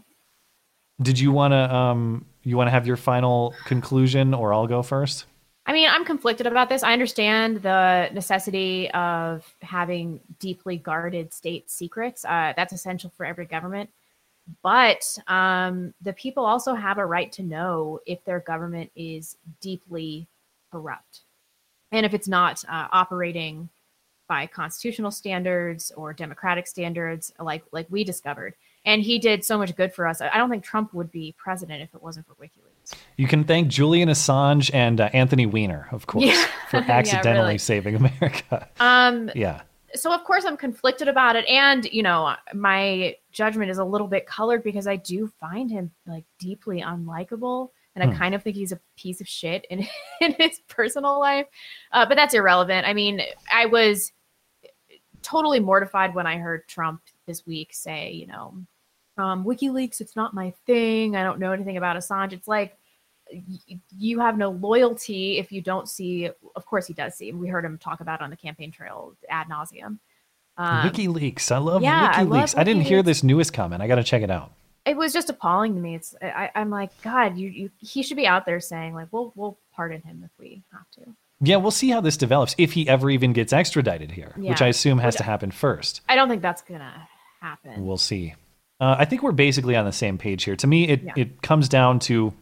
Did 1.02 1.20
you 1.20 1.32
want 1.32 1.52
to 1.52 1.76
um 1.76 2.26
you 2.44 2.58
want 2.58 2.68
to 2.68 2.72
have 2.72 2.88
your 2.88 2.98
final 2.98 3.54
conclusion, 3.66 4.34
or 4.34 4.54
I'll 4.54 4.68
go 4.68 4.84
first? 4.84 5.26
I 5.68 5.74
mean, 5.74 5.90
I'm 5.90 6.06
conflicted 6.06 6.46
about 6.46 6.70
this. 6.70 6.84
I 6.84 6.94
understand 6.94 7.64
the 7.64 8.10
necessity 8.14 8.92
of 8.92 9.56
having 9.62 10.20
deeply 10.40 10.78
guarded 10.78 11.34
state 11.34 11.72
secrets. 11.72 12.24
Uh, 12.24 12.54
that's 12.56 12.72
essential 12.72 13.12
for 13.18 13.26
every 13.26 13.46
government. 13.46 13.90
But 14.62 15.18
um, 15.28 15.96
the 16.04 16.14
people 16.14 16.46
also 16.46 16.76
have 16.76 17.00
a 17.00 17.06
right 17.06 17.32
to 17.32 17.42
know 17.42 18.00
if 18.06 18.24
their 18.26 18.42
government 18.42 18.92
is 18.96 19.38
deeply 19.60 20.28
corrupt 20.72 21.22
and 21.92 22.06
if 22.06 22.14
it's 22.14 22.28
not 22.28 22.64
uh, 22.70 22.88
operating 22.92 23.70
by 24.28 24.46
constitutional 24.46 25.12
standards 25.12 25.92
or 25.96 26.14
democratic 26.14 26.68
standards, 26.68 27.34
like 27.40 27.64
like 27.72 27.88
we 27.90 28.04
discovered. 28.04 28.54
And 28.86 29.02
he 29.02 29.18
did 29.20 29.44
so 29.44 29.58
much 29.58 29.76
good 29.76 29.94
for 29.94 30.06
us. 30.08 30.22
I 30.22 30.38
don't 30.38 30.50
think 30.50 30.64
Trump 30.64 30.94
would 30.94 31.12
be 31.12 31.34
president 31.38 31.82
if 31.82 31.94
it 31.96 32.02
wasn't 32.04 32.28
for 32.28 32.36
WikiLeaks. 32.36 32.94
You 33.18 33.28
can 33.28 33.44
thank 33.44 33.68
Julian 33.68 34.10
Assange 34.10 34.70
and 34.74 35.02
uh, 35.02 35.10
Anthony 35.12 35.48
Weiner, 35.48 35.88
of 35.92 36.06
course, 36.06 36.26
Yeah. 36.26 36.46
for 36.70 36.78
Yeah, 36.88 36.92
accidentally 36.92 37.40
really. 37.46 37.58
saving 37.58 37.96
America. 37.96 38.70
Um, 38.80 39.32
yeah. 39.36 39.62
so 39.96 40.14
of 40.14 40.24
course 40.24 40.46
I'm 40.46 40.56
conflicted 40.58 41.08
about 41.08 41.36
it, 41.36 41.46
and 41.48 41.86
you 41.86 42.04
know 42.04 42.36
my 42.54 43.16
judgment 43.32 43.72
is 43.72 43.80
a 43.80 43.84
little 43.86 44.08
bit 44.08 44.28
colored 44.28 44.62
because 44.64 44.86
I 44.88 44.98
do 44.98 45.32
find 45.40 45.72
him 45.72 45.90
like 46.06 46.26
deeply 46.38 46.82
unlikable, 46.82 47.70
and 47.96 48.04
I 48.04 48.14
Hmm. 48.14 48.20
kind 48.20 48.36
of 48.36 48.44
think 48.44 48.56
he's 48.56 48.72
a 48.72 48.80
piece 48.98 49.20
of 49.20 49.28
shit 49.28 49.66
in 49.72 49.80
in 50.22 50.34
his 50.38 50.60
personal 50.68 51.20
life. 51.20 51.48
Uh, 51.92 52.06
but 52.06 52.16
that's 52.18 52.36
irrelevant. 52.36 52.86
I 52.86 52.94
mean, 52.94 53.20
I 53.52 53.66
was 53.66 54.12
totally 55.24 55.60
mortified 55.60 56.14
when 56.14 56.28
I 56.28 56.38
heard 56.38 56.68
Trump 56.68 57.02
this 57.26 57.46
week 57.48 57.74
say, 57.74 58.12
you 58.12 58.28
know, 58.28 58.54
um, 59.18 59.44
WikiLeaks, 59.46 60.02
it's 60.02 60.16
not 60.16 60.34
my 60.34 60.54
thing. 60.66 61.16
I 61.16 61.24
don't 61.24 61.40
know 61.40 61.52
anything 61.52 61.78
about 61.78 61.96
Assange. 61.98 62.34
It's 62.34 62.48
like 62.48 62.78
y- 63.32 63.80
you 63.98 64.20
have 64.20 64.38
no 64.38 64.50
loyalty 64.52 65.38
if 65.40 65.52
you 65.52 65.62
don't 65.62 65.88
see. 65.88 66.30
Of 66.56 66.66
course, 66.66 66.88
he 66.88 66.94
does 66.94 67.16
see. 67.16 67.32
We 67.32 67.48
heard 67.48 67.64
him 67.66 67.78
talk 67.78 68.02
about 68.02 68.22
on 68.22 68.30
the 68.30 68.36
campaign 68.38 68.72
trail 68.72 69.16
ad 69.30 69.48
nauseum. 69.48 70.00
Um, 70.58 70.90
WikiLeaks. 70.90 71.52
I 71.52 71.58
love 71.58 71.82
yeah, 71.82 72.12
I 72.14 72.24
WikiLeaks. 72.24 72.30
love 72.30 72.54
I, 72.58 72.64
didn't 72.64 72.84
hear 72.84 73.04
this 73.04 73.24
newest 73.24 73.54
comment. 73.54 73.82
I 73.82 73.88
got 73.88 73.96
to 73.96 74.04
check 74.04 74.22
it 74.22 74.30
out. 74.32 74.52
it 74.86 74.96
was 74.96 75.12
just 75.12 75.30
appalling 75.30 75.76
to 75.76 75.82
me. 75.82 75.96
It's 75.96 76.16
I, 76.22 76.50
I'm 76.56 76.70
like, 76.70 76.92
God, 77.02 77.38
you, 77.38 77.50
you 77.50 77.72
he 77.80 78.04
should 78.04 78.18
be 78.18 78.28
out 78.28 78.46
there 78.46 78.60
saying 78.60 78.94
like, 78.94 79.08
we'll 79.12 79.34
we'll 79.36 79.58
pardon 79.74 80.02
him 80.02 80.22
if 80.24 80.32
we 80.40 80.64
have 80.72 80.90
to. 80.96 81.12
Yeah, 81.42 81.58
we'll 81.58 81.72
see 81.72 81.90
how 81.90 82.00
this 82.00 82.16
develops 82.16 82.56
if 82.58 82.72
he 82.72 82.88
ever 82.88 83.10
even 83.10 83.34
gets 83.34 83.52
extradited 83.52 84.12
here, 84.12 84.32
which 84.38 84.62
I 84.62 84.68
assume 84.68 85.00
has 85.00 85.16
Which- 85.16 85.18
to 85.18 85.24
happen 85.24 85.52
first. 85.52 86.00
I 86.08 86.16
don't 86.16 86.30
think 86.30 86.42
that's 86.42 86.62
gonna 86.62 87.08
happen. 87.42 87.86
We'll 87.86 87.98
see. 87.98 88.36
Uh, 88.80 88.96
I 89.00 89.06
think 89.06 89.24
we're 89.24 89.32
basically 89.32 89.76
on 89.76 89.86
the 89.86 89.94
same 89.94 90.18
page 90.18 90.44
here. 90.44 90.56
To 90.58 90.68
me, 90.68 90.88
it, 90.88 91.04
Yeah. 91.04 91.14
it 91.16 91.42
comes 91.42 91.70
down 91.70 92.00
to 92.00 92.34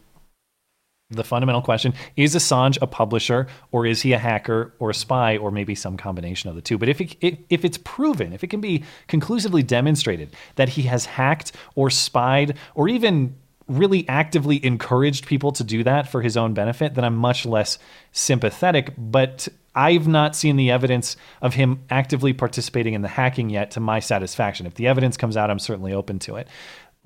the 1.10 1.22
fundamental 1.22 1.60
question 1.62 1.92
is 2.16 2.34
Assange 2.34 2.78
a 2.80 2.86
publisher 2.86 3.46
or 3.70 3.86
is 3.86 4.02
he 4.02 4.12
a 4.14 4.18
hacker 4.18 4.72
or 4.78 4.90
a 4.90 4.94
spy 4.94 5.36
or 5.36 5.50
maybe 5.50 5.74
some 5.74 5.96
combination 5.96 6.48
of 6.50 6.56
the 6.56 6.62
two? 6.62 6.78
But 6.78 6.88
if, 6.88 7.00
it, 7.00 7.16
if, 7.20 7.38
if 7.50 7.64
it's 7.64 7.78
proven, 7.78 8.32
if 8.32 8.42
it 8.42 8.48
can 8.48 8.60
be 8.60 8.84
conclusively 9.06 9.62
demonstrated 9.62 10.30
that 10.56 10.70
he 10.70 10.82
has 10.82 11.04
hacked 11.04 11.52
or 11.74 11.90
spied 11.90 12.56
or 12.74 12.88
even 12.88 13.36
really 13.68 14.06
actively 14.08 14.64
encouraged 14.64 15.26
people 15.26 15.52
to 15.52 15.62
do 15.64 15.84
that 15.84 16.08
for 16.08 16.20
his 16.22 16.36
own 16.36 16.52
benefit, 16.52 16.94
then 16.94 17.04
I'm 17.04 17.16
much 17.16 17.46
less 17.46 17.78
sympathetic. 18.12 18.92
But 18.98 19.48
I've 19.74 20.06
not 20.06 20.36
seen 20.36 20.56
the 20.56 20.70
evidence 20.70 21.16
of 21.42 21.54
him 21.54 21.84
actively 21.90 22.32
participating 22.32 22.94
in 22.94 23.02
the 23.02 23.08
hacking 23.08 23.50
yet 23.50 23.72
to 23.72 23.80
my 23.80 24.00
satisfaction. 24.00 24.66
If 24.66 24.74
the 24.74 24.86
evidence 24.86 25.16
comes 25.16 25.36
out, 25.36 25.50
I'm 25.50 25.58
certainly 25.58 25.92
open 25.92 26.18
to 26.20 26.36
it. 26.36 26.48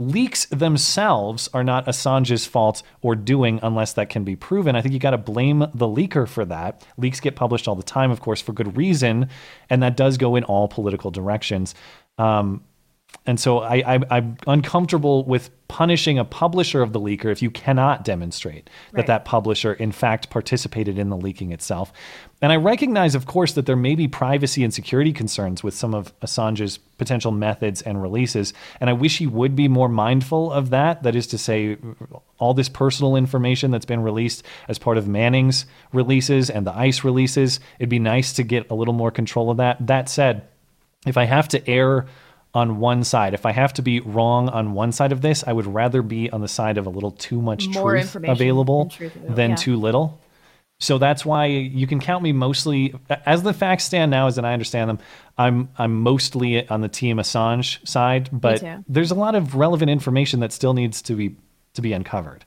Leaks 0.01 0.47
themselves 0.47 1.49
are 1.53 1.65
not 1.65 1.87
Assange's 1.87 2.47
fault 2.47 2.85
or 3.03 3.17
doing 3.17 3.59
unless 3.65 3.95
that 3.95 4.09
can 4.09 4.23
be 4.23 4.37
proven. 4.37 4.77
I 4.77 4.81
think 4.81 4.95
you 4.95 5.01
got 5.01 5.11
to 5.11 5.19
blame 5.19 5.59
the 5.75 5.87
leaker 5.87 6.29
for 6.29 6.45
that. 6.45 6.87
Leaks 6.97 7.19
get 7.19 7.35
published 7.35 7.67
all 7.67 7.75
the 7.75 7.83
time, 7.83 8.13
of 8.13 8.21
course, 8.21 8.41
for 8.41 8.53
good 8.53 8.77
reason, 8.77 9.29
and 9.69 9.83
that 9.83 9.97
does 9.97 10.17
go 10.17 10.37
in 10.37 10.45
all 10.45 10.69
political 10.69 11.11
directions. 11.11 11.75
Um, 12.17 12.63
and 13.29 13.39
so 13.39 13.59
I, 13.59 13.97
I, 13.97 14.01
I'm 14.11 14.39
uncomfortable 14.47 15.23
with 15.25 15.51
punishing 15.69 16.19
a 16.19 16.25
publisher 16.25 16.81
of 16.81 16.95
the 16.95 17.01
leaker 17.01 17.31
if 17.31 17.43
you 17.43 17.51
cannot 17.51 18.03
demonstrate 18.03 18.71
that 18.93 18.97
Right. 18.97 19.07
that 19.07 19.25
publisher, 19.27 19.75
in 19.75 19.93
fact, 19.93 20.31
participated 20.31 20.99
in 20.99 21.11
the 21.11 21.17
leaking 21.17 21.53
itself. 21.53 21.93
And 22.41 22.53
I 22.53 22.57
recognize, 22.57 23.15
of 23.15 23.27
course, 23.27 23.53
that 23.53 23.67
there 23.67 23.77
may 23.77 23.95
be 23.95 24.09
privacy 24.09 24.65
and 24.65 24.73
security 24.73 25.13
concerns 25.13 25.63
with 25.63 25.75
some 25.75 25.93
of 25.93 26.19
Assange's 26.21 26.79
potential 26.97 27.31
methods 27.31 27.83
and 27.83 28.01
releases. 28.01 28.55
And 28.81 28.89
I 28.89 28.95
wish 28.95 29.19
he 29.19 29.27
would 29.27 29.55
be 29.55 29.69
more 29.69 29.91
mindful 29.91 30.51
of 30.51 30.71
that. 30.71 31.03
That 31.03 31.15
is 31.15 31.27
to 31.27 31.39
say, 31.39 31.77
all 32.39 32.55
this 32.55 32.71
personal 32.71 33.15
information 33.15 33.71
that's 33.71 33.85
been 33.85 34.01
released 34.01 34.43
as 34.69 34.79
part 34.79 34.97
of 34.97 35.07
Manning's 35.07 35.67
releases 35.93 36.49
and 36.49 36.67
the 36.67 36.75
ICE 36.75 37.05
releases, 37.05 37.61
it'd 37.79 37.91
be 37.91 37.99
nice 37.99 38.33
to 38.35 38.43
get 38.43 38.71
a 38.71 38.75
little 38.75 38.95
more 38.95 39.11
control 39.11 39.51
of 39.51 39.59
that. 39.59 39.87
That 39.87 40.09
said, 40.09 40.49
if 41.07 41.19
I 41.19 41.25
have 41.25 41.49
to 41.49 41.69
err 41.69 42.07
on 42.59 42.81
one 42.81 43.05
side, 43.05 43.35
if 43.35 43.47
I 43.47 43.53
have 43.53 43.73
to 43.75 43.83
be 43.83 44.01
wrong 44.01 44.49
on 44.49 44.75
one 44.75 44.91
side 44.93 45.13
of 45.13 45.21
this, 45.21 45.45
I 45.47 45.53
would 45.53 45.67
rather 45.67 46.03
be 46.03 46.29
on 46.31 46.41
the 46.41 46.49
side 46.49 46.77
of 46.77 46.87
a 46.87 46.91
little 46.91 47.13
too 47.13 47.41
much 47.41 47.69
More 47.69 47.93
truth 47.93 48.17
available 48.17 48.85
than 48.85 48.91
truth 48.91 49.17
available, 49.17 49.37
than 49.37 49.51
yeah. 49.51 49.57
too 49.57 49.77
little. 49.77 50.21
So 50.81 50.99
that's 50.99 51.25
why 51.25 51.47
you 51.47 51.87
can 51.87 52.01
count 52.01 52.23
me 52.23 52.33
mostly 52.33 52.95
as 53.27 53.43
the 53.43 53.53
facts 53.53 53.85
stand 53.85 54.11
now, 54.11 54.27
as 54.27 54.39
and 54.39 54.47
I 54.47 54.53
understand 54.53 54.91
them. 54.91 54.99
I'm 55.37 55.69
I'm 55.77 56.01
mostly 56.01 56.69
on 56.69 56.81
the 56.81 56.89
team 56.89 57.19
Assange 57.19 57.87
side, 57.87 58.29
but 58.33 58.63
there's 58.89 59.11
a 59.11 59.17
lot 59.17 59.35
of 59.35 59.55
relevant 59.55 59.91
information 59.91 60.41
that 60.41 60.53
still 60.53 60.75
needs 60.75 61.03
to 61.03 61.15
be 61.15 61.37
to 61.75 61.83
be 61.83 61.93
uncovered. 61.93 62.45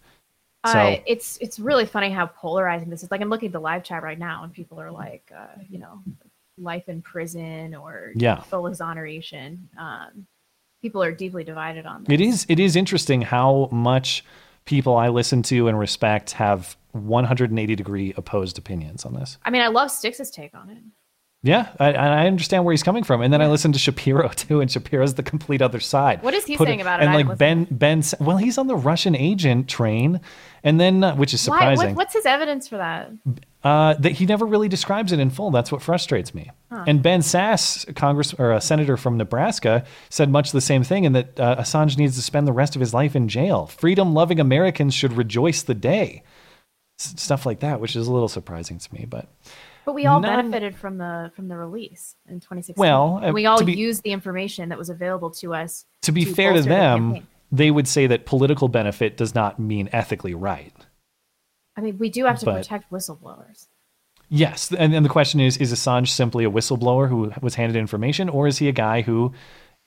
So 0.66 0.78
uh, 0.78 0.98
it's 1.08 1.38
it's 1.42 1.60
really 1.60 1.86
funny 1.86 2.12
how 2.12 2.28
polarizing 2.28 2.90
this 2.90 3.04
is. 3.04 3.12
Like 3.12 3.22
I'm 3.22 3.30
looking 3.30 3.48
at 3.48 3.54
the 3.54 3.60
live 3.60 3.84
chat 3.84 4.04
right 4.04 4.20
now, 4.20 4.44
and 4.44 4.54
people 4.54 4.80
are 4.80 4.92
like, 4.92 5.32
uh, 5.36 5.60
you 5.70 5.80
know, 5.80 6.02
life 6.62 6.88
in 6.88 7.02
prison 7.02 7.76
or 7.76 8.12
Yeah. 8.16 8.42
full 8.42 8.68
exoneration. 8.68 9.70
Um, 9.78 10.28
people 10.82 11.04
are 11.04 11.12
deeply 11.12 11.44
divided 11.44 11.86
on 11.86 12.04
that. 12.04 12.14
It 12.14 12.22
is 12.22 12.46
it 12.50 12.60
is 12.60 12.76
interesting 12.76 13.22
how 13.22 13.68
much 13.72 14.24
people 14.66 14.96
I 14.96 15.10
listen 15.10 15.42
to 15.44 15.68
and 15.68 15.78
respect 15.78 16.32
have 16.34 16.78
180 16.92 17.76
degree 17.76 18.14
opposed 18.18 18.58
opinions 18.58 19.06
on 19.06 19.14
this. 19.14 19.38
I 19.44 19.50
mean, 19.50 19.62
I 19.62 19.68
love 19.68 19.90
Styx's 19.92 20.30
take 20.30 20.54
on 20.54 20.70
it. 20.70 20.78
Yeah, 21.44 21.70
I, 21.80 21.94
I 21.94 22.28
understand 22.28 22.66
where 22.66 22.72
he's 22.72 22.84
coming 22.84 23.04
from, 23.04 23.22
and 23.22 23.34
then 23.34 23.42
I 23.42 23.48
listened 23.48 23.74
to 23.74 23.80
Shapiro 23.80 24.28
too, 24.36 24.62
and 24.62 24.70
Shapiro's 24.70 25.16
the 25.16 25.24
complete 25.24 25.62
other 25.62 25.80
side. 25.80 26.22
What 26.22 26.36
is 26.36 26.46
he 26.46 26.56
Put 26.56 26.68
saying 26.68 26.82
about 26.82 27.02
it? 27.02 27.06
And 27.06 27.28
like 27.28 27.38
Ben 27.38 27.68
Ben, 27.72 28.04
well, 28.20 28.38
he's 28.38 28.60
on 28.60 28.68
the 28.68 28.76
Russian 28.76 29.16
agent 29.16 29.68
train, 29.68 30.22
and 30.64 30.80
then 30.80 31.04
uh, 31.04 31.16
which 31.16 31.34
is 31.34 31.42
surprising. 31.42 31.90
What, 31.90 31.96
what's 31.96 32.14
his 32.14 32.28
evidence 32.28 32.68
for 32.68 32.78
that? 32.78 33.12
Uh, 33.64 33.96
that 33.96 34.12
he 34.14 34.28
never 34.28 34.46
really 34.46 34.70
describes 34.70 35.12
it 35.12 35.20
in 35.20 35.32
full. 35.32 35.50
That's 35.50 35.72
what 35.72 35.82
frustrates 35.82 36.36
me. 36.36 36.52
Huh. 36.72 36.84
And 36.86 37.02
Ben 37.02 37.22
Sasse, 37.22 37.96
Congress 37.96 38.36
or 38.36 38.52
a 38.52 38.62
senator 38.62 38.96
from 38.96 39.18
Nebraska, 39.18 39.84
said 40.12 40.30
much 40.30 40.52
the 40.52 40.62
same 40.62 40.84
thing, 40.84 41.08
and 41.08 41.16
that 41.16 41.40
uh, 41.40 41.56
Assange 41.56 41.98
needs 41.98 42.16
to 42.18 42.22
spend 42.22 42.48
the 42.48 42.54
rest 42.54 42.76
of 42.76 42.80
his 42.80 42.94
life 42.94 43.16
in 43.16 43.28
jail. 43.28 43.66
Freedom-loving 43.66 44.40
Americans 44.40 44.94
should 44.94 45.14
rejoice 45.14 45.64
the 45.64 45.74
day. 45.74 46.24
S- 47.00 47.16
stuff 47.18 47.48
like 47.48 47.62
that, 47.62 47.80
which 47.80 47.96
is 47.96 48.08
a 48.08 48.14
little 48.14 48.28
surprising 48.28 48.78
to 48.78 48.94
me, 48.94 49.06
but 49.08 49.28
But 49.86 49.94
we 49.94 50.06
all 50.06 50.20
None- 50.20 50.52
benefited 50.52 50.76
from 50.76 50.98
the 50.98 51.32
from 51.36 51.48
the 51.48 51.58
release 51.58 52.16
in 52.28 52.40
2016. 52.40 52.80
Well, 52.80 53.20
uh, 53.24 53.32
we 53.32 53.46
all 53.46 53.64
be- 53.64 53.74
used 53.74 54.04
the 54.04 54.12
information 54.12 54.70
that 54.70 54.78
was 54.78 54.90
available 54.90 55.32
to 55.32 55.54
us. 55.54 55.86
to 56.04 56.12
be 56.12 56.26
fair 56.26 56.50
to 56.50 56.56
bolster 56.56 56.70
the 56.70 56.76
them, 56.76 57.28
they 57.52 57.72
would 57.72 57.88
say 57.88 58.08
that 58.08 58.26
political 58.26 58.68
benefit 58.68 59.18
does 59.18 59.34
not 59.36 59.60
mean 59.60 59.90
ethically 59.92 60.34
right. 60.34 60.74
I 61.76 61.82
mean, 61.82 61.98
we 61.98 62.10
do 62.10 62.26
have 62.26 62.40
to 62.40 62.46
but- 62.46 62.58
protect 62.58 62.92
whistleblowers. 62.92 63.68
Yes, 64.34 64.72
and, 64.72 64.94
and 64.94 65.04
the 65.04 65.10
question 65.10 65.42
is: 65.42 65.58
Is 65.58 65.74
Assange 65.74 66.08
simply 66.08 66.46
a 66.46 66.50
whistleblower 66.50 67.10
who 67.10 67.34
was 67.42 67.56
handed 67.56 67.76
information, 67.78 68.30
or 68.30 68.48
is 68.48 68.60
he 68.60 68.70
a 68.70 68.72
guy 68.72 69.02
who 69.02 69.34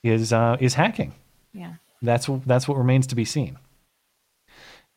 is 0.03 0.33
uh, 0.35 0.59
is 0.61 0.75
hacking? 0.75 1.15
Yeah. 1.55 1.75
That's 2.03 2.29
that's 2.45 2.69
what 2.69 2.77
remains 2.77 3.07
to 3.07 3.15
be 3.15 3.25
seen. 3.25 3.57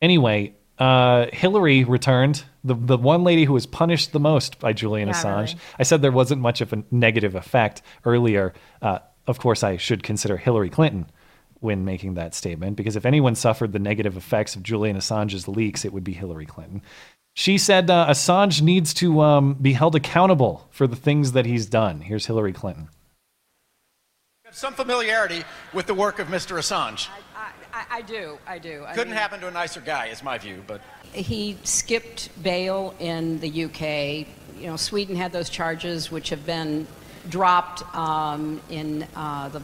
Anyway, 0.02 0.54
uh, 0.80 1.28
Hillary 1.32 1.84
returned, 1.86 2.44
the 2.68 2.76
the 2.76 2.98
one 2.98 3.24
lady 3.24 3.46
who 3.46 3.54
was 3.54 3.66
punished 3.66 4.12
the 4.12 4.20
most 4.20 4.60
by 4.60 4.74
Julian 4.74 5.08
Yeah, 5.08 5.16
Assange. 5.16 5.48
really. 5.48 5.60
I 5.80 5.84
said 5.84 6.02
there 6.02 6.12
wasn't 6.12 6.42
much 6.42 6.62
of 6.62 6.74
a 6.74 6.84
negative 6.92 7.36
effect 7.36 7.82
earlier. 8.06 8.54
Uh, 8.82 9.00
of 9.26 9.40
course, 9.40 9.64
I 9.64 9.78
should 9.78 10.04
consider 10.04 10.38
Hillary 10.38 10.70
Clinton 10.70 11.08
when 11.60 11.84
making 11.86 12.14
that 12.14 12.36
statement 12.36 12.78
because 12.78 12.96
if 12.96 13.06
anyone 13.06 13.34
suffered 13.36 13.72
the 13.74 13.80
negative 13.80 14.16
effects 14.16 14.56
of 14.56 14.62
Julian 14.64 14.96
Assange's 14.96 15.48
leaks, 15.48 15.84
it 15.86 15.92
would 15.94 16.04
be 16.04 16.14
Hillary 16.14 16.46
Clinton. 16.46 16.82
She 17.34 17.58
said 17.58 17.90
uh, 17.90 18.08
Assange 18.10 18.62
needs 18.62 18.94
to 18.96 19.22
um, 19.22 19.54
be 19.56 19.74
held 19.74 19.96
accountable 19.96 20.68
for 20.72 20.88
the 20.88 20.96
things 20.96 21.34
that 21.34 21.46
he's 21.46 21.66
done. 21.68 22.02
Here's 22.02 22.26
Hillary 22.26 22.54
Clinton. 22.54 22.90
have 24.46 24.56
some 24.56 24.74
familiarity 24.74 25.44
with 25.74 25.86
the 25.88 25.94
work 25.94 26.20
of 26.20 26.28
Mr. 26.30 26.58
Assange. 26.58 27.10
I, 27.78 27.98
I 27.98 28.02
do, 28.02 28.40
I 28.48 28.58
do. 28.58 28.84
I 28.88 28.94
Couldn't 28.94 29.10
mean, 29.10 29.20
happen 29.20 29.40
to 29.42 29.48
a 29.48 29.52
nicer 29.52 29.82
guy, 29.82 30.08
is 30.08 30.24
my 30.24 30.38
view, 30.40 30.64
but 30.66 30.82
He 31.14 31.58
skipped 31.64 32.30
bail 32.42 32.96
in 33.00 33.40
the 33.40 33.66
UK. 33.66 34.28
You 34.60 34.68
know, 34.68 34.78
Sweden 34.78 35.16
had 35.16 35.32
those 35.32 35.50
charges, 35.50 36.12
which 36.12 36.30
have 36.30 36.44
been 36.46 36.88
dropped 37.30 37.84
um, 37.96 38.62
in 38.70 39.06
uh, 39.16 39.50
the 39.50 39.62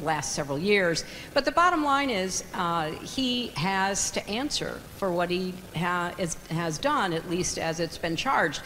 last 0.00 0.32
several 0.32 0.58
years. 0.58 1.04
But 1.34 1.44
the 1.44 1.52
bottom 1.52 1.84
line 1.84 2.08
is, 2.08 2.44
uh, 2.54 2.90
he 2.92 3.48
has 3.48 4.10
to 4.12 4.26
answer 4.28 4.80
for 4.96 5.12
what 5.12 5.30
he 5.30 5.52
ha- 5.74 6.14
is, 6.18 6.36
has 6.50 6.78
done, 6.78 7.12
at 7.12 7.28
least 7.28 7.58
as 7.58 7.80
it's 7.80 7.98
been 7.98 8.16
charged. 8.16 8.62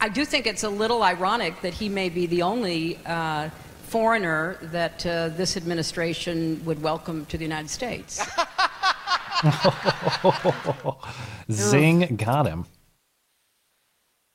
I 0.00 0.08
do 0.08 0.24
think 0.24 0.46
it's 0.46 0.64
a 0.64 0.68
little 0.68 1.02
ironic 1.02 1.60
that 1.60 1.74
he 1.74 1.88
may 1.88 2.08
be 2.08 2.26
the 2.26 2.42
only 2.42 2.98
uh, 3.04 3.50
foreigner 3.84 4.58
that 4.62 5.06
uh, 5.06 5.28
this 5.28 5.56
administration 5.56 6.64
would 6.64 6.82
welcome 6.82 7.26
to 7.26 7.38
the 7.38 7.44
United 7.44 7.70
States. 7.70 8.20
Zing 11.50 12.16
got 12.16 12.46
him. 12.46 12.66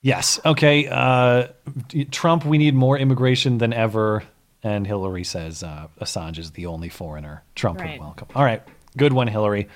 Yes. 0.01 0.39
Okay. 0.45 0.87
Uh, 0.87 1.47
Trump, 2.11 2.45
we 2.45 2.57
need 2.57 2.73
more 2.73 2.97
immigration 2.97 3.57
than 3.57 3.73
ever. 3.73 4.23
And 4.63 4.85
Hillary 4.85 5.23
says 5.23 5.63
uh, 5.63 5.87
Assange 6.01 6.37
is 6.37 6.51
the 6.51 6.65
only 6.67 6.89
foreigner 6.89 7.43
Trump 7.55 7.79
Right. 7.79 7.91
would 7.91 7.99
welcome. 8.05 8.27
All 8.35 8.43
right. 8.43 8.61
Good 8.97 9.13
one, 9.13 9.27
Hillary. 9.27 9.67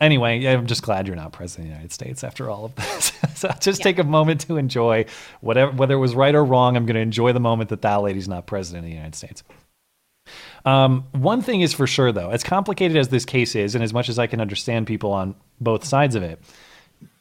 Anyway, 0.00 0.46
I'm 0.46 0.66
just 0.66 0.82
glad 0.82 1.06
you're 1.06 1.16
not 1.16 1.32
president 1.32 1.66
of 1.66 1.70
the 1.70 1.74
United 1.74 1.92
States 1.92 2.24
after 2.24 2.50
all 2.50 2.64
of 2.64 2.74
this. 2.74 3.12
so 3.34 3.50
just 3.60 3.82
take 3.82 3.98
a 3.98 4.04
moment 4.04 4.40
to 4.42 4.56
enjoy 4.56 5.06
whatever, 5.40 5.72
whether 5.72 5.94
it 5.94 5.98
was 5.98 6.14
right 6.14 6.34
or 6.34 6.44
wrong. 6.44 6.76
I'm 6.76 6.86
going 6.86 6.96
to 6.96 7.00
enjoy 7.00 7.32
the 7.32 7.40
moment 7.40 7.70
that 7.70 7.82
that 7.82 8.02
lady's 8.02 8.28
not 8.28 8.46
president 8.46 8.84
of 8.84 8.90
the 8.90 8.94
United 8.94 9.14
States. 9.14 9.42
Um, 10.64 11.04
one 11.12 11.42
thing 11.42 11.60
is 11.60 11.72
for 11.72 11.86
sure, 11.86 12.12
though, 12.12 12.30
as 12.30 12.42
complicated 12.42 12.96
as 12.96 13.08
this 13.08 13.24
case 13.24 13.54
is, 13.54 13.74
and 13.74 13.82
as 13.82 13.92
much 13.92 14.08
as 14.08 14.18
I 14.18 14.26
can 14.26 14.40
understand 14.40 14.86
people 14.86 15.12
on 15.12 15.34
both 15.60 15.84
sides 15.84 16.14
of 16.14 16.22
it, 16.22 16.40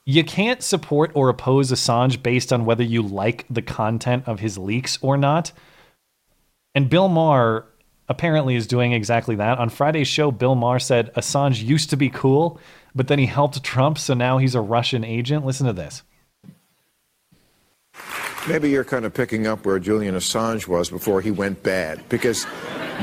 you 0.06 0.24
can't 0.24 0.62
support 0.62 1.12
or 1.14 1.30
oppose 1.30 1.72
Assange 1.72 2.22
based 2.22 2.52
on 2.52 2.66
whether 2.66 2.84
you 2.84 3.02
like 3.02 3.46
the 3.50 3.62
content 3.62 4.28
of 4.28 4.40
his 4.40 4.58
leaks 4.58 4.98
or 5.02 5.18
not. 5.18 5.52
And 6.74 6.90
Bill 6.90 7.10
Maher 7.10 7.66
apparently 8.12 8.56
is 8.56 8.68
doing 8.68 8.92
exactly 8.92 9.36
that. 9.38 9.58
On 9.58 9.70
Friday's 9.70 10.08
show, 10.08 10.30
Bill 10.30 10.54
Maher 10.54 10.80
said 10.80 11.12
Assange 11.16 11.64
used 11.64 11.90
to 11.90 11.98
be 11.98 12.10
cool, 12.10 12.60
but 12.94 13.08
then 13.08 13.18
he 13.18 13.26
helped 13.26 13.64
Trump, 13.64 13.98
so 13.98 14.14
now 14.14 14.38
he's 14.38 14.54
a 14.54 14.62
Russian 14.62 15.04
agent. 15.04 15.46
Listen 15.46 15.66
to 15.66 15.74
this. 15.74 16.04
Maybe 18.48 18.70
you're 18.70 18.84
kind 18.84 19.06
of 19.06 19.14
picking 19.14 19.48
up 19.48 19.66
where 19.66 19.80
Julian 19.80 20.16
Assange 20.16 20.68
was 20.68 20.90
before 20.90 21.22
he 21.22 21.32
went 21.32 21.64
bad, 21.64 22.08
because 22.10 22.46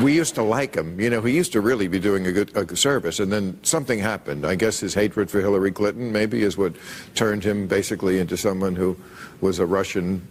we 0.03 0.15
used 0.15 0.35
to 0.35 0.43
like 0.43 0.75
him. 0.75 1.01
You 1.01 1.11
know, 1.11 1.23
he 1.23 1.35
used 1.35 1.53
to 1.53 1.61
really 1.61 1.89
be 1.89 1.99
doing 1.99 2.27
a 2.27 2.33
good, 2.33 2.57
a 2.57 2.77
service, 2.77 3.19
and 3.21 3.33
then 3.33 3.59
something 3.63 3.99
happened. 3.99 4.45
I 4.45 4.57
guess 4.57 4.81
his 4.81 4.95
hatred 4.95 5.31
for 5.31 5.41
Hillary 5.41 5.73
Clinton 5.73 6.13
maybe 6.13 6.43
is 6.43 6.57
what 6.57 6.75
turned 7.15 7.45
him 7.45 7.67
basically 7.67 8.19
into 8.19 8.37
someone 8.37 8.77
who 8.77 8.97
was 9.41 9.59
a 9.59 9.67
Russian 9.67 10.27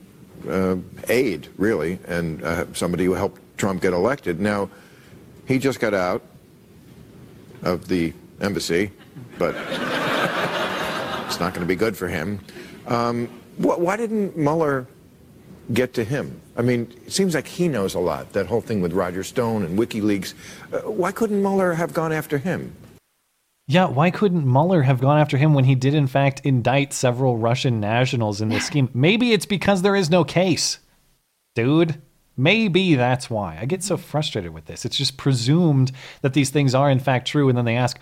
uh, 0.47 0.75
aide, 1.07 1.47
really, 1.57 1.99
and 2.07 2.43
uh, 2.43 2.65
somebody 2.73 3.05
who 3.05 3.13
helped 3.13 3.41
Trump 3.57 3.81
get 3.81 3.93
elected. 3.93 4.39
Now, 4.39 4.69
he 5.45 5.59
just 5.59 5.79
got 5.79 5.93
out 5.93 6.21
of 7.63 7.87
the 7.87 8.13
embassy, 8.39 8.91
but 9.37 9.55
it's 11.25 11.39
not 11.39 11.53
going 11.53 11.61
to 11.61 11.65
be 11.65 11.75
good 11.75 11.97
for 11.97 12.07
him. 12.07 12.39
Um, 12.87 13.27
wh- 13.57 13.79
why 13.79 13.97
didn't 13.97 14.37
Mueller 14.37 14.87
get 15.73 15.93
to 15.95 16.03
him? 16.03 16.39
I 16.55 16.61
mean, 16.61 16.93
it 17.05 17.11
seems 17.11 17.35
like 17.35 17.47
he 17.47 17.67
knows 17.67 17.93
a 17.93 17.99
lot, 17.99 18.33
that 18.33 18.47
whole 18.47 18.61
thing 18.61 18.81
with 18.81 18.93
Roger 18.93 19.23
Stone 19.23 19.63
and 19.63 19.77
WikiLeaks. 19.77 20.33
Uh, 20.71 20.89
why 20.89 21.11
couldn't 21.11 21.41
Mueller 21.41 21.73
have 21.73 21.93
gone 21.93 22.11
after 22.11 22.37
him? 22.37 22.73
Yeah, 23.69 23.87
why 23.87 24.11
couldn't 24.11 24.49
Mueller 24.49 24.83
have 24.83 25.01
gone 25.01 25.19
after 25.19 25.35
him 25.35 25.53
when 25.53 25.65
he 25.65 25.75
did, 25.75 25.93
in 25.93 26.07
fact, 26.07 26.39
indict 26.45 26.93
several 26.93 27.37
Russian 27.37 27.81
nationals 27.81 28.39
in 28.39 28.47
this 28.47 28.65
scheme? 28.65 28.89
Maybe 28.93 29.33
it's 29.33 29.45
because 29.45 29.81
there 29.81 29.95
is 29.95 30.09
no 30.09 30.23
case. 30.23 30.79
Dude, 31.53 32.01
maybe 32.37 32.95
that's 32.95 33.29
why. 33.29 33.57
I 33.59 33.65
get 33.65 33.83
so 33.83 33.97
frustrated 33.97 34.53
with 34.53 34.65
this. 34.65 34.85
It's 34.85 34.95
just 34.97 35.17
presumed 35.17 35.91
that 36.21 36.33
these 36.33 36.49
things 36.49 36.73
are, 36.75 36.89
in 36.89 36.99
fact, 36.99 37.27
true, 37.27 37.49
and 37.49 37.57
then 37.57 37.65
they 37.65 37.75
ask, 37.75 37.99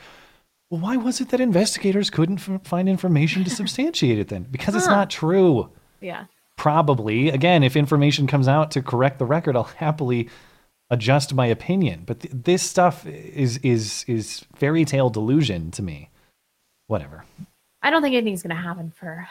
well, 0.69 0.81
why 0.81 0.97
was 0.97 1.21
it 1.21 1.29
that 1.29 1.39
investigators 1.39 2.09
couldn't 2.09 2.47
f- 2.47 2.61
find 2.63 2.89
information 2.89 3.43
to 3.43 3.49
substantiate 3.61 4.19
it 4.19 4.27
then? 4.27 4.47
Because 4.49 4.75
it's 4.75 4.87
not 4.87 5.09
true. 5.09 5.69
Yeah. 6.01 6.25
Probably. 6.57 7.29
Again, 7.29 7.63
if 7.63 7.75
information 7.75 8.27
comes 8.27 8.47
out 8.47 8.71
to 8.71 8.81
correct 8.81 9.19
the 9.19 9.25
record, 9.25 9.55
I'll 9.55 9.63
happily 9.77 10.29
adjust 10.89 11.33
my 11.33 11.45
opinion. 11.47 12.03
But 12.05 12.21
th- 12.21 12.33
this 12.33 12.63
stuff 12.63 13.05
is 13.07 13.57
is 13.59 14.05
is 14.07 14.45
fairy 14.55 14.85
tale 14.85 15.09
delusion 15.09 15.71
to 15.71 15.81
me. 15.81 16.09
Whatever. 16.87 17.25
I 17.81 17.89
don't 17.91 18.01
think 18.01 18.15
anything's 18.15 18.41
going 18.41 18.55
to 18.55 18.61
happen 18.61 18.91
for, 18.95 19.27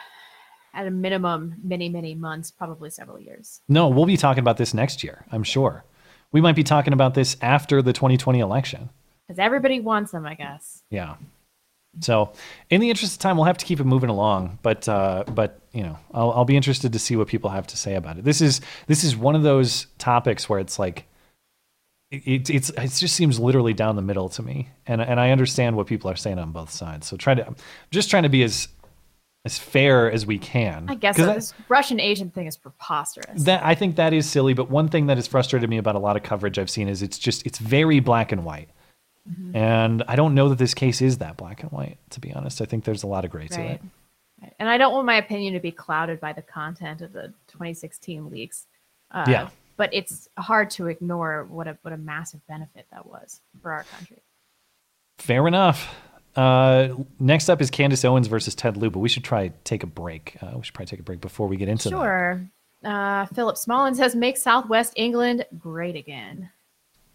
at 0.75 0.85
a 0.85 0.91
minimum, 0.91 1.55
many, 1.63 1.89
many 1.89 2.13
months, 2.13 2.51
probably 2.51 2.89
several 2.89 3.19
years. 3.19 3.61
No, 3.67 3.87
we'll 3.87 4.05
be 4.05 4.17
talking 4.17 4.41
about 4.41 4.57
this 4.57 4.73
next 4.73 5.03
year, 5.03 5.25
I'm 5.31 5.43
sure. 5.43 5.83
We 6.31 6.41
might 6.41 6.55
be 6.55 6.63
talking 6.63 6.93
about 6.93 7.13
this 7.13 7.37
after 7.41 7.81
the 7.81 7.93
2020 7.93 8.39
election. 8.39 8.89
Because 9.27 9.39
everybody 9.39 9.79
wants 9.79 10.11
them, 10.11 10.25
I 10.25 10.35
guess. 10.35 10.83
Yeah. 10.89 11.15
So, 12.01 12.33
in 12.69 12.81
the 12.81 12.89
interest 12.89 13.13
of 13.13 13.19
time, 13.19 13.37
we'll 13.37 13.45
have 13.45 13.57
to 13.57 13.65
keep 13.65 13.79
it 13.79 13.85
moving 13.85 14.09
along. 14.09 14.59
But, 14.61 14.87
uh, 14.89 15.23
but 15.33 15.61
you 15.71 15.81
know, 15.81 15.97
I'll, 16.13 16.31
I'll 16.31 16.45
be 16.45 16.57
interested 16.57 16.91
to 16.91 16.99
see 16.99 17.15
what 17.15 17.29
people 17.29 17.49
have 17.49 17.67
to 17.67 17.77
say 17.77 17.95
about 17.95 18.17
it. 18.17 18.25
This 18.25 18.41
is 18.41 18.59
this 18.87 19.05
is 19.05 19.15
one 19.15 19.33
of 19.33 19.43
those 19.43 19.87
topics 19.97 20.49
where 20.49 20.59
it's 20.59 20.77
like, 20.77 21.07
it, 22.11 22.49
it's 22.49 22.69
it 22.69 22.91
just 22.91 23.15
seems 23.15 23.39
literally 23.39 23.73
down 23.73 23.95
the 23.95 24.01
middle 24.01 24.29
to 24.29 24.43
me, 24.43 24.69
and 24.85 25.01
and 25.01 25.19
I 25.19 25.31
understand 25.31 25.75
what 25.75 25.87
people 25.87 26.09
are 26.11 26.15
saying 26.15 26.37
on 26.37 26.51
both 26.51 26.69
sides. 26.69 27.07
So 27.07 27.17
try 27.17 27.33
to 27.33 27.47
I'm 27.47 27.55
just 27.91 28.09
trying 28.09 28.23
to 28.23 28.29
be 28.29 28.43
as 28.43 28.67
as 29.45 29.57
fair 29.57 30.11
as 30.11 30.25
we 30.25 30.37
can. 30.39 30.85
I 30.89 30.95
guess 30.95 31.15
so. 31.17 31.33
This 31.33 31.53
Russian 31.69 31.99
Asian 31.99 32.31
thing 32.31 32.47
is 32.47 32.57
preposterous. 32.57 33.43
that 33.43 33.63
I 33.63 33.75
think 33.75 33.95
that 33.97 34.11
is 34.11 34.29
silly, 34.29 34.53
but 34.53 34.69
one 34.69 34.89
thing 34.89 35.05
that 35.07 35.17
has 35.17 35.27
frustrated 35.27 35.69
me 35.69 35.77
about 35.77 35.95
a 35.95 35.99
lot 35.99 36.17
of 36.17 36.23
coverage 36.23 36.57
I've 36.59 36.69
seen 36.69 36.87
is 36.89 37.01
it's 37.01 37.17
just 37.19 37.45
it's 37.45 37.59
very 37.59 37.99
black 37.99 38.31
and 38.31 38.43
white. 38.43 38.69
Mhm. 39.29 39.55
And 39.55 40.03
I 40.07 40.15
don't 40.15 40.33
know 40.35 40.49
that 40.49 40.57
this 40.57 40.73
case 40.73 41.01
is 41.01 41.19
that 41.19 41.37
black 41.37 41.63
and 41.63 41.71
white, 41.71 41.97
to 42.11 42.19
be 42.19 42.33
honest. 42.33 42.61
I 42.61 42.65
think 42.65 42.83
there's 42.83 43.03
a 43.03 43.07
lot 43.07 43.23
of 43.25 43.31
gray 43.31 43.47
to 43.47 43.59
Right. 43.59 43.71
it. 43.71 43.81
Right. 44.41 44.53
And 44.59 44.67
I 44.69 44.77
don't 44.77 44.93
want 44.93 45.05
my 45.05 45.15
opinion 45.15 45.53
to 45.53 45.59
be 45.59 45.71
clouded 45.71 46.19
by 46.19 46.33
the 46.33 46.41
content 46.41 47.01
of 47.01 47.13
the 47.13 47.33
2016 47.47 48.29
leaks. 48.29 48.67
Uh, 49.11 49.25
Yeah. 49.27 49.49
But 49.77 49.89
it's 49.93 50.29
hard 50.37 50.69
to 50.71 50.87
ignore 50.87 51.45
what 51.45 51.67
a 51.67 51.77
what 51.81 51.93
a 51.93 51.97
massive 51.97 52.45
benefit 52.47 52.85
that 52.91 53.05
was 53.05 53.41
for 53.61 53.71
our 53.73 53.83
country. 53.83 54.21
Fair 55.17 55.47
enough. 55.47 55.93
Uh, 56.35 56.89
next 57.19 57.49
up 57.49 57.61
is 57.61 57.69
Candace 57.69 58.03
Owens 58.03 58.27
versus 58.27 58.55
Ted 58.55 58.77
Lieu, 58.77 58.89
but 58.89 58.99
we 58.99 59.09
should 59.09 59.23
try 59.23 59.51
take 59.63 59.83
a 59.83 59.87
break. 59.87 60.37
Uh, 60.41 60.51
we 60.57 60.63
should 60.63 60.73
probably 60.73 60.89
take 60.89 60.99
a 60.99 61.03
break 61.03 61.21
before 61.21 61.47
we 61.47 61.57
get 61.57 61.69
into 61.69 61.89
that. 61.89 61.95
Sure. 61.95 62.41
Uh, 62.83 63.25
Philip 63.27 63.55
Smallin 63.55 63.95
says, 63.95 64.15
"Make 64.15 64.37
Southwest 64.37 64.93
England 64.95 65.45
great 65.57 65.95
again." 65.95 66.49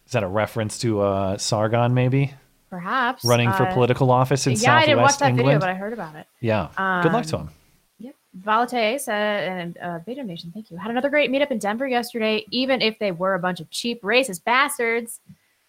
Is 0.07 0.13
that 0.13 0.23
a 0.23 0.29
reference 0.29 0.79
to 0.79 1.01
uh, 1.03 1.39
Sargon, 1.39 1.95
maybe 1.95 2.35
Perhaps 2.71 3.25
running 3.25 3.53
for 3.53 3.67
political 3.67 4.11
office 4.11 4.47
in 4.47 4.57
Southwest. 4.57 4.67
yeah, 4.67 4.77
I 4.77 4.87
didn't 4.87 5.03
watch 5.03 5.11
Southwest 5.13 5.19
that 5.21 5.29
England? 5.31 5.47
video, 5.47 5.61
but 5.61 5.69
I 5.69 5.75
heard 5.75 5.93
about 5.93 6.17
it. 6.17 6.27
Yeah. 6.41 6.69
Good 7.03 7.13
luck 7.13 7.27
to 7.27 7.37
Um, 7.37 7.43
him. 7.49 7.55
Yep. 7.99 8.15
Valete 8.43 9.01
said, 9.01 9.49
and 9.49 9.79
uh, 9.83 9.99
Beta 10.07 10.25
Nation, 10.25 10.51
thank 10.53 10.71
you. 10.71 10.77
Had 10.77 10.91
another 10.91 11.11
great 11.11 11.31
meetup 11.31 11.51
in 11.51 11.59
Denver 11.59 11.87
yesterday. 11.87 12.45
Even 12.51 12.81
if 12.81 12.99
they 12.99 13.13
were 13.13 13.35
a 13.35 13.39
bunch 13.39 13.61
of 13.61 13.71
cheap 13.71 14.03
racist 14.03 14.43
bastards, 14.45 15.21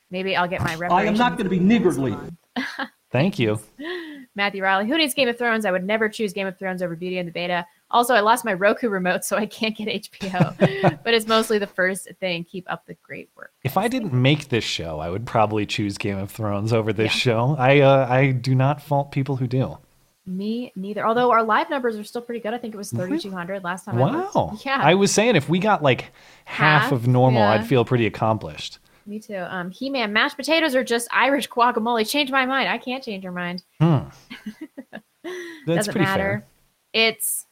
maybe 0.10 0.36
I'll 0.36 0.47
get 0.47 0.62
my 0.62 0.76
I 0.89 1.04
am 1.04 1.16
not 1.16 1.34
going 1.38 1.43
to 1.43 1.49
be 1.49 1.60
niggardly. 1.60 2.16
Thank 3.12 3.39
you. 3.39 3.59
Matthew 4.36 4.64
Riley, 4.64 4.88
who 4.88 4.97
needs 4.97 5.14
Game 5.14 5.28
of 5.28 5.38
Thrones? 5.38 5.66
I 5.66 5.72
would 5.72 5.84
never 5.84 6.07
choose 6.07 6.32
Game 6.32 6.47
of 6.47 6.57
Thrones 6.57 6.82
over 6.82 6.95
Beauty 6.95 7.18
and 7.18 7.28
the 7.28 7.34
Beta. 7.34 7.66
Also, 7.89 8.14
I 8.14 8.22
lost 8.22 8.45
my 8.45 8.53
Roku 8.53 8.88
remote, 8.88 9.26
so 9.26 9.36
I 9.36 9.45
can't 9.45 9.76
get 9.76 9.89
HBO. 9.89 11.01
but 11.03 11.14
it's 11.14 11.28
mostly 11.28 11.59
the 11.59 11.68
first 11.68 12.07
thing. 12.22 12.45
Keep 12.45 12.72
up 12.72 12.86
the 12.86 12.95
great 13.03 13.30
work. 13.36 13.51
If 13.66 13.76
I 13.78 13.89
didn't 13.89 14.14
make 14.14 14.47
this 14.47 14.64
show, 14.64 14.99
I 14.99 15.09
would 15.09 15.26
probably 15.26 15.66
choose 15.66 15.97
Game 15.97 16.18
of 16.18 16.32
Thrones 16.32 16.72
over 16.72 16.93
this 16.93 17.12
show. 17.12 17.57
I 17.59 17.82
uh, 17.82 18.07
I 18.09 18.32
do 18.32 18.55
not 18.55 18.82
fault 18.82 19.12
people 19.12 19.36
who 19.36 19.47
do. 19.47 19.78
Me 20.26 20.72
neither. 20.76 21.05
Although 21.05 21.32
our 21.32 21.43
live 21.43 21.70
numbers 21.70 21.97
are 21.97 22.03
still 22.03 22.22
pretty 22.22 22.39
good. 22.39 22.53
I 22.53 22.57
think 22.57 22.74
it 22.74 22.78
was 22.78 22.91
3,200 22.91 23.64
last 23.64 23.86
time. 23.86 23.97
Wow. 23.97 24.32
looked. 24.51 24.66
Yeah. 24.66 24.80
I 24.82 24.93
was 24.93 25.12
saying 25.12 25.36
if 25.36 25.49
we 25.49 25.59
got 25.59 25.84
like 25.84 26.12
half, 26.45 26.84
Half, 26.84 26.91
of 26.91 27.07
normal, 27.07 27.41
yeah. 27.41 27.51
I'd 27.51 27.68
feel 27.68 27.84
pretty 27.84 28.05
accomplished. 28.05 28.80
Me 29.06 29.20
too. 29.20 29.38
Um, 29.38 29.72
He 29.72 29.89
Man, 29.89 30.14
mashed 30.14 30.38
potatoes 30.38 30.76
are 30.76 30.84
just 30.84 31.08
Irish 31.12 31.49
guacamole. 31.49 32.08
Change 32.10 32.32
my 32.32 32.45
mind. 32.45 32.70
I 32.70 32.78
can't 32.78 33.04
change 33.04 33.24
your 33.24 33.34
mind. 33.34 33.64
Hmm. 33.80 33.99
That's 35.24 35.78
Doesn't 35.88 35.91
pretty 35.93 36.06
matter. 36.06 36.45
fair. 36.93 37.08
It's 37.10 37.45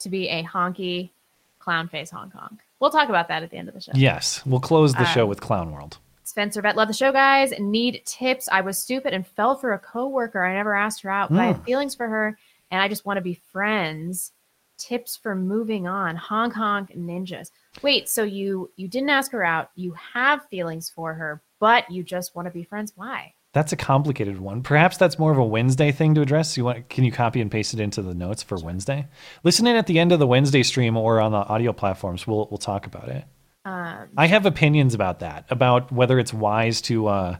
to 0.00 0.08
be 0.08 0.28
a 0.28 0.42
honky 0.44 1.10
clown 1.58 1.88
face 1.88 2.10
Hong 2.10 2.30
Kong. 2.30 2.58
We'll 2.78 2.90
talk 2.90 3.08
about 3.08 3.28
that 3.28 3.42
at 3.42 3.50
the 3.50 3.56
end 3.58 3.68
of 3.68 3.74
the 3.74 3.80
show. 3.80 3.92
Yes, 3.94 4.44
we'll 4.46 4.60
close 4.60 4.94
the 4.94 5.04
show 5.04 5.24
Uh, 5.24 5.26
with 5.26 5.40
Clown 5.40 5.72
World. 5.72 5.98
Spencer 6.24 6.62
Bet, 6.62 6.76
love 6.76 6.88
the 6.88 6.94
show, 6.94 7.12
guys. 7.12 7.52
Need 7.58 8.02
tips. 8.06 8.48
I 8.50 8.60
was 8.62 8.78
stupid 8.78 9.12
and 9.12 9.26
fell 9.26 9.56
for 9.56 9.72
a 9.72 9.78
coworker. 9.78 10.42
I 10.44 10.54
never 10.54 10.74
asked 10.74 11.02
her 11.02 11.10
out, 11.10 11.28
but 11.30 11.38
I 11.40 11.46
have 11.46 11.58
Mm. 11.60 11.64
feelings 11.64 11.94
for 11.94 12.08
her 12.08 12.38
and 12.70 12.80
I 12.80 12.88
just 12.88 13.04
want 13.04 13.16
to 13.18 13.20
be 13.22 13.34
friends. 13.52 14.32
Tips 14.78 15.16
for 15.16 15.34
moving 15.34 15.86
on. 15.86 16.16
Hong 16.16 16.50
Kong 16.52 16.88
ninjas. 16.96 17.50
Wait, 17.82 18.08
so 18.08 18.22
you 18.22 18.70
you 18.76 18.88
didn't 18.88 19.10
ask 19.10 19.32
her 19.32 19.44
out. 19.44 19.70
You 19.74 19.94
have 20.14 20.46
feelings 20.50 20.90
for 20.90 21.14
her, 21.14 21.42
but 21.58 21.90
you 21.90 22.02
just 22.02 22.34
want 22.34 22.46
to 22.46 22.52
be 22.52 22.64
friends. 22.64 22.92
Why? 22.96 23.34
That's 23.52 23.72
a 23.72 23.76
complicated 23.76 24.38
one. 24.38 24.62
Perhaps 24.62 24.96
that's 24.96 25.18
more 25.18 25.32
of 25.32 25.38
a 25.38 25.44
Wednesday 25.44 25.90
thing 25.90 26.14
to 26.14 26.20
address. 26.20 26.56
You 26.56 26.64
want? 26.64 26.88
Can 26.88 27.04
you 27.04 27.12
copy 27.12 27.40
and 27.40 27.50
paste 27.50 27.74
it 27.74 27.80
into 27.80 28.02
the 28.02 28.14
notes 28.14 28.42
for 28.42 28.56
Wednesday? 28.58 29.08
Listen 29.42 29.66
in 29.66 29.76
at 29.76 29.86
the 29.86 29.98
end 29.98 30.12
of 30.12 30.18
the 30.18 30.26
Wednesday 30.26 30.62
stream 30.62 30.96
or 30.96 31.20
on 31.20 31.32
the 31.32 31.38
audio 31.38 31.72
platforms. 31.72 32.26
We'll 32.26 32.48
we'll 32.50 32.58
talk 32.58 32.86
about 32.86 33.08
it. 33.08 33.24
Um, 33.64 34.08
I 34.16 34.26
have 34.26 34.46
opinions 34.46 34.94
about 34.94 35.20
that, 35.20 35.46
about 35.50 35.92
whether 35.92 36.18
it's 36.18 36.32
wise 36.32 36.80
to 36.82 37.08
uh, 37.08 37.36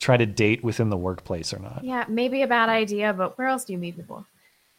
try 0.00 0.16
to 0.16 0.26
date 0.26 0.64
within 0.64 0.90
the 0.90 0.96
workplace 0.96 1.52
or 1.52 1.58
not. 1.58 1.84
Yeah, 1.84 2.04
maybe 2.08 2.42
a 2.42 2.48
bad 2.48 2.68
idea, 2.68 3.12
but 3.12 3.38
where 3.38 3.48
else 3.48 3.64
do 3.64 3.72
you 3.72 3.78
meet 3.78 3.96
people? 3.96 4.26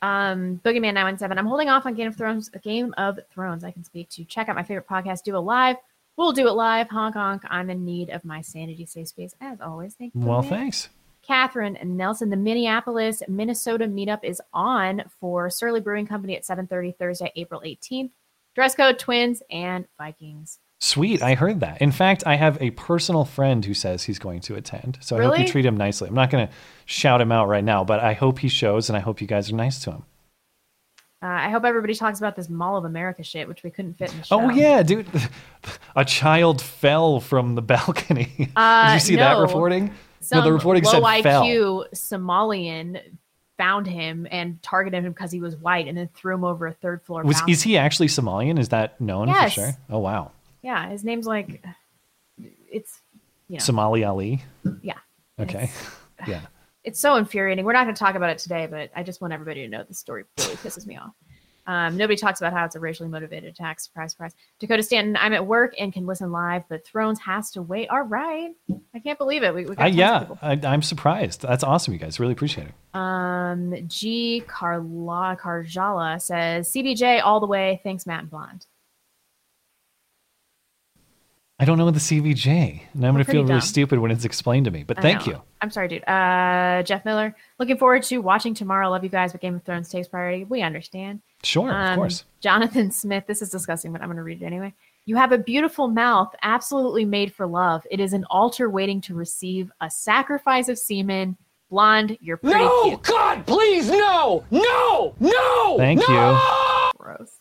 Um, 0.01 0.61
Boogeyman 0.63 0.93
nine 0.93 1.05
one 1.05 1.17
seven. 1.17 1.37
I'm 1.37 1.45
holding 1.45 1.69
off 1.69 1.85
on 1.85 1.93
Game 1.93 2.07
of 2.07 2.15
Thrones. 2.15 2.49
Game 2.63 2.93
of 2.97 3.19
Thrones. 3.31 3.63
I 3.63 3.71
can 3.71 3.83
speak 3.83 4.09
to. 4.09 4.23
Check 4.23 4.49
out 4.49 4.55
my 4.55 4.63
favorite 4.63 4.87
podcast. 4.87 5.23
Do 5.23 5.35
it 5.35 5.39
live. 5.39 5.75
We'll 6.17 6.31
do 6.31 6.47
it 6.47 6.53
live. 6.53 6.89
Honk 6.89 7.15
honk. 7.15 7.43
I'm 7.49 7.69
in 7.69 7.85
need 7.85 8.09
of 8.09 8.25
my 8.25 8.41
sanity 8.41 8.85
safe 8.85 9.07
space 9.07 9.33
as 9.39 9.61
always. 9.61 9.95
Thank 9.95 10.15
you. 10.15 10.21
Well, 10.21 10.41
thanks. 10.41 10.89
Catherine 11.21 11.77
and 11.77 11.95
Nelson. 11.95 12.29
The 12.29 12.37
Minneapolis, 12.37 13.21
Minnesota 13.27 13.85
meetup 13.85 14.23
is 14.23 14.41
on 14.53 15.03
for 15.19 15.49
Surly 15.49 15.79
Brewing 15.79 16.07
Company 16.07 16.35
at 16.35 16.43
7:30 16.43 16.97
Thursday, 16.97 17.31
April 17.35 17.61
18th. 17.63 18.11
Dress 18.55 18.75
code 18.75 18.99
Twins 18.99 19.43
and 19.51 19.85
Vikings. 19.97 20.59
Sweet, 20.81 21.21
I 21.21 21.35
heard 21.35 21.59
that. 21.59 21.81
In 21.81 21.91
fact, 21.91 22.23
I 22.25 22.35
have 22.35 22.61
a 22.61 22.71
personal 22.71 23.25
friend 23.25 23.65
who 23.65 23.73
says 23.73 24.03
he's 24.03 24.17
going 24.19 24.39
to 24.41 24.55
attend. 24.55 24.97
So 25.01 25.17
I 25.17 25.23
hope 25.23 25.39
you 25.39 25.45
treat 25.47 25.65
him 25.65 25.75
nicely. 25.75 26.07
I'm 26.07 26.15
not 26.15 26.29
going 26.29 26.47
to 26.47 26.53
shout 26.85 27.19
him 27.19 27.33
out 27.33 27.49
right 27.49 27.63
now, 27.63 27.83
but 27.83 27.99
I 27.99 28.13
hope 28.13 28.39
he 28.39 28.47
shows 28.47 28.89
and 28.89 28.95
I 28.95 29.01
hope 29.01 29.19
you 29.19 29.27
guys 29.27 29.51
are 29.51 29.55
nice 29.55 29.79
to 29.83 29.91
him. 29.91 30.03
Uh, 31.21 31.25
I 31.27 31.49
hope 31.49 31.65
everybody 31.65 31.93
talks 31.95 32.19
about 32.19 32.37
this 32.37 32.47
Mall 32.47 32.77
of 32.77 32.85
America 32.85 33.23
shit, 33.23 33.45
which 33.45 33.61
we 33.61 33.71
couldn't 33.71 33.95
fit 33.97 34.09
in 34.13 34.19
the 34.19 34.23
show. 34.23 34.39
Oh 34.39 34.49
yeah, 34.51 34.81
dude. 34.81 35.05
A 35.97 36.05
child 36.05 36.61
fell 36.61 37.19
from 37.19 37.55
the 37.55 37.61
balcony. 37.61 38.49
Uh, 38.55 38.87
Did 38.87 38.93
you 38.93 38.99
see 39.01 39.15
that 39.17 39.37
reporting? 39.37 39.93
Some 40.21 40.39
no, 40.39 40.45
the 40.45 40.53
reporting 40.53 40.83
low 40.83 40.91
said 40.91 41.03
IQ 41.03 41.23
fell. 41.23 41.87
Somalian 41.93 43.01
found 43.57 43.85
him 43.85 44.27
and 44.31 44.61
targeted 44.63 45.03
him 45.03 45.11
because 45.11 45.31
he 45.31 45.41
was 45.41 45.57
white, 45.57 45.89
and 45.89 45.97
then 45.97 46.09
threw 46.13 46.33
him 46.35 46.45
over 46.45 46.67
a 46.67 46.73
third 46.73 47.03
floor. 47.03 47.23
Was 47.23 47.35
balcony. 47.37 47.51
is 47.51 47.61
he 47.63 47.77
actually 47.77 48.07
Somalian? 48.07 48.57
Is 48.57 48.69
that 48.69 48.99
known 49.01 49.27
Yes. 49.27 49.53
for 49.55 49.61
sure? 49.61 49.71
Oh 49.89 49.99
wow. 49.99 50.31
Yeah, 50.61 50.89
his 50.89 51.03
name's 51.03 51.25
like 51.25 51.63
it's 52.71 53.01
you 53.47 53.57
know 53.57 53.63
Somali 53.63 54.03
Ali. 54.03 54.43
yeah. 54.81 54.97
Okay. 55.39 55.71
yeah. 56.27 56.41
It's 56.83 56.99
so 56.99 57.15
infuriating. 57.15 57.65
We're 57.65 57.73
not 57.73 57.83
going 57.83 57.95
to 57.95 57.99
talk 57.99 58.15
about 58.15 58.29
it 58.29 58.37
today, 58.37 58.67
but 58.69 58.89
I 58.95 59.03
just 59.03 59.21
want 59.21 59.33
everybody 59.33 59.61
to 59.61 59.67
know 59.67 59.83
the 59.87 59.93
story 59.93 60.23
really 60.37 60.55
pisses 60.55 60.85
me 60.85 60.97
off. 60.97 61.13
Um, 61.67 61.97
nobody 61.97 62.15
talks 62.15 62.41
about 62.41 62.51
how 62.51 62.65
it's 62.65 62.75
a 62.75 62.79
racially 62.79 63.09
motivated 63.09 63.53
attack. 63.53 63.79
Surprise, 63.79 64.13
surprise. 64.13 64.33
Dakota 64.59 64.81
Stanton, 64.81 65.15
I'm 65.17 65.33
at 65.33 65.45
work 65.45 65.75
and 65.77 65.93
can 65.93 66.07
listen 66.07 66.31
live, 66.31 66.63
but 66.67 66.83
Thrones 66.83 67.19
has 67.19 67.51
to 67.51 67.61
wait. 67.61 67.89
All 67.89 68.01
right. 68.01 68.49
I 68.95 68.99
can't 68.99 69.19
believe 69.19 69.43
it. 69.43 69.53
We, 69.53 69.65
we 69.65 69.75
got 69.75 69.83
I, 69.83 69.87
yeah, 69.87 70.25
I, 70.41 70.53
am 70.53 70.81
surprised. 70.81 71.43
That's 71.43 71.63
awesome, 71.63 71.93
you 71.93 71.99
guys. 71.99 72.19
Really 72.19 72.33
appreciate 72.33 72.69
it. 72.69 72.99
Um, 72.99 73.75
G. 73.87 74.43
Carla 74.47 75.37
Carjala 75.39 76.19
says 76.19 76.71
CBJ 76.71 77.21
all 77.23 77.39
the 77.39 77.45
way. 77.45 77.81
Thanks, 77.83 78.07
Matt 78.07 78.21
and 78.21 78.29
Blonde. 78.31 78.65
I 81.61 81.65
don't 81.65 81.77
know 81.77 81.91
the 81.91 81.99
CVJ, 81.99 82.81
and 82.93 83.05
I'm 83.05 83.13
going 83.13 83.17
to 83.17 83.25
pretty 83.25 83.31
feel 83.31 83.41
really 83.43 83.55
dumb. 83.55 83.61
stupid 83.61 83.99
when 83.99 84.11
it's 84.11 84.23
explained 84.23 84.63
to 84.65 84.71
me. 84.71 84.83
But 84.83 84.99
I 84.99 85.01
thank 85.01 85.27
know. 85.27 85.33
you. 85.33 85.41
I'm 85.61 85.69
sorry, 85.69 85.89
dude. 85.89 86.07
Uh, 86.07 86.83
Jeff 86.83 87.03
Miller, 87.03 87.35
looking 87.59 87.77
forward 87.77 88.03
to 88.03 88.19
watching 88.19 88.53
tomorrow. 88.53 88.89
Love 88.89 89.03
you 89.03 89.09
guys, 89.09 89.33
but 89.33 89.41
Game 89.41 89.55
of 89.55 89.63
Thrones 89.63 89.89
takes 89.89 90.07
priority. 90.07 90.45
We 90.45 90.61
understand. 90.61 91.21
Sure, 91.43 91.69
of 91.69 91.75
Um, 91.75 91.95
course. 91.97 92.23
Jonathan 92.39 92.91
Smith, 92.91 93.25
this 93.27 93.41
is 93.41 93.49
disgusting, 93.49 93.91
but 93.91 94.01
I'm 94.01 94.07
going 94.07 94.15
to 94.17 94.23
read 94.23 94.41
it 94.41 94.45
anyway. 94.45 94.73
You 95.05 95.17
have 95.17 95.33
a 95.33 95.37
beautiful 95.37 95.89
mouth, 95.89 96.33
absolutely 96.43 97.03
made 97.03 97.33
for 97.33 97.45
love. 97.45 97.85
It 97.91 97.99
is 97.99 98.13
an 98.13 98.23
altar 98.29 98.69
waiting 98.69 99.01
to 99.01 99.13
receive 99.15 99.69
a 99.81 99.89
sacrifice 99.89 100.69
of 100.69 100.77
semen. 100.79 101.35
Blonde, 101.69 102.17
you're 102.21 102.37
pretty 102.37 102.55
No, 102.59 102.83
cute. 102.83 103.01
God, 103.03 103.45
please, 103.45 103.89
no, 103.89 104.45
no, 104.49 105.13
no. 105.19 105.77
Thank 105.77 105.99
you. 106.07 106.39
Gross. 106.97 107.38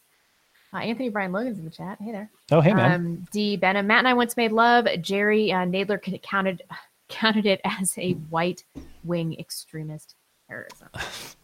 Uh, 0.72 0.78
Anthony 0.78 1.08
Brian 1.08 1.32
Logan's 1.32 1.58
in 1.58 1.64
the 1.64 1.70
chat. 1.70 1.98
Hey 2.00 2.12
there. 2.12 2.30
Oh, 2.52 2.60
hey, 2.60 2.74
man. 2.74 2.92
Um, 2.92 3.26
D. 3.32 3.56
Benham. 3.56 3.86
Matt 3.86 4.00
and 4.00 4.08
I 4.08 4.14
once 4.14 4.36
made 4.36 4.52
love. 4.52 4.86
Jerry 5.00 5.50
uh, 5.50 5.64
Nadler 5.64 6.00
counted 6.22 6.62
counted 7.08 7.46
it 7.46 7.60
as 7.64 7.96
a 7.96 8.12
white 8.12 8.64
wing 9.04 9.38
extremist 9.38 10.14
terrorism. 10.48 10.88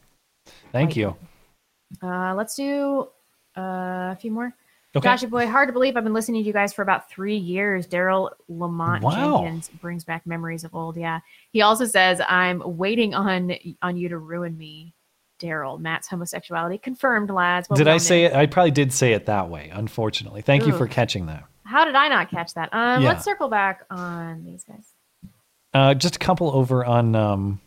Thank 0.72 0.96
you. 0.96 1.16
Uh, 2.02 2.34
let's 2.34 2.54
do 2.54 3.08
uh, 3.56 4.12
a 4.12 4.18
few 4.20 4.30
more. 4.30 4.54
Okay. 4.96 5.08
Joshy 5.08 5.28
boy, 5.28 5.48
hard 5.48 5.68
to 5.68 5.72
believe 5.72 5.96
I've 5.96 6.04
been 6.04 6.12
listening 6.12 6.42
to 6.42 6.46
you 6.46 6.52
guys 6.52 6.72
for 6.72 6.82
about 6.82 7.10
three 7.10 7.36
years. 7.36 7.86
Daryl 7.86 8.30
Lamont 8.48 9.02
Wow. 9.02 9.42
Jenkins 9.42 9.68
brings 9.80 10.04
back 10.04 10.24
memories 10.24 10.62
of 10.62 10.72
old. 10.72 10.96
Yeah. 10.96 11.18
He 11.50 11.62
also 11.62 11.84
says, 11.84 12.20
I'm 12.28 12.62
waiting 12.64 13.12
on 13.12 13.54
on 13.82 13.96
you 13.96 14.08
to 14.08 14.18
ruin 14.18 14.56
me, 14.56 14.93
Daryl. 15.44 15.78
Matt's 15.78 16.08
homosexuality 16.08 16.78
confirmed, 16.78 17.30
lads. 17.30 17.68
What 17.68 17.76
did 17.76 17.88
I 17.88 17.98
say 17.98 18.24
it? 18.24 18.32
I 18.32 18.46
probably 18.46 18.70
did 18.70 18.92
say 18.92 19.12
it 19.12 19.26
that 19.26 19.48
way, 19.50 19.70
unfortunately. 19.72 20.42
Thank 20.42 20.66
you 20.66 20.72
for 20.72 20.86
catching 20.86 21.26
that. 21.26 21.44
How 21.64 21.84
did 21.84 21.94
I 21.94 22.08
not 22.08 22.30
catch 22.30 22.54
that? 22.54 22.68
Um, 22.72 23.02
Yeah. 23.02 23.08
Let's 23.10 23.24
circle 23.24 23.48
back 23.48 23.82
on 23.90 24.44
these 24.44 24.64
guys. 24.64 24.86
Uh, 25.72 25.94
just 25.94 26.16
a 26.16 26.18
couple 26.18 26.50
over 26.54 26.84
on. 26.84 27.14
Um, 27.16 27.60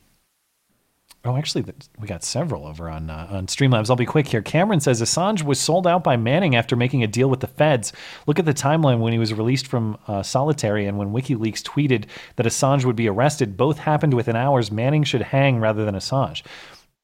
oh, 1.26 1.36
actually, 1.36 1.66
we 2.00 2.08
got 2.08 2.24
several 2.24 2.66
over 2.66 2.90
on 2.90 3.10
uh, 3.10 3.28
on 3.32 3.48
Streamlabs. 3.48 3.90
I'll 3.90 3.96
be 3.98 4.06
quick 4.06 4.28
here. 4.28 4.42
Cameron 4.42 4.80
says 4.80 5.02
Assange 5.02 5.44
was 5.44 5.60
sold 5.60 5.86
out 5.86 6.04
by 6.04 6.16
Manning 6.16 6.56
after 6.56 6.76
making 6.78 7.04
a 7.04 7.08
deal 7.08 7.30
with 7.30 7.42
the 7.42 7.48
feds. 7.48 7.92
Look 8.28 8.40
at 8.40 8.46
the 8.46 8.54
timeline 8.54 9.00
when 9.00 9.12
he 9.14 9.20
was 9.20 9.34
released 9.34 9.68
from 9.68 9.98
uh, 10.08 10.24
solitary 10.24 10.86
and 10.86 10.98
when 10.98 11.10
WikiLeaks 11.10 11.64
tweeted 11.64 12.06
that 12.38 12.46
Assange 12.46 12.86
would 12.86 12.96
be 12.96 13.10
arrested. 13.10 13.58
Both 13.58 13.80
happened 13.80 14.14
within 14.14 14.36
hours. 14.38 14.72
Manning 14.72 15.04
should 15.04 15.24
hang 15.24 15.60
rather 15.60 15.84
than 15.84 15.96
Assange. 15.96 16.44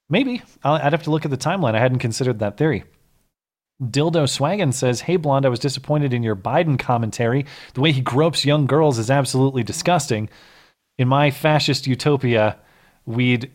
Maybe 0.10 0.42
I'll, 0.64 0.76
I'd 0.76 0.94
have 0.94 1.04
to 1.04 1.12
look 1.12 1.26
at 1.26 1.32
the 1.32 1.38
timeline. 1.38 1.76
I 1.76 1.80
hadn't 1.80 2.00
considered 2.00 2.40
that 2.40 2.58
theory. 2.58 2.84
Dildo 3.82 4.24
Swaggin 4.24 4.74
says, 4.74 5.02
Hey 5.02 5.18
Blonde, 5.18 5.46
I 5.46 5.50
was 5.50 5.60
disappointed 5.60 6.14
in 6.14 6.24
your 6.24 6.36
Biden 6.36 6.78
commentary. 6.78 7.46
The 7.74 7.82
way 7.82 7.92
he 7.92 8.02
gropes 8.02 8.46
young 8.46 8.66
girls 8.66 9.00
is 9.00 9.10
absolutely 9.10 9.64
disgusting. 9.64 10.30
In 10.98 11.08
my 11.08 11.32
fascist 11.32 11.88
utopia, 11.88 12.58
we'd 13.06 13.52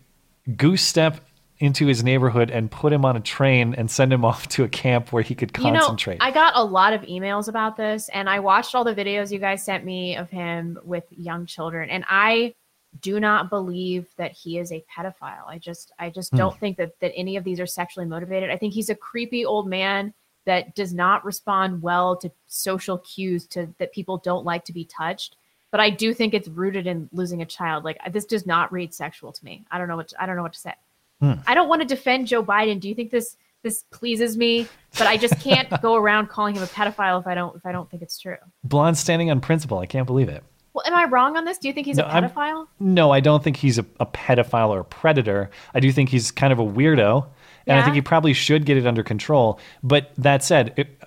goose 0.57 0.83
step 0.83 1.21
into 1.59 1.87
his 1.87 2.05
neighborhood 2.05 2.51
and 2.51 2.71
put 2.71 2.93
him 2.93 3.05
on 3.05 3.17
a 3.17 3.21
train 3.21 3.75
and 3.75 3.91
send 3.91 4.13
him 4.13 4.25
off 4.25 4.49
to 4.49 4.65
a 4.65 4.69
camp 4.69 5.13
where 5.13 5.23
he 5.23 5.35
could 5.35 5.53
concentrate. 5.53 6.15
You 6.15 6.19
know, 6.19 6.27
I 6.27 6.31
got 6.31 6.55
a 6.57 6.65
lot 6.65 6.93
of 6.93 7.03
emails 7.03 7.49
about 7.49 7.77
this, 7.77 8.09
and 8.11 8.29
I 8.29 8.41
watched 8.41 8.75
all 8.75 8.85
the 8.85 8.95
videos 8.95 9.31
you 9.31 9.39
guys 9.39 9.65
sent 9.65 9.85
me 9.85 10.17
of 10.17 10.31
him 10.31 10.79
with 10.85 11.05
young 11.11 11.47
children, 11.47 11.91
and 11.91 12.05
I 12.09 12.55
do 13.01 13.21
not 13.21 13.51
believe 13.51 14.07
that 14.17 14.33
he 14.33 14.59
is 14.59 14.73
a 14.73 14.85
pedophile. 14.95 15.47
I 15.47 15.59
just, 15.59 15.93
I 15.99 16.11
just 16.11 16.31
Hmm. 16.31 16.39
don't 16.39 16.59
think 16.59 16.77
that 16.79 16.99
that 17.01 17.13
any 17.15 17.37
of 17.37 17.45
these 17.45 17.61
are 17.61 17.67
sexually 17.67 18.07
motivated. 18.07 18.51
I 18.51 18.57
think 18.57 18.73
he's 18.75 18.91
a 18.91 18.95
creepy 18.95 19.45
old 19.45 19.69
man 19.69 20.15
that 20.47 20.75
does 20.75 20.95
not 20.95 21.25
respond 21.25 21.83
well 21.83 22.17
to 22.17 22.31
social 22.47 22.99
cues 22.99 23.47
to 23.49 23.69
that 23.79 23.93
people 23.93 24.17
don't 24.19 24.45
like 24.47 24.65
to 24.65 24.73
be 24.73 24.85
touched. 24.85 25.37
But 25.71 25.81
I 25.81 25.91
do 25.91 26.15
think 26.15 26.33
it's 26.33 26.49
rooted 26.49 26.87
in 26.87 27.11
losing 27.13 27.43
a 27.43 27.47
child. 27.47 27.85
Like 27.85 27.99
this 28.11 28.25
does 28.25 28.47
not 28.47 28.73
read 28.73 28.95
sexual 28.95 29.33
to 29.33 29.45
me. 29.45 29.67
I 29.71 29.77
don't 29.77 29.89
know 29.89 29.97
what 29.97 30.13
I 30.19 30.25
don't 30.25 30.37
know 30.37 30.43
what 30.43 30.55
to 30.55 30.59
say. 30.59 30.73
Hmm. 31.21 31.33
I 31.47 31.55
don't 31.55 31.69
want 31.69 31.83
to 31.83 31.87
defend 31.89 32.27
Joe 32.27 32.43
Biden. 32.43 32.81
Do 32.81 32.89
you 32.89 32.95
think 32.95 33.11
this 33.11 33.37
this 33.63 33.85
pleases 33.91 34.39
me? 34.39 34.67
But 34.97 35.09
I 35.09 35.19
just 35.19 35.39
can't 35.41 35.69
go 35.83 35.95
around 35.97 36.29
calling 36.31 36.55
him 36.55 36.63
a 36.63 36.67
pedophile 36.67 37.21
if 37.21 37.27
I 37.27 37.35
don't 37.35 37.55
if 37.55 37.67
I 37.67 37.73
don't 37.73 37.91
think 37.91 38.03
it's 38.03 38.19
true. 38.19 38.37
Blonde 38.65 38.97
standing 38.97 39.31
on 39.31 39.43
principle. 39.43 39.79
I 39.79 39.85
can't 39.87 40.07
believe 40.07 40.31
it. 40.31 40.43
Well, 40.75 40.85
am 40.87 40.95
I 40.95 41.05
wrong 41.07 41.37
on 41.37 41.45
this? 41.45 41.59
Do 41.59 41.69
you 41.69 41.75
think 41.75 41.87
he's 41.87 41.97
No, 41.97 42.05
a 42.05 42.09
I'm- 42.09 42.25
pedophile? 42.25 42.67
No, 42.79 43.11
I 43.11 43.21
don't 43.21 43.43
think 43.43 43.57
he's 43.57 43.79
a, 43.79 43.87
a 44.01 44.07
pedophile 44.07 44.69
or 44.69 44.81
a 44.81 44.85
predator. 44.85 45.51
I 45.75 45.81
do 45.81 45.91
think 45.93 46.09
he's 46.11 46.31
kind 46.31 46.53
of 46.53 46.59
a 46.59 46.65
weirdo, 46.65 47.27
and 47.67 47.79
I 47.79 47.83
think 47.83 47.95
he 47.95 48.03
probably 48.03 48.33
should 48.33 48.65
get 48.65 48.77
it 48.77 48.87
under 48.87 49.03
control. 49.03 49.59
But 49.83 50.13
that 50.19 50.45
said, 50.45 50.75
it, 50.77 51.01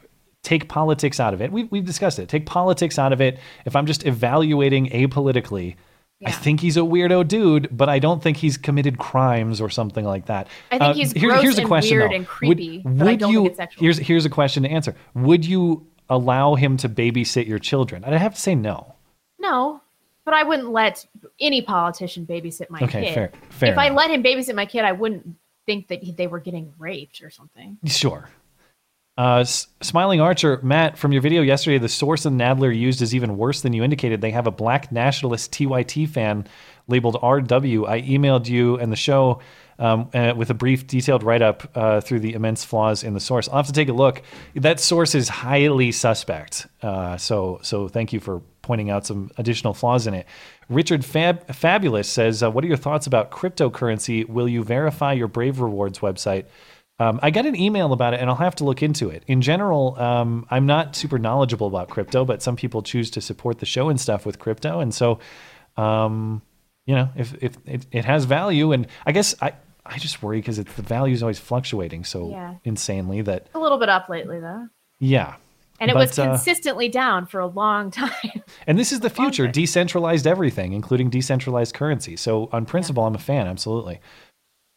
take 0.43 0.67
politics 0.67 1.19
out 1.19 1.33
of 1.33 1.41
it. 1.41 1.51
We've, 1.51 1.71
we've 1.71 1.85
discussed 1.85 2.19
it. 2.19 2.27
Take 2.27 2.45
politics 2.45 2.97
out 2.99 3.13
of 3.13 3.21
it. 3.21 3.39
If 3.65 3.75
I'm 3.75 3.85
just 3.85 4.05
evaluating 4.05 4.87
apolitically, 4.89 5.75
I 6.25 6.31
think 6.31 6.59
he's 6.59 6.77
a 6.77 6.81
weirdo 6.81 7.27
dude, 7.27 7.75
but 7.75 7.89
I 7.89 7.97
don't 7.97 8.21
think 8.21 8.37
he's 8.37 8.55
committed 8.57 8.99
crimes 8.99 9.59
or 9.59 9.71
something 9.71 10.05
like 10.05 10.27
that. 10.27 10.47
I 10.71 10.77
think 10.77 10.81
uh, 10.83 10.93
he's 10.93 11.13
gross 11.13 11.57
and 11.57 11.67
weird 11.67 12.11
and 12.13 12.27
creepy, 12.27 12.81
Would, 12.85 12.99
would 12.99 13.19
don't 13.19 13.31
you, 13.31 13.37
think 13.39 13.47
it's 13.47 13.57
sexual. 13.57 13.81
Here's 13.81 13.97
here's 13.97 14.25
a 14.25 14.29
question 14.29 14.61
to 14.63 14.69
answer. 14.69 14.95
Would 15.15 15.45
you 15.45 15.87
allow 16.11 16.53
him 16.53 16.77
to 16.77 16.89
babysit 16.89 17.47
your 17.47 17.57
children? 17.57 18.03
I'd 18.03 18.13
have 18.13 18.35
to 18.35 18.39
say 18.39 18.53
no. 18.53 18.93
No, 19.41 19.81
but 20.23 20.33
I 20.33 20.43
wouldn't 20.43 20.69
let 20.71 21.05
any 21.39 21.61
politician 21.61 22.25
babysit 22.25 22.69
my 22.69 22.79
Okay, 22.81 23.05
kid. 23.05 23.13
fair- 23.13 23.31
fair 23.49 23.71
if 23.71 23.77
I 23.77 23.89
let 23.89 24.11
him 24.11 24.23
babysit 24.23 24.55
my 24.55 24.65
kid, 24.65 24.85
I 24.85 24.91
wouldn't 24.91 25.27
think 25.65 25.87
that 25.89 26.03
he- 26.03 26.11
they 26.11 26.27
were 26.27 26.39
getting 26.39 26.73
raped 26.77 27.21
or 27.23 27.29
something. 27.29 27.77
Sure. 27.85 28.29
Uh, 29.17 29.39
S- 29.39 29.67
Smiling 29.81 30.21
Archer, 30.21 30.59
Matt, 30.63 30.97
from 30.97 31.11
your 31.11 31.21
video 31.21 31.41
yesterday, 31.41 31.77
the 31.77 31.89
source 31.89 32.25
and 32.25 32.39
Nadler 32.39 32.75
used 32.75 33.01
is 33.01 33.13
even 33.13 33.37
worse 33.37 33.61
than 33.61 33.73
you 33.73 33.83
indicated. 33.83 34.21
They 34.21 34.31
have 34.31 34.47
a 34.47 34.51
black 34.51 34.91
nationalist 34.91 35.51
TYT 35.51 36.05
fan 36.07 36.47
labeled 36.87 37.17
RW. 37.21 37.87
I 37.87 38.01
emailed 38.01 38.47
you 38.47 38.77
and 38.77 38.91
the 38.91 38.95
show 38.95 39.39
um, 39.79 40.09
uh, 40.13 40.33
with 40.35 40.49
a 40.49 40.53
brief, 40.53 40.85
detailed 40.87 41.23
write 41.23 41.41
up 41.41 41.69
uh, 41.75 42.01
through 42.01 42.19
the 42.19 42.33
immense 42.33 42.63
flaws 42.63 43.03
in 43.03 43.13
the 43.15 43.19
source. 43.19 43.47
I'll 43.49 43.57
have 43.57 43.67
to 43.67 43.73
take 43.73 43.89
a 43.89 43.93
look. 43.93 44.21
That 44.55 44.79
source 44.79 45.13
is 45.15 45.27
highly 45.27 45.91
suspect. 45.91 46.67
Uh, 46.83 47.17
so, 47.17 47.59
so 47.63 47.87
thank 47.87 48.13
you 48.13 48.19
for 48.19 48.41
pointing 48.71 48.89
out 48.89 49.05
some 49.05 49.29
additional 49.37 49.73
flaws 49.73 50.07
in 50.07 50.13
it. 50.13 50.25
Richard 50.69 51.03
Fab- 51.03 51.45
Fabulous 51.53 52.07
says, 52.07 52.41
uh, 52.41 52.49
What 52.49 52.63
are 52.63 52.67
your 52.67 52.77
thoughts 52.77 53.05
about 53.05 53.29
cryptocurrency? 53.29 54.25
Will 54.29 54.47
you 54.47 54.63
verify 54.63 55.11
your 55.11 55.27
Brave 55.27 55.59
Rewards 55.59 55.99
website? 55.99 56.45
Um, 56.97 57.19
I 57.21 57.31
got 57.31 57.45
an 57.45 57.53
email 57.57 57.91
about 57.91 58.13
it, 58.13 58.21
and 58.21 58.29
I'll 58.29 58.37
have 58.37 58.55
to 58.55 58.63
look 58.63 58.81
into 58.81 59.09
it. 59.09 59.23
In 59.27 59.41
general, 59.41 59.99
um, 59.99 60.45
I'm 60.49 60.65
not 60.67 60.95
super 60.95 61.19
knowledgeable 61.19 61.67
about 61.67 61.89
crypto, 61.89 62.23
but 62.23 62.41
some 62.41 62.55
people 62.55 62.81
choose 62.81 63.11
to 63.11 63.19
support 63.19 63.59
the 63.59 63.65
show 63.65 63.89
and 63.89 63.99
stuff 63.99 64.25
with 64.25 64.39
crypto, 64.39 64.79
and 64.79 64.93
so, 64.93 65.19
um, 65.75 66.41
you 66.85 66.95
know, 66.95 67.09
if 67.17 67.33
if 67.43 67.57
it, 67.65 67.85
it 67.91 68.05
has 68.05 68.23
value, 68.23 68.71
and 68.71 68.87
I 69.05 69.11
guess 69.11 69.35
I 69.41 69.51
I 69.85 69.97
just 69.97 70.23
worry 70.23 70.37
because 70.37 70.57
the 70.57 70.63
value 70.81 71.13
is 71.13 71.21
always 71.23 71.39
fluctuating 71.39 72.05
so 72.05 72.29
Yeah. 72.29 72.53
insanely 72.63 73.21
that 73.23 73.47
A 73.53 73.59
little 73.59 73.79
bit 73.79 73.89
up 73.89 74.07
lately 74.07 74.39
though, 74.39 74.67
yeah. 74.99 75.35
And 75.81 75.89
it 75.91 75.95
But, 75.95 76.07
was 76.07 76.17
uh, 76.19 76.27
consistently 76.29 76.87
down 76.87 77.25
for 77.25 77.41
a 77.41 77.47
long 77.47 77.91
time. 78.03 78.09
and 78.67 78.79
this 78.79 78.93
is 78.93 79.01
the 79.01 79.09
future 79.09 79.47
decentralized 79.47 80.25
everything, 80.25 80.71
including 80.71 81.09
decentralized 81.09 81.73
currency. 81.75 82.15
So, 82.15 82.47
on 82.53 82.65
principle, 82.65 83.03
I'm 83.03 83.15
a 83.15 83.19
fan, 83.19 83.47
absolutely. 83.47 83.99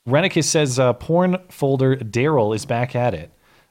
Renicus 0.08 0.44
says 0.44 0.78
uh, 0.78 0.94
porn 0.94 1.36
folder 1.48 1.96
Daryl 1.96 2.54
is 2.54 2.66
back 2.66 2.96
at 2.96 3.14
it. 3.14 3.30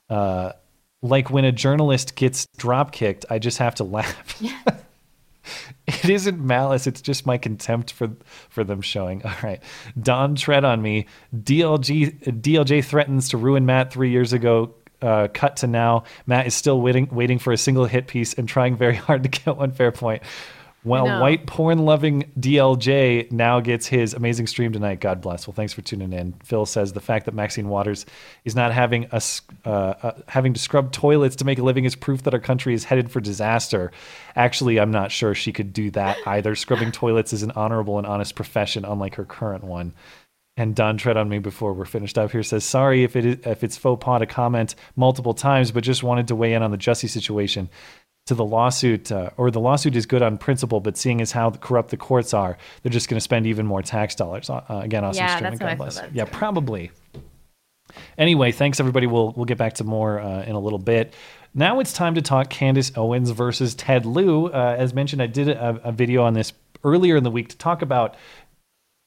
Uh, 0.10 0.54
like 1.02 1.30
when 1.30 1.44
a 1.46 1.52
journalist 1.52 2.16
gets 2.16 2.48
drop 2.58 2.92
kicked, 2.92 3.26
I 3.30 3.40
just 3.40 3.58
have 3.58 3.76
to 3.76 3.84
laugh. 3.84 4.42
Yeah. 4.42 4.60
it 5.88 6.10
isn't 6.10 6.40
malice, 6.40 6.88
it's 6.88 7.02
just 7.02 7.26
my 7.26 7.38
contempt 7.38 7.92
for 7.92 8.10
for 8.50 8.64
them 8.64 8.80
showing. 8.82 9.22
All 9.26 9.36
right. 9.44 9.62
Don 10.02 10.36
tread 10.36 10.64
on 10.64 10.82
me. 10.82 11.06
DLG 11.36 12.42
DLJ 12.42 12.86
threatens 12.86 13.28
to 13.30 13.38
ruin 13.38 13.66
Matt 13.66 13.92
3 13.92 14.10
years 14.10 14.32
ago. 14.32 14.74
Uh, 15.04 15.28
cut 15.28 15.58
to 15.58 15.68
now. 15.68 16.06
Matt 16.26 16.48
is 16.48 16.56
still 16.56 16.80
waiting 16.80 17.10
waiting 17.12 17.38
for 17.38 17.52
a 17.52 17.58
single 17.58 17.86
hit 17.86 18.08
piece 18.08 18.34
and 18.36 18.48
trying 18.48 18.78
very 18.78 18.96
hard 19.08 19.24
to 19.24 19.30
get 19.30 19.58
one 19.58 19.72
fair 19.72 19.92
point. 19.92 20.24
Know. 20.86 21.22
white 21.22 21.48
porn 21.48 21.80
loving 21.80 22.30
DLJ 22.38 23.32
now 23.32 23.62
gets 23.62 23.88
his 23.88 24.14
amazing 24.14 24.48
stream 24.48 24.74
tonight. 24.74 25.00
God 25.00 25.22
bless. 25.22 25.48
Well, 25.48 25.54
thanks 25.54 25.72
for 25.72 25.82
tuning 25.82 26.12
in. 26.12 26.34
Phil 26.44 26.66
says 26.66 26.92
the 26.92 27.00
fact 27.00 27.26
that 27.26 27.34
Maxine 27.34 27.70
Waters 27.70 28.06
is 28.44 28.54
not 28.54 28.74
having 28.74 29.06
us 29.12 29.42
uh, 29.66 29.94
uh, 30.04 30.12
having 30.28 30.54
to 30.54 30.60
scrub 30.60 30.92
toilets 30.92 31.38
to 31.38 31.46
make 31.46 31.58
a 31.58 31.64
living 31.64 31.86
is 31.86 31.96
proof 31.96 32.24
that 32.24 32.34
our 32.34 32.40
country 32.40 32.74
is 32.74 32.84
headed 32.84 33.10
for 33.10 33.22
disaster. 33.22 33.92
Actually, 34.36 34.78
I'm 34.80 34.92
not 34.92 35.12
sure 35.12 35.34
she 35.34 35.54
could 35.54 35.72
do 35.72 35.90
that 35.92 36.18
either. 36.26 36.54
Scrubbing 36.54 36.92
toilets 36.92 37.32
is 37.32 37.44
an 37.44 37.52
honorable 37.52 37.98
and 37.98 38.06
honest 38.06 38.36
profession, 38.36 38.84
unlike 38.84 39.16
her 39.16 39.26
current 39.26 39.64
one. 39.64 39.94
And 40.56 40.76
Don 40.76 40.98
tread 40.98 41.18
on 41.18 41.30
me 41.30 41.40
before 41.40 41.74
we're 41.74 41.86
finished 41.86 42.18
up 42.18 42.32
here 42.32 42.44
says 42.44 42.64
sorry 42.64 43.04
if 43.04 43.16
it 43.16 43.26
is, 43.26 43.38
if 43.46 43.64
it's 43.64 43.76
faux 43.76 44.04
pas 44.04 44.20
to 44.20 44.28
comment 44.28 44.76
multiple 44.96 45.34
times, 45.34 45.72
but 45.72 45.84
just 45.84 46.04
wanted 46.04 46.28
to 46.28 46.36
weigh 46.36 46.54
in 46.54 46.62
on 46.62 46.72
the 46.72 46.78
Jussie 46.78 47.10
situation. 47.10 47.70
To 48.28 48.36
the 48.36 48.46
lawsuit, 48.46 49.12
uh, 49.12 49.32
or 49.36 49.52
the 49.52 49.60
lawsuit 49.60 49.98
is 49.98 50.06
good 50.06 50.22
on 50.22 50.38
principle, 50.38 50.80
but 50.80 50.96
seeing 50.96 51.20
as 51.20 51.34
how 51.34 51.52
corrupt 51.52 51.90
the 51.90 51.98
courts 51.98 52.34
are, 52.34 52.58
they're 52.82 52.92
just 52.92 53.10
going 53.10 53.18
to 53.18 53.22
spend 53.22 53.48
even 53.48 53.66
more 53.66 53.82
tax 53.82 54.16
dollars. 54.16 54.50
Uh, 54.50 54.62
again, 54.70 55.04
awesome 55.04 55.26
Yeah, 55.26 55.36
stream, 55.36 55.44
that's 55.44 55.60
and 55.60 55.70
how 55.70 55.76
God 55.76 55.78
bless. 55.78 56.02
Yeah, 56.14 56.26
probably. 56.26 56.92
Anyway, 58.18 58.52
thanks 58.52 58.80
everybody. 58.80 59.08
We'll 59.08 59.34
we'll 59.36 59.46
get 59.46 59.58
back 59.58 59.74
to 59.74 59.84
more 59.84 60.22
uh, 60.22 60.44
in 60.44 60.56
a 60.56 60.60
little 60.60 60.80
bit. 60.80 61.14
Now 61.54 61.80
it's 61.80 61.94
time 61.94 62.16
to 62.16 62.22
talk 62.22 62.50
Candace 62.50 62.92
Owens 62.96 63.30
versus 63.32 63.76
Ted 63.76 64.06
Lieu. 64.06 64.48
Uh, 64.48 64.76
as 64.78 64.94
mentioned, 64.94 65.22
I 65.22 65.28
did 65.28 65.50
a, 65.50 65.82
a 65.84 65.92
video 65.92 66.24
on 66.24 66.34
this 66.34 66.54
earlier 66.84 67.16
in 67.16 67.24
the 67.24 67.32
week 67.32 67.50
to 67.50 67.58
talk 67.58 67.82
about 67.82 68.16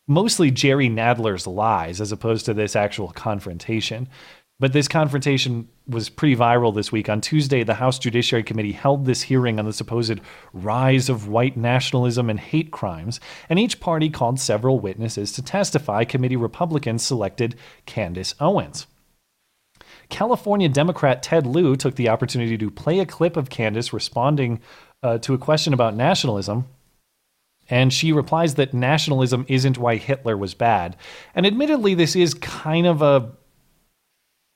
mostly 0.09 0.51
Jerry 0.51 0.89
Nadler's 0.89 1.47
lies 1.47 2.01
as 2.01 2.13
opposed 2.13 2.47
to 2.47 2.55
this 2.55 2.77
actual 2.77 3.09
confrontation. 3.09 4.09
But 4.59 4.73
this 4.73 4.89
confrontation 4.89 5.69
was 5.87 6.09
pretty 6.09 6.35
viral 6.35 6.75
this 6.75 6.91
week. 6.91 7.11
On 7.11 7.21
Tuesday, 7.21 7.63
the 7.63 7.75
House 7.75 7.99
Judiciary 7.99 8.43
Committee 8.43 8.73
held 8.73 9.05
this 9.05 9.21
hearing 9.21 9.59
on 9.59 9.67
the 9.67 9.73
supposed 9.73 10.19
rise 10.55 11.11
of 11.11 11.29
white 11.29 11.59
nationalism 11.59 12.31
and 12.31 12.41
hate 12.41 12.71
crimes, 12.71 13.21
and 13.51 13.59
each 13.59 13.81
party 13.81 14.09
called 14.09 14.41
several 14.41 14.81
witnesses 14.81 15.31
to 15.33 15.43
testify. 15.43 16.05
Committee 16.05 16.37
Republicans 16.37 17.05
selected 17.05 17.55
Candace 17.85 18.35
Owens. 18.41 18.87
California 20.09 20.71
Democrat 20.71 21.23
Ted 21.23 21.47
Lieu 21.47 21.77
took 21.77 21.97
the 21.97 22.09
opportunity 22.09 22.57
to 22.57 22.71
play 22.71 23.01
a 23.01 23.07
clip 23.07 23.37
of 23.37 23.51
Candace 23.51 23.93
responding 23.93 24.61
uh, 25.03 25.19
to 25.19 25.35
a 25.35 25.39
question 25.39 25.75
about 25.75 25.95
nationalism. 25.95 26.67
And 27.69 27.93
she 27.93 28.13
replies 28.13 28.55
that 28.55 28.73
nationalism 28.75 29.45
isn't 29.49 29.79
why 29.79 29.97
Hitler 29.97 30.37
was 30.37 30.55
bad. 30.55 30.97
And 31.35 31.47
admittedly, 31.47 31.95
this 31.95 32.15
is 32.15 32.35
kind 32.35 32.87
of 32.87 33.03
a. 33.03 33.33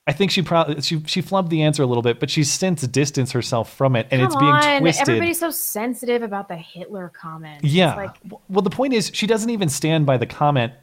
I 0.07 0.13
think 0.13 0.31
she 0.31 0.41
probably 0.41 0.81
she 0.81 1.03
she 1.05 1.21
flubbed 1.21 1.49
the 1.49 1.61
answer 1.61 1.83
a 1.83 1.85
little 1.85 2.01
bit, 2.01 2.19
but 2.19 2.29
she's 2.29 2.51
since 2.51 2.81
distanced 2.87 3.33
herself 3.33 3.73
from 3.75 3.95
it, 3.95 4.07
and 4.11 4.19
Come 4.19 4.25
it's 4.27 4.35
being 4.35 4.51
on. 4.51 4.81
twisted. 4.81 5.09
Everybody's 5.09 5.39
so 5.39 5.51
sensitive 5.51 6.23
about 6.23 6.47
the 6.47 6.55
Hitler 6.55 7.11
comment. 7.13 7.63
Yeah. 7.63 7.95
Like, 7.95 8.15
well, 8.49 8.61
the 8.61 8.69
point 8.69 8.93
is, 8.93 9.11
she 9.13 9.27
doesn't 9.27 9.49
even 9.49 9.69
stand 9.69 10.05
by 10.05 10.17
the 10.17 10.25
comment 10.25 10.73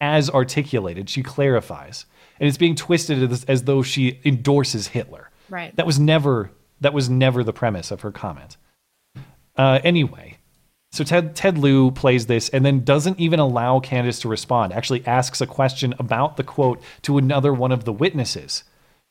as 0.00 0.30
articulated. 0.30 1.10
She 1.10 1.22
clarifies, 1.22 2.06
and 2.38 2.48
it's 2.48 2.58
being 2.58 2.76
twisted 2.76 3.30
as, 3.32 3.44
as 3.44 3.64
though 3.64 3.82
she 3.82 4.20
endorses 4.24 4.88
Hitler. 4.88 5.30
Right. 5.50 5.74
That 5.76 5.86
was 5.86 5.98
never 5.98 6.50
that 6.80 6.92
was 6.92 7.10
never 7.10 7.42
the 7.42 7.52
premise 7.52 7.90
of 7.90 8.02
her 8.02 8.12
comment. 8.12 8.56
Uh, 9.56 9.80
anyway, 9.84 10.33
so 10.94 11.02
Ted 11.02 11.34
Ted 11.34 11.58
Lieu 11.58 11.90
plays 11.90 12.26
this 12.26 12.48
and 12.50 12.64
then 12.64 12.84
doesn't 12.84 13.18
even 13.18 13.40
allow 13.40 13.80
Candace 13.80 14.20
to 14.20 14.28
respond. 14.28 14.72
Actually, 14.72 15.04
asks 15.06 15.40
a 15.40 15.46
question 15.46 15.92
about 15.98 16.36
the 16.36 16.44
quote 16.44 16.80
to 17.02 17.18
another 17.18 17.52
one 17.52 17.72
of 17.72 17.84
the 17.84 17.92
witnesses, 17.92 18.62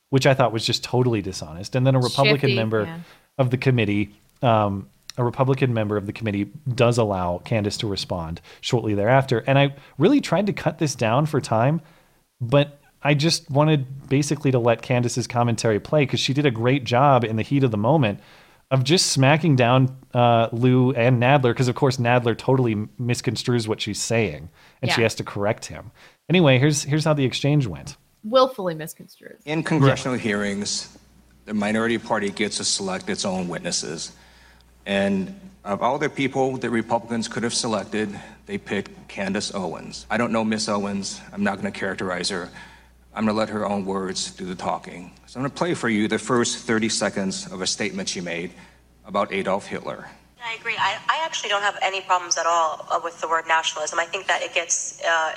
which 0.10 0.26
I 0.26 0.34
thought 0.34 0.54
was 0.54 0.66
just 0.66 0.82
totally 0.82 1.22
dishonest. 1.22 1.76
And 1.76 1.86
then 1.86 1.96
a 1.96 2.00
Republican 2.00 2.50
Shifty, 2.52 2.56
member 2.56 2.84
yeah. 2.84 3.00
of 3.38 3.50
the 3.50 3.58
committee, 3.58 4.16
um, 4.42 4.88
a 5.18 5.26
Republican 5.26 5.74
member 5.74 5.98
of 5.98 6.06
the 6.06 6.14
committee, 6.14 6.50
does 6.74 6.98
allow 6.98 7.40
Candace 7.40 7.76
to 7.80 7.88
respond 7.88 8.40
shortly 8.62 8.94
thereafter. 8.94 9.44
And 9.46 9.60
I 9.60 9.76
really 9.98 10.22
tried 10.22 10.46
to 10.46 10.54
cut 10.54 10.78
this 10.78 10.96
down 10.96 11.26
for 11.26 11.42
time, 11.42 11.82
but 12.40 12.80
I 13.02 13.14
just 13.14 13.52
wanted 13.52 14.08
basically 14.08 14.52
to 14.52 14.60
let 14.60 14.82
Candace's 14.82 15.28
commentary 15.28 15.82
play 15.82 16.04
because 16.04 16.22
she 16.22 16.34
did 16.34 16.46
a 16.46 16.52
great 16.52 16.86
job 16.86 17.26
in 17.26 17.36
the 17.36 17.44
heat 17.44 17.66
of 17.66 17.72
the 17.72 17.78
moment 17.78 18.22
of 18.74 18.84
just 18.84 19.06
smacking 19.12 19.56
down 19.56 19.96
uh, 20.14 20.50
Lieu 20.52 20.92
and 20.92 21.22
Nadler 21.22 21.52
because, 21.54 21.70
of 21.70 21.76
course, 21.76 21.98
Nadler 21.98 22.36
totally 22.38 22.76
misconstrues 23.00 23.68
what 23.68 23.80
she's 23.80 24.02
saying 24.02 24.50
and 24.82 24.92
she 24.92 25.04
has 25.04 25.16
to 25.16 25.24
correct 25.24 25.68
him. 25.68 25.92
Anyway, 26.28 26.58
here's 26.58 26.84
here's 26.84 27.06
how 27.06 27.14
the 27.14 27.24
exchange 27.24 27.68
went. 27.68 27.96
willfully 28.24 28.74
misconstrued. 28.74 29.38
In 29.46 29.64
congressional 29.64 30.18
hearings, 30.18 30.98
the 31.46 31.54
minority 31.54 31.98
party 31.98 32.30
gets 32.32 32.58
to 32.58 32.64
select 32.64 33.10
its 33.10 33.26
own 33.26 33.48
witnesses. 33.48 34.12
And 34.86 35.40
of 35.64 35.82
all 35.82 35.98
the 36.00 36.10
people 36.10 36.58
that 36.58 36.70
Republicans 36.70 37.28
could 37.28 37.44
have 37.44 37.54
selected, 37.54 38.18
they 38.46 38.58
picked 38.58 39.08
Candace 39.08 39.54
Owens. 39.54 40.06
I 40.10 40.18
don't 40.18 40.32
know 40.32 40.44
Miss 40.44 40.68
Owens. 40.68 41.22
I'm 41.32 41.44
not 41.44 41.62
going 41.62 41.72
to 41.72 41.80
characterize 41.80 42.30
her. 42.30 42.50
I'm 43.16 43.26
going 43.26 43.34
to 43.36 43.40
let 43.40 43.50
her 43.50 43.66
own 43.66 43.86
words 43.86 44.32
do 44.32 44.46
the 44.46 44.56
talking. 44.56 45.12
So 45.28 45.40
I'm 45.40 45.44
going 45.44 45.52
to 45.52 45.58
play 45.58 45.74
for 45.76 45.90
you 45.90 46.08
the 46.08 46.18
first 46.20 46.58
30 46.58 46.90
seconds 46.90 47.52
of 47.52 47.62
a 47.62 47.68
statement 47.68 48.10
she 48.10 48.22
made 48.22 48.52
about 49.06 49.32
Adolf 49.32 49.68
Hitler. 49.68 50.08
I 50.44 50.56
agree. 50.56 50.76
I, 50.78 50.98
I 51.08 51.24
actually 51.26 51.50
don't 51.50 51.62
have 51.62 51.78
any 51.82 52.02
problems 52.02 52.38
at 52.38 52.46
all 52.46 52.86
uh, 52.92 53.00
with 53.04 53.20
the 53.22 53.28
word 53.28 53.46
nationalism. 53.48 54.00
I 54.00 54.06
think 54.06 54.28
that 54.28 54.42
it 54.42 54.54
gets 54.54 55.02
uh, 55.08 55.34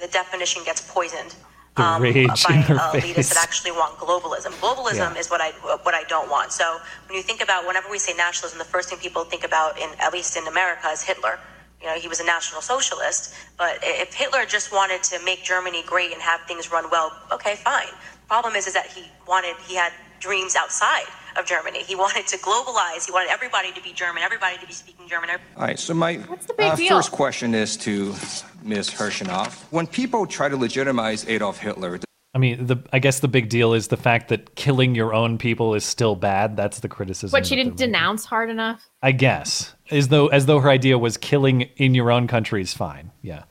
the 0.00 0.08
definition 0.08 0.62
gets 0.64 0.80
poisoned 0.90 1.34
The 1.76 1.82
um, 1.82 2.00
by 2.02 2.08
in 2.08 2.28
her 2.62 2.76
uh, 2.76 2.92
face. 2.92 3.04
elitists 3.04 3.34
that 3.34 3.42
actually 3.42 3.72
want 3.72 3.98
globalism. 3.98 4.52
Globalism 4.60 5.12
Yeah. 5.14 5.18
is 5.20 5.28
what 5.30 5.40
I 5.42 5.50
what 5.82 5.94
I 5.94 6.04
don't 6.04 6.30
want. 6.30 6.52
So 6.52 6.78
when 7.06 7.16
you 7.16 7.22
think 7.22 7.42
about 7.42 7.66
whenever 7.66 7.90
we 7.90 7.98
say 7.98 8.14
nationalism, 8.14 8.58
the 8.58 8.64
first 8.64 8.88
thing 8.88 8.98
people 8.98 9.24
think 9.24 9.44
about, 9.44 9.78
in 9.78 9.90
at 10.00 10.12
least 10.12 10.36
in 10.38 10.46
America, 10.46 10.88
is 10.88 11.02
Hitler. 11.02 11.38
You 11.86 11.92
know, 11.92 11.98
he 12.00 12.08
was 12.08 12.18
a 12.18 12.24
national 12.24 12.62
socialist. 12.62 13.32
But 13.56 13.78
if 13.80 14.12
Hitler 14.12 14.44
just 14.44 14.72
wanted 14.72 15.04
to 15.04 15.22
make 15.24 15.44
Germany 15.44 15.84
great 15.86 16.12
and 16.12 16.20
have 16.20 16.40
things 16.48 16.72
run 16.72 16.90
well, 16.90 17.12
okay, 17.30 17.54
fine. 17.54 17.86
Problem 18.26 18.56
is, 18.56 18.66
is 18.66 18.74
that 18.74 18.88
he 18.88 19.04
wanted 19.28 19.54
he 19.68 19.76
had 19.76 19.92
dreams 20.18 20.56
outside 20.56 21.04
of 21.38 21.46
Germany. 21.46 21.84
He 21.84 21.94
wanted 21.94 22.26
to 22.26 22.38
globalize. 22.38 23.06
He 23.06 23.12
wanted 23.12 23.30
everybody 23.30 23.70
to 23.70 23.80
be 23.80 23.92
German, 23.92 24.24
everybody 24.24 24.58
to 24.58 24.66
be 24.66 24.72
speaking 24.72 25.06
German. 25.06 25.30
All 25.30 25.62
right, 25.62 25.78
so 25.78 25.94
my 25.94 26.16
the 26.16 26.54
big 26.58 26.72
uh, 26.72 26.74
deal? 26.74 26.88
first 26.88 27.12
question 27.12 27.54
is 27.54 27.76
to 27.76 28.16
Ms. 28.64 28.90
Hershenov. 28.90 29.52
When 29.70 29.86
people 29.86 30.26
try 30.26 30.48
to 30.48 30.56
legitimize 30.56 31.24
Adolf 31.28 31.58
Hitler, 31.58 32.00
I 32.36 32.38
mean, 32.38 32.66
the 32.66 32.76
I 32.92 32.98
guess 32.98 33.20
the 33.20 33.28
big 33.28 33.48
deal 33.48 33.72
is 33.72 33.88
the 33.88 33.96
fact 33.96 34.28
that 34.28 34.56
killing 34.56 34.94
your 34.94 35.14
own 35.14 35.38
people 35.38 35.74
is 35.74 35.84
still 35.84 36.14
bad. 36.14 36.54
That's 36.54 36.80
the 36.80 36.88
criticism. 36.88 37.30
But 37.30 37.46
she 37.46 37.56
didn't 37.56 37.78
they're- 37.78 37.86
denounce 37.86 38.26
hard 38.26 38.50
enough. 38.50 38.90
I 39.02 39.12
guess 39.12 39.74
as 39.90 40.08
though 40.08 40.26
as 40.26 40.44
though 40.44 40.60
her 40.60 40.68
idea 40.68 40.98
was 40.98 41.16
killing 41.16 41.62
in 41.78 41.94
your 41.94 42.10
own 42.12 42.26
country 42.26 42.60
is 42.60 42.74
fine. 42.74 43.10
Yeah. 43.22 43.44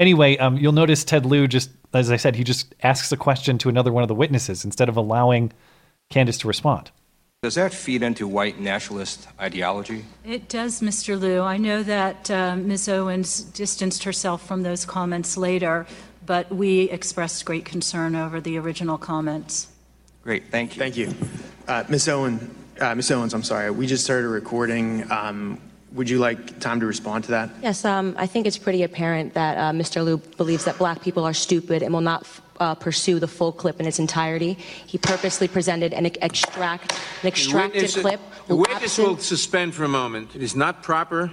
Anyway, 0.00 0.36
um, 0.38 0.56
you'll 0.58 0.72
notice 0.72 1.04
Ted 1.04 1.24
Lieu 1.24 1.46
just, 1.46 1.70
as 1.92 2.10
I 2.10 2.16
said, 2.16 2.34
he 2.34 2.42
just 2.42 2.74
asks 2.82 3.12
a 3.12 3.16
question 3.16 3.56
to 3.58 3.68
another 3.68 3.92
one 3.92 4.02
of 4.02 4.08
the 4.08 4.16
witnesses 4.16 4.64
instead 4.64 4.88
of 4.88 4.96
allowing 4.96 5.52
Candace 6.10 6.38
to 6.38 6.48
respond. 6.48 6.90
does 7.44 7.54
that 7.54 7.72
feed 7.72 8.02
into 8.02 8.26
white 8.26 8.58
nationalist 8.58 9.28
ideology? 9.38 10.04
It 10.24 10.48
does, 10.48 10.80
Mr. 10.80 11.20
Lieu. 11.20 11.42
I 11.42 11.56
know 11.56 11.84
that 11.84 12.28
uh, 12.32 12.56
Ms. 12.56 12.88
Owens 12.88 13.42
distanced 13.42 14.02
herself 14.02 14.44
from 14.44 14.64
those 14.64 14.84
comments 14.84 15.36
later, 15.36 15.86
but 16.26 16.52
we 16.54 16.82
expressed 16.90 17.44
great 17.44 17.64
concern 17.64 18.16
over 18.16 18.40
the 18.40 18.58
original 18.58 18.98
comments. 18.98 19.68
Great, 20.22 20.50
thank 20.50 20.74
you. 20.76 20.78
Thank 20.78 20.96
you. 20.96 21.14
Uh, 21.68 21.84
Ms. 21.88 22.08
Owen, 22.08 22.54
uh, 22.80 22.94
Ms. 22.94 23.10
Owens, 23.10 23.34
I'm 23.34 23.42
sorry. 23.42 23.70
We 23.70 23.86
just 23.86 24.04
started 24.04 24.28
recording. 24.28 25.10
Um, 25.10 25.60
would 25.92 26.10
you 26.10 26.18
like 26.18 26.58
time 26.60 26.80
to 26.80 26.86
respond 26.86 27.24
to 27.24 27.30
that? 27.30 27.50
Yes, 27.62 27.84
um, 27.84 28.14
I 28.18 28.26
think 28.26 28.46
it's 28.46 28.58
pretty 28.58 28.82
apparent 28.82 29.34
that 29.34 29.56
uh, 29.58 29.70
Mr. 29.72 30.04
Lieu 30.04 30.16
believes 30.36 30.64
that 30.64 30.76
black 30.76 31.02
people 31.02 31.24
are 31.24 31.34
stupid 31.34 31.82
and 31.82 31.94
will 31.94 32.00
not 32.00 32.26
uh, 32.58 32.74
pursue 32.74 33.20
the 33.20 33.28
full 33.28 33.52
clip 33.52 33.78
in 33.80 33.86
its 33.86 33.98
entirety. 33.98 34.54
He 34.86 34.98
purposely 34.98 35.46
presented 35.46 35.92
an 35.92 36.06
extract, 36.20 36.92
an 37.22 37.28
extracted 37.28 37.82
witness- 37.82 38.00
clip. 38.00 38.20
The 38.48 38.56
witness 38.56 38.82
absent- 38.82 39.08
will 39.08 39.18
suspend 39.18 39.74
for 39.74 39.84
a 39.84 39.88
moment. 39.88 40.34
It 40.34 40.42
is 40.42 40.56
not 40.56 40.82
proper 40.82 41.30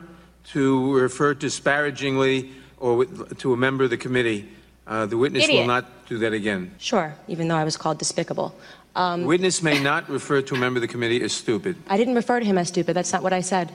to 0.52 0.94
refer 1.00 1.34
disparagingly 1.34 2.52
or 2.78 2.98
with- 2.98 3.38
to 3.40 3.54
a 3.54 3.58
member 3.58 3.84
of 3.84 3.90
the 3.90 3.98
committee. 3.98 4.48
Uh, 4.92 5.06
the 5.06 5.18
witness 5.18 5.48
will 5.48 5.66
not 5.66 5.86
do 6.06 6.18
that 6.18 6.34
again. 6.34 6.70
Sure, 6.78 7.16
even 7.30 7.48
though 7.48 7.56
I 7.56 7.64
was 7.64 7.78
called 7.78 7.98
despicable. 7.98 8.54
Um, 8.94 9.24
witness 9.24 9.64
may 9.64 9.82
not 9.82 10.10
refer 10.10 10.42
to 10.42 10.56
a 10.56 10.58
member 10.58 10.80
of 10.80 10.82
the 10.82 10.88
committee 10.90 11.24
as 11.24 11.32
stupid. 11.32 11.78
I 11.88 11.96
didn't 11.96 12.16
refer 12.16 12.42
to 12.42 12.46
him 12.46 12.58
as 12.58 12.68
stupid. 12.68 12.94
That's 12.94 13.14
not 13.14 13.24
what 13.24 13.32
I 13.32 13.40
said. 13.40 13.72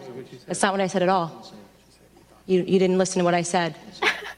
That's 0.47 0.61
not 0.61 0.73
what 0.73 0.83
I 0.83 0.89
said 0.89 1.03
at 1.03 1.09
all. 1.09 1.51
You, 2.45 2.65
you 2.65 2.79
didn't 2.79 2.99
listen 2.99 3.21
to 3.21 3.25
what 3.25 3.33
I 3.33 3.41
said. 3.41 3.75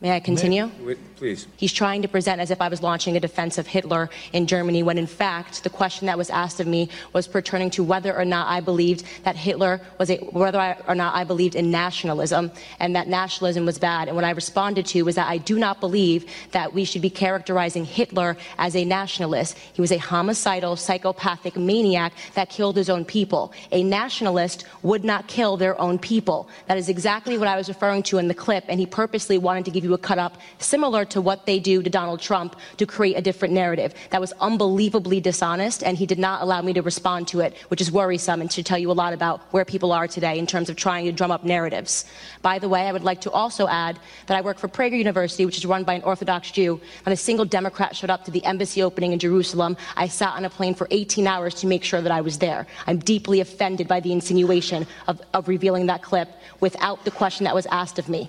May 0.00 0.10
I 0.10 0.20
continue? 0.20 0.70
Please. 1.16 1.46
He's 1.56 1.72
trying 1.72 2.02
to 2.02 2.08
present 2.08 2.40
as 2.40 2.50
if 2.50 2.60
I 2.60 2.68
was 2.68 2.82
launching 2.82 3.16
a 3.16 3.20
defense 3.20 3.56
of 3.56 3.66
Hitler 3.66 4.10
in 4.34 4.46
Germany, 4.46 4.82
when 4.82 4.98
in 4.98 5.06
fact 5.06 5.62
the 5.62 5.70
question 5.70 6.06
that 6.08 6.18
was 6.18 6.28
asked 6.28 6.60
of 6.60 6.66
me 6.66 6.90
was 7.14 7.26
pertaining 7.26 7.70
to 7.70 7.84
whether 7.84 8.14
or 8.14 8.26
not 8.26 8.48
I 8.48 8.60
believed 8.60 9.06
that 9.22 9.34
Hitler 9.34 9.80
was 9.98 10.10
a, 10.10 10.16
whether 10.16 10.58
I, 10.58 10.76
or 10.86 10.94
not 10.94 11.14
I 11.14 11.24
believed 11.24 11.54
in 11.54 11.70
nationalism 11.70 12.50
and 12.80 12.94
that 12.96 13.08
nationalism 13.08 13.64
was 13.64 13.78
bad. 13.78 14.08
And 14.08 14.16
what 14.16 14.24
I 14.24 14.32
responded 14.32 14.84
to 14.86 15.02
was 15.04 15.14
that 15.14 15.28
I 15.28 15.38
do 15.38 15.58
not 15.58 15.80
believe 15.80 16.26
that 16.50 16.74
we 16.74 16.84
should 16.84 17.00
be 17.00 17.08
characterizing 17.08 17.86
Hitler 17.86 18.36
as 18.58 18.76
a 18.76 18.84
nationalist. 18.84 19.56
He 19.72 19.80
was 19.80 19.92
a 19.92 19.98
homicidal, 19.98 20.76
psychopathic 20.76 21.56
maniac 21.56 22.12
that 22.34 22.50
killed 22.50 22.76
his 22.76 22.90
own 22.90 23.06
people. 23.06 23.54
A 23.72 23.82
nationalist 23.82 24.66
would 24.82 25.04
not 25.04 25.28
kill 25.28 25.56
their 25.56 25.80
own 25.80 25.98
people. 25.98 26.50
That 26.66 26.76
is 26.76 26.90
exactly 26.90 27.38
what 27.38 27.48
I 27.48 27.56
was 27.56 27.68
referring 27.68 28.02
to 28.04 28.18
in 28.18 28.28
the 28.28 28.34
clip, 28.34 28.64
and 28.68 28.78
he 28.78 28.84
purposely 28.84 29.38
wanted 29.38 29.64
to 29.64 29.70
give 29.70 29.84
you 29.84 29.93
cut 29.98 30.18
up 30.18 30.38
similar 30.58 31.04
to 31.06 31.20
what 31.20 31.46
they 31.46 31.58
do 31.58 31.82
to 31.82 31.90
Donald 31.90 32.20
Trump 32.20 32.56
to 32.76 32.86
create 32.86 33.14
a 33.14 33.22
different 33.22 33.54
narrative. 33.54 33.94
That 34.10 34.20
was 34.20 34.32
unbelievably 34.40 35.20
dishonest, 35.20 35.82
and 35.82 35.96
he 35.96 36.06
did 36.06 36.18
not 36.18 36.42
allow 36.42 36.62
me 36.62 36.72
to 36.74 36.82
respond 36.82 37.28
to 37.28 37.40
it, 37.40 37.56
which 37.68 37.80
is 37.80 37.90
worrisome 37.90 38.40
and 38.40 38.52
should 38.52 38.66
tell 38.66 38.78
you 38.78 38.90
a 38.90 38.92
lot 38.92 39.12
about 39.12 39.40
where 39.52 39.64
people 39.64 39.92
are 39.92 40.08
today 40.08 40.38
in 40.38 40.46
terms 40.46 40.68
of 40.68 40.76
trying 40.76 41.06
to 41.06 41.12
drum 41.12 41.30
up 41.30 41.44
narratives. 41.44 42.04
By 42.42 42.58
the 42.58 42.68
way, 42.68 42.82
I 42.88 42.92
would 42.92 43.04
like 43.04 43.20
to 43.22 43.30
also 43.30 43.66
add 43.68 43.98
that 44.26 44.36
I 44.36 44.40
work 44.40 44.58
for 44.58 44.68
Prager 44.68 44.98
University, 44.98 45.46
which 45.46 45.58
is 45.58 45.66
run 45.66 45.84
by 45.84 45.94
an 45.94 46.02
Orthodox 46.02 46.50
Jew. 46.50 46.80
Not 47.06 47.12
a 47.12 47.16
single 47.16 47.44
Democrat 47.44 47.96
showed 47.96 48.10
up 48.10 48.24
to 48.24 48.30
the 48.30 48.44
embassy 48.44 48.82
opening 48.82 49.12
in 49.12 49.18
Jerusalem. 49.18 49.76
I 49.96 50.08
sat 50.08 50.34
on 50.34 50.44
a 50.44 50.50
plane 50.50 50.74
for 50.74 50.86
18 50.90 51.26
hours 51.26 51.54
to 51.56 51.66
make 51.66 51.84
sure 51.84 52.00
that 52.00 52.12
I 52.12 52.20
was 52.20 52.38
there. 52.38 52.66
I'm 52.86 52.98
deeply 52.98 53.40
offended 53.40 53.88
by 53.88 54.00
the 54.00 54.12
insinuation 54.12 54.86
of, 55.06 55.20
of 55.32 55.48
revealing 55.48 55.86
that 55.86 56.02
clip 56.02 56.28
without 56.60 57.04
the 57.04 57.10
question 57.10 57.44
that 57.44 57.54
was 57.54 57.66
asked 57.66 57.98
of 57.98 58.08
me. 58.08 58.28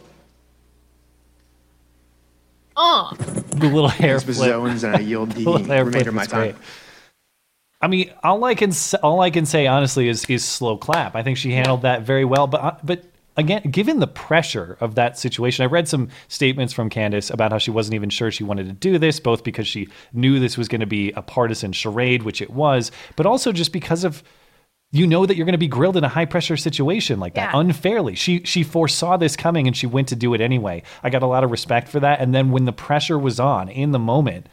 Oh. 2.76 3.14
The 3.18 3.68
little 3.68 3.88
hair 3.88 4.20
Thanks, 4.20 4.38
Mrs. 4.38 4.44
flip. 4.44 4.54
Owens, 4.54 4.84
and 4.84 4.96
I 4.96 5.00
yield 5.00 5.32
the 5.34 5.50
little 5.50 5.86
remainder 5.86 6.10
of 6.10 6.16
my 6.16 6.26
time. 6.26 6.42
great. 6.42 6.56
I 7.82 7.88
mean, 7.88 8.12
all 8.24 8.44
I 8.44 8.56
can 8.56 8.72
all 9.04 9.22
I 9.22 9.30
can 9.30 9.46
say 9.46 9.68
honestly 9.68 10.08
is 10.08 10.26
is 10.26 10.44
slow 10.44 10.78
clap. 10.78 11.16
I 11.16 11.24
think 11.24 11.38
she 11.38 11.52
handled 11.52 11.84
that 11.84 12.02
very 12.02 12.26
well. 12.26 12.48
But 12.48 12.62
uh, 12.62 12.78
but 12.84 13.04
again, 13.38 13.62
given 13.70 14.00
the 14.00 14.08
pressure 14.08 14.78
of 14.80 14.96
that 14.96 15.18
situation, 15.20 15.64
I 15.64 15.68
read 15.68 15.88
some 15.88 16.10
statements 16.28 16.74
from 16.74 16.90
Candace 16.90 17.30
about 17.30 17.52
how 17.52 17.58
she 17.58 17.72
wasn't 17.72 17.96
even 17.96 18.10
sure 18.10 18.32
she 18.32 18.44
wanted 18.44 18.68
to 18.68 18.74
do 18.74 18.98
this, 18.98 19.20
both 19.20 19.44
because 19.44 19.68
she 19.68 19.88
knew 20.14 20.40
this 20.40 20.58
was 20.58 20.68
going 20.68 20.82
to 20.82 20.88
be 20.88 21.12
a 21.12 21.22
partisan 21.22 21.74
charade, 21.74 22.24
which 22.24 22.42
it 22.42 22.50
was, 22.50 22.92
but 23.16 23.26
also 23.26 23.52
just 23.52 23.72
because 23.72 24.04
of 24.04 24.24
you 24.98 25.06
know 25.08 25.26
that 25.26 25.36
you're 25.36 25.46
going 25.46 25.54
to 25.54 25.58
be 25.58 25.68
grilled 25.68 25.98
in 25.98 26.04
a 26.04 26.08
high 26.10 26.26
pressure 26.26 26.56
situation 26.58 27.20
like 27.20 27.34
that 27.36 27.54
Yeah. 27.54 27.60
unfairly. 27.60 28.16
She 28.16 28.42
she 28.46 28.64
foresaw 28.64 29.18
this 29.18 29.36
coming 29.36 29.68
and 29.68 29.76
she 29.76 29.88
went 29.88 30.08
to 30.10 30.16
do 30.16 30.34
it 30.34 30.42
anyway. 30.42 30.84
I 31.04 31.10
got 31.10 31.24
a 31.24 31.28
lot 31.28 31.44
of 31.44 31.52
respect 31.52 31.88
for 31.90 32.00
that. 32.00 32.20
And 32.22 32.34
then 32.34 32.52
when 32.52 32.66
the 32.66 32.74
pressure 32.74 33.18
was 33.20 33.40
on 33.40 33.68
in 33.70 33.92
the 33.92 34.00
moment, 34.00 34.48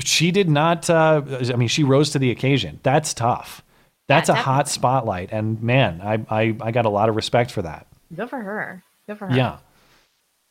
she 0.00 0.30
did 0.30 0.48
not. 0.48 0.88
Uh, 0.88 1.22
I 1.52 1.56
mean, 1.56 1.68
she 1.68 1.82
rose 1.84 2.10
to 2.10 2.18
the 2.18 2.30
occasion. 2.30 2.80
That's 2.82 3.12
tough. 3.12 3.62
That's 4.06 4.28
a 4.30 4.34
hot 4.34 4.68
spotlight, 4.68 5.32
and 5.32 5.62
man, 5.62 6.00
I, 6.02 6.14
I 6.30 6.56
I 6.62 6.70
got 6.70 6.86
a 6.86 6.88
lot 6.88 7.08
of 7.10 7.16
respect 7.16 7.50
for 7.50 7.60
that. 7.62 7.86
Good 8.14 8.30
for 8.30 8.38
her. 8.40 8.82
Good 9.06 9.18
for 9.18 9.26
her. 9.26 9.36
Yeah. 9.36 9.58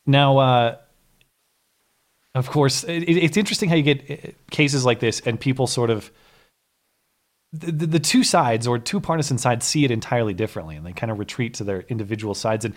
Now, 0.06 0.38
uh, 0.38 0.76
of 2.34 2.48
course, 2.50 2.84
it, 2.84 3.02
it's 3.08 3.36
interesting 3.36 3.68
how 3.68 3.74
you 3.74 3.82
get 3.82 4.10
uh, 4.10 4.30
cases 4.50 4.84
like 4.84 5.00
this, 5.00 5.20
and 5.20 5.40
people 5.40 5.66
sort 5.66 5.90
of 5.90 6.10
the, 7.52 7.86
the, 7.86 7.98
two 7.98 8.24
sides 8.24 8.66
or 8.66 8.78
two 8.78 9.00
partisan 9.00 9.38
sides 9.38 9.64
see 9.64 9.84
it 9.84 9.90
entirely 9.90 10.34
differently, 10.34 10.76
and 10.76 10.84
they 10.84 10.92
kind 10.92 11.10
of 11.10 11.18
retreat 11.18 11.54
to 11.54 11.64
their 11.64 11.80
individual 11.82 12.34
sides. 12.34 12.64
And 12.64 12.74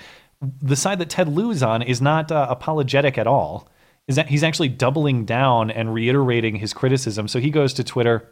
the 0.61 0.75
side 0.75 0.99
that 0.99 1.09
Ted 1.09 1.27
Lieu 1.27 1.51
is 1.51 1.61
on 1.61 1.81
is 1.81 2.01
not 2.01 2.31
uh, 2.31 2.47
apologetic 2.49 3.17
at 3.17 3.27
all. 3.27 3.67
Is 4.07 4.15
that 4.15 4.29
he's 4.29 4.43
actually 4.43 4.69
doubling 4.69 5.25
down 5.25 5.69
and 5.69 5.93
reiterating 5.93 6.55
his 6.55 6.73
criticism. 6.73 7.27
So 7.27 7.39
he 7.39 7.49
goes 7.49 7.73
to 7.75 7.83
Twitter. 7.83 8.29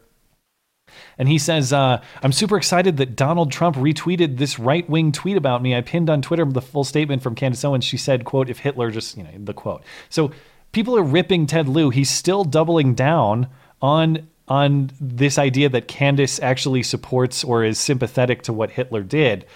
And 1.16 1.28
he 1.28 1.38
says, 1.38 1.72
uh, 1.72 2.02
I'm 2.22 2.32
super 2.32 2.56
excited 2.56 2.96
that 2.96 3.14
Donald 3.14 3.52
Trump 3.52 3.76
retweeted 3.76 4.38
this 4.38 4.58
right 4.58 4.88
wing 4.90 5.12
tweet 5.12 5.36
about 5.36 5.62
me. 5.62 5.76
I 5.76 5.80
pinned 5.80 6.10
on 6.10 6.22
Twitter 6.22 6.44
the 6.44 6.60
full 6.60 6.82
statement 6.82 7.22
from 7.22 7.36
Candace 7.36 7.64
Owens. 7.64 7.84
She 7.84 7.96
said, 7.96 8.24
quote, 8.24 8.50
if 8.50 8.58
Hitler 8.58 8.90
just, 8.90 9.16
you 9.16 9.22
know, 9.22 9.30
the 9.36 9.54
quote. 9.54 9.84
So 10.08 10.32
people 10.72 10.96
are 10.96 11.02
ripping 11.02 11.46
Ted 11.46 11.68
Lieu. 11.68 11.90
He's 11.90 12.10
still 12.10 12.42
doubling 12.42 12.94
down 12.94 13.48
on 13.80 14.28
on 14.50 14.90
this 15.00 15.38
idea 15.38 15.68
that 15.68 15.86
Candace 15.86 16.40
actually 16.40 16.82
supports 16.82 17.44
or 17.44 17.64
is 17.64 17.78
sympathetic 17.78 18.42
to 18.42 18.52
what 18.52 18.72
Hitler 18.72 19.04
did. 19.04 19.46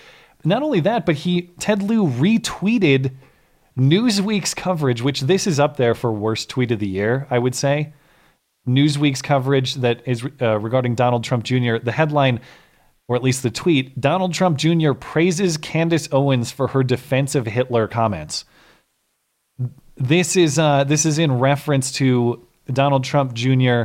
Not 0.45 0.63
only 0.63 0.81
that, 0.81 1.05
but 1.05 1.17
he 1.17 1.51
Ted 1.59 1.83
Lieu 1.83 2.07
retweeted 2.07 3.11
Newsweek's 3.77 4.55
coverage, 4.55 5.03
which 5.03 5.23
this 5.23 5.49
is 5.49 5.59
up 5.59 5.77
there 5.77 5.97
for 5.97 6.13
worst 6.13 6.49
tweet 6.49 6.71
of 6.71 6.79
the 6.79 6.87
year, 6.87 7.27
I 7.29 7.41
would 7.41 7.57
say. 7.57 7.93
Newsweek's 8.69 9.21
coverage 9.21 9.75
that 9.77 10.07
is 10.07 10.25
uh, 10.41 10.59
regarding 10.61 10.95
Donald 10.95 11.25
Trump 11.25 11.43
Jr. 11.45 11.79
The 11.79 11.93
headline, 11.93 12.41
or 13.09 13.17
at 13.17 13.23
least 13.23 13.43
the 13.43 13.51
tweet, 13.51 14.01
Donald 14.01 14.33
Trump 14.33 14.59
Jr. 14.59 14.93
praises 14.93 15.57
Candace 15.57 16.09
Owens 16.13 16.53
for 16.53 16.69
her 16.69 16.85
defense 16.85 17.35
of 17.35 17.47
Hitler 17.47 17.89
comments. 17.89 18.45
This 19.97 20.37
is 20.37 20.59
uh, 20.59 20.85
this 20.85 21.05
is 21.05 21.19
in 21.19 21.41
reference 21.41 21.91
to 21.93 22.47
Donald 22.73 23.03
Trump 23.03 23.35
Jr. 23.35 23.85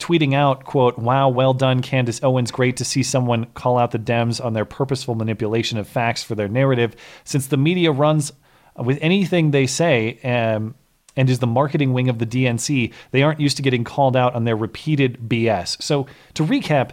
tweeting 0.00 0.34
out, 0.34 0.64
"quote 0.64 0.98
Wow, 0.98 1.28
well 1.28 1.54
done, 1.54 1.82
Candace 1.82 2.20
Owens. 2.22 2.50
Great 2.50 2.76
to 2.78 2.84
see 2.84 3.02
someone 3.02 3.46
call 3.54 3.78
out 3.78 3.92
the 3.92 3.98
Dems 3.98 4.44
on 4.44 4.54
their 4.54 4.64
purposeful 4.64 5.14
manipulation 5.14 5.78
of 5.78 5.86
facts 5.86 6.22
for 6.22 6.34
their 6.34 6.48
narrative. 6.48 6.96
Since 7.24 7.46
the 7.46 7.56
media 7.56 7.92
runs 7.92 8.32
with 8.76 8.98
anything 9.00 9.50
they 9.50 9.66
say." 9.66 10.18
Um, 10.24 10.74
and 11.16 11.28
is 11.28 11.40
the 11.40 11.46
marketing 11.46 11.92
wing 11.92 12.08
of 12.08 12.18
the 12.18 12.26
DNC. 12.26 12.92
They 13.10 13.22
aren't 13.22 13.40
used 13.40 13.56
to 13.56 13.62
getting 13.62 13.84
called 13.84 14.16
out 14.16 14.34
on 14.34 14.44
their 14.44 14.56
repeated 14.56 15.28
BS. 15.28 15.76
So, 15.82 16.06
to 16.34 16.44
recap, 16.44 16.92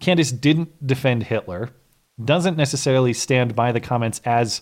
Candace 0.00 0.32
didn't 0.32 0.86
defend 0.86 1.24
Hitler, 1.24 1.70
doesn't 2.22 2.56
necessarily 2.56 3.12
stand 3.12 3.54
by 3.56 3.72
the 3.72 3.80
comments 3.80 4.20
as 4.24 4.60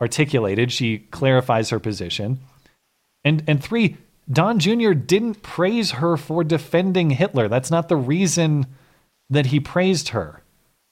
articulated. 0.00 0.72
She 0.72 0.98
clarifies 0.98 1.70
her 1.70 1.80
position. 1.80 2.38
And 3.24 3.42
and 3.46 3.62
three, 3.62 3.96
Don 4.30 4.58
Jr. 4.58 4.92
didn't 4.92 5.42
praise 5.42 5.92
her 5.92 6.16
for 6.16 6.44
defending 6.44 7.10
Hitler. 7.10 7.48
That's 7.48 7.70
not 7.70 7.88
the 7.88 7.96
reason 7.96 8.66
that 9.30 9.46
he 9.46 9.60
praised 9.60 10.08
her. 10.10 10.42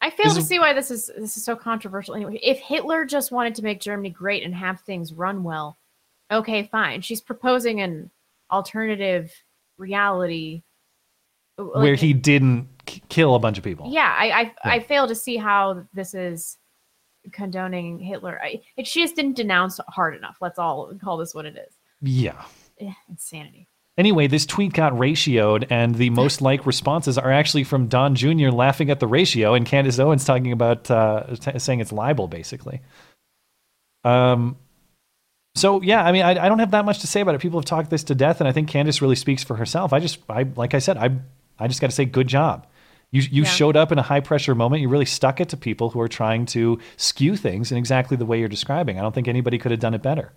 I 0.00 0.10
fail 0.10 0.34
to 0.34 0.42
see 0.42 0.58
why 0.58 0.72
this 0.72 0.90
is 0.90 1.10
this 1.16 1.36
is 1.36 1.44
so 1.44 1.56
controversial. 1.56 2.14
Anyway, 2.14 2.38
if 2.42 2.58
Hitler 2.58 3.04
just 3.04 3.32
wanted 3.32 3.54
to 3.56 3.62
make 3.62 3.80
Germany 3.80 4.10
great 4.10 4.44
and 4.44 4.54
have 4.54 4.80
things 4.80 5.12
run 5.12 5.42
well, 5.42 5.78
okay, 6.30 6.68
fine. 6.70 7.00
She's 7.00 7.20
proposing 7.20 7.80
an 7.80 8.10
alternative 8.50 9.32
reality. 9.78 10.62
Uh, 11.58 11.64
where 11.80 11.94
he 11.94 12.12
didn't 12.12 12.68
k- 12.84 13.02
kill 13.08 13.34
a 13.34 13.38
bunch 13.38 13.58
of 13.58 13.64
people. 13.64 13.90
Yeah, 13.90 14.14
I 14.16 14.54
I, 14.64 14.74
I 14.74 14.80
fail 14.80 15.08
to 15.08 15.14
see 15.14 15.36
how 15.36 15.84
this 15.92 16.14
is 16.14 16.58
condoning 17.32 17.98
Hitler. 17.98 18.38
I, 18.40 18.60
it, 18.76 18.86
she 18.86 19.02
just 19.02 19.16
didn't 19.16 19.34
denounce 19.36 19.80
hard 19.88 20.14
enough. 20.14 20.36
Let's 20.40 20.58
all 20.58 20.92
call 21.02 21.16
this 21.16 21.34
what 21.34 21.46
it 21.46 21.56
is. 21.56 21.74
Yeah. 22.02 22.44
Eh, 22.80 22.92
insanity. 23.08 23.68
Anyway, 23.98 24.26
this 24.26 24.44
tweet 24.44 24.74
got 24.74 24.92
ratioed, 24.92 25.66
and 25.70 25.94
the 25.94 26.10
most 26.10 26.42
like 26.48 26.66
responses 26.66 27.16
are 27.16 27.32
actually 27.32 27.64
from 27.64 27.86
Don 27.88 28.14
Jr. 28.14 28.50
laughing 28.50 28.90
at 28.90 29.00
the 29.00 29.06
ratio, 29.06 29.54
and 29.54 29.64
Candace 29.64 29.98
Owens 29.98 30.24
talking 30.24 30.52
about 30.52 30.90
uh, 30.90 31.24
t- 31.40 31.58
saying 31.58 31.80
it's 31.80 31.92
libel, 31.92 32.28
basically. 32.28 32.80
Um, 34.04 34.56
so 35.54 35.80
yeah, 35.80 36.04
I 36.04 36.12
mean, 36.12 36.22
I, 36.22 36.44
I 36.44 36.48
don't 36.48 36.58
have 36.58 36.72
that 36.72 36.84
much 36.84 36.98
to 37.00 37.06
say 37.06 37.20
about 37.22 37.34
it. 37.34 37.40
People 37.40 37.58
have 37.58 37.64
talked 37.64 37.88
this 37.90 38.04
to 38.04 38.14
death, 38.14 38.40
and 38.40 38.48
I 38.48 38.52
think 38.52 38.68
Candace 38.68 39.00
really 39.00 39.16
speaks 39.16 39.42
for 39.42 39.56
herself. 39.56 39.92
I 39.92 40.00
just, 40.00 40.18
I 40.28 40.42
like 40.42 40.74
I 40.74 40.78
said, 40.78 40.98
I, 40.98 41.10
I 41.58 41.66
just 41.68 41.80
got 41.80 41.88
to 41.88 41.96
say, 41.96 42.04
good 42.04 42.28
job. 42.28 42.66
You 43.12 43.22
you 43.22 43.42
Yeah. 43.44 43.48
showed 43.48 43.76
up 43.76 43.92
in 43.92 43.98
a 43.98 44.02
high 44.02 44.20
pressure 44.20 44.54
moment. 44.54 44.82
You 44.82 44.88
really 44.90 45.06
stuck 45.06 45.40
it 45.40 45.48
to 45.50 45.56
people 45.56 45.90
who 45.90 46.00
are 46.00 46.08
trying 46.08 46.44
to 46.46 46.78
skew 46.96 47.36
things 47.36 47.72
in 47.72 47.78
exactly 47.78 48.16
the 48.18 48.26
way 48.26 48.38
you're 48.38 48.48
describing. 48.48 48.98
I 48.98 49.02
don't 49.02 49.14
think 49.14 49.28
anybody 49.28 49.56
could 49.58 49.70
have 49.70 49.80
done 49.80 49.94
it 49.94 50.02
better. 50.02 50.32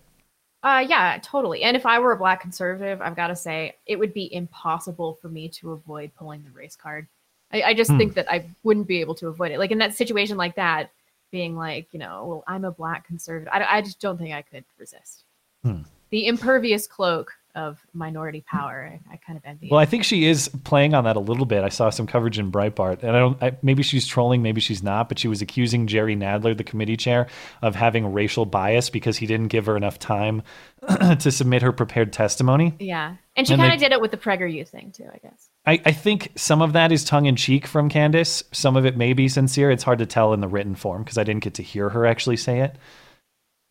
Uh, 0.62 0.86
yeah, 0.88 1.18
totally. 1.24 1.64
And 1.64 1.78
if 1.78 1.86
I 1.86 2.00
were 2.00 2.12
a 2.12 2.18
black 2.18 2.42
conservative, 2.42 3.02
I've 3.02 3.16
got 3.16 3.28
to 3.28 3.36
say 3.36 3.76
it 3.86 3.98
would 3.98 4.14
be 4.14 4.34
impossible 4.34 5.14
for 5.22 5.30
me 5.30 5.48
to 5.50 5.72
avoid 5.72 6.12
pulling 6.18 6.44
the 6.44 6.52
race 6.52 6.76
card. 6.76 7.08
I, 7.52 7.62
I 7.62 7.74
just 7.74 7.92
Hmm. 7.92 7.98
think 7.98 8.14
that 8.16 8.30
I 8.32 8.46
wouldn't 8.64 8.88
be 8.88 9.00
able 9.00 9.16
to 9.16 9.28
avoid 9.30 9.52
it. 9.52 9.60
Like 9.60 9.72
in 9.72 9.78
that 9.78 9.96
situation 9.96 10.36
like 10.38 10.56
that, 10.56 10.92
being 11.32 11.56
like, 11.56 11.88
you 11.94 12.00
know, 12.00 12.26
well, 12.26 12.44
I'm 12.48 12.66
a 12.66 12.72
black 12.72 13.06
conservative. 13.08 13.54
I, 13.54 13.78
I 13.78 13.82
just 13.82 14.00
don't 14.00 14.18
think 14.18 14.34
I 14.34 14.42
could 14.42 14.66
resist 14.78 15.24
Hmm. 15.64 15.82
the 16.10 16.28
impervious 16.28 16.88
cloak 16.88 17.34
of 17.56 17.80
minority 17.94 18.44
power. 18.48 19.00
I, 19.10 19.14
I 19.14 19.18
kind 19.18 19.38
of 19.38 19.44
envy. 19.46 19.70
Well, 19.70 19.80
it. 19.80 19.84
I 19.84 19.86
think 19.86 20.04
she 20.04 20.26
is 20.26 20.50
playing 20.64 20.94
on 20.94 21.04
that 21.04 21.16
a 21.16 21.20
little 21.20 21.46
bit. 21.46 21.64
I 21.64 21.70
saw 21.70 21.90
some 21.90 22.08
coverage 22.08 22.40
in 22.40 22.52
Breitbart, 22.52 23.04
and 23.04 23.16
I 23.16 23.20
don't. 23.20 23.44
I, 23.44 23.58
maybe 23.62 23.84
she's 23.84 24.06
trolling, 24.06 24.42
maybe 24.42 24.62
she's 24.62 24.84
not. 24.84 25.10
But 25.10 25.20
she 25.20 25.28
was 25.28 25.42
accusing 25.42 25.88
Jerry 25.88 26.16
Nadler, 26.16 26.56
the 26.58 26.64
committee 26.64 26.98
chair, 26.98 27.28
of 27.62 27.76
having 27.76 28.14
racial 28.14 28.46
bias 28.46 28.90
because 28.90 29.18
he 29.18 29.26
didn't 29.26 29.48
give 29.48 29.66
her 29.66 29.76
enough 29.76 30.00
time 30.00 30.44
to 31.20 31.32
submit 31.32 31.62
her 31.62 31.72
prepared 31.72 32.14
testimony. 32.14 32.76
Yeah, 32.80 33.16
and 33.36 33.48
she 33.48 33.56
kind 33.56 33.74
of 33.74 33.80
did 33.80 33.92
it 33.92 34.02
with 34.02 34.12
the 34.12 34.18
Prager 34.18 34.52
U 34.52 34.66
thing 34.66 34.92
too. 34.92 35.08
I 35.12 35.18
guess. 35.18 35.50
I, 35.66 35.82
I 35.86 35.92
think 35.92 36.32
some 36.36 36.62
of 36.62 36.74
that 36.74 36.92
is 36.92 37.04
tongue 37.04 37.26
in 37.26 37.36
cheek 37.36 37.68
from 37.68 37.90
Candace. 37.90 38.44
Some 38.52 38.76
of 38.76 38.86
it 38.86 38.98
may 38.98 39.14
be 39.14 39.28
sincere. 39.28 39.72
It's 39.72 39.84
hard 39.84 40.00
to 40.00 40.06
tell 40.06 40.34
in 40.34 40.40
the 40.40 40.48
written 40.48 40.76
form 40.76 41.04
because 41.04 41.18
I 41.18 41.24
didn't 41.24 41.44
get 41.44 41.56
to 41.56 41.64
hear 41.64 41.90
her 41.90 42.06
actually 42.06 42.38
say 42.38 42.62
it. 42.62 42.76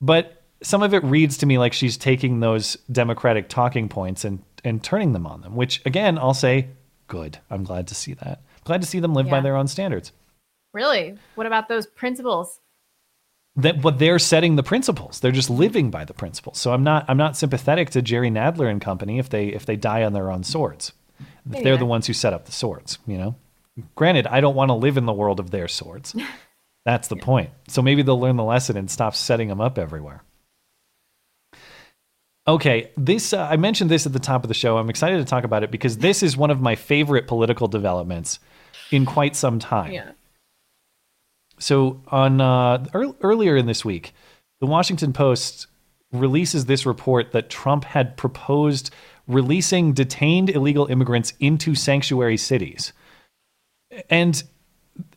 But 0.01 0.38
some 0.63 0.83
of 0.83 0.95
it 0.95 1.05
reads 1.05 1.39
to 1.39 1.47
me 1.47 1.59
like 1.59 1.73
she's 1.73 1.97
taking 1.97 2.41
those 2.41 2.77
Democratic 2.91 3.49
talking 3.49 3.89
points 3.89 4.25
and 4.25 4.43
and 4.65 4.83
turning 4.83 5.13
them 5.13 5.27
on 5.27 5.41
them. 5.41 5.55
Which 5.57 5.85
again, 5.87 6.19
I'll 6.19 6.35
say, 6.35 6.69
good. 7.07 7.39
I'm 7.51 7.65
glad 7.65 7.89
to 7.89 7.95
see 7.95 8.15
that. 8.15 8.43
Glad 8.65 8.81
to 8.83 8.87
see 8.87 9.01
them 9.01 9.15
live 9.15 9.31
by 9.31 9.41
their 9.41 9.57
own 9.57 9.69
standards. 9.69 10.13
Really? 10.75 11.17
What 11.35 11.47
about 11.47 11.69
those 11.69 11.87
principles? 11.87 12.61
that 13.59 13.83
but 13.83 13.99
they're 13.99 14.19
setting 14.19 14.57
the 14.57 14.63
principles 14.63 15.21
they're 15.21 15.33
just 15.33 15.51
living 15.51 15.91
by 15.91 16.05
the 16.05 16.15
principles 16.15 16.59
so 16.59 16.73
i'm 16.73 16.85
not 16.85 17.05
i'm 17.09 17.17
not 17.17 17.37
sympathetic 17.37 17.91
to 17.91 18.01
jerry 18.01 18.31
nadler 18.31 18.71
and 18.71 18.81
company 18.81 19.19
if 19.19 19.29
they 19.29 19.49
if 19.49 19.67
they 19.67 19.77
die 19.77 20.05
on 20.05 20.13
their 20.13 20.31
own 20.31 20.43
swords 20.43 20.93
if 21.53 21.63
they're 21.63 21.77
the 21.77 21.85
ones 21.85 22.07
who 22.07 22.13
set 22.13 22.33
up 22.33 22.47
the 22.47 22.53
swords 22.53 22.99
you 23.07 23.19
know 23.19 23.35
granted 23.95 24.27
i 24.29 24.41
don't 24.41 24.55
want 24.55 24.69
to 24.69 24.75
live 24.75 24.97
in 24.97 25.07
the 25.07 25.13
world 25.13 25.41
of 25.41 25.51
their 25.51 25.69
swords 25.69 26.15
that's 26.85 27.09
the 27.09 27.17
point 27.17 27.51
so 27.67 27.83
maybe 27.83 28.03
they'll 28.03 28.21
learn 28.21 28.37
the 28.37 28.45
lesson 28.45 28.77
and 28.77 28.91
stop 28.91 29.15
setting 29.15 29.49
them 29.49 29.61
up 29.61 29.77
everywhere 29.77 30.23
okay 32.49 32.91
this 32.97 33.33
uh, 33.33 33.47
i 33.51 33.57
mentioned 33.57 33.91
this 33.91 34.07
at 34.07 34.13
the 34.13 34.19
top 34.19 34.43
of 34.43 34.49
the 34.49 34.55
show 34.55 34.79
i'm 34.79 34.91
excited 34.91 35.19
to 35.19 35.25
talk 35.25 35.45
about 35.45 35.63
it 35.63 35.71
because 35.71 35.99
this 35.99 36.23
is 36.23 36.37
one 36.37 36.51
of 36.51 36.61
my 36.61 36.75
favorite 36.75 37.27
political 37.29 37.69
developments 37.69 38.39
in 38.91 39.05
quite 39.07 39.37
some 39.37 39.59
time 39.59 39.93
Yeah. 39.93 40.11
so 41.59 42.01
on 42.09 42.41
uh, 42.41 42.85
ear- 42.95 43.15
earlier 43.21 43.57
in 43.57 43.67
this 43.67 43.85
week, 43.85 44.13
the 44.61 44.67
Washington 44.67 45.13
Post 45.13 45.67
releases 46.13 46.65
this 46.67 46.87
report 46.87 47.33
that 47.33 47.51
Trump 47.51 47.85
had 47.85 48.17
proposed 48.17 48.91
releasing 49.27 49.93
detained 49.93 50.49
illegal 50.51 50.87
immigrants 50.87 51.35
into 51.39 51.75
sanctuary 51.75 52.37
cities. 52.39 52.93
And 54.09 54.43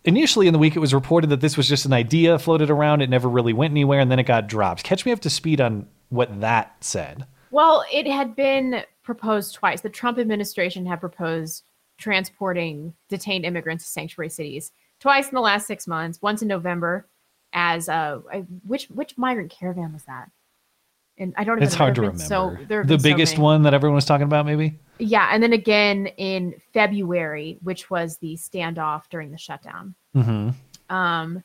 initially 0.03 0.47
in 0.47 0.53
the 0.53 0.59
week, 0.59 0.75
it 0.75 0.79
was 0.79 0.93
reported 0.93 1.29
that 1.29 1.39
this 1.41 1.55
was 1.57 1.67
just 1.69 1.85
an 1.85 1.93
idea 1.93 2.37
floated 2.37 2.69
around. 2.69 3.01
It 3.01 3.09
never 3.09 3.29
really 3.29 3.53
went 3.53 3.71
anywhere, 3.71 3.99
and 4.01 4.11
then 4.11 4.19
it 4.19 4.23
got 4.23 4.47
dropped. 4.47 4.83
Catch 4.83 5.05
me 5.05 5.11
up 5.13 5.21
to 5.21 5.29
speed 5.29 5.61
on 5.61 5.87
what 6.11 6.39
that 6.41 6.75
said. 6.83 7.25
Well, 7.49 7.83
it 7.91 8.05
had 8.05 8.35
been 8.35 8.83
proposed 9.03 9.55
twice. 9.55 9.81
The 9.81 9.89
Trump 9.89 10.19
administration 10.19 10.85
had 10.85 10.99
proposed 10.99 11.63
transporting 11.97 12.93
detained 13.09 13.45
immigrants 13.45 13.83
to 13.83 13.89
sanctuary 13.89 14.29
cities 14.29 14.71
twice 14.99 15.29
in 15.29 15.35
the 15.35 15.41
last 15.41 15.67
six 15.67 15.87
months. 15.87 16.21
Once 16.21 16.41
in 16.41 16.47
November, 16.47 17.07
as 17.53 17.89
uh, 17.89 18.19
which 18.65 18.85
which 18.87 19.17
migrant 19.17 19.51
caravan 19.51 19.93
was 19.93 20.03
that? 20.03 20.29
And 21.17 21.33
I 21.37 21.43
don't 21.43 21.57
even. 21.57 21.67
It's 21.67 21.75
hard 21.75 21.95
to 21.95 22.01
remember. 22.01 22.23
So 22.23 22.55
the 22.67 22.83
been 22.83 22.99
so 22.99 23.03
biggest 23.03 23.37
one 23.37 23.63
that 23.63 23.73
everyone 23.73 23.95
was 23.95 24.05
talking 24.05 24.23
about, 24.23 24.45
maybe? 24.45 24.79
Yeah, 24.99 25.29
and 25.31 25.43
then 25.43 25.53
again 25.53 26.07
in 26.17 26.55
February, 26.73 27.57
which 27.63 27.89
was 27.89 28.17
the 28.17 28.35
standoff 28.35 29.03
during 29.09 29.31
the 29.31 29.37
shutdown. 29.37 29.95
Mm-hmm. 30.15 30.95
Um, 30.95 31.43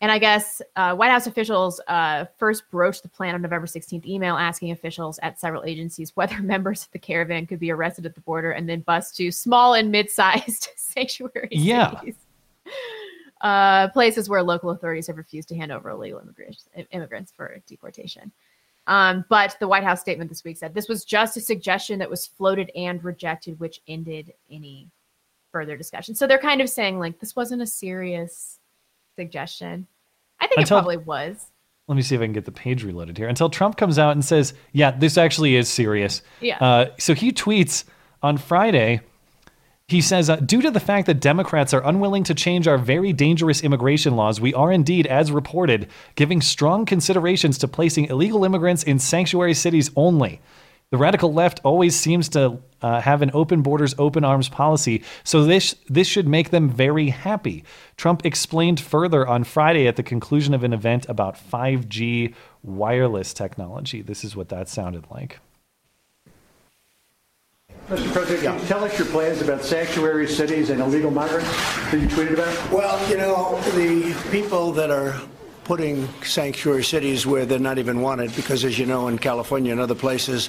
and 0.00 0.12
I 0.12 0.18
guess 0.18 0.60
uh, 0.76 0.94
White 0.94 1.10
House 1.10 1.26
officials 1.26 1.80
uh, 1.88 2.26
first 2.36 2.70
broached 2.70 3.02
the 3.02 3.08
plan 3.08 3.34
on 3.34 3.42
November 3.42 3.66
16th 3.66 4.04
email 4.06 4.36
asking 4.36 4.70
officials 4.72 5.18
at 5.22 5.40
several 5.40 5.64
agencies 5.64 6.12
whether 6.16 6.38
members 6.42 6.82
of 6.84 6.90
the 6.92 6.98
caravan 6.98 7.46
could 7.46 7.58
be 7.60 7.70
arrested 7.70 8.04
at 8.06 8.14
the 8.14 8.20
border 8.20 8.52
and 8.52 8.68
then 8.68 8.80
bused 8.80 9.16
to 9.16 9.30
small 9.30 9.74
and 9.74 9.90
mid-sized 9.90 10.68
sanctuary 10.76 11.48
Yeah. 11.50 11.98
cities. 12.00 12.16
Uh, 13.42 13.86
places 13.90 14.30
where 14.30 14.42
local 14.42 14.70
authorities 14.70 15.06
have 15.06 15.18
refused 15.18 15.46
to 15.46 15.54
hand 15.54 15.70
over 15.70 15.90
illegal 15.90 16.18
immigrants, 16.18 16.68
immigrants 16.90 17.30
for 17.30 17.58
deportation. 17.66 18.32
Um, 18.86 19.26
but 19.28 19.56
the 19.60 19.68
White 19.68 19.84
House 19.84 20.00
statement 20.00 20.30
this 20.30 20.42
week 20.42 20.56
said 20.56 20.72
this 20.72 20.88
was 20.88 21.04
just 21.04 21.36
a 21.36 21.40
suggestion 21.40 21.98
that 21.98 22.08
was 22.08 22.26
floated 22.26 22.70
and 22.74 23.04
rejected, 23.04 23.60
which 23.60 23.82
ended 23.88 24.32
any 24.50 24.88
further 25.52 25.76
discussion. 25.76 26.14
So 26.14 26.26
they're 26.26 26.38
kind 26.38 26.62
of 26.62 26.70
saying 26.70 26.98
like 26.98 27.20
this 27.20 27.36
wasn't 27.36 27.60
a 27.60 27.66
serious 27.66 28.58
suggestion. 29.16 29.86
I 30.40 30.46
think 30.46 30.60
Until- 30.60 30.78
it 30.78 30.80
probably 30.80 30.96
was. 30.98 31.50
Let 31.88 31.94
me 31.94 32.02
see 32.02 32.16
if 32.16 32.20
I 32.20 32.24
can 32.24 32.32
get 32.32 32.44
the 32.44 32.50
page 32.52 32.82
reloaded 32.82 33.16
here. 33.16 33.28
Until 33.28 33.48
Trump 33.48 33.76
comes 33.76 33.96
out 33.96 34.10
and 34.10 34.24
says, 34.24 34.54
yeah, 34.72 34.90
this 34.90 35.16
actually 35.16 35.54
is 35.54 35.68
serious. 35.68 36.20
Yeah. 36.40 36.58
Uh, 36.58 36.86
so 36.98 37.14
he 37.14 37.30
tweets 37.30 37.84
on 38.22 38.38
Friday. 38.38 39.02
He 39.86 40.00
says, 40.00 40.28
uh, 40.28 40.34
due 40.34 40.60
to 40.62 40.72
the 40.72 40.80
fact 40.80 41.06
that 41.06 41.20
Democrats 41.20 41.72
are 41.72 41.86
unwilling 41.86 42.24
to 42.24 42.34
change 42.34 42.66
our 42.66 42.76
very 42.76 43.12
dangerous 43.12 43.62
immigration 43.62 44.16
laws, 44.16 44.40
we 44.40 44.52
are 44.52 44.72
indeed, 44.72 45.06
as 45.06 45.30
reported, 45.30 45.88
giving 46.16 46.40
strong 46.40 46.86
considerations 46.86 47.56
to 47.58 47.68
placing 47.68 48.06
illegal 48.06 48.44
immigrants 48.44 48.82
in 48.82 48.98
sanctuary 48.98 49.54
cities 49.54 49.92
only. 49.94 50.40
The 50.92 50.98
radical 50.98 51.32
left 51.32 51.60
always 51.64 51.96
seems 51.96 52.28
to 52.30 52.60
uh, 52.80 53.00
have 53.00 53.20
an 53.20 53.32
open 53.34 53.62
borders, 53.62 53.94
open 53.98 54.24
arms 54.24 54.48
policy, 54.48 55.02
so 55.24 55.44
this 55.44 55.74
this 55.88 56.06
should 56.06 56.28
make 56.28 56.50
them 56.50 56.70
very 56.70 57.08
happy. 57.08 57.64
Trump 57.96 58.24
explained 58.24 58.78
further 58.78 59.26
on 59.26 59.42
Friday 59.42 59.88
at 59.88 59.96
the 59.96 60.04
conclusion 60.04 60.54
of 60.54 60.62
an 60.62 60.72
event 60.72 61.04
about 61.08 61.36
5G 61.36 62.34
wireless 62.62 63.34
technology. 63.34 64.00
This 64.00 64.22
is 64.22 64.36
what 64.36 64.48
that 64.50 64.68
sounded 64.68 65.06
like. 65.10 65.40
Mr. 67.88 68.12
President, 68.12 68.42
can 68.42 68.60
you 68.60 68.66
tell 68.66 68.84
us 68.84 68.96
your 68.96 69.08
plans 69.08 69.40
about 69.42 69.62
sanctuary 69.62 70.28
cities 70.28 70.70
and 70.70 70.80
illegal 70.80 71.10
migrants 71.10 71.50
that 71.90 72.00
you 72.00 72.06
tweeted 72.06 72.34
about? 72.34 72.72
Well, 72.72 73.10
you 73.10 73.16
know, 73.16 73.60
the 73.76 74.14
people 74.30 74.70
that 74.72 74.90
are 74.90 75.20
putting 75.66 76.06
sanctuary 76.22 76.84
cities 76.84 77.26
where 77.26 77.44
they're 77.44 77.58
not 77.58 77.76
even 77.76 78.00
wanted, 78.00 78.34
because 78.36 78.64
as 78.64 78.78
you 78.78 78.86
know, 78.86 79.08
in 79.08 79.18
California 79.18 79.72
and 79.72 79.80
other 79.80 79.96
places, 79.96 80.48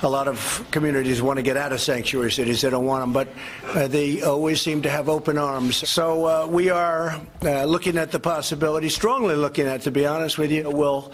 a 0.00 0.08
lot 0.08 0.26
of 0.26 0.66
communities 0.70 1.20
want 1.20 1.36
to 1.36 1.42
get 1.42 1.58
out 1.58 1.70
of 1.70 1.82
sanctuary 1.82 2.32
cities. 2.32 2.62
They 2.62 2.70
don't 2.70 2.86
want 2.86 3.02
them, 3.02 3.12
but 3.12 3.28
uh, 3.76 3.88
they 3.88 4.22
always 4.22 4.62
seem 4.62 4.80
to 4.80 4.88
have 4.88 5.10
open 5.10 5.36
arms. 5.36 5.86
So 5.86 6.24
uh, 6.24 6.46
we 6.46 6.70
are 6.70 7.20
uh, 7.42 7.64
looking 7.64 7.98
at 7.98 8.10
the 8.10 8.18
possibility, 8.18 8.88
strongly 8.88 9.36
looking 9.36 9.66
at, 9.66 9.82
to 9.82 9.90
be 9.90 10.06
honest 10.06 10.38
with 10.38 10.50
you, 10.50 10.70
we'll 10.70 11.12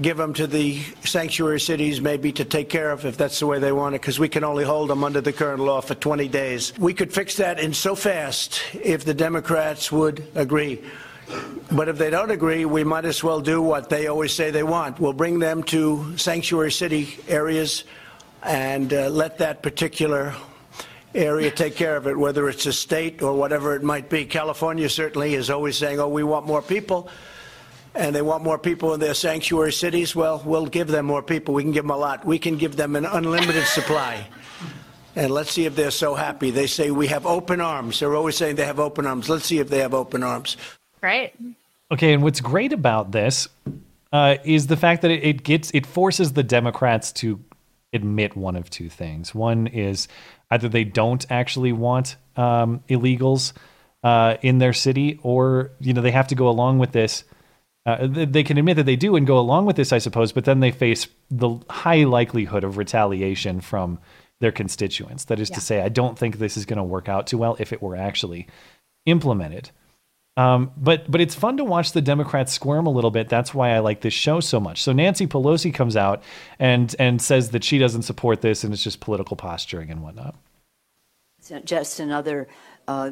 give 0.00 0.16
them 0.16 0.34
to 0.34 0.48
the 0.48 0.80
sanctuary 1.04 1.60
cities 1.60 2.00
maybe 2.00 2.32
to 2.32 2.44
take 2.44 2.68
care 2.68 2.90
of 2.90 3.04
if 3.04 3.16
that's 3.16 3.38
the 3.38 3.46
way 3.46 3.60
they 3.60 3.70
want 3.70 3.94
it 3.94 4.00
because 4.00 4.18
we 4.18 4.28
can 4.28 4.42
only 4.42 4.64
hold 4.64 4.90
them 4.90 5.04
under 5.04 5.20
the 5.20 5.32
current 5.32 5.60
law 5.60 5.82
for 5.82 5.94
20 5.94 6.28
days 6.28 6.72
we 6.78 6.94
could 6.94 7.12
fix 7.12 7.36
that 7.36 7.60
in 7.60 7.74
so 7.74 7.94
fast 7.94 8.62
if 8.72 9.04
the 9.04 9.12
democrats 9.12 9.92
would 9.92 10.26
agree 10.34 10.80
but 11.70 11.88
if 11.88 11.98
they 11.98 12.10
don't 12.10 12.30
agree 12.30 12.64
we 12.64 12.84
might 12.84 13.04
as 13.04 13.22
well 13.22 13.40
do 13.40 13.62
what 13.62 13.88
they 13.88 14.06
always 14.06 14.32
say 14.32 14.50
they 14.50 14.62
want 14.62 14.98
we'll 15.00 15.12
bring 15.12 15.38
them 15.38 15.62
to 15.62 16.16
sanctuary 16.16 16.72
city 16.72 17.16
areas 17.28 17.84
and 18.42 18.92
uh, 18.92 19.08
let 19.08 19.38
that 19.38 19.62
particular 19.62 20.34
area 21.14 21.50
take 21.50 21.76
care 21.76 21.96
of 21.96 22.06
it 22.06 22.16
whether 22.16 22.48
it's 22.48 22.66
a 22.66 22.72
state 22.72 23.22
or 23.22 23.34
whatever 23.34 23.74
it 23.74 23.82
might 23.82 24.08
be 24.08 24.24
california 24.24 24.88
certainly 24.88 25.34
is 25.34 25.50
always 25.50 25.76
saying 25.76 26.00
oh 26.00 26.08
we 26.08 26.22
want 26.22 26.46
more 26.46 26.62
people 26.62 27.08
and 27.94 28.14
they 28.14 28.22
want 28.22 28.42
more 28.42 28.58
people 28.58 28.94
in 28.94 29.00
their 29.00 29.14
sanctuary 29.14 29.72
cities, 29.72 30.16
well, 30.16 30.42
we'll 30.44 30.66
give 30.66 30.88
them 30.88 31.06
more 31.06 31.22
people. 31.22 31.54
We 31.54 31.62
can 31.62 31.72
give 31.72 31.84
them 31.84 31.90
a 31.90 31.96
lot. 31.96 32.24
We 32.24 32.38
can 32.38 32.56
give 32.56 32.76
them 32.76 32.96
an 32.96 33.04
unlimited 33.04 33.64
supply. 33.64 34.26
And 35.14 35.30
let's 35.30 35.50
see 35.50 35.66
if 35.66 35.76
they're 35.76 35.90
so 35.90 36.14
happy. 36.14 36.50
They 36.50 36.66
say 36.66 36.90
we 36.90 37.08
have 37.08 37.26
open 37.26 37.60
arms. 37.60 38.00
They're 38.00 38.14
always 38.14 38.36
saying 38.36 38.56
they 38.56 38.64
have 38.64 38.80
open 38.80 39.06
arms. 39.06 39.28
Let's 39.28 39.44
see 39.44 39.58
if 39.58 39.68
they 39.68 39.80
have 39.80 39.92
open 39.92 40.22
arms. 40.22 40.56
Right? 41.02 41.34
Okay, 41.90 42.14
and 42.14 42.22
what's 42.22 42.40
great 42.40 42.72
about 42.72 43.12
this 43.12 43.48
uh, 44.12 44.36
is 44.44 44.66
the 44.66 44.76
fact 44.76 45.02
that 45.02 45.10
it, 45.10 45.24
it 45.24 45.42
gets 45.42 45.70
it 45.74 45.86
forces 45.86 46.32
the 46.32 46.42
Democrats 46.42 47.12
to 47.12 47.40
admit 47.92 48.36
one 48.36 48.56
of 48.56 48.70
two 48.70 48.88
things. 48.88 49.34
One 49.34 49.66
is 49.66 50.08
either 50.50 50.68
they 50.68 50.84
don't 50.84 51.24
actually 51.30 51.72
want 51.72 52.16
um, 52.36 52.82
illegals 52.88 53.52
uh, 54.02 54.36
in 54.42 54.58
their 54.58 54.72
city, 54.72 55.18
or 55.22 55.70
you 55.80 55.92
know 55.92 56.00
they 56.02 56.10
have 56.10 56.28
to 56.28 56.34
go 56.34 56.48
along 56.48 56.78
with 56.78 56.92
this. 56.92 57.24
Uh, 57.84 58.06
they 58.08 58.44
can 58.44 58.58
admit 58.58 58.76
that 58.76 58.86
they 58.86 58.94
do 58.94 59.16
and 59.16 59.26
go 59.26 59.38
along 59.38 59.66
with 59.66 59.74
this, 59.74 59.92
I 59.92 59.98
suppose, 59.98 60.30
but 60.30 60.44
then 60.44 60.60
they 60.60 60.70
face 60.70 61.08
the 61.32 61.58
high 61.68 62.04
likelihood 62.04 62.62
of 62.62 62.76
retaliation 62.76 63.60
from 63.60 63.98
their 64.38 64.52
constituents. 64.52 65.24
That 65.24 65.40
is 65.40 65.50
Yeah. 65.50 65.54
to 65.56 65.60
say, 65.60 65.82
I 65.82 65.88
don't 65.88 66.16
think 66.16 66.38
this 66.38 66.56
is 66.56 66.64
going 66.64 66.76
to 66.76 66.84
work 66.84 67.08
out 67.08 67.26
too 67.26 67.38
well 67.38 67.56
if 67.58 67.72
it 67.72 67.82
were 67.82 67.96
actually 67.96 68.46
implemented. 69.04 69.70
Um, 70.36 70.72
but 70.76 71.10
but 71.10 71.20
it's 71.20 71.34
fun 71.34 71.58
to 71.58 71.64
watch 71.64 71.92
the 71.92 72.00
Democrats 72.00 72.52
squirm 72.52 72.86
a 72.86 72.90
little 72.90 73.10
bit. 73.10 73.28
That's 73.28 73.52
why 73.52 73.74
I 73.74 73.80
like 73.80 74.00
this 74.00 74.14
show 74.14 74.40
so 74.40 74.58
much. 74.58 74.82
So 74.82 74.92
Nancy 74.92 75.26
Pelosi 75.26 75.72
comes 75.74 75.94
out 75.94 76.22
and 76.58 76.94
and 76.98 77.20
says 77.20 77.50
that 77.50 77.62
she 77.64 77.78
doesn't 77.78 78.02
support 78.02 78.40
this 78.40 78.64
and 78.64 78.72
it's 78.72 78.82
just 78.82 79.00
political 79.00 79.36
posturing 79.36 79.90
and 79.90 80.02
whatnot. 80.02 80.34
It's 81.38 81.52
just 81.64 82.00
another 82.00 82.48
uh, 82.88 83.10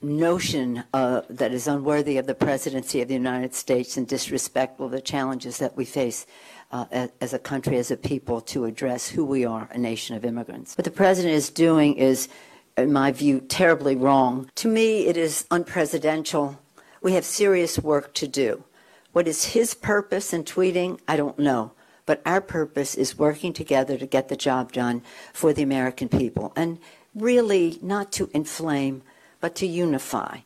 notion 0.00 0.84
uh, 0.94 1.22
that 1.28 1.52
is 1.52 1.66
unworthy 1.66 2.16
of 2.16 2.26
the 2.26 2.34
presidency 2.34 3.02
of 3.02 3.08
the 3.08 3.14
United 3.14 3.54
States 3.54 3.96
and 3.96 4.06
disrespectful 4.06 4.86
of 4.86 4.92
the 4.92 5.00
challenges 5.00 5.58
that 5.58 5.76
we 5.76 5.84
face 5.84 6.26
uh, 6.72 7.08
as 7.20 7.34
a 7.34 7.38
country, 7.38 7.76
as 7.76 7.90
a 7.90 7.96
people, 7.96 8.40
to 8.40 8.64
address 8.64 9.08
who 9.08 9.24
we 9.24 9.44
are, 9.44 9.68
a 9.72 9.78
nation 9.78 10.16
of 10.16 10.24
immigrants. 10.24 10.78
What 10.78 10.84
the 10.84 10.90
president 10.90 11.34
is 11.34 11.50
doing 11.50 11.96
is, 11.96 12.28
in 12.76 12.92
my 12.92 13.12
view, 13.12 13.40
terribly 13.40 13.96
wrong. 13.96 14.50
To 14.56 14.68
me, 14.68 15.06
it 15.06 15.16
is 15.16 15.46
unpresidential. 15.50 16.58
We 17.02 17.12
have 17.12 17.24
serious 17.24 17.78
work 17.78 18.14
to 18.14 18.28
do. 18.28 18.64
What 19.12 19.26
is 19.26 19.46
his 19.46 19.74
purpose 19.74 20.32
in 20.32 20.44
tweeting? 20.44 21.00
I 21.08 21.16
don't 21.16 21.38
know. 21.38 21.72
But 22.06 22.22
our 22.24 22.40
purpose 22.40 22.94
is 22.94 23.18
working 23.18 23.52
together 23.52 23.96
to 23.98 24.06
get 24.06 24.28
the 24.28 24.36
job 24.36 24.72
done 24.72 25.02
for 25.32 25.52
the 25.52 25.62
American 25.62 26.08
people. 26.08 26.52
And 26.56 26.78
really 27.14 27.78
not 27.82 28.12
to 28.12 28.30
inflame, 28.32 29.02
but 29.40 29.54
to 29.56 29.66
unify. 29.66 30.38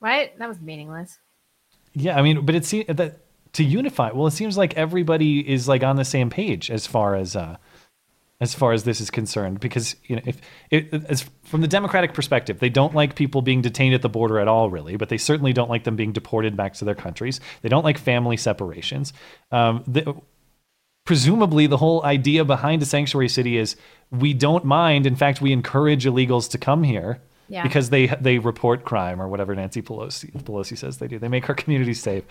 Right? 0.00 0.36
That 0.38 0.48
was 0.48 0.60
meaningless. 0.60 1.18
Yeah, 1.94 2.18
I 2.18 2.22
mean, 2.22 2.44
but 2.44 2.54
it 2.54 2.72
it's 2.72 2.86
that 2.88 3.20
to 3.54 3.64
unify. 3.64 4.10
Well, 4.12 4.26
it 4.26 4.32
seems 4.32 4.58
like 4.58 4.74
everybody 4.74 5.40
is 5.40 5.66
like 5.66 5.82
on 5.82 5.96
the 5.96 6.04
same 6.04 6.28
page 6.28 6.70
as 6.70 6.86
far 6.86 7.14
as 7.14 7.34
uh, 7.34 7.56
as 8.40 8.54
far 8.54 8.72
as 8.72 8.84
this 8.84 9.00
is 9.00 9.10
concerned, 9.10 9.60
because 9.60 9.96
you 10.04 10.16
know, 10.16 10.22
if 10.26 10.40
it, 10.70 10.92
as 11.08 11.24
from 11.44 11.62
the 11.62 11.68
Democratic 11.68 12.12
perspective, 12.12 12.58
they 12.58 12.68
don't 12.68 12.94
like 12.94 13.14
people 13.14 13.40
being 13.40 13.62
detained 13.62 13.94
at 13.94 14.02
the 14.02 14.08
border 14.08 14.38
at 14.38 14.48
all, 14.48 14.68
really, 14.68 14.96
but 14.96 15.08
they 15.08 15.16
certainly 15.16 15.52
don't 15.52 15.70
like 15.70 15.84
them 15.84 15.96
being 15.96 16.12
deported 16.12 16.56
back 16.56 16.74
to 16.74 16.84
their 16.84 16.94
countries. 16.94 17.40
They 17.62 17.68
don't 17.68 17.84
like 17.84 17.98
family 17.98 18.36
separations. 18.36 19.14
Um, 19.50 19.84
the, 19.86 20.14
presumably, 21.06 21.66
the 21.66 21.78
whole 21.78 22.04
idea 22.04 22.44
behind 22.44 22.82
a 22.82 22.86
sanctuary 22.86 23.30
city 23.30 23.56
is 23.56 23.76
we 24.10 24.34
don't 24.34 24.64
mind. 24.64 25.06
In 25.06 25.16
fact, 25.16 25.40
we 25.40 25.52
encourage 25.52 26.04
illegals 26.04 26.50
to 26.50 26.58
come 26.58 26.82
here. 26.82 27.20
Yeah. 27.48 27.62
Because 27.62 27.90
they 27.90 28.08
they 28.08 28.38
report 28.38 28.84
crime 28.84 29.22
or 29.22 29.28
whatever 29.28 29.54
Nancy 29.54 29.80
Pelosi 29.80 30.32
Pelosi 30.42 30.76
says 30.76 30.98
they 30.98 31.06
do. 31.06 31.20
They 31.20 31.28
make 31.28 31.48
our 31.48 31.54
communities 31.54 32.02
safe. 32.02 32.24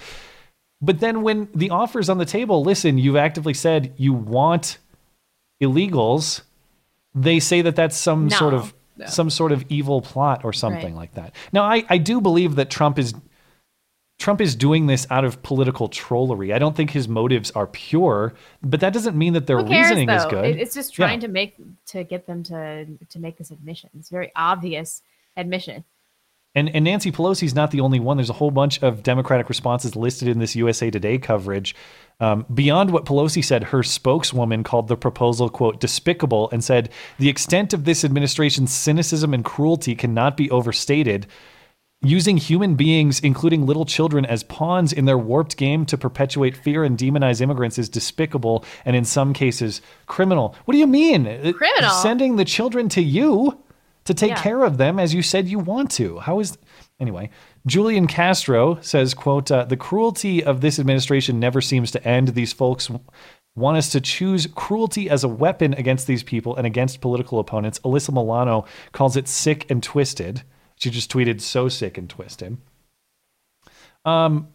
But 0.82 1.00
then 1.00 1.22
when 1.22 1.48
the 1.56 1.70
offer's 1.70 2.10
on 2.10 2.18
the 2.18 2.26
table, 2.26 2.64
listen, 2.64 2.98
you've 2.98 3.16
actively 3.16 3.54
said 3.54 3.94
you 3.96 4.12
want 4.12 4.78
illegals. 5.62 6.42
They 7.14 7.40
say 7.40 7.62
that 7.62 7.76
that's 7.76 7.96
some 7.98 8.28
No. 8.28 8.38
sort 8.38 8.54
of 8.54 8.74
No. 8.98 9.06
some 9.08 9.30
sort 9.30 9.52
of 9.52 9.64
evil 9.70 10.02
plot 10.02 10.44
or 10.46 10.54
something 10.54 10.94
Right. 10.94 10.96
like 10.96 11.14
that. 11.16 11.36
Now, 11.52 11.64
I, 11.64 11.84
I 11.90 11.98
do 11.98 12.22
believe 12.22 12.56
that 12.56 12.70
Trump 12.70 12.98
is 13.00 13.14
Trump 14.18 14.40
is 14.40 14.56
doing 14.56 14.88
this 14.88 15.06
out 15.12 15.26
of 15.26 15.44
political 15.44 15.90
trollery. 15.90 16.54
I 16.54 16.58
don't 16.58 16.74
think 16.74 16.92
his 16.92 17.06
motives 17.06 17.52
are 17.52 17.68
pure, 17.68 18.34
but 18.64 18.80
that 18.80 18.94
doesn't 18.94 19.18
mean 19.18 19.34
that 19.34 19.46
their 19.46 19.62
cares, 19.62 19.90
reasoning 19.90 20.10
is 20.10 20.26
good. 20.28 20.56
It's 20.58 20.74
just 20.74 20.98
Yeah. 20.98 21.08
trying 21.08 21.20
to 21.20 21.28
make 21.28 21.58
to 21.88 22.06
get 22.06 22.26
them 22.26 22.42
to 22.44 22.86
to 23.10 23.20
make 23.20 23.38
this 23.38 23.52
admission. 23.52 23.90
It's 24.00 24.10
a 24.10 24.14
very 24.14 24.32
obvious 24.36 25.02
admission. 25.36 25.84
And, 26.58 26.74
and 26.74 26.86
Nancy 26.86 27.12
Pelosi's 27.12 27.54
not 27.54 27.72
the 27.72 27.82
only 27.82 28.00
one. 28.00 28.16
There's 28.16 28.30
a 28.30 28.34
whole 28.34 28.52
bunch 28.52 28.82
of 28.82 29.04
Democratic 29.04 29.50
responses 29.50 29.98
listed 29.98 30.30
in 30.30 30.40
this 30.40 30.56
USA 30.56 30.90
Today 30.90 31.18
coverage. 31.18 31.76
Um, 32.20 32.46
beyond 32.54 32.92
what 32.92 33.06
Pelosi 33.06 33.44
said, 33.44 33.66
her 33.66 33.84
spokeswoman 33.84 34.64
called 34.64 34.88
the 34.88 34.96
proposal, 34.96 35.50
quote, 35.50 35.80
despicable 35.82 36.50
and 36.52 36.64
said, 36.64 36.90
the 37.20 37.28
extent 37.30 37.74
of 37.74 37.84
this 37.84 38.06
administration's 38.06 38.74
cynicism 38.74 39.34
and 39.34 39.44
cruelty 39.44 39.96
cannot 39.96 40.38
be 40.38 40.50
overstated. 40.50 41.28
Using 42.02 42.38
human 42.38 42.76
beings, 42.76 43.20
including 43.20 43.66
little 43.66 43.86
children, 43.86 44.26
as 44.26 44.44
pawns 44.44 44.94
in 44.94 45.06
their 45.06 45.18
warped 45.18 45.58
game 45.58 45.86
to 45.88 45.98
perpetuate 45.98 46.56
fear 46.56 46.84
and 46.84 46.98
demonize 46.98 47.42
immigrants 47.42 47.78
is 47.80 47.90
despicable 47.90 48.64
and, 48.86 48.96
in 48.96 49.06
some 49.06 49.34
cases, 49.34 49.82
criminal. 50.06 50.56
What 50.66 50.74
do 50.74 50.78
you 50.78 50.88
mean? 50.88 51.24
Criminal? 51.54 51.90
Sending 51.90 52.36
the 52.36 52.46
children 52.46 52.90
to 52.90 53.02
you 53.02 53.58
to 54.04 54.14
take 54.14 54.32
Yeah. 54.32 54.42
care 54.42 54.64
of 54.64 54.78
them 54.78 55.00
as 55.00 55.14
you 55.16 55.22
said 55.24 55.48
you 55.48 55.58
want 55.58 55.90
to. 55.92 56.20
How 56.20 56.40
is 56.40 56.58
anyway? 57.00 57.32
Julian 57.68 58.08
Castro 58.08 58.80
says, 58.82 59.14
"quote 59.14 59.50
uh, 59.52 59.66
The 59.66 59.78
cruelty 59.78 60.44
of 60.44 60.62
this 60.62 60.80
administration 60.80 61.40
never 61.40 61.62
seems 61.62 61.92
to 61.92 62.08
end. 62.08 62.30
These 62.30 62.54
folks 62.54 62.90
want 63.56 63.78
us 63.78 63.90
to 63.92 64.02
choose 64.02 64.48
cruelty 64.54 65.10
as 65.10 65.24
a 65.24 65.28
weapon 65.28 65.74
against 65.74 66.08
these 66.08 66.24
people 66.24 66.56
and 66.56 66.68
against 66.68 67.02
political 67.02 67.40
opponents." 67.40 67.80
Alyssa 67.80 68.14
Milano 68.14 68.66
calls 68.92 69.18
it 69.18 69.28
sick 69.28 69.66
and 69.70 69.82
twisted. 69.82 70.44
She 70.78 70.90
just 70.90 71.12
tweeted, 71.12 71.42
"So 71.42 71.68
sick 71.70 71.98
and 71.98 72.10
twisted." 72.10 72.58
Um. 74.04 74.50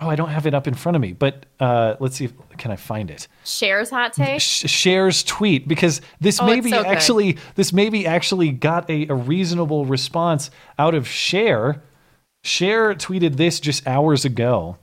Oh, 0.00 0.08
I 0.08 0.16
don't 0.16 0.30
have 0.30 0.46
it 0.46 0.54
up 0.54 0.66
in 0.66 0.74
front 0.74 0.96
of 0.96 1.02
me, 1.02 1.12
but 1.12 1.46
uh, 1.60 1.94
let's 2.00 2.16
see 2.16 2.24
if 2.24 2.32
can 2.58 2.72
I 2.72 2.76
find 2.76 3.08
it. 3.08 3.28
Cher's 3.44 3.88
hot 3.88 4.12
take. 4.12 4.40
Sh- 4.40 4.64
Cher's 4.66 5.22
tweet 5.22 5.68
because 5.68 6.00
this 6.20 6.40
Oh, 6.40 6.46
maybe 6.46 6.70
so 6.70 6.84
actually 6.84 7.38
this 7.54 7.72
maybe 7.72 8.04
actually 8.04 8.50
got 8.50 8.90
a, 8.90 9.06
a 9.06 9.14
reasonable 9.14 9.86
response 9.86 10.50
out 10.76 10.96
of 10.96 11.06
Cher 11.06 11.82
Cher 12.44 12.94
tweeted 12.94 13.36
this 13.36 13.60
just 13.60 13.86
hours 13.86 14.24
ago. 14.24 14.76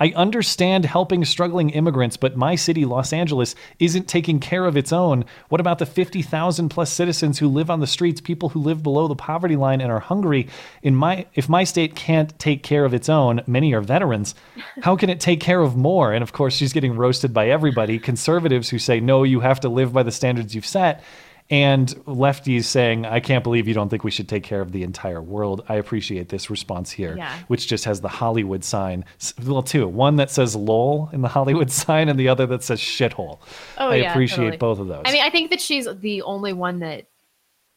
I 0.00 0.12
understand 0.16 0.84
helping 0.84 1.24
struggling 1.24 1.70
immigrants 1.70 2.16
but 2.16 2.36
my 2.36 2.56
city 2.56 2.84
los 2.84 3.12
angeles 3.12 3.54
isn't 3.78 4.08
taking 4.08 4.40
care 4.40 4.64
of 4.64 4.76
its 4.76 4.92
own. 4.92 5.24
What 5.48 5.60
about 5.60 5.78
the 5.78 5.86
50000 5.86 6.68
plus 6.68 6.92
citizens 6.92 7.38
who 7.38 7.46
live 7.46 7.70
on 7.70 7.78
the 7.78 7.86
streets 7.86 8.20
people 8.20 8.48
who 8.48 8.60
live 8.60 8.82
below 8.82 9.06
the 9.06 9.14
poverty 9.14 9.54
line 9.54 9.80
and 9.80 9.92
are 9.92 10.00
hungry? 10.00 10.48
In 10.82 10.96
my 10.96 11.26
if 11.34 11.48
my 11.48 11.62
state 11.62 11.94
can't 11.94 12.36
take 12.40 12.64
care 12.64 12.84
of 12.84 12.94
its 12.94 13.08
own 13.08 13.42
many 13.46 13.72
are 13.74 13.80
veterans. 13.80 14.34
How 14.82 14.96
can 14.96 15.10
it 15.10 15.20
take 15.20 15.38
care 15.38 15.60
of 15.60 15.76
more? 15.76 16.12
And 16.12 16.24
of 16.24 16.32
course 16.32 16.56
she's 16.56 16.72
getting 16.72 16.96
roasted 16.96 17.32
by 17.32 17.50
everybody 17.50 18.00
conservatives 18.00 18.70
who 18.70 18.80
say 18.80 18.98
no 18.98 19.22
you 19.22 19.38
have 19.38 19.60
to 19.60 19.68
live 19.68 19.92
by 19.92 20.02
the 20.02 20.10
standards 20.10 20.56
you've 20.56 20.66
set 20.66 21.04
and 21.52 21.88
lefties 22.06 22.64
saying 22.64 23.04
i 23.06 23.20
can't 23.20 23.44
believe 23.44 23.68
you 23.68 23.74
don't 23.74 23.88
think 23.90 24.02
we 24.02 24.10
should 24.10 24.28
take 24.28 24.42
care 24.42 24.60
of 24.60 24.72
the 24.72 24.82
entire 24.82 25.20
world 25.20 25.62
i 25.68 25.74
appreciate 25.76 26.28
this 26.30 26.48
response 26.50 26.90
here 26.90 27.14
Yeah. 27.16 27.38
which 27.48 27.68
just 27.68 27.84
has 27.84 28.00
the 28.00 28.08
hollywood 28.08 28.64
sign 28.64 29.04
well 29.44 29.62
two 29.62 29.86
one 29.86 30.16
that 30.16 30.30
says 30.30 30.56
lol 30.56 31.10
in 31.12 31.20
the 31.20 31.28
hollywood 31.28 31.70
sign 31.82 32.08
and 32.08 32.18
the 32.18 32.28
other 32.28 32.46
that 32.46 32.62
says 32.64 32.80
shithole 32.80 33.38
Oh 33.78 33.88
i 33.90 33.96
yeah, 33.96 34.10
appreciate 34.10 34.36
totally. 34.36 34.56
both 34.56 34.78
of 34.80 34.88
those 34.88 35.02
I 35.04 35.12
mean, 35.12 35.22
I 35.22 35.30
think 35.30 35.50
that 35.50 35.60
she's 35.60 35.86
the 36.00 36.22
only 36.22 36.52
one 36.54 36.78
that 36.80 37.04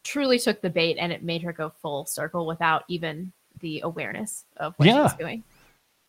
truly 0.04 0.40
took 0.40 0.62
the 0.62 0.70
bait 0.70 0.98
and 0.98 1.12
it 1.12 1.22
made 1.24 1.42
her 1.42 1.52
go 1.52 1.72
full 1.82 2.06
circle 2.06 2.46
without 2.48 2.84
even 2.88 3.34
the 3.60 3.82
awareness 3.82 4.46
of 4.58 4.74
what 4.78 4.86
she 4.86 4.92
Yeah. 4.92 5.04
was 5.04 5.14
doing. 5.16 5.44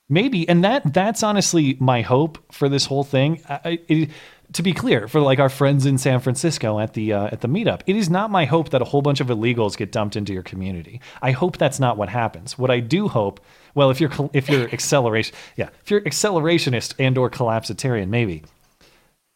Maybe, 0.09 0.49
and 0.49 0.63
that 0.63 0.93
that's 0.95 1.25
honestly 1.25 1.77
my 1.81 2.03
hope 2.03 2.39
for 2.53 2.69
this 2.69 2.87
whole 2.87 3.03
thing. 3.03 3.43
I, 3.49 3.61
I- 3.65 3.79
it, 3.89 4.11
to 4.53 4.63
be 4.63 4.73
clear, 4.73 5.09
for 5.09 5.21
like 5.21 5.39
our 5.39 5.49
friends 5.49 5.87
in 5.87 5.99
San 5.99 6.21
Francisco 6.21 6.79
at 6.79 6.95
the 6.95 7.13
uh, 7.13 7.27
at 7.27 7.41
the 7.41 7.49
meetup, 7.49 7.81
it 7.87 7.97
is 7.97 8.09
not 8.09 8.31
my 8.31 8.45
hope 8.45 8.71
that 8.71 8.81
a 8.83 8.85
whole 8.85 9.03
bunch 9.03 9.21
of 9.21 9.27
illegals 9.29 9.77
get 9.77 9.93
dumped 9.93 10.17
into 10.17 10.33
your 10.33 10.43
community. 10.43 11.01
I 11.23 11.33
hope 11.33 11.59
that's 11.59 11.81
not 11.81 11.97
what 11.97 12.09
happens. 12.09 12.57
What 12.59 12.71
I 12.71 12.81
do 12.81 13.09
hope, 13.09 13.41
well, 13.75 13.91
if 13.91 14.01
you're 14.01 14.11
if 14.33 14.49
you're 14.49 14.69
acceleration, 14.73 15.35
yeah, 15.57 15.69
if 15.83 15.91
you're 15.91 16.01
accelerationist 16.03 16.95
and 16.99 17.19
or 17.19 17.31
collapsitarian, 17.31 18.09
maybe. 18.09 18.45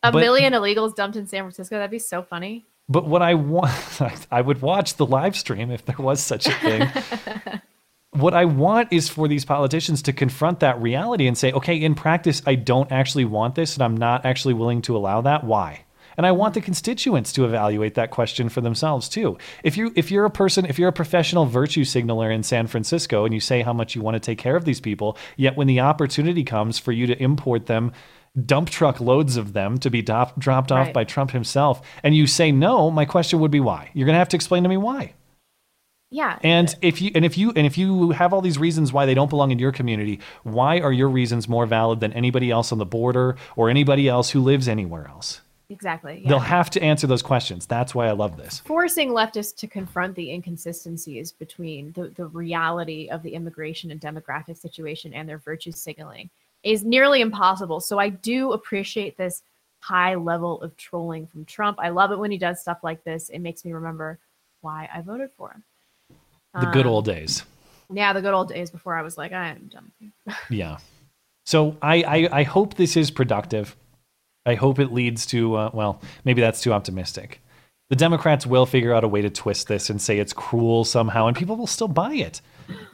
A 0.02 0.10
But- 0.12 0.20
million 0.20 0.52
illegals 0.52 0.94
dumped 0.94 1.16
in 1.16 1.26
San 1.26 1.42
Francisco. 1.42 1.76
That'd 1.76 1.90
be 1.90 1.98
so 1.98 2.22
funny. 2.22 2.66
But 2.88 3.06
what 3.06 3.22
I 3.22 3.34
want, 3.34 4.00
I 4.32 4.40
would 4.40 4.62
watch 4.62 4.96
the 4.96 5.06
live 5.06 5.36
stream 5.36 5.70
if 5.70 5.84
there 5.84 5.96
was 5.98 6.20
such 6.20 6.46
a 6.46 6.52
thing. 6.52 7.60
what 8.12 8.34
I 8.34 8.44
want 8.44 8.92
is 8.92 9.08
for 9.08 9.28
these 9.28 9.44
politicians 9.44 10.02
to 10.02 10.12
confront 10.12 10.60
that 10.60 10.80
reality 10.82 11.26
and 11.26 11.38
say, 11.38 11.52
okay, 11.52 11.76
in 11.76 11.94
practice, 11.94 12.42
I 12.44 12.56
don't 12.56 12.90
actually 12.90 13.24
want 13.24 13.54
this 13.54 13.74
and 13.74 13.82
I'm 13.84 13.96
not 13.96 14.24
actually 14.24 14.54
willing 14.54 14.82
to 14.82 14.96
allow 14.96 15.20
that. 15.22 15.44
Why? 15.44 15.84
And 16.16 16.26
I 16.26 16.32
want 16.32 16.54
the 16.54 16.60
constituents 16.60 17.32
to 17.34 17.44
evaluate 17.44 17.94
that 17.94 18.10
question 18.10 18.48
for 18.48 18.60
themselves 18.60 19.08
too. 19.08 19.38
If 19.62 19.76
you 19.76 19.92
if 19.94 20.10
you're 20.10 20.24
a 20.24 20.30
person, 20.30 20.66
if 20.66 20.78
you're 20.78 20.88
a 20.88 20.92
professional 20.92 21.46
virtue 21.46 21.84
signaler 21.84 22.30
in 22.30 22.42
San 22.42 22.66
Francisco 22.66 23.24
and 23.24 23.32
you 23.32 23.40
say 23.40 23.62
how 23.62 23.72
much 23.72 23.94
you 23.94 24.02
want 24.02 24.16
to 24.16 24.20
take 24.20 24.36
care 24.38 24.56
of 24.56 24.64
these 24.64 24.80
people, 24.80 25.16
yet 25.36 25.56
when 25.56 25.68
the 25.68 25.80
opportunity 25.80 26.42
comes 26.42 26.78
for 26.78 26.92
you 26.92 27.06
to 27.06 27.22
import 27.22 27.66
them, 27.66 27.92
dump 28.44 28.70
truck 28.70 29.00
loads 29.00 29.36
of 29.36 29.52
them 29.52 29.78
to 29.78 29.88
be 29.88 30.02
dop- 30.02 30.38
dropped 30.38 30.72
off 30.72 30.86
Right. 30.86 30.94
by 30.94 31.04
Trump 31.04 31.30
himself, 31.30 31.80
and 32.02 32.14
you 32.14 32.26
say 32.26 32.50
no, 32.52 32.90
my 32.90 33.04
question 33.04 33.38
would 33.40 33.50
be 33.52 33.60
why? 33.60 33.90
You're 33.94 34.06
going 34.06 34.14
to 34.14 34.18
have 34.20 34.28
to 34.30 34.36
explain 34.36 34.64
to 34.64 34.68
me 34.68 34.76
why. 34.76 35.14
Yeah. 36.10 36.38
And 36.42 36.74
if 36.82 37.00
you 37.00 37.12
and 37.14 37.24
if 37.24 37.38
you 37.38 37.52
and 37.54 37.66
if 37.66 37.78
you 37.78 38.10
have 38.10 38.32
all 38.32 38.40
these 38.40 38.58
reasons 38.58 38.92
why 38.92 39.06
they 39.06 39.14
don't 39.14 39.30
belong 39.30 39.52
in 39.52 39.58
your 39.58 39.72
community, 39.72 40.20
why 40.42 40.80
are 40.80 40.92
your 40.92 41.08
reasons 41.08 41.48
more 41.48 41.66
valid 41.66 42.00
than 42.00 42.12
anybody 42.12 42.50
else 42.50 42.72
on 42.72 42.78
the 42.78 42.86
border 42.86 43.36
or 43.56 43.70
anybody 43.70 44.08
else 44.08 44.30
who 44.30 44.40
lives 44.40 44.66
anywhere 44.66 45.06
else? 45.08 45.40
Exactly. 45.68 46.20
Yeah. 46.22 46.30
They'll 46.30 46.38
have 46.40 46.68
to 46.70 46.82
answer 46.82 47.06
those 47.06 47.22
questions. 47.22 47.64
That's 47.64 47.94
why 47.94 48.08
I 48.08 48.10
love 48.10 48.36
this. 48.36 48.58
forcing 48.66 49.10
leftists 49.10 49.54
to 49.58 49.68
confront 49.68 50.16
the 50.16 50.32
inconsistencies 50.32 51.30
between 51.30 51.92
the, 51.92 52.08
the 52.08 52.26
reality 52.26 53.08
of 53.08 53.22
the 53.22 53.30
immigration 53.30 53.92
and 53.92 54.00
demographic 54.00 54.58
situation 54.58 55.14
and 55.14 55.28
their 55.28 55.38
virtue 55.38 55.70
signaling 55.70 56.28
is 56.64 56.84
nearly 56.84 57.20
impossible. 57.20 57.80
So 57.80 58.00
I 58.00 58.08
do 58.08 58.52
appreciate 58.52 59.16
this 59.16 59.42
high 59.78 60.16
level 60.16 60.60
of 60.60 60.76
trolling 60.76 61.28
from 61.28 61.44
Trump. 61.44 61.78
I 61.80 61.90
love 61.90 62.10
it 62.10 62.18
when 62.18 62.32
he 62.32 62.36
does 62.36 62.60
stuff 62.60 62.78
like 62.82 63.04
this. 63.04 63.28
It 63.28 63.38
makes 63.38 63.64
me 63.64 63.72
remember 63.72 64.18
why 64.62 64.88
I 64.92 65.02
voted 65.02 65.30
for 65.36 65.52
him. 65.52 65.62
The 66.54 66.66
good 66.66 66.86
Um, 66.86 66.92
old 66.92 67.04
days. 67.04 67.44
Yeah, 67.92 68.12
the 68.12 68.20
good 68.22 68.34
old 68.34 68.48
days 68.48 68.70
before 68.70 68.96
I 68.96 69.02
was 69.02 69.16
like, 69.18 69.32
I 69.32 69.48
am 69.48 69.68
done. 69.72 69.92
you." 70.00 70.10
Yeah. 70.50 70.78
So 71.46 71.76
I, 71.82 72.02
I 72.02 72.28
I 72.40 72.42
hope 72.44 72.74
this 72.74 72.96
is 72.96 73.10
productive. 73.10 73.76
I 74.46 74.54
hope 74.54 74.78
it 74.78 74.92
leads 74.92 75.26
to 75.26 75.54
uh, 75.56 75.70
well, 75.72 76.00
maybe 76.24 76.40
that's 76.40 76.60
too 76.60 76.72
optimistic. 76.72 77.40
The 77.88 77.96
Democrats 77.96 78.46
will 78.46 78.66
figure 78.66 78.94
out 78.94 79.02
a 79.02 79.08
way 79.08 79.20
to 79.20 79.30
twist 79.30 79.66
this 79.66 79.90
and 79.90 80.00
say 80.00 80.20
it's 80.20 80.32
cruel 80.32 80.84
somehow, 80.84 81.26
and 81.26 81.36
people 81.36 81.56
will 81.56 81.66
still 81.66 81.88
buy 81.88 82.14
it. 82.14 82.40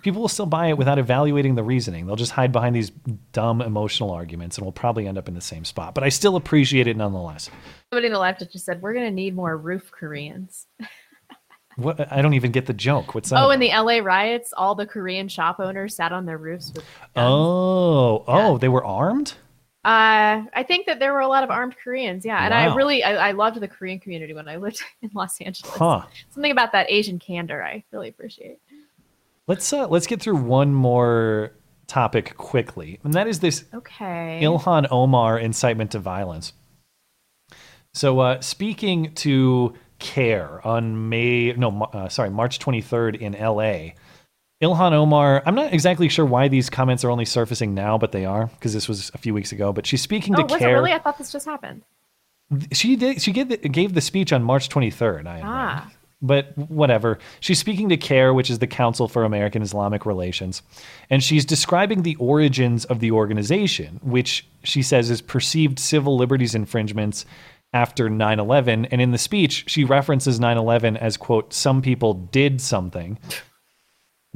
People 0.01 0.23
will 0.23 0.29
still 0.29 0.47
buy 0.47 0.69
it 0.69 0.79
without 0.79 0.99
evaluating 0.99 1.55
the 1.55 1.63
reasoning. 1.63 2.07
They'll 2.07 2.17
just 2.17 2.33
hide 2.33 2.51
behind 2.51 2.75
these 2.75 2.89
dumb 3.33 3.61
emotional 3.61 4.11
arguments, 4.11 4.57
and 4.57 4.65
we'll 4.65 4.73
probably 4.73 5.07
end 5.07 5.19
up 5.19 5.29
in 5.29 5.35
the 5.35 5.43
same 5.43 5.67
spot. 5.67 5.95
But 5.95 6.03
I 6.03 6.09
still 6.09 6.35
appreciate 6.37 6.87
it 6.87 6.97
nonetheless. 6.97 7.51
Somebody 7.93 8.07
in 8.07 8.13
the 8.15 8.19
left 8.19 8.41
just 8.51 8.65
said, 8.65 8.81
We're 8.81 8.95
going 8.95 9.05
to 9.05 9.11
need 9.15 9.35
more 9.37 9.55
roof 9.55 9.91
Koreans. 9.91 10.67
What 11.77 12.11
I 12.11 12.23
don't 12.23 12.35
even 12.35 12.53
get 12.53 12.67
the 12.67 12.73
joke. 12.73 13.15
What's 13.15 13.31
that? 13.31 13.43
Oh, 13.43 13.51
in 13.51 13.61
the 13.61 13.69
LA 13.69 13.99
riots, 13.99 14.53
all 14.57 14.75
the 14.75 14.87
Korean 14.87 15.29
shop 15.29 15.61
owners 15.61 15.95
sat 15.95 16.11
on 16.11 16.25
their 16.25 16.39
roofs 16.39 16.73
with 16.75 16.85
oh, 17.15 18.25
oh, 18.27 18.59
they 18.59 18.69
were 18.69 18.85
armed. 18.85 19.35
Uh, 19.85 20.43
I 20.53 20.65
think 20.67 20.87
that 20.87 20.99
there 20.99 21.13
were 21.13 21.21
a 21.21 21.29
lot 21.29 21.45
of 21.45 21.51
armed 21.51 21.77
Koreans. 21.83 22.25
Yeah, 22.25 22.45
and 22.45 22.53
I 22.53 22.75
really 22.75 23.05
I, 23.05 23.29
I 23.29 23.33
loved 23.33 23.61
the 23.61 23.69
Korean 23.69 24.01
community 24.01 24.33
when 24.33 24.49
I 24.49 24.57
lived 24.57 24.83
in 25.03 25.11
Los 25.15 25.41
Angeles. 25.41 25.77
Huh. 25.77 26.03
Something 26.31 26.51
about 26.51 26.73
that 26.73 26.91
Asian 26.91 27.19
candor 27.19 27.63
I 27.63 27.85
really 27.93 28.09
appreciate. 28.09 28.59
Let's 29.47 29.73
uh, 29.73 29.87
let's 29.87 30.07
get 30.07 30.21
through 30.21 30.37
one 30.37 30.75
more 30.75 31.53
topic 31.87 32.37
quickly, 32.37 33.01
and 33.05 33.15
that 33.15 33.29
is 33.29 33.41
this 33.41 33.65
Okay. 33.75 34.41
Ilhan 34.43 34.89
Omar 34.91 35.39
incitement 35.39 35.93
to 35.93 35.99
violence. 35.99 36.53
So, 37.95 38.19
uh, 38.19 38.41
speaking 38.41 39.15
to 39.17 39.75
CAIR 39.99 40.61
on 40.65 41.09
May, 41.09 41.53
no, 41.53 41.83
uh, 41.93 42.09
sorry, 42.09 42.31
March 42.31 42.59
23rd 42.59 43.19
in 43.21 43.33
LA, 43.33 43.95
Ilhan 44.63 44.93
Omar, 44.93 45.43
I'm 45.45 45.55
not 45.55 45.73
exactly 45.73 46.09
sure 46.09 46.25
why 46.25 46.49
these 46.49 46.71
comments 46.71 47.05
are 47.05 47.11
only 47.11 47.27
surfacing 47.27 47.75
now, 47.75 47.99
but 47.99 48.13
they 48.13 48.25
are 48.25 48.47
because 48.47 48.73
this 48.73 48.89
was 48.89 49.11
a 49.13 49.19
few 49.19 49.35
weeks 49.35 49.53
ago. 49.53 49.73
But 49.73 49.87
she's 49.87 50.01
speaking 50.01 50.35
oh, 50.35 50.39
to 50.39 50.43
was 50.45 50.59
CAIR. 50.59 50.71
it 50.71 50.73
really? 50.73 50.93
I 50.93 50.99
thought 50.99 51.19
this 51.19 51.31
just 51.31 51.47
happened. 51.47 51.83
She 52.73 52.97
did. 52.97 53.21
She 53.21 53.33
gave 53.33 53.49
the, 53.49 53.57
gave 53.57 53.93
the 53.93 54.01
speech 54.01 54.33
on 54.33 54.43
March 54.43 54.69
23rd. 54.69 55.27
I 55.27 55.43
Ah. 55.45 55.93
but 56.23 56.57
whatever. 56.57 57.19
She's 57.41 57.59
speaking 57.59 57.91
to 57.91 57.99
CAIR, 57.99 58.33
which 58.33 58.49
is 58.49 58.59
the 58.59 58.67
Council 58.67 59.09
for 59.09 59.25
American 59.25 59.61
Islamic 59.61 60.07
Relations, 60.07 60.63
and 61.11 61.23
she's 61.23 61.45
describing 61.45 62.03
the 62.03 62.17
origins 62.17 62.87
of 62.87 63.01
the 63.01 63.11
organization, 63.11 64.01
which 64.03 64.47
she 64.63 64.81
says 64.81 65.11
is 65.11 65.21
perceived 65.21 65.79
civil 65.79 66.17
liberties 66.17 66.55
infringements 66.55 67.27
after 67.73 68.09
9/11. 68.09 68.89
And 68.91 69.01
in 69.01 69.11
the 69.11 69.19
speech, 69.19 69.65
she 69.69 69.85
references 69.85 70.41
9/11 70.41 70.97
as 70.97 71.17
quote 71.17 71.53
some 71.53 71.83
people 71.83 72.15
did 72.15 72.61
something. 72.61 73.19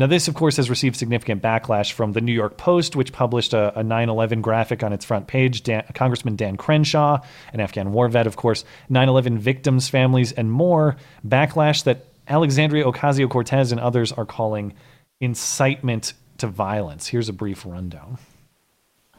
Now, 0.00 0.06
this, 0.06 0.28
of 0.28 0.34
course, 0.34 0.56
has 0.56 0.70
received 0.70 0.96
significant 0.96 1.42
backlash 1.42 1.92
from 1.92 2.12
the 2.12 2.22
New 2.22 2.32
York 2.32 2.56
Post, 2.56 2.96
which 2.96 3.12
published 3.12 3.52
a, 3.52 3.78
a 3.78 3.82
9 3.82 4.08
11 4.08 4.40
graphic 4.40 4.82
on 4.82 4.94
its 4.94 5.04
front 5.04 5.26
page. 5.26 5.62
Dan, 5.62 5.84
Congressman 5.92 6.36
Dan 6.36 6.56
Crenshaw, 6.56 7.20
an 7.52 7.60
Afghan 7.60 7.92
war 7.92 8.08
vet, 8.08 8.26
of 8.26 8.34
course, 8.34 8.64
9 8.88 9.10
11 9.10 9.38
victims' 9.38 9.90
families, 9.90 10.32
and 10.32 10.50
more. 10.50 10.96
Backlash 11.26 11.84
that 11.84 12.06
Alexandria 12.26 12.84
Ocasio 12.84 13.28
Cortez 13.28 13.72
and 13.72 13.80
others 13.80 14.10
are 14.10 14.24
calling 14.24 14.72
incitement 15.20 16.14
to 16.38 16.46
violence. 16.46 17.08
Here's 17.08 17.28
a 17.28 17.34
brief 17.34 17.66
rundown. 17.66 18.16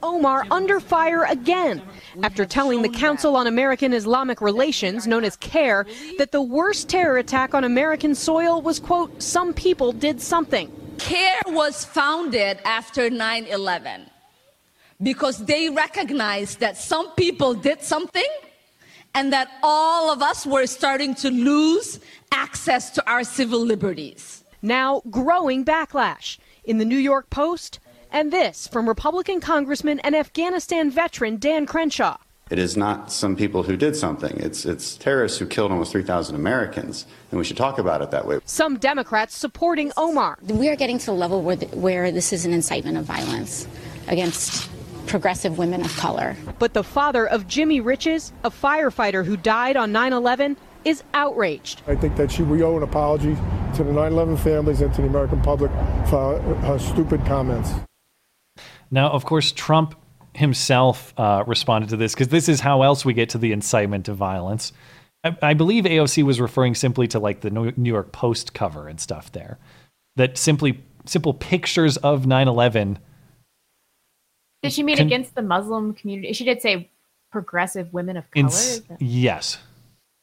Omar 0.04 0.46
under 0.52 0.80
fire 0.80 1.24
again 1.24 1.82
after 2.24 2.46
telling 2.46 2.82
the 2.82 2.90
Council 2.90 3.36
on 3.36 3.48
American 3.48 3.94
Islamic 3.94 4.42
Relations, 4.42 5.08
known 5.08 5.24
as 5.24 5.36
CAIR, 5.38 5.86
that 6.18 6.32
the 6.32 6.42
worst 6.42 6.90
terror 6.90 7.18
attack 7.18 7.54
on 7.54 7.64
American 7.64 8.16
soil 8.16 8.62
was, 8.62 8.80
quote, 8.80 9.22
some 9.22 9.54
people 9.54 9.92
did 9.92 10.22
something. 10.22 10.72
CAIR 10.98 11.42
was 11.48 11.86
founded 11.86 12.60
after 12.66 13.10
9 13.10 13.46
11 13.46 14.10
because 15.02 15.44
they 15.46 15.70
recognized 15.70 16.60
that 16.60 16.78
some 16.78 17.12
people 17.16 17.54
did 17.54 17.82
something 17.82 18.28
and 19.16 19.34
that 19.34 19.50
all 19.64 20.12
of 20.12 20.22
us 20.22 20.46
were 20.46 20.68
starting 20.68 21.16
to 21.16 21.30
lose 21.30 22.00
access 22.32 22.92
to 22.92 23.10
our 23.10 23.24
civil 23.24 23.60
liberties. 23.60 24.44
Now, 24.62 25.02
growing 25.10 25.66
backlash. 25.66 26.38
In 26.64 26.78
the 26.78 26.86
New 26.86 26.98
York 26.98 27.30
Post, 27.32 27.80
and 28.12 28.32
this 28.32 28.68
from 28.68 28.88
Republican 28.88 29.40
Congressman 29.40 30.00
and 30.00 30.16
Afghanistan 30.16 30.92
veteran 30.92 31.38
Dan 31.38 31.66
Crenshaw. 31.66 32.18
It 32.52 32.60
is 32.60 32.76
not 32.76 33.14
some 33.14 33.38
people 33.38 33.64
who 33.64 33.78
did 33.78 33.96
something. 33.96 34.36
It's, 34.38 34.66
it's 34.66 34.98
terrorists 34.98 35.38
who 35.38 35.46
killed 35.46 35.72
almost 35.72 35.94
3,000 35.94 36.36
Americans, 36.36 37.06
and 37.32 37.38
we 37.38 37.46
should 37.46 37.56
talk 37.56 37.80
about 37.80 38.02
it 38.02 38.12
that 38.12 38.28
way. 38.28 38.40
Some 38.44 38.78
Democrats 38.78 39.36
supporting 39.38 39.94
Omar. 39.96 40.38
We 40.44 40.68
are 40.68 40.76
getting 40.76 40.98
to 40.98 41.06
the 41.06 41.14
level 41.14 41.42
where, 41.44 41.56
the, 41.56 41.68
where 41.68 42.12
this 42.12 42.34
is 42.34 42.46
an 42.46 42.52
incitement 42.52 42.98
of 42.98 43.06
violence 43.06 43.68
against 44.10 44.70
progressive 45.08 45.58
women 45.58 45.82
of 45.82 45.96
color. 45.96 46.36
But 46.60 46.74
the 46.74 46.84
father 46.84 47.26
of 47.26 47.48
Jimmy 47.48 47.80
Riches, 47.80 48.34
a 48.44 48.50
firefighter 48.50 49.26
who 49.26 49.38
died 49.38 49.78
on 49.78 49.94
9 49.94 50.12
11, 50.12 50.58
is 50.84 51.04
outraged. 51.14 51.82
I 51.88 51.96
think 51.96 52.18
that 52.18 52.32
she, 52.32 52.44
we 52.44 52.64
owe 52.64 52.76
an 52.76 52.84
apology 52.84 53.36
to 53.76 53.84
the 53.84 53.94
9 53.94 54.12
11 54.12 54.36
families 54.38 54.82
and 54.82 54.94
to 54.96 55.02
the 55.02 55.08
American 55.08 55.42
public 55.42 55.72
for 56.10 56.38
her 56.42 56.80
stupid 56.80 57.26
comments. 57.26 57.72
Now, 58.92 59.10
of 59.10 59.26
course, 59.26 59.52
Trump 59.54 59.96
himself 60.34 61.14
uh, 61.18 61.44
responded 61.48 61.90
to 61.90 61.98
this 61.98 62.14
because 62.14 62.28
this 62.28 62.48
is 62.48 62.60
how 62.60 62.84
else 62.84 63.04
we 63.04 63.14
get 63.14 63.30
to 63.30 63.38
the 63.38 63.52
incitement 63.52 64.06
to 64.06 64.14
violence. 64.14 64.74
I, 65.24 65.36
I, 65.42 65.54
believe 65.54 65.86
AOC 65.86 66.24
was 66.24 66.40
referring 66.40 66.76
simply 66.76 67.08
to 67.10 67.20
like 67.20 67.42
the 67.42 67.50
New 67.50 67.90
York 67.90 68.12
Post 68.12 68.54
cover 68.54 68.88
and 68.88 69.00
stuff 69.00 69.32
there. 69.32 69.58
That 70.16 70.38
simply 70.38 70.84
simple 71.06 71.34
pictures 71.34 71.98
of 71.98 72.26
9/11. 72.26 72.98
Did 74.64 74.74
she 74.74 74.84
mean 74.84 74.98
Can- 74.98 75.08
against 75.08 75.36
the 75.36 75.42
Muslim 75.42 75.94
community? 75.94 76.34
She 76.34 76.46
did 76.46 76.62
say 76.62 76.90
progressive 77.32 77.94
women 77.94 78.18
of 78.18 78.30
color. 78.32 78.50
That- 78.50 79.02
yes. 79.02 79.58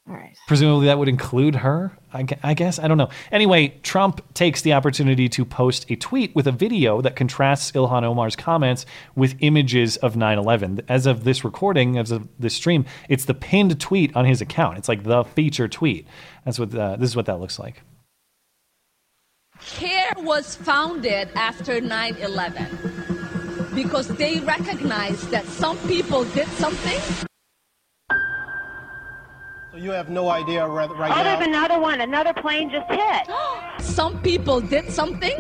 All 0.09 0.15
right. 0.15 0.35
Presumably 0.47 0.87
that 0.87 0.99
would 0.99 1.09
include 1.09 1.57
her. 1.57 1.93
I, 2.15 2.25
I 2.43 2.55
guess 2.55 2.79
I 2.79 2.89
don't 2.89 2.97
know. 2.97 3.11
Anyway, 3.31 3.79
Trump 3.83 4.23
takes 4.33 4.63
the 4.63 4.73
opportunity 4.73 5.29
to 5.29 5.45
post 5.45 5.91
a 5.91 5.97
tweet 5.97 6.35
with 6.35 6.47
a 6.47 6.53
video 6.53 7.03
that 7.03 7.15
contrasts 7.15 7.73
Ilhan 7.73 8.05
Omar's 8.05 8.35
comments 8.35 8.87
with 9.15 9.37
images 9.41 9.99
of 9.99 10.15
9/11. 10.15 10.83
As 10.89 11.05
of 11.05 11.25
this 11.25 11.45
recording, 11.45 11.99
as 11.99 12.11
of 12.11 12.27
this 12.39 12.55
stream, 12.55 12.87
it's 13.11 13.27
the 13.27 13.35
pinned 13.35 13.79
tweet 13.79 14.17
on 14.17 14.25
his 14.25 14.41
account. 14.41 14.79
It's 14.79 14.89
like 14.89 15.05
the 15.05 15.25
feature 15.25 15.69
tweet. 15.69 16.07
That's 16.45 16.59
what 16.59 16.75
uh, 16.75 16.97
this 16.97 17.11
is 17.11 17.17
what 17.17 17.27
that 17.27 17.39
looks 17.39 17.59
like. 17.59 17.83
CAIR 19.61 20.15
was 20.19 20.55
founded 20.55 21.29
after 21.35 21.81
9 21.81 22.17
11 22.17 23.75
because 23.75 24.09
they 24.09 24.39
recognized 24.41 25.31
that 25.31 25.45
some 25.45 25.77
people 25.89 26.25
did 26.25 26.49
something 26.49 26.99
So 27.01 27.28
you 29.79 29.91
have 29.93 30.11
no 30.11 30.29
idea 30.29 30.67
right, 30.67 30.91
right 30.91 31.11
Oh, 31.13 31.15
now. 31.15 31.23
there's 31.23 31.47
another 31.47 31.79
one. 31.79 32.01
Another 32.01 32.33
plane 32.35 32.71
just 32.71 32.91
hit. 32.91 33.29
some 33.81 34.21
people 34.21 34.61
did 34.61 34.91
something. 34.91 35.35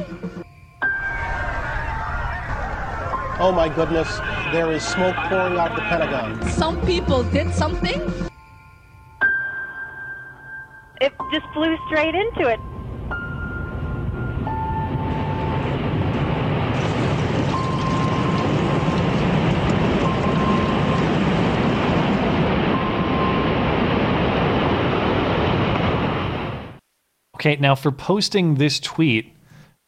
Oh 3.40 3.52
my 3.54 3.68
goodness, 3.68 4.18
there 4.52 4.72
is 4.72 4.82
smoke 4.82 5.14
pouring 5.28 5.56
out 5.58 5.70
of 5.70 5.76
the 5.76 5.82
Pentagon. 5.82 6.42
Some 6.50 6.84
people 6.84 7.22
did 7.22 7.52
something. 7.54 8.00
It 11.00 11.12
just 11.32 11.46
flew 11.54 11.76
straight 11.86 12.16
into 12.16 12.48
it. 12.48 12.58
Okay, 27.38 27.54
now 27.60 27.76
for 27.76 27.92
posting 27.92 28.56
this 28.56 28.80
tweet, 28.80 29.32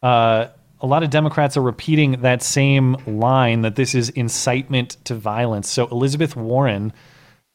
uh, 0.05 0.47
a 0.81 0.87
lot 0.87 1.03
of 1.03 1.11
Democrats 1.11 1.57
are 1.57 1.63
repeating 1.63 2.21
that 2.21 2.45
same 2.45 2.95
line 3.09 3.63
that 3.63 3.75
this 3.75 3.93
is 3.93 4.09
incitement 4.11 4.97
to 5.07 5.17
violence. 5.17 5.69
So 5.69 5.89
Elizabeth 5.89 6.37
Warren 6.37 6.93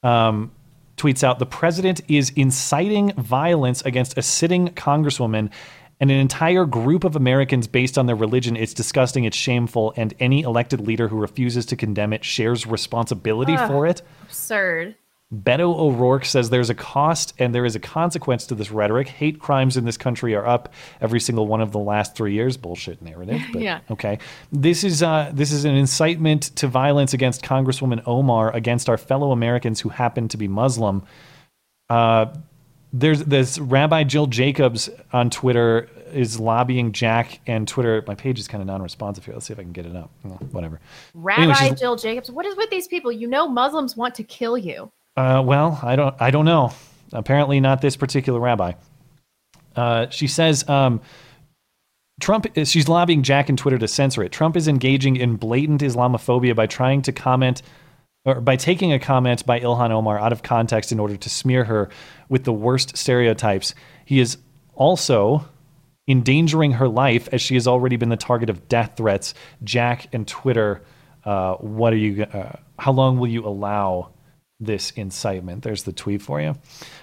um, 0.04 0.52
tweets 0.98 1.24
out 1.24 1.40
the 1.40 1.46
president 1.46 2.02
is 2.10 2.30
inciting 2.36 3.14
violence 3.14 3.84
against 3.84 4.18
a 4.18 4.22
sitting 4.22 4.68
congresswoman 4.70 5.50
and 6.02 6.12
an 6.12 6.18
entire 6.18 6.66
group 6.66 7.06
of 7.06 7.16
Americans 7.16 7.66
based 7.66 7.98
on 7.98 8.06
their 8.06 8.18
religion. 8.18 8.58
It's 8.58 8.74
disgusting, 8.74 9.24
it's 9.24 9.38
shameful, 9.38 9.94
and 9.96 10.14
any 10.20 10.42
elected 10.42 10.82
leader 10.82 11.08
who 11.08 11.16
refuses 11.16 11.66
to 11.68 11.78
condemn 11.78 12.12
it 12.12 12.26
shares 12.26 12.68
responsibility 12.68 13.56
Ugh. 13.56 13.68
for 13.70 13.88
it. 13.88 14.02
Absurd. 14.24 14.96
Beto 15.34 15.76
O'Rourke 15.76 16.24
says 16.24 16.52
there's 16.52 16.70
a 16.70 16.76
cost 16.76 17.34
and 17.40 17.54
there 17.54 17.66
is 17.66 17.76
a 17.76 17.80
consequence 17.80 18.46
to 18.48 18.56
this 18.56 18.70
rhetoric. 18.70 19.08
Hate 19.08 19.40
crimes 19.40 19.76
in 19.76 19.84
this 19.84 19.98
country 19.98 20.36
are 20.36 20.46
up 20.46 20.72
every 21.02 21.20
single 21.20 21.48
one 21.48 21.62
of 21.62 21.72
the 21.72 21.80
last 21.80 22.16
three 22.16 22.34
years. 22.34 22.58
Bullshit 22.58 23.02
narrative. 23.02 23.42
But, 23.52 23.62
Yeah. 23.66 23.80
Okay. 23.90 24.20
This 24.52 24.84
is 24.84 25.02
uh, 25.02 25.32
this 25.34 25.52
is 25.52 25.66
an 25.66 25.76
incitement 25.76 26.56
to 26.58 26.68
violence 26.68 27.14
against 27.14 27.42
Congresswoman 27.44 28.04
Omar 28.06 28.56
against 28.56 28.88
our 28.88 28.98
fellow 28.98 29.32
Americans 29.32 29.82
who 29.82 29.90
happen 29.90 30.28
to 30.28 30.38
be 30.38 30.48
Muslim. 30.48 31.04
Uh, 31.90 32.28
there's 32.94 33.24
this 33.24 33.58
Rabbi 33.58 34.04
Jill 34.04 34.28
Jacobs 34.28 34.90
on 35.12 35.30
Twitter 35.30 35.90
is 36.14 36.40
lobbying 36.40 36.92
Jack 36.94 37.42
and 37.46 37.68
Twitter. 37.68 38.04
My 38.08 38.16
page 38.16 38.40
is 38.40 38.48
kind 38.48 38.62
of 38.62 38.68
non-responsive 38.68 39.26
here. 39.26 39.34
Let's 39.34 39.48
see 39.48 39.54
if 39.54 39.60
I 39.60 39.64
can 39.64 39.74
get 39.74 39.86
it 39.86 39.96
up. 39.96 40.12
Whatever. 40.52 40.80
Rabbi 41.14 41.42
Anyway, 41.42 41.76
Jill 41.76 41.98
Jacobs. 41.98 42.32
What 42.32 42.46
is 42.46 42.56
with 42.56 42.70
these 42.70 42.88
people? 42.88 43.12
You 43.12 43.28
know, 43.28 43.50
Muslims 43.50 43.98
want 43.98 44.16
to 44.16 44.24
kill 44.24 44.58
you. 44.58 44.92
Uh, 45.16 45.42
well, 45.46 45.80
I 45.82 45.96
don't. 45.96 46.16
I 46.20 46.32
don't 46.32 46.46
know. 46.46 46.74
Apparently, 47.14 47.60
not 47.60 47.82
this 47.82 47.96
particular 47.96 48.40
rabbi. 48.40 48.74
Uh, 49.76 50.10
she 50.10 50.28
says 50.28 50.68
um, 50.70 51.02
Trump. 52.20 52.46
Is, 52.58 52.70
she's 52.70 52.88
lobbying 52.88 53.24
Jack 53.24 53.50
and 53.50 53.58
Twitter 53.58 53.78
to 53.78 53.88
censor 53.88 54.24
it. 54.24 54.32
Trump 54.32 54.58
is 54.58 54.68
engaging 54.68 55.16
in 55.16 55.38
blatant 55.38 55.82
Islamophobia 55.82 56.56
by 56.56 56.68
trying 56.68 57.02
to 57.04 57.12
comment 57.12 57.62
or 58.26 58.42
by 58.42 58.56
taking 58.56 58.92
a 58.92 59.00
comment 59.00 59.46
by 59.46 59.60
Ilhan 59.60 59.92
Omar 59.92 60.20
out 60.20 60.34
of 60.34 60.44
context 60.44 60.92
in 60.92 61.00
order 61.00 61.16
to 61.16 61.30
smear 61.30 61.64
her 61.66 61.90
with 62.28 62.44
the 62.44 62.54
worst 62.54 62.98
stereotypes. 62.98 63.74
He 64.04 64.20
is 64.20 64.38
also 64.74 65.46
endangering 66.08 66.74
her 66.74 66.88
life 66.88 67.30
as 67.32 67.42
she 67.42 67.54
has 67.54 67.68
already 67.68 67.96
been 67.96 68.10
the 68.10 68.18
target 68.18 68.50
of 68.50 68.68
death 68.68 68.94
threats. 68.98 69.34
Jack 69.64 70.08
and 70.14 70.28
Twitter, 70.28 70.82
uh, 71.24 71.56
what 71.56 71.94
are 71.94 71.98
you? 71.98 72.24
Uh, 72.24 72.58
how 72.78 72.92
long 72.92 73.20
will 73.20 73.28
you 73.28 73.46
allow 73.46 74.12
this 74.60 74.92
incitement? 74.92 75.64
There's 75.64 75.84
the 75.84 75.94
tweet 75.94 76.22
for 76.22 76.42
you. 76.42 76.56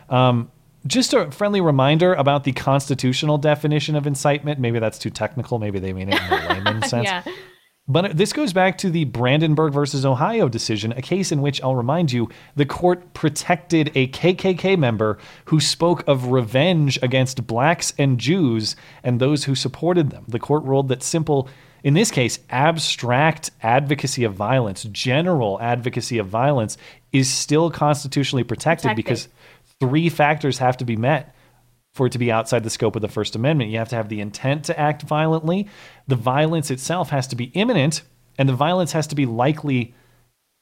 Um, 0.09 0.51
just 0.87 1.15
a 1.15 1.31
friendly 1.31 1.61
reminder 1.61 2.13
about 2.15 2.45
the 2.45 2.53
constitutional 2.53 3.39
definition 3.39 3.95
of 3.95 4.07
incitement. 4.07 4.59
Maybe 4.59 4.79
that's 4.79 4.99
too 4.99 5.11
technical. 5.11 5.59
Maybe 5.59 5.79
they 5.79 5.93
mean 5.93 6.09
it 6.09 6.21
in 6.21 6.33
a 6.33 6.49
layman 6.55 6.83
sense. 6.83 7.05
yeah. 7.05 7.23
But 7.89 8.17
this 8.17 8.33
goes 8.33 8.53
back 8.53 8.79
to 8.79 8.91
the 8.91 9.05
Brandenburg 9.07 9.73
versus 9.73 10.07
Ohio 10.07 10.49
decision, 10.49 10.93
a 10.93 11.03
case 11.03 11.33
in 11.33 11.43
which 11.43 11.61
I'll 11.63 11.75
remind 11.75 12.13
you 12.13 12.29
the 12.55 12.65
court 12.65 13.13
protected 13.13 13.91
a 13.97 14.07
KKK 14.09 14.79
member 14.79 15.19
who 15.47 15.59
spoke 15.59 16.07
of 16.07 16.29
revenge 16.29 16.99
against 17.03 17.45
blacks 17.45 17.93
and 17.99 18.19
Jews 18.19 18.77
and 19.03 19.19
those 19.19 19.45
who 19.45 19.57
supported 19.57 20.11
them. 20.11 20.25
The 20.29 20.39
court 20.39 20.63
ruled 20.63 20.89
that 20.89 21.03
simple, 21.03 21.49
in 21.85 21.95
this 21.95 22.11
case, 22.11 22.39
abstract 22.51 23.51
advocacy 23.63 24.25
of 24.25 24.35
violence, 24.35 24.85
general 24.85 25.61
advocacy 25.61 26.19
of 26.19 26.29
violence, 26.29 26.77
is 27.13 27.31
still 27.31 27.71
constitutionally 27.71 28.45
protected, 28.45 28.91
Protected. 28.91 29.05
because 29.05 29.29
three 29.81 30.09
factors 30.09 30.59
have 30.59 30.77
to 30.79 30.85
be 30.85 30.97
met 30.97 31.35
for 31.95 32.07
it 32.07 32.13
to 32.13 32.19
be 32.19 32.33
outside 32.33 32.65
the 32.65 32.71
scope 32.71 32.97
of 32.97 33.03
the 33.03 33.09
First 33.09 33.37
Amendment. 33.37 33.71
You 33.71 33.79
have 33.79 33.91
to 33.91 33.97
have 33.97 34.09
the 34.09 34.21
intent 34.21 34.65
to 34.67 34.79
act 34.79 35.03
violently, 35.03 35.69
the 36.07 36.17
violence 36.17 36.71
itself 36.71 37.11
has 37.11 37.27
to 37.29 37.37
be 37.37 37.47
imminent, 37.47 38.03
and 38.39 38.49
the 38.49 38.55
violence 38.55 38.93
has 38.93 39.07
to 39.09 39.15
be 39.15 39.27
likely 39.27 39.95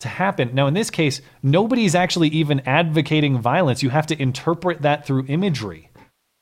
to 0.01 0.09
happen. 0.09 0.55
Now, 0.55 0.67
in 0.67 0.75
this 0.75 0.91
case, 0.91 1.21
nobody's 1.43 1.95
actually 1.95 2.29
even 2.29 2.61
advocating 2.61 3.39
violence. 3.39 3.83
You 3.83 3.91
have 3.91 4.07
to 4.07 4.21
interpret 4.21 4.83
that 4.83 5.07
through 5.07 5.27
imagery. 5.29 5.91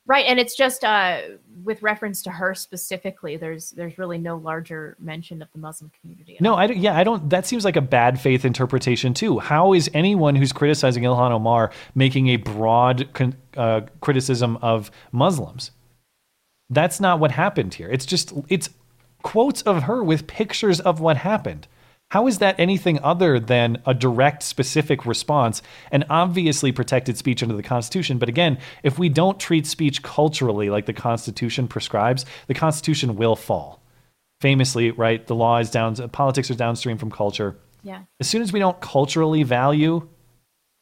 Right, 0.07 0.25
and 0.25 0.39
it's 0.39 0.55
just 0.55 0.83
uh, 0.83 1.19
with 1.63 1.81
reference 1.81 2.21
to 2.23 2.31
her 2.31 2.53
specifically. 2.55 3.37
There's 3.37 3.71
there's 3.71 3.97
really 3.97 4.17
no 4.17 4.37
larger 4.37 4.95
mention 4.99 5.41
of 5.41 5.51
the 5.51 5.59
Muslim 5.59 5.91
community. 5.99 6.37
No, 6.39 6.55
I 6.55 6.67
don't, 6.67 6.77
yeah, 6.77 6.97
I 6.97 7.03
don't. 7.03 7.29
That 7.29 7.45
seems 7.45 7.65
like 7.65 7.75
a 7.75 7.81
bad 7.81 8.19
faith 8.19 8.45
interpretation 8.45 9.13
too. 9.13 9.39
How 9.39 9.73
is 9.73 9.89
anyone 9.93 10.35
who's 10.35 10.51
criticizing 10.51 11.03
Ilhan 11.03 11.31
Omar 11.31 11.71
making 11.95 12.27
a 12.29 12.37
broad 12.37 13.09
con, 13.13 13.35
uh, 13.57 13.81
criticism 14.01 14.57
of 14.61 14.91
Muslims? 15.11 15.71
That's 16.69 16.99
not 16.99 17.19
what 17.19 17.31
happened 17.31 17.73
here. 17.73 17.89
It's 17.89 18.05
just 18.05 18.33
it's 18.47 18.69
quotes 19.23 19.61
of 19.63 19.83
her 19.83 20.03
with 20.03 20.27
pictures 20.27 20.79
of 20.79 20.99
what 20.99 21.17
happened. 21.17 21.67
How 22.11 22.25
is 22.25 22.39
that 22.39 22.59
anything 22.59 22.99
other 23.03 23.39
than 23.39 23.81
a 23.85 23.93
direct, 23.93 24.41
specific 24.41 25.05
response 25.05 25.61
and 25.91 26.05
obviously 26.09 26.71
protected 26.71 27.17
speech 27.17 27.43
under 27.43 27.55
the 27.55 27.63
Constitution? 27.63 28.17
But 28.17 28.29
again, 28.29 28.57
if 28.81 28.97
we 28.97 29.09
don't 29.09 29.39
treat 29.39 29.67
speech 29.67 30.01
culturally 30.01 30.71
like 30.71 30.87
the 30.87 30.93
Constitution 30.93 31.67
prescribes, 31.67 32.25
the 32.47 32.55
Constitution 32.55 33.15
will 33.15 33.35
fall. 33.35 33.83
Famously, 34.41 34.89
right? 34.91 35.25
The 35.27 35.35
law 35.35 35.57
is 35.57 35.69
down, 35.69 35.95
politics 36.09 36.49
are 36.49 36.55
downstream 36.55 36.97
from 36.97 37.11
culture. 37.11 37.57
Yeah. 37.83 38.03
As 38.19 38.27
soon 38.27 38.41
as 38.41 38.51
we 38.51 38.59
don't 38.59 38.79
culturally 38.81 39.43
value 39.43 40.07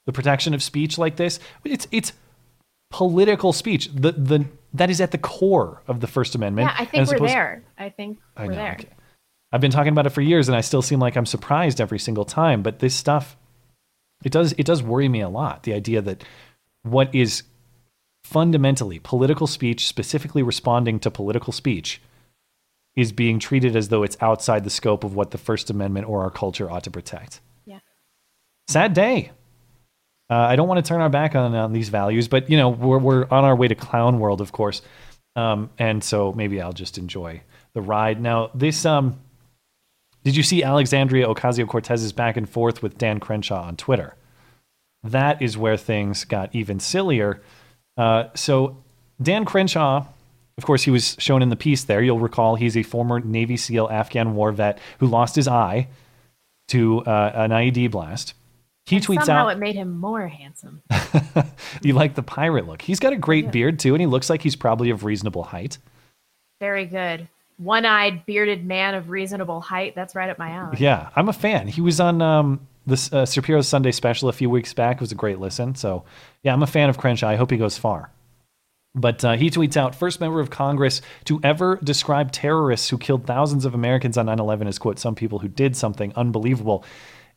the 0.06 0.14
protection 0.14 0.54
of 0.54 0.64
speech 0.64 0.98
like 0.98 1.18
this, 1.18 1.40
it's 1.66 1.88
it's 1.92 2.14
political 2.90 3.52
speech. 3.52 3.90
The 3.94 4.14
the 4.14 4.46
that 4.74 4.90
is 4.90 5.02
at 5.02 5.12
the 5.12 5.18
core 5.18 5.82
of 5.88 6.00
the 6.00 6.08
First 6.08 6.36
Amendment. 6.36 6.70
Yeah, 6.70 6.76
I 6.80 6.86
think 6.86 7.10
we're 7.10 7.28
there. 7.28 7.64
I 7.78 7.90
think 7.90 8.20
we're 8.38 8.46
know, 8.46 8.56
there. 8.56 8.78
okay. 8.80 8.90
I've 9.58 9.62
been 9.62 9.72
talking 9.72 9.92
about 9.92 10.06
it 10.06 10.12
for 10.12 10.22
years, 10.22 10.48
and 10.48 10.56
I 10.56 10.62
still 10.62 10.84
seem 10.84 11.00
like 11.00 11.16
I'm 11.16 11.26
surprised 11.26 11.82
every 11.82 11.98
single 11.98 12.26
time. 12.26 12.62
But 12.62 12.78
this 12.78 12.94
stuff, 12.94 13.36
it 14.24 14.32
does 14.32 14.52
it 14.52 14.68
does 14.68 14.84
worry 14.84 15.10
me 15.10 15.22
a 15.22 15.30
lot. 15.30 15.64
The 15.64 15.74
idea 15.74 16.00
that 16.04 16.24
what 16.84 17.16
is 17.16 17.42
fundamentally 18.24 19.00
political 19.00 19.48
speech, 19.48 19.88
specifically 19.88 20.44
responding 20.44 21.00
to 21.00 21.10
political 21.10 21.52
speech, 21.52 22.00
is 22.96 23.12
being 23.12 23.40
treated 23.40 23.76
as 23.76 23.90
though 23.90 24.04
it's 24.04 24.16
outside 24.22 24.64
the 24.64 24.70
scope 24.70 25.04
of 25.04 25.16
what 25.16 25.32
the 25.32 25.40
First 25.40 25.72
Amendment 25.72 26.08
or 26.08 26.22
our 26.22 26.30
culture 26.30 26.70
ought 26.70 26.84
to 26.84 26.92
protect. 26.92 27.42
Yeah. 27.66 27.80
Sad 28.68 28.94
day. 28.94 29.32
Uh, 30.30 30.36
I 30.36 30.56
don't 30.56 30.68
want 30.68 30.86
to 30.86 30.88
turn 30.88 31.02
our 31.02 31.10
back 31.10 31.36
on, 31.36 31.56
on 31.56 31.74
these 31.74 31.90
values, 31.90 32.28
but 32.28 32.48
you 32.48 32.58
know 32.58 32.70
we're 32.70 33.00
we're 33.00 33.26
on 33.32 33.44
our 33.44 33.56
way 33.56 33.68
to 33.70 33.74
clown 33.74 34.20
world, 34.20 34.40
of 34.40 34.52
course, 34.52 34.84
um, 35.36 35.72
and 35.80 36.04
so 36.04 36.32
maybe 36.32 36.62
I'll 36.62 36.74
just 36.74 37.00
enjoy 37.00 37.42
the 37.74 37.82
ride. 37.82 38.22
Now, 38.22 38.52
this 38.54 38.86
um, 38.86 39.20
did 40.28 40.36
you 40.36 40.44
see 40.44 40.62
Alexandria 40.62 41.26
Ocasio 41.26 41.66
Cortez's 41.66 42.12
back 42.12 42.36
and 42.36 42.50
forth 42.50 42.84
with 42.84 42.98
Dan 42.98 43.18
Crenshaw 43.18 43.62
on 43.62 43.78
Twitter? 43.78 44.14
That 45.02 45.42
is 45.42 45.58
where 45.58 45.78
things 45.78 46.26
got 46.26 46.54
even 46.54 46.82
sillier. 46.82 47.42
Uh, 47.96 48.26
so 48.36 48.84
Dan 49.22 49.46
Crenshaw, 49.46 50.06
of 50.58 50.66
course, 50.66 50.84
he 50.84 50.92
was 50.92 51.16
shown 51.18 51.42
in 51.42 51.48
the 51.48 51.56
piece 51.56 51.86
there. 51.86 52.02
You'll 52.02 52.20
recall 52.20 52.58
he's 52.58 52.76
a 52.76 52.84
former 52.84 53.22
Navy 53.22 53.56
SEAL 53.56 53.88
Afghan 53.90 54.36
war 54.36 54.52
vet 54.52 54.80
who 55.00 55.08
lost 55.08 55.34
his 55.34 55.48
eye 55.48 55.88
to 56.68 57.06
uh, 57.06 57.32
an 57.34 57.52
IED 57.52 57.90
blast. 57.92 58.34
He 58.86 58.98
tweets 58.98 59.20
out 59.20 59.26
Somehow 59.28 59.48
it 59.48 59.60
made 59.60 59.76
him 59.76 59.98
more 59.98 60.28
handsome. 60.28 60.82
"You 61.82 61.94
like 61.94 62.16
the 62.16 62.22
pirate 62.22 62.68
look? 62.68 62.82
He's 62.82 63.00
got 63.00 63.14
a 63.14 63.18
great 63.18 63.50
beard 63.50 63.80
too, 63.80 63.94
and 63.94 64.02
he 64.02 64.08
looks 64.08 64.30
like 64.30 64.42
he's 64.42 64.58
probably 64.58 64.90
of 64.90 65.06
reasonable 65.06 65.44
height." 65.44 65.78
Very 66.60 66.86
good. 66.86 67.30
One-eyed, 67.58 68.26
bearded 68.26 68.66
man 68.66 68.94
of 68.94 69.10
reasonable 69.10 69.62
height. 69.62 69.96
That's 69.96 70.16
right 70.16 70.30
up 70.30 70.38
my 70.38 70.52
alley. 70.52 70.78
Yeah, 70.80 71.10
I'm 71.16 71.28
a 71.28 71.34
fan. 71.34 71.68
He 71.68 71.82
was 71.82 72.00
on 72.00 72.22
um, 72.22 72.68
the 72.86 73.10
uh, 73.12 73.62
Sunday 73.62 73.92
special 73.92 74.30
a 74.30 74.34
few 74.34 74.50
weeks 74.50 74.74
back. 74.74 74.98
It 74.98 75.02
was 75.02 75.12
a 75.12 75.16
great 75.16 75.40
listen. 75.40 75.76
So, 75.76 76.04
yeah, 76.44 76.54
I'm 76.54 76.64
a 76.64 76.68
fan 76.68 76.90
of 76.90 76.98
Crenshaw. 76.98 77.28
I 77.28 77.36
hope 77.36 77.52
he 77.52 77.58
goes 77.58 77.78
far. 77.78 78.12
But 78.96 79.24
uh, 79.24 79.34
he 79.34 79.50
tweets 79.50 79.78
out 79.78 79.94
first 79.94 80.20
member 80.20 80.40
of 80.40 80.50
Congress 80.50 81.02
to 81.26 81.40
ever 81.44 81.80
describe 81.84 82.32
terrorists 82.32 82.90
who 82.90 82.98
killed 82.98 83.28
thousands 83.28 83.66
of 83.66 83.76
Americans 83.76 84.18
on 84.18 84.26
9 84.26 84.40
11 84.40 84.68
as, 84.68 84.80
quote, 84.80 84.98
some 84.98 85.14
people 85.14 85.40
who 85.40 85.48
did 85.48 85.76
something 85.76 86.12
unbelievable. 86.16 86.84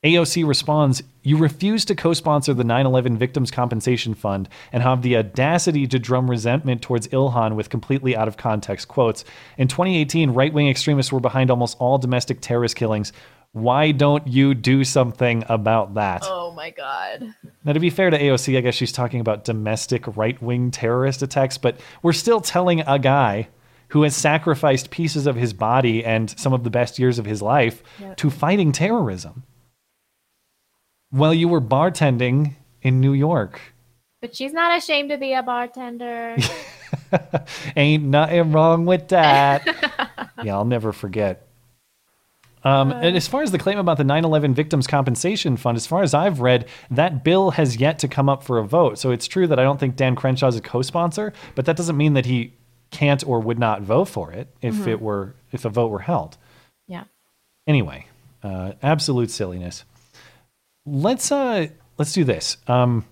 AOC 0.04 0.46
responds, 0.48 1.02
You 1.22 1.36
refuse 1.36 1.84
to 1.84 1.94
co 1.94 2.14
sponsor 2.14 2.54
the 2.54 2.64
9 2.64 2.86
11 2.86 3.18
Victims 3.18 3.50
Compensation 3.50 4.14
Fund 4.14 4.48
and 4.72 4.82
have 4.82 5.02
the 5.02 5.16
audacity 5.18 5.86
to 5.88 5.98
drum 5.98 6.30
resentment 6.30 6.80
towards 6.80 7.08
Ilhan 7.08 7.54
with 7.54 7.68
completely 7.68 8.16
out 8.16 8.26
of 8.26 8.38
context 8.38 8.88
quotes. 8.88 9.24
In 9.58 9.68
2018, 9.68 10.30
right 10.30 10.52
wing 10.54 10.68
extremists 10.68 11.12
were 11.12 11.20
behind 11.20 11.50
almost 11.50 11.76
all 11.78 11.98
domestic 11.98 12.40
terrorist 12.40 12.76
killings. 12.76 13.12
Why 13.52 13.90
don't 13.92 14.26
you 14.26 14.54
do 14.54 14.84
something 14.84 15.44
about 15.50 15.92
that? 15.94 16.22
Oh 16.24 16.52
my 16.52 16.70
god. 16.70 17.34
Now, 17.64 17.74
to 17.74 17.80
be 17.80 17.90
fair 17.90 18.08
to 18.08 18.18
AOC, 18.18 18.56
I 18.56 18.62
guess 18.62 18.76
she's 18.76 18.92
talking 18.92 19.20
about 19.20 19.44
domestic 19.44 20.16
right 20.16 20.40
wing 20.40 20.70
terrorist 20.70 21.20
attacks, 21.20 21.58
but 21.58 21.78
we're 22.02 22.12
still 22.14 22.40
telling 22.40 22.80
a 22.86 22.98
guy 22.98 23.48
who 23.88 24.04
has 24.04 24.16
sacrificed 24.16 24.90
pieces 24.90 25.26
of 25.26 25.34
his 25.36 25.52
body 25.52 26.02
and 26.04 26.30
some 26.38 26.54
of 26.54 26.64
the 26.64 26.70
best 26.70 26.98
years 26.98 27.18
of 27.18 27.26
his 27.26 27.42
life 27.42 27.82
Yep. 27.98 28.16
to 28.18 28.30
fighting 28.30 28.70
terrorism. 28.72 29.42
While 31.10 31.34
you 31.34 31.48
were 31.48 31.60
bartending 31.60 32.54
in 32.82 33.00
New 33.00 33.12
York, 33.12 33.60
But 34.20 34.34
she's 34.34 34.52
not 34.52 34.76
ashamed 34.78 35.10
to 35.10 35.18
be 35.18 35.32
a 35.32 35.42
bartender. 35.42 36.36
ain't 37.76 38.04
nothing 38.04 38.52
wrong 38.52 38.86
with 38.86 39.08
that. 39.08 39.66
yeah, 40.44 40.54
I'll 40.54 40.64
never 40.64 40.92
forget. 40.92 41.46
Um, 42.62 42.92
and 42.92 43.16
as 43.16 43.26
far 43.26 43.42
as 43.42 43.52
the 43.52 43.58
claim 43.58 43.78
about 43.78 43.96
the 43.96 44.04
9 44.04 44.22
11 44.24 44.52
Victims 44.54 44.86
Compensation 44.86 45.56
Fund, 45.56 45.76
as 45.76 45.86
far 45.86 46.02
as 46.02 46.12
I've 46.12 46.40
read, 46.40 46.66
that 46.90 47.24
bill 47.24 47.52
has 47.52 47.78
yet 47.78 47.98
to 48.00 48.08
come 48.08 48.28
up 48.28 48.42
for 48.44 48.58
a 48.58 48.64
vote. 48.66 48.98
So 48.98 49.10
it's 49.12 49.26
true 49.26 49.46
that 49.46 49.58
I 49.58 49.62
don't 49.62 49.80
think 49.80 49.96
Dan 49.96 50.14
Crenshaw 50.14 50.48
is 50.48 50.56
a 50.56 50.60
co 50.60 50.82
sponsor, 50.82 51.32
but 51.54 51.64
that 51.64 51.76
doesn't 51.76 51.96
mean 51.96 52.12
that 52.14 52.26
he 52.26 52.52
can't 52.90 53.26
or 53.26 53.40
would 53.40 53.58
not 53.58 53.80
vote 53.82 54.06
for 54.08 54.30
it 54.32 54.48
if 54.60 54.74
Mhm. 54.74 54.86
it 54.88 55.00
were 55.00 55.34
if 55.52 55.64
a 55.64 55.70
vote 55.70 55.88
were 55.90 56.00
held. 56.00 56.36
yeah. 56.86 57.04
Anyway, 57.66 58.06
uh, 58.42 58.72
absolute 58.82 59.30
silliness. 59.30 59.84
Let's 60.86 61.30
uh, 61.30 61.68
let's 61.98 62.12
do 62.12 62.24
this. 62.24 62.56
Um, 62.66 63.04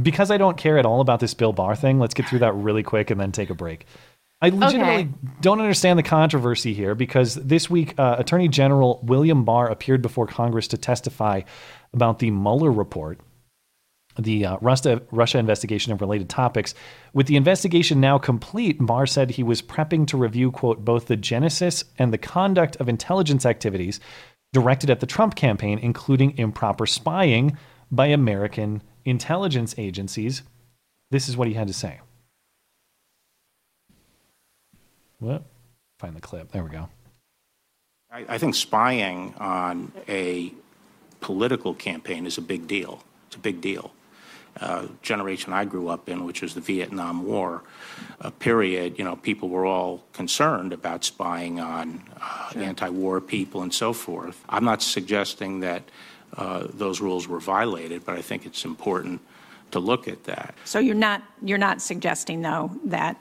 because 0.00 0.30
I 0.30 0.36
don't 0.36 0.56
care 0.56 0.78
at 0.78 0.86
all 0.86 1.00
about 1.00 1.20
this 1.20 1.34
Bill 1.34 1.52
Barr 1.52 1.74
thing, 1.74 1.98
let's 1.98 2.14
get 2.14 2.28
through 2.28 2.40
that 2.40 2.54
really 2.54 2.82
quick 2.82 3.10
and 3.10 3.20
then 3.20 3.32
take 3.32 3.50
a 3.50 3.54
break. 3.54 3.86
I 4.42 4.48
legitimately 4.48 5.02
Okay. 5.02 5.12
don't 5.42 5.60
understand 5.60 5.98
the 5.98 6.02
controversy 6.02 6.72
here 6.72 6.94
because 6.94 7.34
this 7.34 7.68
week, 7.68 7.94
uh, 7.98 8.16
Attorney 8.18 8.48
General 8.48 9.00
William 9.02 9.44
Barr 9.44 9.68
appeared 9.68 10.00
before 10.00 10.26
Congress 10.26 10.68
to 10.68 10.78
testify 10.78 11.42
about 11.92 12.20
the 12.20 12.30
Mueller 12.30 12.70
report, 12.72 13.20
the 14.18 14.46
uh, 14.46 14.56
Russia, 14.62 15.02
Russia 15.10 15.38
investigation 15.38 15.92
and 15.92 16.00
related 16.00 16.30
topics. 16.30 16.72
With 17.12 17.26
the 17.26 17.36
investigation 17.36 18.00
now 18.00 18.16
complete, 18.16 18.78
Barr 18.80 19.06
said 19.06 19.30
he 19.32 19.42
was 19.42 19.60
prepping 19.60 20.06
to 20.06 20.16
review, 20.16 20.50
quote, 20.50 20.84
both 20.86 21.06
the 21.06 21.16
genesis 21.16 21.84
and 21.98 22.10
the 22.10 22.18
conduct 22.18 22.76
of 22.76 22.88
intelligence 22.88 23.44
activities 23.44 24.00
directed 24.52 24.90
at 24.90 25.00
the 25.00 25.06
Trump 25.06 25.34
campaign, 25.34 25.78
including 25.78 26.36
improper 26.36 26.86
spying 26.86 27.56
by 27.90 28.06
American 28.06 28.82
intelligence 29.04 29.74
agencies. 29.78 30.42
This 31.10 31.28
is 31.28 31.36
what 31.36 31.48
he 31.48 31.54
had 31.54 31.68
to 31.68 31.74
say. 31.74 32.00
What? 35.18 35.44
Find 35.98 36.16
the 36.16 36.20
clip. 36.20 36.52
There 36.52 36.64
we 36.64 36.70
go. 36.70 36.88
I, 38.10 38.24
I 38.28 38.38
think 38.38 38.54
spying 38.54 39.34
on 39.38 39.92
a 40.08 40.52
political 41.20 41.74
campaign 41.74 42.26
is 42.26 42.38
a 42.38 42.42
big 42.42 42.66
deal. 42.66 43.04
It's 43.26 43.36
a 43.36 43.40
big 43.40 43.60
deal. 43.60 43.92
Uh, 44.60 44.86
generation 45.02 45.52
I 45.52 45.64
grew 45.64 45.88
up 45.88 46.08
in, 46.08 46.24
which 46.24 46.42
was 46.42 46.54
the 46.54 46.60
Vietnam 46.60 47.24
War 47.24 47.62
uh, 48.20 48.30
period, 48.30 48.98
you 48.98 49.04
know, 49.04 49.16
people 49.16 49.48
were 49.48 49.64
all 49.64 50.02
concerned 50.12 50.72
about 50.72 51.04
spying 51.04 51.60
on 51.60 52.02
uh, 52.20 52.52
anti-war 52.56 53.20
people 53.20 53.62
and 53.62 53.72
so 53.72 53.92
forth. 53.92 54.44
I'm 54.48 54.64
not 54.64 54.82
suggesting 54.82 55.60
that 55.60 55.82
uh, 56.36 56.66
those 56.74 57.00
rules 57.00 57.28
were 57.28 57.40
violated, 57.40 58.04
but 58.04 58.16
I 58.16 58.22
think 58.22 58.44
it's 58.44 58.64
important 58.64 59.20
to 59.70 59.78
look 59.78 60.08
at 60.08 60.24
that. 60.24 60.54
So 60.64 60.78
you're 60.78 60.94
not, 60.94 61.22
you're 61.42 61.58
not 61.58 61.80
suggesting, 61.80 62.42
though, 62.42 62.70
that 62.84 63.16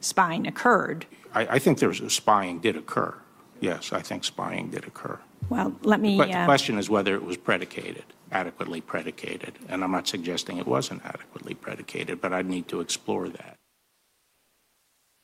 spying 0.00 0.46
occurred? 0.46 1.06
I, 1.34 1.46
I 1.56 1.58
think 1.58 1.78
there's 1.78 2.12
spying 2.12 2.60
did 2.60 2.76
occur. 2.76 3.14
yes, 3.60 3.92
I 3.92 4.00
think 4.02 4.24
spying 4.24 4.70
did 4.70 4.84
occur. 4.84 5.18
Well, 5.48 5.74
let 5.82 6.00
me. 6.00 6.16
But 6.16 6.28
the 6.28 6.38
uh, 6.38 6.44
question 6.44 6.78
is 6.78 6.88
whether 6.88 7.14
it 7.14 7.22
was 7.22 7.36
predicated, 7.36 8.04
adequately 8.34 8.80
predicated. 8.80 9.54
And 9.68 9.82
I'm 9.82 9.92
not 9.92 10.06
suggesting 10.06 10.58
it 10.58 10.66
wasn't 10.66 11.04
adequately 11.04 11.54
predicated, 11.54 12.20
but 12.20 12.32
I'd 12.32 12.46
need 12.46 12.68
to 12.68 12.80
explore 12.80 13.28
that. 13.28 13.54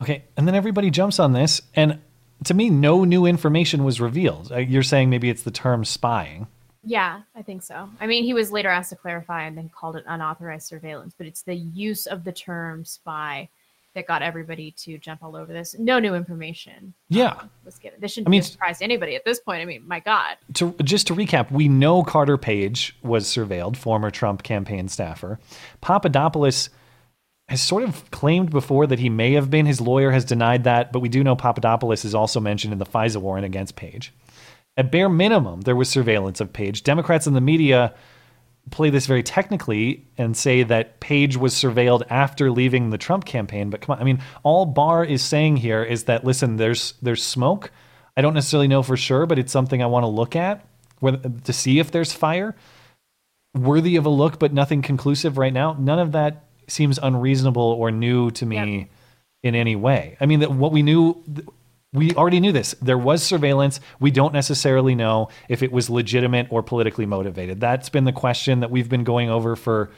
Okay, 0.03 0.25
and 0.37 0.49
then 0.49 0.55
everybody 0.55 0.91
jumps 0.91 1.19
on 1.19 1.35
this, 1.35 1.61
and 1.75 2.01
to 2.45 2.55
me, 2.55 2.71
no 2.71 3.05
new 3.05 3.27
information 3.27 3.85
was 3.85 4.01
revealed. 4.01 4.51
Uh, 4.51 4.59
You're 4.59 4.83
saying 4.83 5.11
maybe 5.11 5.29
it's 5.29 5.43
the 5.43 5.51
term 5.51 5.85
spying. 5.85 6.47
Yeah, 6.83 7.21
I 7.35 7.43
think 7.43 7.63
so. 7.63 7.91
I 8.01 8.07
mean, 8.07 8.25
he 8.25 8.33
was 8.33 8.51
later 8.51 8.71
asked 8.71 8.89
to 8.91 8.97
clarify 8.97 9.45
and 9.45 9.59
then 9.59 9.69
called 9.69 9.97
it 9.97 10.05
unauthorized 10.07 10.67
surveillance, 10.67 11.15
but 11.17 11.27
it's 11.27 11.43
the 11.43 11.55
use 11.55 12.07
of 12.07 12.25
the 12.25 12.33
term 12.33 12.87
spy 12.87 13.51
that 13.95 14.07
got 14.07 14.23
everybody 14.23 14.71
to 14.79 14.99
jump 14.99 15.23
all 15.23 15.35
over 15.35 15.53
this. 15.53 15.75
No 15.79 15.99
new 15.99 16.15
information 16.15 16.77
um, 16.79 16.95
Yeah. 17.09 17.41
was 17.65 17.79
given. 17.79 18.01
This 18.01 18.13
shouldn't 18.13 18.29
I 18.29 18.31
mean, 18.31 18.41
be 18.41 18.45
a 18.47 18.49
surprise 18.49 18.79
to 18.79 18.85
anybody 18.85 19.17
at 19.17 19.25
this 19.25 19.41
point. 19.41 19.61
I 19.63 19.65
mean, 19.65 19.87
my 19.87 20.01
God. 20.01 20.37
To 20.55 20.75
just 20.85 21.09
to 21.09 21.15
recap, 21.15 21.51
we 21.51 21.69
know 21.69 22.03
Carter 22.05 22.39
Page 22.39 22.97
was 23.03 23.27
surveilled, 23.27 23.77
former 23.77 24.11
Trump 24.11 24.43
campaign 24.43 24.89
staffer. 24.89 25.39
Papadopoulos 25.81 26.71
has 27.49 27.61
sort 27.61 27.83
of 27.83 28.09
claimed 28.13 28.51
before 28.51 28.87
that 28.87 29.01
he 29.01 29.09
may 29.09 29.33
have 29.33 29.51
been. 29.51 29.67
His 29.67 29.81
lawyer 29.81 30.13
has 30.13 30.25
denied 30.25 30.63
that, 30.65 30.93
but 30.93 31.01
we 31.01 31.09
do 31.09 31.25
know 31.25 31.35
Papadopoulos 31.35 32.05
is 32.05 32.15
also 32.15 32.39
mentioned 32.39 32.73
in 32.73 32.79
the 32.79 32.87
FISA 32.87 33.17
warrant 33.17 33.45
against 33.45 33.75
Page. 33.75 34.13
At 34.77 34.93
bare 34.93 35.09
minimum, 35.09 35.63
there 35.63 35.75
was 35.75 35.89
surveillance 35.89 36.41
of 36.41 36.53
Page. 36.53 36.85
Democrats 36.85 37.27
in 37.27 37.35
the 37.35 37.41
media 37.41 37.93
play 38.71 38.91
this 38.91 39.07
very 39.07 39.23
technically 39.23 40.07
and 40.19 40.37
say 40.37 40.63
that 40.63 41.01
Page 41.01 41.37
was 41.37 41.55
surveilled 41.55 42.03
after 42.11 42.51
leaving 42.51 42.91
the 42.91 42.99
Trump 42.99 43.25
campaign. 43.25 43.71
But 43.71 43.81
come 43.81 43.95
on, 43.95 44.01
I 44.01 44.05
mean, 44.05 44.23
all 44.43 44.67
Barr 44.67 45.05
is 45.05 45.23
saying 45.23 45.59
here 45.59 45.83
is 45.83 46.05
that 46.05 46.25
listen, 46.25 46.57
there's 46.57 46.95
there's 47.03 47.23
smoke. 47.23 47.71
I 48.17 48.23
don't 48.23 48.35
necessarily 48.35 48.69
know 48.69 48.83
for 48.83 48.97
sure, 48.97 49.27
but 49.27 49.39
it's 49.39 49.53
something 49.53 49.83
I 49.83 49.87
want 49.87 50.05
to 50.05 50.09
look 50.09 50.37
at 50.37 50.67
to 51.45 51.53
see 51.53 51.79
if 51.79 51.91
there's 51.91 52.13
fire. 52.13 52.55
Worthy 53.55 53.97
of 53.97 54.07
a 54.07 54.11
look, 54.11 54.39
but 54.39 54.53
nothing 54.53 54.83
conclusive 54.83 55.39
right 55.39 55.53
now. 55.53 55.75
None 55.79 55.99
of 55.99 56.13
that 56.13 56.45
seems 56.69 56.99
unreasonable 57.03 57.63
or 57.63 57.91
new 57.91 58.31
to 58.33 58.47
me 58.47 58.91
in 59.43 59.55
any 59.55 59.75
way. 59.75 60.17
I 60.21 60.27
mean, 60.27 60.41
that 60.41 60.53
what 60.53 60.71
we 60.71 60.83
knew, 60.83 61.23
we 61.93 62.13
already 62.15 62.39
knew 62.41 62.53
this. 62.53 62.75
There 62.81 62.99
was 62.99 63.23
surveillance. 63.23 63.81
We 63.99 64.11
don't 64.11 64.33
necessarily 64.33 64.95
know 64.95 65.29
if 65.49 65.63
it 65.63 65.73
was 65.73 65.91
legitimate 65.91 66.47
or 66.51 66.63
politically 66.63 67.07
motivated. 67.07 67.61
That's 67.61 67.89
been 67.89 68.05
the 68.05 68.13
question 68.13 68.61
that 68.61 68.71
we've 68.71 68.89
been 68.89 69.05
going 69.05 69.29
over 69.31 69.57
for. 69.57 69.91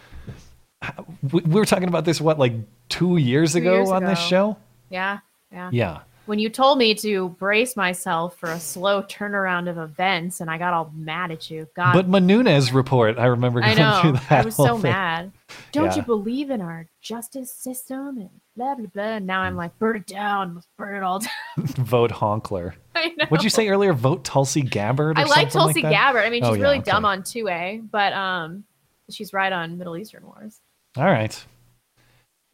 We 1.33 1.41
we 1.43 1.55
were 1.61 1.65
talking 1.67 1.89
about 1.89 2.05
this 2.05 2.21
what 2.21 2.39
like 2.39 2.55
two 2.89 3.17
years 3.17 3.53
Two 3.53 3.59
ago 3.59 3.75
years 3.75 3.91
on 3.91 4.05
this 4.05 4.19
show. 4.19 4.57
Yeah, 4.91 5.19
yeah. 5.53 5.71
Yeah. 5.73 6.01
When 6.27 6.39
you 6.39 6.49
told 6.51 6.79
me 6.79 6.95
to 6.97 7.31
brace 7.31 7.77
myself 7.77 8.37
for 8.39 8.49
a 8.51 8.59
slow 8.59 9.03
turnaround 9.03 9.69
of 9.69 9.77
events, 9.77 10.41
and 10.41 10.49
I 10.51 10.57
got 10.57 10.73
all 10.73 10.91
mad 10.95 11.31
at 11.33 11.51
you. 11.51 11.67
God, 11.75 11.95
But 11.95 12.09
Menunez 12.09 12.73
report, 12.73 13.19
I 13.19 13.27
remember 13.27 13.61
I 13.63 13.75
going 13.75 14.01
through 14.03 14.13
know. 14.13 14.19
that. 14.29 14.33
I 14.33 14.45
was 14.45 14.55
so 14.57 14.75
thing. 14.79 14.93
mad. 14.93 15.33
Don't 15.73 15.87
Yeah. 15.87 15.97
you 15.97 16.03
believe 16.03 16.51
in 16.51 16.61
our 16.61 16.87
justice 17.01 17.53
system 17.53 18.19
and 18.19 18.31
blah 18.57 18.75
blah 18.75 18.87
blah? 18.87 19.03
And 19.03 19.27
now 19.27 19.41
I'm 19.41 19.57
like, 19.57 19.79
burn 19.79 19.97
it 19.97 20.07
down, 20.07 20.55
let's 20.55 20.67
burn 20.79 20.97
it 20.97 21.03
all 21.03 21.19
down. 21.57 21.67
Vote 21.67 22.11
Honkler. 22.11 22.75
I 22.95 23.09
know. 23.17 23.25
What'd 23.29 23.45
you 23.45 23.51
say 23.51 23.69
earlier? 23.69 23.93
Vote 23.93 24.25
Tulsi 24.25 24.63
Gabbard. 24.63 25.19
Or 25.19 25.23
I 25.23 25.25
like 25.25 25.51
Tulsi 25.51 25.83
that? 25.83 25.91
Gabbard. 25.91 26.25
I 26.25 26.31
mean, 26.31 26.43
she's 26.43 26.51
Oh, 26.51 26.55
yeah, 26.55 26.63
really 26.63 26.79
okay. 26.79 26.91
dumb 26.91 27.05
on 27.05 27.23
two 27.23 27.49
A, 27.49 27.81
but 27.91 28.13
um, 28.13 28.65
she's 29.11 29.33
right 29.33 29.53
on 29.53 29.79
Middle 29.79 29.97
Eastern 29.97 30.25
wars. 30.27 30.61
All 30.97 31.05
right. 31.05 31.45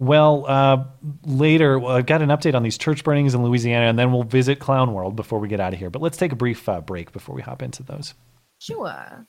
Well, 0.01 0.45
uh, 0.47 0.85
later, 1.27 1.77
well, 1.77 1.97
I've 1.97 2.07
got 2.07 2.23
an 2.23 2.29
update 2.29 2.55
on 2.55 2.63
these 2.63 2.79
church 2.79 3.03
burnings 3.03 3.35
in 3.35 3.43
Louisiana, 3.43 3.87
and 3.87 3.99
then 3.99 4.13
we'll 4.13 4.23
visit 4.23 4.61
Clown 4.61 4.93
World 4.93 5.17
before 5.17 5.41
we 5.41 5.49
get 5.49 5.59
out 5.59 5.73
of 5.73 5.79
here. 5.81 5.91
But 5.91 6.03
let's 6.03 6.17
take 6.17 6.31
a 6.31 6.37
brief 6.37 6.69
uh, 6.69 6.81
break 6.81 7.11
before 7.11 7.35
we 7.35 7.43
hop 7.43 7.63
into 7.63 7.83
those. 7.83 8.15
Sure. 8.61 9.27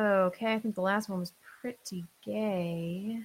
Okay, 0.00 0.54
I 0.54 0.58
think 0.58 0.74
the 0.74 0.80
last 0.80 1.10
one 1.10 1.18
was 1.20 1.34
pretty 1.60 2.04
gay. 2.24 3.20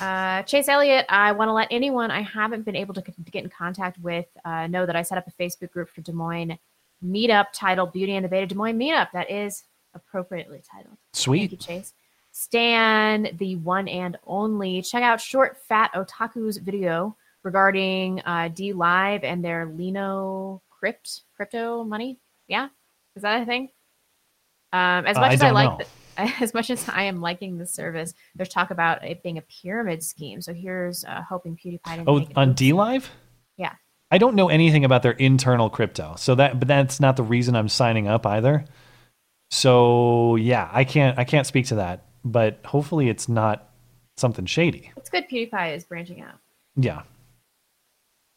Uh, 0.00 0.42
Chase 0.42 0.68
Elliott, 0.68 1.04
I 1.08 1.32
want 1.32 1.48
to 1.48 1.52
let 1.52 1.68
anyone 1.70 2.10
I 2.10 2.22
haven't 2.22 2.64
been 2.64 2.76
able 2.76 2.94
to 2.94 3.02
get 3.30 3.44
in 3.44 3.50
contact 3.50 3.98
with 3.98 4.26
uh, 4.44 4.66
know 4.68 4.86
that 4.86 4.96
I 4.96 5.02
set 5.02 5.18
up 5.18 5.26
a 5.26 5.32
Facebook 5.42 5.70
group 5.70 5.88
for 5.90 6.00
Des 6.00 6.12
Moines 6.12 6.58
Meetup 7.04 7.46
titled 7.52 7.92
Beauty 7.92 8.16
and 8.16 8.24
the 8.24 8.28
Beta 8.28 8.46
Des 8.46 8.54
Moines 8.54 8.78
Meetup. 8.78 9.08
That 9.12 9.30
is 9.30 9.64
appropriately 9.94 10.62
titled. 10.70 10.96
Sweet. 11.12 11.40
Thank 11.40 11.52
you, 11.52 11.58
Chase. 11.58 11.92
Stan, 12.32 13.28
the 13.38 13.56
one 13.56 13.88
and 13.88 14.18
only. 14.26 14.82
Check 14.82 15.02
out 15.02 15.20
Short 15.20 15.58
Fat 15.68 15.90
Otaku's 15.94 16.56
video 16.58 17.16
regarding 17.42 18.20
uh, 18.20 18.48
D 18.48 18.72
Live 18.72 19.24
and 19.24 19.44
their 19.44 19.66
Lino 19.66 20.62
crypt 20.70 21.22
crypto 21.34 21.84
money. 21.84 22.18
Yeah, 22.48 22.68
is 23.14 23.22
that 23.22 23.42
a 23.42 23.46
thing? 23.46 23.70
Um, 24.72 25.06
as 25.06 25.16
Uh, 25.16 25.20
much 25.20 25.30
I 25.30 25.34
as 25.34 25.42
I 25.42 25.44
don't 25.46 25.54
like, 25.54 25.70
know. 25.70 25.78
the, 25.78 25.86
as 26.40 26.54
much 26.54 26.70
as 26.70 26.88
I 26.88 27.04
am 27.04 27.20
liking 27.20 27.58
the 27.58 27.66
service, 27.66 28.14
there's 28.34 28.48
talk 28.48 28.70
about 28.70 29.04
it 29.04 29.22
being 29.22 29.38
a 29.38 29.42
pyramid 29.42 30.02
scheme. 30.02 30.40
So 30.40 30.52
here's 30.54 31.04
uh, 31.04 31.22
hoping 31.28 31.56
PewDiePie 31.56 32.04
Oh, 32.06 32.26
on 32.34 32.54
D 32.54 32.72
Live? 32.72 33.10
Yeah. 33.56 33.72
I 34.10 34.18
don't 34.18 34.34
know 34.36 34.48
anything 34.48 34.84
about 34.84 35.02
their 35.02 35.12
internal 35.12 35.68
crypto, 35.68 36.14
so 36.16 36.34
that 36.36 36.58
but 36.60 36.68
that's 36.68 37.00
not 37.00 37.16
the 37.16 37.24
reason 37.24 37.56
I'm 37.56 37.68
signing 37.68 38.06
up 38.06 38.24
either. 38.24 38.64
So 39.50 40.36
yeah, 40.36 40.68
I 40.72 40.84
can't 40.84 41.18
I 41.18 41.24
can't 41.24 41.46
speak 41.46 41.66
to 41.66 41.76
that, 41.76 42.04
but 42.24 42.60
hopefully 42.64 43.08
it's 43.08 43.28
not 43.28 43.68
something 44.16 44.46
shady. 44.46 44.92
It's 44.96 45.10
good 45.10 45.24
PewDiePie 45.28 45.76
is 45.76 45.84
branching 45.84 46.20
out. 46.22 46.38
Yeah. 46.76 47.02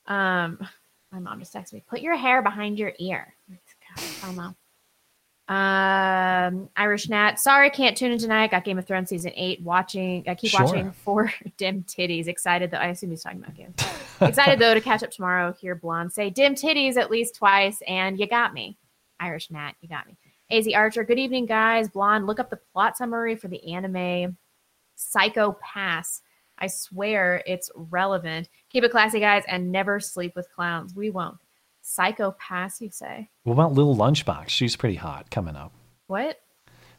Um, 0.08 0.58
my 1.12 1.20
mom 1.20 1.40
just 1.40 1.54
texted 1.54 1.74
me, 1.74 1.84
put 1.88 2.02
your 2.02 2.16
hair 2.16 2.42
behind 2.42 2.80
your 2.80 2.94
ear. 3.00 3.34
God, 3.50 4.06
oh, 4.26 4.32
mom. 4.34 4.56
Um, 5.50 6.70
Irish 6.78 7.10
Nat, 7.10 7.40
sorry, 7.40 7.70
can't 7.72 7.98
tune 7.98 8.12
in 8.12 8.20
tonight. 8.20 8.52
Got 8.52 8.64
Game 8.64 8.78
of 8.78 8.86
Thrones 8.86 9.10
season 9.10 9.32
eight. 9.36 9.62
Watching, 9.62 10.24
I 10.28 10.36
keep 10.36 10.52
Sure. 10.52 10.64
watching 10.64 10.92
for 10.92 11.34
dim 11.58 11.84
titties. 11.84 12.28
Excited 12.28 12.70
though, 12.72 12.78
I 12.78 12.88
assume 12.88 13.10
he's 13.10 13.24
talking 13.24 13.40
about 13.40 13.56
Game. 13.56 13.74
Excited 14.22 14.60
though 14.60 14.74
to 14.76 14.82
catch 14.82 15.02
up 15.04 15.12
tomorrow. 15.12 15.52
Hear 15.60 15.74
Blonde 15.76 16.14
say 16.14 16.30
dim 16.30 16.54
titties 16.56 16.98
at 16.98 17.10
least 17.12 17.36
twice, 17.36 17.82
and 17.88 18.20
you 18.20 18.28
got 18.28 18.54
me. 18.54 18.78
Irish 19.20 19.50
Nat, 19.52 19.74
you 19.82 19.90
got 19.90 20.06
me. 20.08 20.16
Az 20.52 20.68
Archer, 20.74 21.04
good 21.04 21.20
evening, 21.20 21.46
guys. 21.46 21.90
Blonde, 21.90 22.26
look 22.28 22.40
up 22.40 22.50
the 22.50 22.60
plot 22.72 22.96
summary 22.96 23.36
for 23.36 23.48
the 23.48 23.74
anime 23.74 24.38
Psycho 24.96 25.58
Pass. 25.62 26.22
I 26.58 26.68
swear 26.68 27.42
it's 27.48 27.72
relevant. 27.76 28.50
Keep 28.70 28.84
it 28.84 28.92
classy, 28.92 29.20
guys, 29.20 29.44
and 29.48 29.72
never 29.72 30.00
sleep 30.00 30.36
with 30.36 30.52
clowns. 30.52 30.94
We 30.94 31.10
won't. 31.10 31.38
Psycho 31.90 32.36
Pass, 32.38 32.82
you 32.82 32.92
say? 32.92 33.30
What 33.44 33.54
about 33.54 33.74
Little 33.74 33.96
Lunchbox? 33.96 34.50
She's 34.50 34.76
pretty 34.76 34.94
hot 34.96 35.32
coming 35.32 35.56
up. 35.56 35.72
What? 36.06 36.40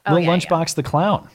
Oh, 0.04 0.14
Little 0.14 0.24
yeah, 0.26 0.30
yeah. 0.34 0.36
Lunchbox 0.38 0.74
the 0.74 0.82
clown. 0.82 1.28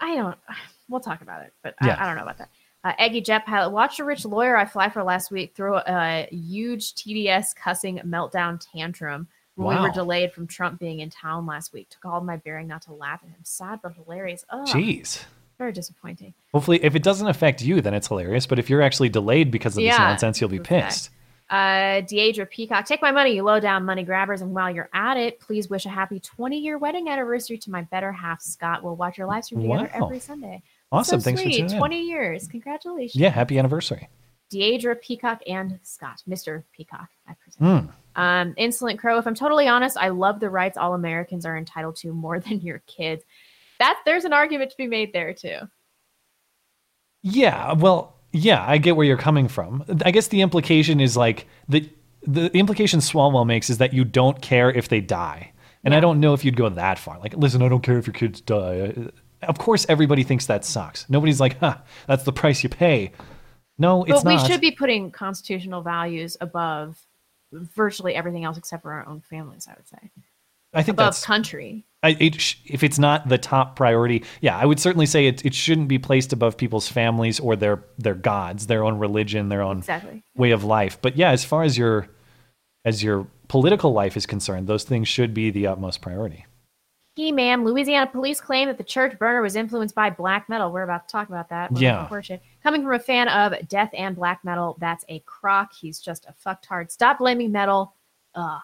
I 0.00 0.14
don't. 0.14 0.38
We'll 0.88 1.00
talk 1.00 1.20
about 1.20 1.42
it, 1.42 1.52
but 1.64 1.74
Yeah. 1.82 1.96
I, 1.98 2.04
I 2.04 2.06
don't 2.06 2.14
know 2.14 2.22
about 2.22 2.38
that. 2.38 2.48
Uh, 2.84 2.92
Eggy 3.00 3.20
Jet 3.20 3.44
Pilot, 3.44 3.70
watched 3.70 3.98
a 3.98 4.04
rich 4.04 4.24
lawyer 4.24 4.56
I 4.56 4.64
fly 4.64 4.88
for 4.88 5.02
last 5.02 5.32
week 5.32 5.52
throw 5.56 5.78
a 5.78 6.28
huge 6.30 6.94
TDS 6.94 7.56
cussing 7.56 7.98
meltdown 8.06 8.64
tantrum 8.72 9.26
when 9.56 9.76
we 9.76 9.82
were 9.82 9.90
delayed 9.92 10.32
from 10.32 10.46
Trump 10.46 10.78
being 10.78 11.00
in 11.00 11.10
town 11.10 11.44
last 11.44 11.72
week. 11.72 11.88
Took 11.90 12.04
all 12.04 12.20
my 12.20 12.36
bearing 12.36 12.68
not 12.68 12.82
to 12.82 12.92
laugh 12.94 13.18
at 13.24 13.30
him. 13.30 13.40
Sad 13.42 13.80
but 13.82 13.94
hilarious. 13.94 14.44
Oh, 14.48 14.62
Jeez. 14.64 15.24
very 15.58 15.72
disappointing. 15.72 16.34
Hopefully, 16.54 16.78
if 16.84 16.94
it 16.94 17.02
doesn't 17.02 17.26
affect 17.26 17.62
you, 17.62 17.80
then 17.80 17.92
it's 17.92 18.06
hilarious. 18.06 18.46
But 18.46 18.60
if 18.60 18.70
you're 18.70 18.82
actually 18.82 19.08
delayed 19.08 19.50
because 19.50 19.76
of 19.76 19.82
this 19.82 19.98
nonsense, 19.98 20.40
you'll 20.40 20.50
be 20.50 20.58
fact. 20.58 20.68
pissed. 20.68 21.10
Uh, 21.48 22.02
Deidre 22.02 22.48
Peacock, 22.50 22.86
take 22.86 23.00
my 23.00 23.12
money, 23.12 23.36
you 23.36 23.42
low 23.44 23.60
down 23.60 23.84
money 23.84 24.02
grabbers. 24.02 24.42
And 24.42 24.52
while 24.52 24.68
you're 24.74 24.88
at 24.92 25.16
it, 25.16 25.38
please 25.38 25.70
wish 25.70 25.86
a 25.86 25.88
happy 25.88 26.18
20 26.18 26.58
year 26.58 26.76
wedding 26.76 27.08
anniversary 27.08 27.56
to 27.58 27.70
my 27.70 27.82
better 27.82 28.10
half, 28.10 28.42
Scott. 28.42 28.82
We'll 28.82 28.96
watch 28.96 29.16
your 29.16 29.28
live 29.28 29.44
stream 29.44 29.62
together 29.62 29.90
Wow. 29.94 30.06
every 30.06 30.18
Sunday. 30.18 30.62
Awesome. 30.90 31.20
So 31.20 31.24
Thanks 31.24 31.40
for 31.40 31.44
sweet. 31.48 31.56
tuning 31.58 31.72
in. 31.72 31.78
20 31.78 32.02
years. 32.02 32.48
Congratulations. 32.48 33.20
Yeah, 33.20 33.28
happy 33.30 33.58
anniversary. 33.58 34.08
Deidre 34.52 35.00
Peacock 35.00 35.40
and 35.48 35.78
Scott, 35.82 36.22
Mr. 36.28 36.62
Peacock, 36.72 37.08
I 37.28 37.34
presume. 37.34 37.88
Hmm. 38.14 38.20
Um, 38.20 38.54
Insolent 38.56 38.98
Crow, 38.98 39.18
if 39.18 39.26
I'm 39.26 39.34
totally 39.34 39.66
honest, 39.68 39.96
I 39.96 40.08
love 40.10 40.38
the 40.40 40.50
rights 40.50 40.76
all 40.76 40.94
Americans 40.94 41.44
are 41.44 41.56
entitled 41.56 41.96
to 41.96 42.12
more 42.12 42.38
than 42.40 42.60
your 42.60 42.78
kids. 42.86 43.24
That 43.78 43.98
there's 44.04 44.24
an 44.24 44.32
argument 44.32 44.70
to 44.70 44.76
be 44.76 44.86
made 44.86 45.12
there 45.12 45.34
too. 45.34 45.58
Yeah, 47.22 47.72
well, 47.72 48.15
yeah, 48.36 48.64
I 48.66 48.78
get 48.78 48.96
where 48.96 49.06
you're 49.06 49.16
coming 49.16 49.48
from. 49.48 49.84
I 50.04 50.10
guess 50.10 50.28
the 50.28 50.42
implication 50.42 51.00
is 51.00 51.16
like 51.16 51.46
the 51.68 51.88
the 52.22 52.54
implication 52.56 53.00
Swalwell 53.00 53.46
makes 53.46 53.70
is 53.70 53.78
that 53.78 53.92
you 53.92 54.04
don't 54.04 54.40
care 54.42 54.70
if 54.70 54.88
they 54.88 55.00
die. 55.00 55.52
And 55.84 55.94
I 55.94 56.00
don't 56.00 56.18
know 56.18 56.34
if 56.34 56.44
you'd 56.44 56.56
go 56.56 56.68
that 56.68 56.98
far. 56.98 57.20
Like, 57.20 57.34
listen, 57.36 57.62
I 57.62 57.68
don't 57.68 57.82
care 57.82 57.96
if 57.96 58.08
your 58.08 58.14
kids 58.14 58.40
die. 58.40 58.92
Of 59.42 59.58
course, 59.58 59.86
everybody 59.88 60.24
thinks 60.24 60.46
that 60.46 60.64
sucks. 60.64 61.08
Nobody's 61.08 61.38
like, 61.38 61.60
huh, 61.60 61.78
that's 62.08 62.24
the 62.24 62.32
price 62.32 62.64
you 62.64 62.68
pay. 62.68 63.12
No, 63.78 64.02
it's 64.02 64.10
not. 64.10 64.24
but 64.24 64.30
we 64.30 64.36
not. 64.36 64.46
should 64.50 64.60
be 64.60 64.72
putting 64.72 65.12
constitutional 65.12 65.82
values 65.82 66.36
above 66.40 66.98
virtually 67.52 68.16
everything 68.16 68.44
else 68.44 68.58
except 68.58 68.82
for 68.82 68.92
our 68.92 69.06
own 69.06 69.20
families. 69.20 69.68
I 69.70 69.74
would 69.76 69.86
say 69.86 70.10
I 70.76 70.82
think 70.82 70.94
above 70.96 71.06
that's 71.06 71.24
country. 71.24 71.84
I, 72.02 72.10
it 72.20 72.40
sh- 72.40 72.56
if 72.66 72.82
it's 72.84 72.98
not 72.98 73.28
the 73.28 73.38
top 73.38 73.74
priority, 73.74 74.22
yeah, 74.40 74.56
I 74.56 74.64
would 74.64 74.78
certainly 74.78 75.06
say 75.06 75.26
it, 75.26 75.44
it 75.44 75.54
shouldn't 75.54 75.88
be 75.88 75.98
placed 75.98 76.32
above 76.32 76.56
people's 76.56 76.88
families 76.88 77.40
or 77.40 77.56
their 77.56 77.82
their 77.98 78.14
gods, 78.14 78.66
their 78.68 78.84
own 78.84 78.98
religion, 78.98 79.48
their 79.48 79.62
own 79.62 79.78
Exactly. 79.78 80.22
way 80.36 80.50
of 80.52 80.62
life. 80.62 80.98
But 81.00 81.16
yeah, 81.16 81.30
as 81.30 81.44
far 81.44 81.62
as 81.62 81.76
your 81.76 82.08
as 82.84 83.02
your 83.02 83.26
political 83.48 83.92
life 83.92 84.16
is 84.16 84.26
concerned, 84.26 84.66
those 84.68 84.84
things 84.84 85.08
should 85.08 85.34
be 85.34 85.50
the 85.50 85.66
utmost 85.66 86.00
priority. 86.00 86.46
He, 87.16 87.32
ma'am, 87.32 87.64
Louisiana 87.64 88.06
police 88.08 88.42
claim 88.42 88.68
that 88.68 88.76
the 88.76 88.84
church 88.84 89.18
burner 89.18 89.40
was 89.40 89.56
influenced 89.56 89.94
by 89.94 90.10
black 90.10 90.50
metal. 90.50 90.70
We're 90.70 90.82
about 90.82 91.08
to 91.08 91.12
talk 91.12 91.28
about 91.30 91.48
that. 91.48 91.74
Yeah. 91.74 92.06
Coming 92.62 92.82
from 92.82 92.92
a 92.92 92.98
fan 92.98 93.28
of 93.28 93.66
death 93.68 93.90
and 93.96 94.14
black 94.14 94.44
metal, 94.44 94.76
that's 94.80 95.02
a 95.08 95.20
crock. 95.20 95.72
He's 95.72 95.98
just 95.98 96.26
a 96.26 96.34
fucktard. 96.46 96.90
Stop 96.90 97.18
blaming 97.20 97.50
metal. 97.52 97.94
Ugh. 98.34 98.60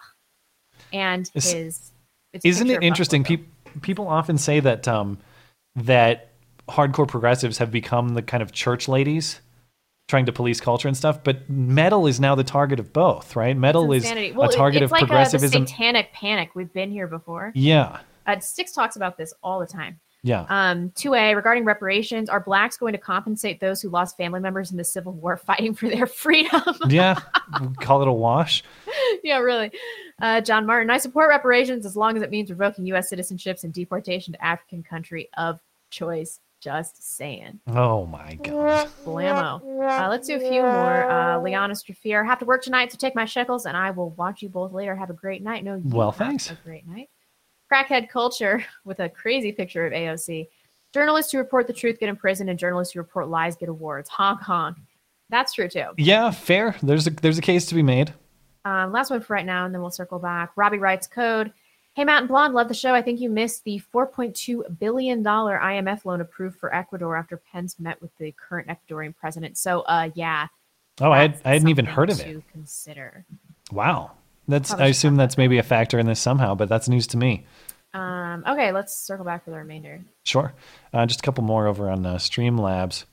And 0.93 1.29
Is- 1.33 1.51
his. 1.51 1.89
It's 2.33 2.45
Isn't 2.45 2.69
it 2.69 2.83
interesting? 2.83 3.23
People 3.23 3.45
people 3.81 4.07
often 4.07 4.37
say 4.37 4.59
that 4.59 4.87
um, 4.87 5.17
that 5.75 6.33
hardcore 6.69 7.07
progressives 7.07 7.57
have 7.57 7.71
become 7.71 8.09
the 8.09 8.21
kind 8.21 8.43
of 8.43 8.51
church 8.51 8.87
ladies 8.87 9.39
trying 10.07 10.25
to 10.25 10.31
police 10.33 10.59
culture 10.59 10.87
and 10.87 10.97
stuff, 10.97 11.23
but 11.23 11.49
metal 11.49 12.07
is 12.07 12.19
now 12.19 12.35
the 12.35 12.43
target 12.43 12.79
of 12.79 12.91
both, 12.91 13.35
right? 13.35 13.55
Metal 13.55 13.91
is. 13.93 14.03
Well, 14.35 14.49
a 14.49 14.53
target 14.53 14.81
it's 14.83 14.87
of 14.87 14.91
like 14.91 15.07
progressivism. 15.07 15.63
A, 15.63 15.67
satanic 15.67 16.11
panic. 16.13 16.51
We've 16.55 16.71
been 16.73 16.91
here 16.91 17.07
before. 17.07 17.51
yeah, 17.55 17.99
Uh, 18.25 18.39
Six 18.39 18.73
talks 18.73 18.95
about 18.95 19.17
this 19.17 19.33
all 19.41 19.59
the 19.59 19.67
time. 19.67 19.99
Yeah. 20.23 20.45
Um, 20.49 20.89
2A, 20.91 21.35
regarding 21.35 21.65
reparations, 21.65 22.29
are 22.29 22.39
blacks 22.39 22.77
going 22.77 22.93
to 22.93 22.97
compensate 22.97 23.59
those 23.59 23.81
who 23.81 23.89
lost 23.89 24.17
family 24.17 24.39
members 24.39 24.71
in 24.71 24.77
the 24.77 24.83
Civil 24.83 25.11
War 25.13 25.37
fighting 25.37 25.73
for 25.75 25.89
their 25.89 26.05
freedom? 26.23 26.61
yeah, 26.87 27.19
call 27.81 28.01
it 28.01 28.07
a 28.07 28.11
wash. 28.13 28.63
yeah, 29.23 29.37
really. 29.39 29.71
Uh, 30.21 30.41
John 30.41 30.65
Martin, 30.65 30.89
I 30.89 30.97
support 30.97 31.29
reparations 31.29 31.85
as 31.85 31.95
long 31.97 32.15
as 32.15 32.23
it 32.23 32.31
means 32.31 32.49
revoking 32.49 32.85
U.S. 32.87 33.11
citizenships 33.11 33.63
and 33.63 33.73
deportation 33.73 34.33
to 34.33 34.43
African 34.43 34.81
country 34.83 35.29
of 35.37 35.59
choice. 35.89 36.39
Just 36.61 37.17
saying. 37.17 37.59
Oh 37.67 38.05
my 38.05 38.35
god. 38.35 38.87
Blammo. 39.03 39.59
Uh, 39.85 40.07
let's 40.07 40.27
do 40.27 40.37
a 40.37 40.39
few 40.39 40.61
more. 40.61 41.11
Uh, 41.11 41.37
Liana 41.41 41.73
Strafir, 41.73 42.25
have 42.25 42.39
to 42.39 42.45
work 42.45 42.63
tonight, 42.63 42.89
so 42.89 42.97
take 42.97 43.15
my 43.15 43.25
shekels, 43.25 43.65
and 43.65 43.75
I 43.75 43.91
will 43.91 44.11
watch 44.11 44.41
you 44.41 44.47
both 44.47 44.71
later. 44.71 44.95
Have 44.95 45.09
a 45.09 45.13
great 45.13 45.43
night. 45.43 45.65
No, 45.65 45.75
you 45.75 45.81
Well, 45.83 46.13
thanks. 46.13 46.47
have 46.47 46.57
thanks. 46.59 46.65
A 46.65 46.69
great 46.69 46.87
night. 46.87 47.09
Crackhead 47.73 48.09
culture 48.09 48.63
with 48.85 48.99
a 48.99 49.09
crazy 49.09 49.51
picture 49.51 49.85
of 49.85 49.93
AOC. 49.93 50.47
Journalists 50.93 51.31
who 51.31 51.39
report 51.39 51.65
the 51.65 51.73
truth 51.73 51.99
get 51.99 52.09
imprisoned, 52.09 52.49
and 52.49 52.59
journalists 52.59 52.93
who 52.93 52.99
report 52.99 53.27
lies 53.27 53.55
get 53.55 53.69
awards. 53.69 54.09
Honk 54.09 54.41
honk. 54.41 54.77
That's 55.29 55.53
true 55.53 55.67
too. 55.67 55.87
Yeah, 55.97 56.29
fair. 56.29 56.75
There's 56.83 57.07
a 57.07 57.09
there's 57.09 57.39
a 57.39 57.41
case 57.41 57.65
to 57.67 57.75
be 57.75 57.81
made. 57.81 58.13
Um, 58.65 58.91
last 58.91 59.09
one 59.09 59.21
for 59.21 59.33
right 59.33 59.45
now, 59.45 59.65
and 59.65 59.73
then 59.73 59.81
we'll 59.81 59.91
circle 59.91 60.19
back. 60.19 60.51
Robbie 60.55 60.77
writes 60.77 61.07
code. 61.07 61.51
Hey, 61.95 62.05
Matt 62.05 62.21
and 62.21 62.27
Blonde, 62.27 62.55
love 62.55 62.69
the 62.69 62.73
show. 62.73 62.93
I 62.93 63.03
think 63.03 63.19
you 63.19 63.29
missed 63.29 63.63
the 63.65 63.79
$4.2 63.93 64.79
billion 64.79 65.23
IMF 65.23 66.05
loan 66.05 66.21
approved 66.21 66.57
for 66.57 66.73
Ecuador 66.73 67.15
after 67.15 67.37
Pence 67.37 67.79
met 67.79 68.01
with 68.01 68.09
the 68.17 68.31
current 68.31 68.67
Ecuadorian 68.67 69.15
president. 69.15 69.59
So, 69.59 69.81
uh, 69.81 70.09
yeah. 70.15 70.47
Oh, 71.01 71.11
I 71.11 71.21
had, 71.21 71.41
I 71.45 71.53
hadn't 71.53 71.67
even 71.67 71.85
heard 71.85 72.09
of 72.09 72.17
to 72.17 72.37
it. 72.37 72.43
consider. 72.51 73.25
Wow. 73.71 74.13
That's 74.47 74.69
Probably 74.69 74.85
I 74.85 74.89
assume 74.89 75.15
that's 75.15 75.37
maybe 75.37 75.57
a 75.57 75.63
factor 75.63 75.99
in 75.99 76.05
this 76.05 76.19
somehow, 76.19 76.55
but 76.55 76.69
that's 76.69 76.89
news 76.89 77.07
to 77.07 77.17
me. 77.17 77.45
Um, 77.93 78.43
okay, 78.47 78.71
let's 78.71 78.95
circle 78.95 79.23
back 79.25 79.45
for 79.45 79.51
the 79.51 79.57
remainder. 79.57 80.01
Sure. 80.23 80.53
Uh, 80.91 81.05
just 81.05 81.19
a 81.19 81.23
couple 81.23 81.43
more 81.43 81.67
over 81.67 81.89
on 81.89 82.05
uh, 82.05 82.15
Streamlabs. 82.15 83.05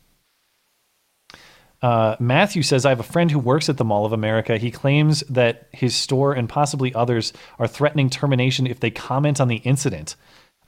Uh, 1.83 2.17
Matthew 2.21 2.63
says, 2.63 2.85
I 2.85 2.91
have 2.91 3.01
a 3.01 3.05
friend 3.05 3.31
who 3.31 3.39
works 3.39 3.69
at 3.69 3.79
the 3.79 3.85
Mall 3.85 4.05
of 4.05 4.13
America. 4.13 4.59
He 4.59 4.71
claims 4.71 5.21
that 5.31 5.69
his 5.73 5.95
store 5.95 6.35
and 6.35 6.49
possibly 6.49 6.95
others 6.95 7.33
are 7.59 7.67
threatening 7.67 8.11
termination 8.11 8.67
if 8.67 8.81
they 8.81 8.91
comment 8.91 9.41
on 9.41 9.49
the 9.49 9.57
incident. 9.57 10.17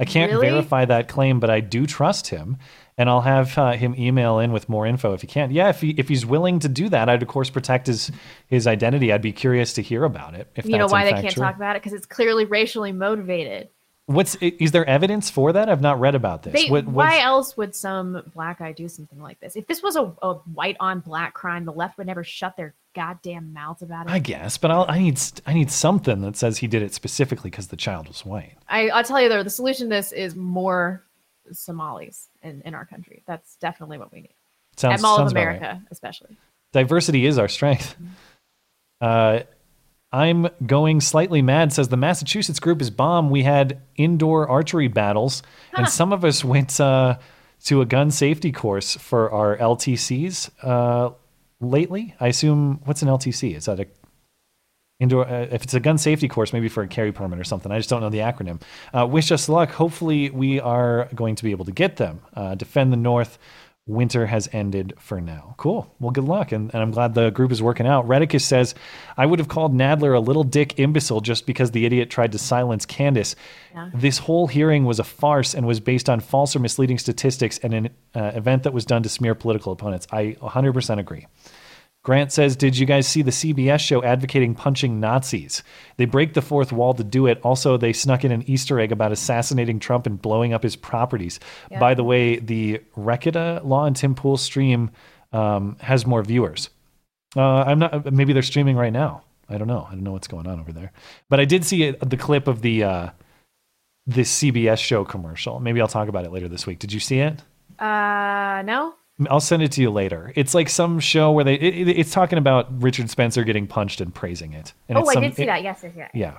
I 0.01 0.05
can't 0.07 0.33
Really? 0.33 0.49
verify 0.49 0.87
that 0.87 1.09
claim, 1.09 1.39
but 1.39 1.51
I 1.51 1.61
do 1.61 1.87
trust 1.87 2.29
him, 2.29 2.57
and 2.99 3.09
I'll 3.09 3.23
have 3.23 3.57
uh, 3.57 3.73
him 3.73 3.95
email 3.99 4.39
in 4.39 4.53
with 4.53 4.69
more 4.69 4.87
info 4.87 5.13
if 5.15 5.23
he 5.23 5.27
can. 5.27 5.51
Yeah, 5.51 5.69
if 5.71 5.81
he 5.81 5.91
if 5.91 6.09
he's 6.09 6.27
willing 6.27 6.59
to 6.61 6.69
do 6.69 6.89
that, 6.91 7.09
I'd 7.09 7.23
of 7.23 7.29
course 7.29 7.51
protect 7.51 7.87
his 7.87 8.11
his 8.47 8.67
identity. 8.67 9.13
I'd 9.13 9.23
be 9.23 9.33
curious 9.33 9.73
to 9.75 9.83
hear 9.83 10.05
about 10.05 10.35
it. 10.35 10.51
If 10.57 10.67
you 10.67 10.79
know 10.79 10.87
why 10.87 11.05
they 11.05 11.13
can't 11.13 11.31
true. 11.35 11.43
talk 11.43 11.57
about 11.57 11.77
it? 11.77 11.83
Because 11.83 11.97
it's 11.97 12.07
clearly 12.07 12.45
racially 12.45 12.93
motivated. 12.93 13.69
What's 14.07 14.35
is 14.37 14.73
there 14.73 14.85
evidence 14.85 15.31
for 15.31 15.53
that? 15.53 15.69
I've 15.69 15.81
not 15.81 16.01
read 16.01 16.15
about 16.15 16.43
this. 16.43 16.53
They, 16.53 16.69
What- 16.69 16.87
why 16.87 17.21
else 17.21 17.57
would 17.57 17.75
some 17.75 18.23
black 18.35 18.59
guy 18.59 18.73
do 18.73 18.89
something 18.89 19.21
like 19.21 19.39
this? 19.41 19.55
If 19.55 19.69
this 19.69 19.83
was 19.83 19.97
a, 19.97 20.13
a 20.23 20.35
white 20.53 20.77
on 20.81 21.01
black 21.01 21.35
crime, 21.35 21.65
the 21.65 21.73
left 21.73 21.99
would 21.99 22.09
never 22.09 22.25
shut 22.25 22.57
their 22.57 22.75
goddamn 22.95 23.53
mouths 23.53 23.81
about 23.81 24.07
it. 24.07 24.13
I 24.13 24.19
guess, 24.19 24.59
but 24.59 24.71
I'll, 24.71 24.85
I 24.89 24.99
need 24.99 25.21
I 25.47 25.55
need 25.55 25.71
something 25.71 26.21
that 26.23 26.37
says 26.37 26.59
he 26.59 26.67
did 26.67 26.83
it 26.83 26.93
specifically 26.93 27.49
because 27.49 27.69
the 27.69 27.77
child 27.77 28.09
was 28.09 28.27
white. 28.27 28.57
I, 28.69 28.89
I'll 28.91 29.05
tell 29.05 29.21
you 29.23 29.29
though, 29.29 29.45
the 29.45 29.51
solution 29.51 29.89
to 29.89 29.95
this 29.95 30.13
is 30.13 30.35
more 30.35 31.05
Somalis 31.51 32.29
in, 32.43 32.63
in 32.63 32.75
our 32.75 32.85
country. 32.87 33.23
That's 33.27 33.57
definitely 33.57 33.99
what 33.99 34.13
we 34.13 34.21
need. 34.23 34.35
Sounds- 34.77 34.95
At 34.95 35.03
Mall 35.03 35.17
of 35.21 35.33
about 35.33 35.35
right. 35.47 35.57
America, 35.57 35.83
especially. 35.91 36.37
Diversity 36.73 37.27
is 37.27 37.39
our 37.39 37.49
strength. 37.49 37.97
Uh, 39.01 39.41
I'm 40.13 40.49
going 40.65 41.01
slightly 41.01 41.43
mad. 41.43 41.73
Says 41.73 41.89
the 41.89 41.97
Massachusetts 41.97 42.61
group 42.61 42.81
is 42.81 42.91
bomb. 42.91 43.31
We 43.31 43.43
had 43.43 43.81
indoor 43.97 44.49
archery 44.49 44.89
battles, 44.89 45.43
and 45.77 45.89
some 45.89 46.13
of 46.13 46.25
us 46.25 46.45
went 46.45 46.79
uh, 46.81 47.19
to 47.65 47.81
a 47.81 47.87
gun 47.87 48.11
safety 48.11 48.53
course 48.53 48.95
for 48.97 49.31
our 49.31 49.57
LTCs 49.57 50.51
uh, 50.63 51.11
lately. 51.61 52.15
I 52.21 52.29
assume 52.29 52.81
what's 52.85 53.03
an 53.03 53.09
LTC? 53.09 53.57
Is 53.57 53.65
that 53.65 53.81
a 53.81 53.87
indoor 55.03 55.27
uh, 55.29 55.49
if 55.51 55.63
it's 55.65 55.75
a 55.75 55.81
gun 55.81 55.99
safety 55.99 56.29
course 56.29 56.53
maybe 56.53 56.69
for 56.69 56.83
a 56.83 56.89
carry 56.89 57.13
permit 57.13 57.39
or 57.39 57.45
something. 57.45 57.71
I 57.73 57.79
just 57.79 57.91
don't 57.91 58.01
know 58.01 58.11
the 58.11 58.19
acronym. 58.19 58.63
Uh, 58.97 59.07
wish 59.07 59.33
us 59.33 59.49
luck. 59.49 59.71
Hopefully 59.71 60.31
we 60.31 60.61
are 60.61 61.09
going 61.15 61.35
to 61.37 61.45
be 61.45 61.51
able 61.51 61.65
to 61.65 61.73
get 61.73 61.97
them. 61.97 62.21
Uh, 62.35 62.55
defend 62.55 62.93
the 62.93 62.97
north. 62.97 63.39
Winter 63.85 64.27
has 64.27 64.49
ended 64.53 64.95
for 65.01 65.21
now. 65.21 65.57
Cool. 65.59 65.93
Well 65.99 66.13
good 66.13 66.23
luck 66.23 66.53
and, 66.53 66.73
and 66.73 66.81
i'm 66.81 66.93
glad 66.93 67.15
the 67.15 67.31
group 67.31 67.51
is 67.51 67.61
working 67.61 67.85
out. 67.85 68.07
Redicus 68.07 68.43
says 68.43 68.77
i 69.17 69.27
would 69.27 69.41
have 69.41 69.49
called 69.49 69.75
nadler 69.75 70.17
a 70.17 70.21
little 70.21 70.45
dick 70.45 70.79
imbecile 70.79 71.21
just 71.21 71.47
because 71.47 71.73
the 71.73 71.85
idiot 71.85 72.09
tried 72.09 72.31
to 72.33 72.39
silence 72.39 72.87
candace. 72.87 73.35
Yeah. 73.75 73.91
this 73.93 74.19
whole 74.19 74.47
hearing 74.47 74.85
was 74.85 75.01
a 75.01 75.05
farce 75.05 75.53
and 75.53 75.67
was 75.67 75.81
based 75.81 76.09
on 76.09 76.21
false 76.21 76.55
or 76.55 76.61
misleading 76.61 76.99
statistics 76.99 77.59
and 77.59 77.75
an 77.75 77.89
uh, 78.15 78.31
event 78.37 78.63
that 78.63 78.73
was 78.73 78.85
done 78.85 79.03
to 79.03 79.09
smear 79.09 79.35
political 79.35 79.73
opponents. 79.73 80.07
I 80.13 80.37
100% 80.41 80.99
agree 80.99 81.27
Grant 82.05 82.33
says, 82.33 82.57
Did 82.57 82.77
you 82.77 82.87
guys 82.87 83.07
see 83.07 83.23
the 83.23 83.31
CBS 83.31 83.81
show 83.81 84.03
advocating 84.03 84.55
punching 84.55 84.99
Nazis? 84.99 85.63
They 85.97 86.05
break 86.05 86.35
the 86.35 86.43
fourth 86.43 86.73
wall 86.73 86.95
to 86.95 87.05
do 87.05 87.27
it. 87.27 87.41
Also, 87.43 87.77
they 87.77 87.93
snuck 87.93 88.25
in 88.25 88.33
an 88.33 88.43
Easter 88.49 88.81
egg 88.81 88.91
about 88.91 89.13
assassinating 89.13 89.79
Trump 89.79 90.07
and 90.07 90.21
blowing 90.21 90.53
up 90.53 90.63
his 90.63 90.75
properties. 90.75 91.39
Yeah. 91.71 91.79
By 91.79 91.95
the 91.95 92.05
way, 92.05 92.39
the 92.39 92.81
Rekieta 92.97 93.65
Law 93.65 93.85
and 93.85 93.95
Tim 93.95 94.15
Pool 94.15 94.37
stream 94.37 94.91
um, 95.33 95.77
has 95.81 96.05
more 96.05 96.23
viewers. 96.23 96.71
Uh, 97.37 97.63
I'm 97.63 97.79
not, 97.79 98.13
maybe 98.13 98.33
they're 98.33 98.43
streaming 98.43 98.77
right 98.77 98.93
now. 98.93 99.23
I 99.49 99.59
don't 99.59 99.69
know. 99.69 99.87
I 99.89 99.95
don't 99.95 100.03
know 100.03 100.13
what's 100.13 100.29
going 100.29 100.47
on 100.47 100.59
over 100.59 100.73
there. 100.73 100.93
But 101.29 101.39
I 101.39 101.45
did 101.45 101.65
see 101.65 101.85
it, 101.85 102.09
the 102.09 102.17
clip 102.17 102.49
of 102.49 102.63
the 102.63 102.85
uh, 102.85 103.11
this 104.07 104.43
CBS 104.43 104.79
show 104.79 105.05
commercial. 105.05 105.61
Maybe 105.61 105.81
I'll 105.81 105.89
talk 105.89 106.09
about 106.09 106.25
it 106.25 106.33
later 106.33 106.49
this 106.49 106.67
week. 106.67 106.79
Did 106.79 106.93
you 106.93 107.01
see 107.01 107.19
it? 107.21 107.43
Uh, 107.79 108.63
no? 108.65 108.95
I'll 109.29 109.41
send 109.41 109.63
it 109.63 109.73
to 109.73 109.81
you 109.83 109.91
later. 109.91 110.33
It's 110.37 110.55
like 110.55 110.69
some 110.69 110.99
show 110.99 111.31
where 111.33 111.45
they 111.45 111.55
it, 111.55 111.89
it- 111.89 111.99
it's 111.99 112.11
talking 112.13 112.39
about 112.39 112.83
Richard 112.83 113.11
Spencer 113.11 113.45
getting 113.45 113.67
punched 113.67 114.01
and 114.01 114.15
praising 114.15 114.53
it. 114.53 114.73
And 114.89 114.99
oh, 114.99 115.07
I 115.07 115.15
some- 115.15 115.23
did 115.23 115.37
see 115.37 115.43
it- 115.43 115.47
that. 115.47 115.63
Yes, 115.63 115.81
yes, 115.83 115.93
yes. 115.97 116.11
Yeah. 116.15 116.39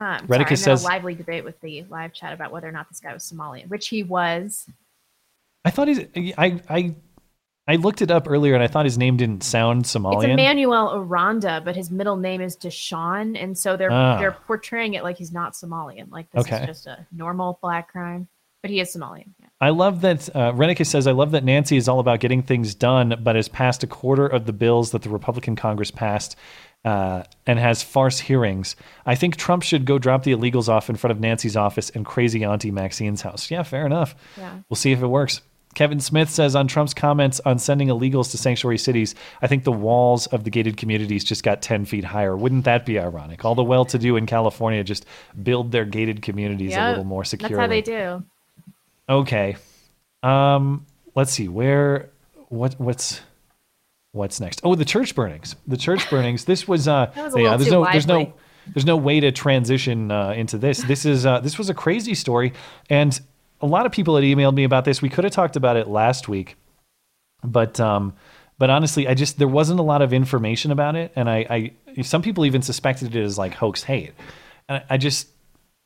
Um, 0.00 0.26
Redicus 0.26 0.46
sorry, 0.46 0.56
says- 0.56 0.82
a 0.84 0.86
lively 0.86 1.14
debate 1.14 1.44
with 1.44 1.60
the 1.60 1.84
live 1.90 2.12
chat 2.12 2.32
about 2.32 2.52
whether 2.52 2.68
or 2.68 2.72
not 2.72 2.88
this 2.88 3.00
guy 3.00 3.12
was 3.14 3.22
Somalian, 3.30 3.68
which 3.68 3.88
he 3.88 4.02
was. 4.02 4.66
I 5.64 5.70
thought 5.70 5.88
he's 5.88 6.00
I 6.38 6.60
I 6.68 6.94
I 7.68 7.76
looked 7.76 8.02
it 8.02 8.10
up 8.10 8.28
earlier 8.28 8.54
and 8.54 8.62
I 8.62 8.66
thought 8.66 8.86
his 8.86 8.98
name 8.98 9.16
didn't 9.16 9.44
sound 9.44 9.84
Somalian. 9.84 10.24
It's 10.24 10.32
Emmanuel 10.32 10.92
Aranda, 10.94 11.60
but 11.64 11.76
his 11.76 11.90
middle 11.90 12.16
name 12.16 12.40
is 12.40 12.56
Deshaun, 12.56 13.40
and 13.40 13.56
so 13.56 13.76
they're 13.76 13.92
Ah. 13.92 14.18
they're 14.18 14.32
portraying 14.32 14.94
it 14.94 15.04
like 15.04 15.16
he's 15.18 15.32
not 15.32 15.52
Somalian, 15.52 16.10
like 16.10 16.30
this 16.32 16.46
Okay. 16.46 16.62
is 16.62 16.66
just 16.66 16.86
a 16.86 17.06
normal 17.12 17.58
black 17.62 17.92
crime, 17.92 18.26
but 18.62 18.70
he 18.70 18.80
is 18.80 18.94
Somalian. 18.94 19.28
I 19.60 19.70
love 19.70 20.00
that 20.00 20.28
uh, 20.34 20.52
Renicus 20.52 20.86
says, 20.86 21.06
I 21.06 21.12
love 21.12 21.32
that 21.32 21.44
Nancy 21.44 21.76
is 21.76 21.86
all 21.86 22.00
about 22.00 22.20
getting 22.20 22.42
things 22.42 22.74
done, 22.74 23.20
but 23.22 23.36
has 23.36 23.48
passed 23.48 23.82
a 23.82 23.86
quarter 23.86 24.26
of 24.26 24.46
the 24.46 24.54
bills 24.54 24.92
that 24.92 25.02
the 25.02 25.10
Republican 25.10 25.54
Congress 25.54 25.90
passed 25.90 26.34
uh, 26.84 27.24
and 27.46 27.58
has 27.58 27.82
farce 27.82 28.20
hearings. 28.20 28.74
I 29.04 29.14
think 29.14 29.36
Trump 29.36 29.62
should 29.62 29.84
go 29.84 29.98
drop 29.98 30.22
the 30.22 30.32
illegals 30.32 30.68
off 30.68 30.88
in 30.88 30.96
front 30.96 31.12
of 31.12 31.20
Nancy's 31.20 31.56
office 31.56 31.90
and 31.90 32.06
crazy 32.06 32.42
Auntie 32.42 32.70
Maxine's 32.70 33.20
house. 33.20 33.50
Yeah, 33.50 33.62
fair 33.62 33.84
enough. 33.84 34.14
Yeah. 34.38 34.60
We'll 34.70 34.76
see 34.76 34.92
if 34.92 35.02
it 35.02 35.06
works. 35.06 35.42
Kevin 35.74 36.00
Smith 36.00 36.30
says 36.30 36.56
on 36.56 36.66
Trump's 36.66 36.94
comments 36.94 37.40
on 37.44 37.58
sending 37.58 37.88
illegals 37.88 38.30
to 38.32 38.38
sanctuary 38.38 38.78
cities, 38.78 39.14
I 39.40 39.46
think 39.46 39.64
the 39.64 39.72
walls 39.72 40.26
of 40.28 40.42
the 40.42 40.50
gated 40.50 40.76
communities 40.76 41.22
just 41.22 41.44
got 41.44 41.62
10 41.62 41.84
feet 41.84 42.02
higher. 42.04 42.36
Wouldn't 42.36 42.64
that 42.64 42.84
be 42.84 42.98
ironic? 42.98 43.44
All 43.44 43.54
the 43.54 43.62
well 43.62 43.84
to 43.84 43.98
do 43.98 44.16
in 44.16 44.26
California 44.26 44.82
just 44.82 45.06
build 45.40 45.70
their 45.70 45.84
gated 45.84 46.22
communities 46.22 46.74
a 46.74 46.88
little 46.88 47.04
more 47.04 47.24
securely. 47.24 47.54
That's 47.54 47.60
how 47.60 47.68
they 47.68 47.82
do. 47.82 48.24
Okay. 49.10 49.56
Um, 50.22 50.86
let's 51.14 51.32
see 51.32 51.48
where 51.48 52.10
what 52.48 52.74
what's 52.78 53.20
what's 54.12 54.40
next. 54.40 54.60
Oh, 54.62 54.74
the 54.76 54.84
church 54.84 55.14
burnings. 55.14 55.56
The 55.66 55.76
church 55.76 56.08
burnings. 56.10 56.44
This 56.44 56.68
was 56.68 56.86
uh 56.86 57.10
was 57.16 57.34
yeah, 57.36 57.56
there's 57.56 57.70
no 57.70 57.84
there's 57.84 58.06
no 58.06 58.32
there's 58.72 58.86
no 58.86 58.96
way 58.96 59.18
to 59.20 59.32
transition 59.32 60.10
uh, 60.10 60.30
into 60.30 60.58
this. 60.58 60.82
This 60.84 61.04
is 61.04 61.26
uh, 61.26 61.40
this 61.40 61.58
was 61.58 61.70
a 61.70 61.74
crazy 61.74 62.14
story 62.14 62.52
and 62.88 63.20
a 63.60 63.66
lot 63.66 63.84
of 63.84 63.92
people 63.92 64.14
had 64.14 64.24
emailed 64.24 64.54
me 64.54 64.64
about 64.64 64.84
this. 64.84 65.02
We 65.02 65.08
could 65.08 65.24
have 65.24 65.32
talked 65.32 65.56
about 65.56 65.76
it 65.76 65.88
last 65.88 66.28
week. 66.28 66.56
But 67.42 67.80
um 67.80 68.14
But 68.58 68.70
honestly, 68.70 69.08
I 69.08 69.14
just 69.14 69.38
there 69.38 69.48
wasn't 69.48 69.80
a 69.80 69.82
lot 69.82 70.02
of 70.02 70.12
information 70.12 70.70
about 70.70 70.94
it, 70.94 71.12
and 71.16 71.28
I, 71.28 71.72
I 71.96 72.02
some 72.02 72.22
people 72.22 72.44
even 72.46 72.62
suspected 72.62 73.16
it 73.16 73.22
as 73.22 73.38
like 73.38 73.54
hoax 73.54 73.82
hate, 73.82 74.12
and 74.68 74.78
I, 74.78 74.94
I 74.94 74.98
just 74.98 75.28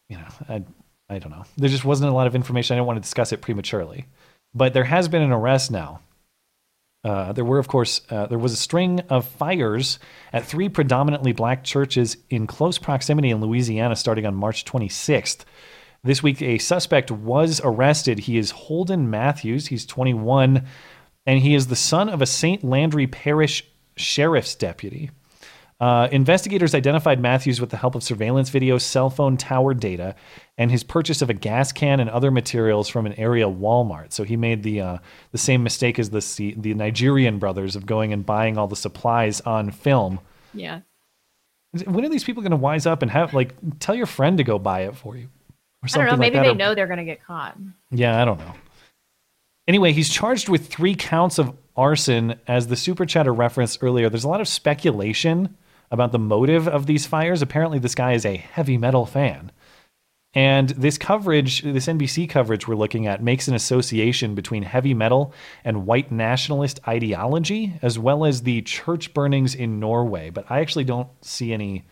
you 0.09 0.17
know 0.19 0.27
I 0.49 0.65
I 1.09 1.19
don't 1.19 1.31
know. 1.31 1.45
There 1.57 1.69
just 1.69 1.85
wasn't 1.85 2.11
a 2.11 2.15
lot 2.15 2.27
of 2.27 2.35
information. 2.35 2.75
I 2.75 2.79
didn't 2.79 2.87
want 2.87 2.97
to 2.97 3.03
discuss 3.03 3.33
it 3.33 3.43
prematurely, 3.43 4.07
but 4.55 4.73
there 4.73 4.85
has 4.85 5.09
been 5.09 5.23
an 5.23 5.33
arrest 5.33 5.71
now. 5.71 6.01
Uh, 7.05 7.33
there 7.33 7.45
were, 7.45 7.59
of 7.59 7.69
course, 7.69 8.01
uh, 8.09 8.27
there 8.27 8.39
was 8.39 8.55
a 8.55 8.57
string 8.57 9.01
of 9.11 9.27
fires 9.27 9.99
at 10.33 10.47
three 10.47 10.71
predominantly 10.71 11.33
black 11.33 11.63
churches 11.63 12.17
in 12.31 12.47
close 12.47 12.79
proximity 12.79 13.29
in 13.29 13.43
Louisiana 13.43 13.95
starting 13.95 14.25
on 14.25 14.35
March 14.35 14.65
26th. 14.65 15.45
This 16.03 16.23
week, 16.23 16.41
a 16.41 16.59
suspect 16.59 17.11
was 17.11 17.61
arrested. 17.63 18.21
He 18.21 18.39
is 18.39 18.53
Holden 18.53 19.11
Matthews. 19.11 19.67
He's 19.67 19.85
21, 19.85 20.67
and 21.27 21.41
he 21.41 21.55
is 21.55 21.67
the 21.67 21.77
son 21.77 22.09
of 22.09 22.23
a 22.23 22.27
St. 22.27 22.65
Landry 22.65 23.07
Parish 23.07 23.65
sheriff's 23.97 24.55
deputy. 24.55 25.11
Uh, 25.81 26.09
investigators 26.13 26.75
identified 26.75 27.19
Matthews 27.21 27.61
with 27.61 27.71
the 27.71 27.77
help 27.77 27.95
of 27.95 28.03
surveillance 28.03 28.49
video, 28.49 28.79
cell 28.79 29.11
phone 29.11 29.37
tower 29.37 29.75
data, 29.75 30.15
and 30.57 30.71
his 30.71 30.85
purchase 30.85 31.21
of 31.21 31.31
a 31.31 31.35
gas 31.35 31.73
can 31.73 31.99
and 31.99 32.09
other 32.09 32.31
materials 32.31 32.89
from 32.89 33.07
an 33.07 33.13
area 33.15 33.47
Walmart. 33.47 34.13
So 34.13 34.23
he 34.23 34.37
made 34.37 34.63
the 34.63 34.81
uh, 34.81 34.99
the 35.33 35.39
same 35.39 35.63
mistake 35.65 35.99
as 35.99 36.11
the 36.11 36.55
the 36.57 36.75
Nigerian 36.75 37.39
brothers 37.39 37.75
of 37.75 37.87
going 37.87 38.13
and 38.13 38.25
buying 38.25 38.57
all 38.57 38.69
the 38.69 38.77
supplies 38.77 39.41
on 39.41 39.71
film. 39.73 40.21
Yeah. 40.55 40.81
When 41.87 42.05
are 42.05 42.09
these 42.09 42.23
people 42.23 42.43
going 42.43 42.53
to 42.53 42.57
wise 42.57 42.87
up 42.87 43.03
and 43.03 43.11
have 43.11 43.35
like 43.35 43.55
tell 43.81 43.97
your 43.97 44.07
friend 44.07 44.39
to 44.39 44.45
go 44.45 44.61
buy 44.61 44.83
it 44.83 44.95
for 44.97 45.17
you, 45.17 45.25
or 45.25 45.29
I 45.83 45.87
something 45.89 46.07
don't 46.07 46.19
know. 46.19 46.21
Maybe 46.21 46.37
that? 46.37 46.43
they 46.45 46.51
or- 46.51 46.55
know 46.55 46.75
they're 46.77 46.87
going 46.87 46.99
to 46.99 47.05
get 47.05 47.25
caught. 47.25 47.59
yeah, 47.91 48.23
I 48.23 48.25
don't 48.25 48.39
know. 48.39 48.55
Anyway, 49.67 49.93
he's 49.93 50.09
charged 50.09 50.49
with 50.49 50.69
three 50.69 50.95
counts 50.95 51.39
of 51.39 51.53
arson. 51.77 52.39
As 52.47 52.69
the 52.69 52.77
super 52.77 53.05
chatter 53.05 53.35
referenced 53.35 53.83
earlier, 53.83 54.09
there's 54.09 54.25
a 54.25 54.29
lot 54.29 54.41
of 54.41 54.47
speculation 54.47 55.57
about 55.95 56.13
the 56.13 56.19
motive 56.19 56.69
of 56.69 56.85
these 56.85 57.07
fires. 57.07 57.41
Apparently, 57.41 57.79
this 57.79 57.95
guy 57.95 58.13
is 58.13 58.27
a 58.27 58.37
heavy 58.37 58.77
metal 58.77 59.07
fan. 59.07 59.51
And 60.35 60.71
this 60.71 60.99
coverage, 60.99 61.63
this 61.63 61.87
NBC 61.87 62.29
coverage 62.29 62.67
we're 62.67 62.75
looking 62.75 63.07
at, 63.07 63.23
makes 63.23 63.47
an 63.47 63.55
association 63.55 64.35
between 64.35 64.65
heavy 64.65 64.93
metal 64.93 65.33
and 65.65 65.87
white 65.87 66.11
nationalist 66.11 66.81
ideology, 66.89 67.79
as 67.83 67.99
well 67.99 68.25
as 68.25 68.43
the 68.43 68.61
church 68.63 69.15
burnings 69.15 69.55
in 69.55 69.79
Norway. 69.79 70.31
But 70.31 70.51
I 70.51 70.61
actually 70.61 70.85
don't 70.85 71.09
see 71.25 71.53
any 71.53 71.85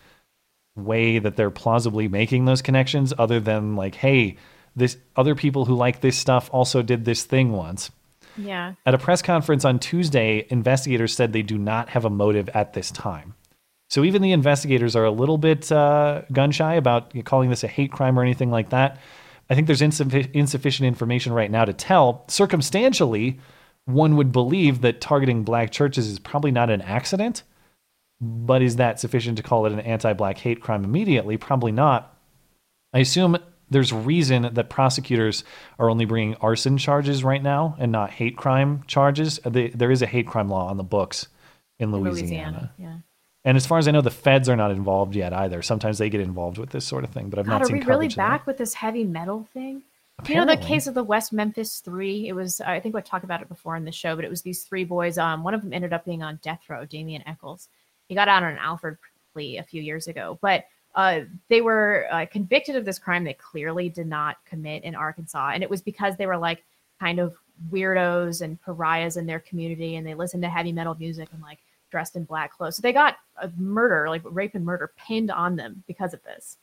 way 0.74 1.18
that 1.20 1.36
they're 1.36 1.50
plausibly 1.50 2.08
making 2.08 2.44
those 2.44 2.62
connections 2.62 3.14
other 3.16 3.38
than 3.38 3.76
like, 3.76 3.94
hey, 3.94 4.36
this 4.74 4.96
other 5.14 5.34
people 5.34 5.66
who 5.66 5.74
like 5.74 6.00
this 6.00 6.18
stuff 6.18 6.50
also 6.52 6.82
did 6.82 7.04
this 7.04 7.24
thing 7.24 7.52
once. 7.52 7.90
Yeah. 8.36 8.74
At 8.86 8.94
a 8.94 8.98
press 8.98 9.22
conference 9.22 9.64
on 9.64 9.78
Tuesday, 9.78 10.46
investigators 10.48 11.14
said 11.14 11.32
they 11.32 11.42
do 11.42 11.58
not 11.58 11.90
have 11.90 12.04
a 12.04 12.10
motive 12.10 12.48
at 12.50 12.72
this 12.72 12.90
time. 12.90 13.34
So 13.93 14.05
even 14.05 14.23
the 14.23 14.32
investigators 14.32 14.97
are 14.97 15.05
a 15.05 15.10
little 15.10 15.36
bit 15.36 15.70
uh, 15.70 16.23
gun 16.32 16.51
shy 16.51 16.77
about 16.77 17.12
calling 17.27 17.51
this 17.51 17.62
a 17.62 17.69
hate 17.69 17.93
crime 17.93 18.19
or 18.19 18.23
anything 18.23 18.51
like 18.51 18.70
that. 18.70 18.98
I 19.51 19.55
think 19.55 19.66
there's 19.66 19.82
insuffi- 19.82 20.31
insufficient 20.32 20.86
information 20.86 21.35
right 21.35 21.51
now 21.51 21.66
to 21.66 21.74
tell. 21.74 22.24
Circumstantially, 22.28 23.39
one 23.85 24.16
would 24.16 24.32
believe 24.32 24.81
that 24.81 25.02
targeting 25.02 25.43
black 25.44 25.73
churches 25.73 26.09
is 26.09 26.19
probably 26.19 26.51
not 26.51 26.70
an 26.70 26.81
accident, 26.81 27.43
but 28.19 28.62
is 28.62 28.77
that 28.77 28.98
sufficient 28.98 29.36
to 29.36 29.43
call 29.43 29.66
it 29.66 29.73
an 29.73 29.81
anti 29.81 30.14
black 30.14 30.39
hate 30.39 30.62
crime 30.62 30.85
immediately? 30.85 31.36
Probably 31.36 31.73
not. 31.73 32.16
I 32.94 33.01
assume 33.01 33.36
there's 33.69 33.93
reason 33.93 34.55
that 34.55 34.70
prosecutors 34.70 35.44
are 35.78 35.90
only 35.90 36.06
bringing 36.06 36.36
arson 36.36 36.78
charges 36.78 37.23
right 37.23 37.43
now 37.43 37.77
and 37.78 37.93
not 37.93 38.09
hate 38.09 38.39
crime 38.39 38.85
charges. 38.86 39.39
They- 39.44 39.69
There 39.69 39.90
is 39.90 40.01
a 40.01 40.06
hate 40.06 40.27
crime 40.27 40.48
law 40.48 40.70
on 40.70 40.78
the 40.78 40.82
books 40.82 41.28
in 41.78 41.93
Louisiana. 41.93 42.73
Yeah. 42.78 42.97
And 43.44 43.56
as 43.56 43.66
far 43.66 43.78
as 43.78 43.89
I 43.89 43.90
know, 43.90 44.01
the 44.01 44.10
feds 44.10 44.48
are 44.48 44.56
not 44.56 44.70
involved 44.70 45.16
yet 45.16 45.32
either. 45.32 45.62
Sometimes 45.62 45.98
they 45.98 46.09
get 46.09 46.20
involved 46.20 46.59
with 46.59 46.70
this 46.70 46.85
sort 46.85 47.02
of 47.02 47.10
thing, 47.10 47.28
but 47.28 47.40
I've 47.40 47.47
God, 47.47 47.52
not 47.52 47.62
are 47.62 47.64
seen 47.66 47.77
Are 47.77 47.81
we 47.81 47.85
really 47.85 48.09
back 48.09 48.47
with 48.47 48.56
this 48.59 48.74
heavy 48.74 49.05
metal 49.05 49.48
thing? 49.52 49.82
You 50.28 50.36
know 50.36 50.47
the 50.47 50.56
case 50.56 50.86
of 50.86 50.94
the 50.94 51.02
West 51.02 51.32
Memphis 51.32 51.81
Three. 51.81 52.28
It 52.28 52.35
was 52.35 52.60
I 52.60 52.78
think 52.78 52.94
we 52.94 53.02
talked 53.02 53.24
about 53.24 53.43
it 53.43 53.48
before 53.48 53.74
in 53.74 53.85
the 53.85 53.90
show, 53.90 54.14
but 54.14 54.24
it 54.24 54.31
was 54.31 54.43
these 54.43 54.62
three 54.62 54.85
boys. 54.85 55.19
Um, 55.19 55.43
one 55.43 55.55
of 55.55 55.62
them 55.62 55.73
ended 55.73 55.93
up 55.93 56.05
being 56.05 56.23
on 56.23 56.39
death 56.43 56.60
row. 56.69 56.85
Damien 56.85 57.27
Echols. 57.27 57.69
He 58.09 58.14
got 58.14 58.28
out 58.28 58.44
on 58.44 58.52
an 58.52 58.59
Alford 58.59 58.98
plea 59.32 59.59
a 59.59 59.64
few 59.64 59.82
years 59.82 60.06
ago, 60.06 60.39
but 60.40 60.66
uh, 60.94 61.20
they 61.48 61.60
were 61.60 62.06
uh, 62.12 62.27
convicted 62.31 62.77
of 62.77 62.85
this 62.85 62.98
crime 62.98 63.24
they 63.24 63.35
clearly 63.35 63.89
did 63.89 64.06
not 64.06 64.36
commit 64.44 64.85
in 64.85 64.94
Arkansas, 64.94 65.52
and 65.55 65.62
it 65.62 65.70
was 65.70 65.82
because 65.82 66.16
they 66.16 66.27
were 66.27 66.36
like 66.36 66.62
kind 67.01 67.19
of 67.19 67.35
weirdos 67.70 68.43
and 68.43 68.60
pariahs 68.62 69.16
in 69.16 69.27
their 69.27 69.40
community, 69.40 69.97
and 69.97 70.06
they 70.06 70.14
listened 70.14 70.43
to 70.44 70.48
heavy 70.48 70.73
metal 70.73 70.94
music 70.94 71.28
and 71.32 71.43
like 71.43 71.59
dressed 71.93 72.16
in 72.16 72.24
black 72.24 72.52
clothes. 72.52 72.77
So 72.77 72.82
they 72.82 72.93
got 72.93 73.16
a 73.36 73.48
murder, 73.56 74.09
like 74.09 74.23
rape 74.24 74.56
and 74.56 74.64
murder, 74.64 74.93
pinned 74.97 75.31
on 75.31 75.55
them 75.55 75.85
because 75.86 76.12
of 76.12 76.24
this. 76.24 76.56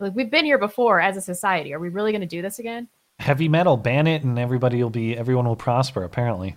Like 0.00 0.16
we've 0.16 0.30
been 0.30 0.44
here 0.44 0.58
before 0.58 1.00
as 1.00 1.16
a 1.16 1.20
society. 1.20 1.72
Are 1.72 1.78
we 1.78 1.90
really 1.90 2.10
going 2.10 2.22
to 2.22 2.26
do 2.26 2.42
this 2.42 2.58
again? 2.58 2.88
Heavy 3.20 3.48
metal, 3.48 3.76
ban 3.76 4.08
it, 4.08 4.24
and 4.24 4.38
everybody 4.38 4.82
will 4.82 4.90
be 4.90 5.16
everyone 5.16 5.46
will 5.46 5.56
prosper. 5.56 6.02
Apparently, 6.02 6.56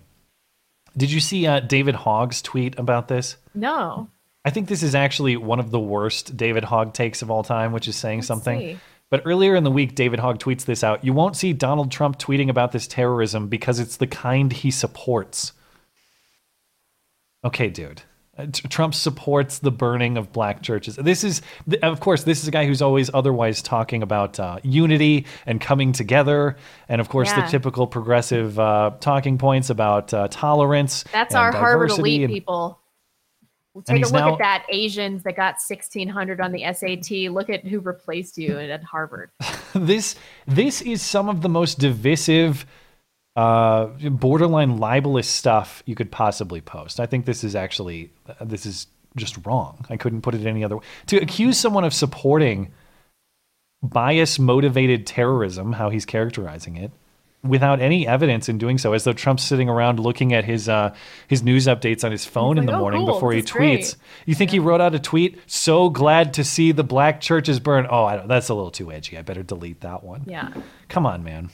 did 0.98 1.12
you 1.12 1.20
see 1.20 1.46
uh, 1.46 1.60
David 1.60 1.96
Hogg's 1.96 2.42
tweet 2.42 2.78
about 2.80 3.08
this? 3.08 3.38
No. 3.54 4.10
I 4.44 4.50
think 4.50 4.68
this 4.68 4.84
is 4.84 4.96
actually 4.96 5.38
one 5.38 5.60
of 5.60 5.70
the 5.70 5.80
worst 5.80 6.36
David 6.36 6.64
Hogg 6.64 6.94
takes 6.94 7.22
of 7.22 7.30
all 7.30 7.44
time, 7.44 7.72
which 7.72 7.88
is 7.88 7.96
saying 7.96 8.24
something. 8.24 8.60
see. 8.60 8.80
But 9.10 9.24
earlier 9.26 9.56
in 9.56 9.64
the 9.64 9.72
week, 9.72 9.96
David 9.96 10.20
Hogg 10.20 10.40
tweets 10.40 10.66
this 10.66 10.84
out. 10.84 11.04
You 11.04 11.14
won't 11.14 11.36
see 11.36 11.52
Donald 11.52 11.92
Trump 11.92 12.20
tweeting 12.20 12.50
about 12.50 12.72
this 12.72 12.88
terrorism 12.88 13.48
because 13.48 13.80
it's 13.80 13.98
the 13.98 14.08
kind 14.08 14.54
he 14.54 14.70
supports. 14.70 15.54
Okay, 17.44 17.70
dude. 17.70 18.02
Uh, 18.38 18.45
Trump 18.70 18.94
supports 18.94 19.60
the 19.60 19.72
burning 19.72 20.18
of 20.18 20.32
black 20.32 20.61
churches. 20.61 20.95
This 20.95 21.24
is, 21.24 21.41
of 21.82 21.99
course, 21.99 22.24
this 22.24 22.41
is 22.41 22.48
a 22.48 22.52
guy 22.52 22.66
who's 22.66 22.82
always 22.82 23.10
otherwise 23.14 23.61
talking 23.61 24.02
about 24.02 24.40
uh, 24.40 24.60
unity 24.64 25.26
and 25.45 25.60
coming 25.60 25.91
together, 25.91 26.56
and 26.88 27.02
of 27.02 27.10
course, 27.10 27.30
Yeah. 27.30 27.41
the 27.45 27.52
typical 27.52 27.86
progressive 27.88 28.57
uh, 28.57 28.91
talking 29.02 29.38
points 29.38 29.70
about 29.70 30.14
uh, 30.14 30.28
tolerance. 30.30 31.03
That's 31.11 31.34
and 31.36 31.41
our 31.44 31.52
Harvard 31.52 31.91
elite 31.91 32.24
and- 32.24 32.34
people. 32.34 32.78
We'll 33.74 33.84
take 33.84 34.03
a 34.03 34.07
look 34.07 34.14
now- 34.14 34.34
at 34.34 34.40
that 34.40 34.66
Asians 34.70 35.24
that 35.24 35.36
got 35.36 35.56
1600 35.61 36.41
on 36.41 36.52
the 36.52 36.64
SAT. 36.74 37.32
Look 37.32 37.49
at 37.49 37.66
who 37.66 37.80
replaced 37.80 38.38
you 38.38 38.57
at 38.57 38.84
Harvard. 38.84 39.30
this 39.76 40.16
this 40.48 40.82
is 40.82 41.02
some 41.02 41.30
of 41.30 41.41
the 41.41 41.49
most 41.49 41.78
divisive 41.80 42.66
uh 43.40 43.86
borderline 44.10 44.78
libelous 44.78 45.28
stuff 45.28 45.84
you 45.86 45.95
could 45.95 46.11
possibly 46.11 46.61
post. 46.61 46.99
I 46.99 47.06
think 47.06 47.26
this 47.26 47.44
is 47.44 47.56
actually 47.56 48.11
this 48.41 48.66
is 48.66 48.88
just 49.16 49.45
wrong. 49.45 49.86
I 49.90 49.98
couldn't 49.98 50.22
put 50.22 50.36
it 50.36 50.45
any 50.45 50.64
other 50.64 50.78
way. 50.78 50.84
To 51.07 51.18
accuse 51.18 51.57
someone 51.57 51.84
of 51.84 51.94
supporting 51.94 52.72
bias 53.82 54.40
motivated 54.40 55.07
terrorism 55.07 55.72
how 55.74 55.90
he's 55.90 56.06
characterizing 56.06 56.76
it 56.76 56.91
without 57.41 57.80
any 57.80 58.06
evidence 58.06 58.49
in 58.49 58.57
doing 58.57 58.78
so 58.78 58.91
as 58.91 59.06
though 59.06 59.14
trump's 59.14 59.44
sitting 59.44 59.70
around 59.70 59.98
looking 59.98 60.34
at 60.34 60.44
his 60.44 60.68
uh 60.68 60.94
his 61.28 61.41
news 61.41 61.66
updates 61.68 62.03
on 62.03 62.11
his 62.11 62.26
phone 62.26 62.57
in 62.57 62.66
the 62.66 62.74
"Oh, 62.74 62.80
morning 62.80 63.06
cool, 63.06 63.14
before 63.14 63.32
he 63.32 63.40
this 63.40 63.49
is 63.49 63.56
tweets. 63.56 63.57
Great." 63.57 63.95
you 64.26 64.36
think 64.36 64.52
he 64.52 64.60
wrote 64.60 64.82
out 64.82 64.94
a 64.94 64.99
tweet 64.99 65.40
so 65.48 65.90
glad 65.90 66.34
to 66.34 66.44
see 66.44 66.74
the 66.74 66.84
black 66.84 67.22
churches 67.22 67.60
burn. 67.61 67.88
Oh 67.90 68.03
I 68.03 68.18
don't, 68.18 68.28
that's 68.28 68.49
a 68.49 68.53
little 68.53 68.72
too 68.72 68.91
edgy. 68.91 69.18
I 69.18 69.22
better 69.22 69.44
delete 69.44 69.80
that 69.82 70.03
one. 70.03 70.24
Yeah. 70.28 70.53
Come 70.90 71.06
on, 71.06 71.24
man. 71.24 71.49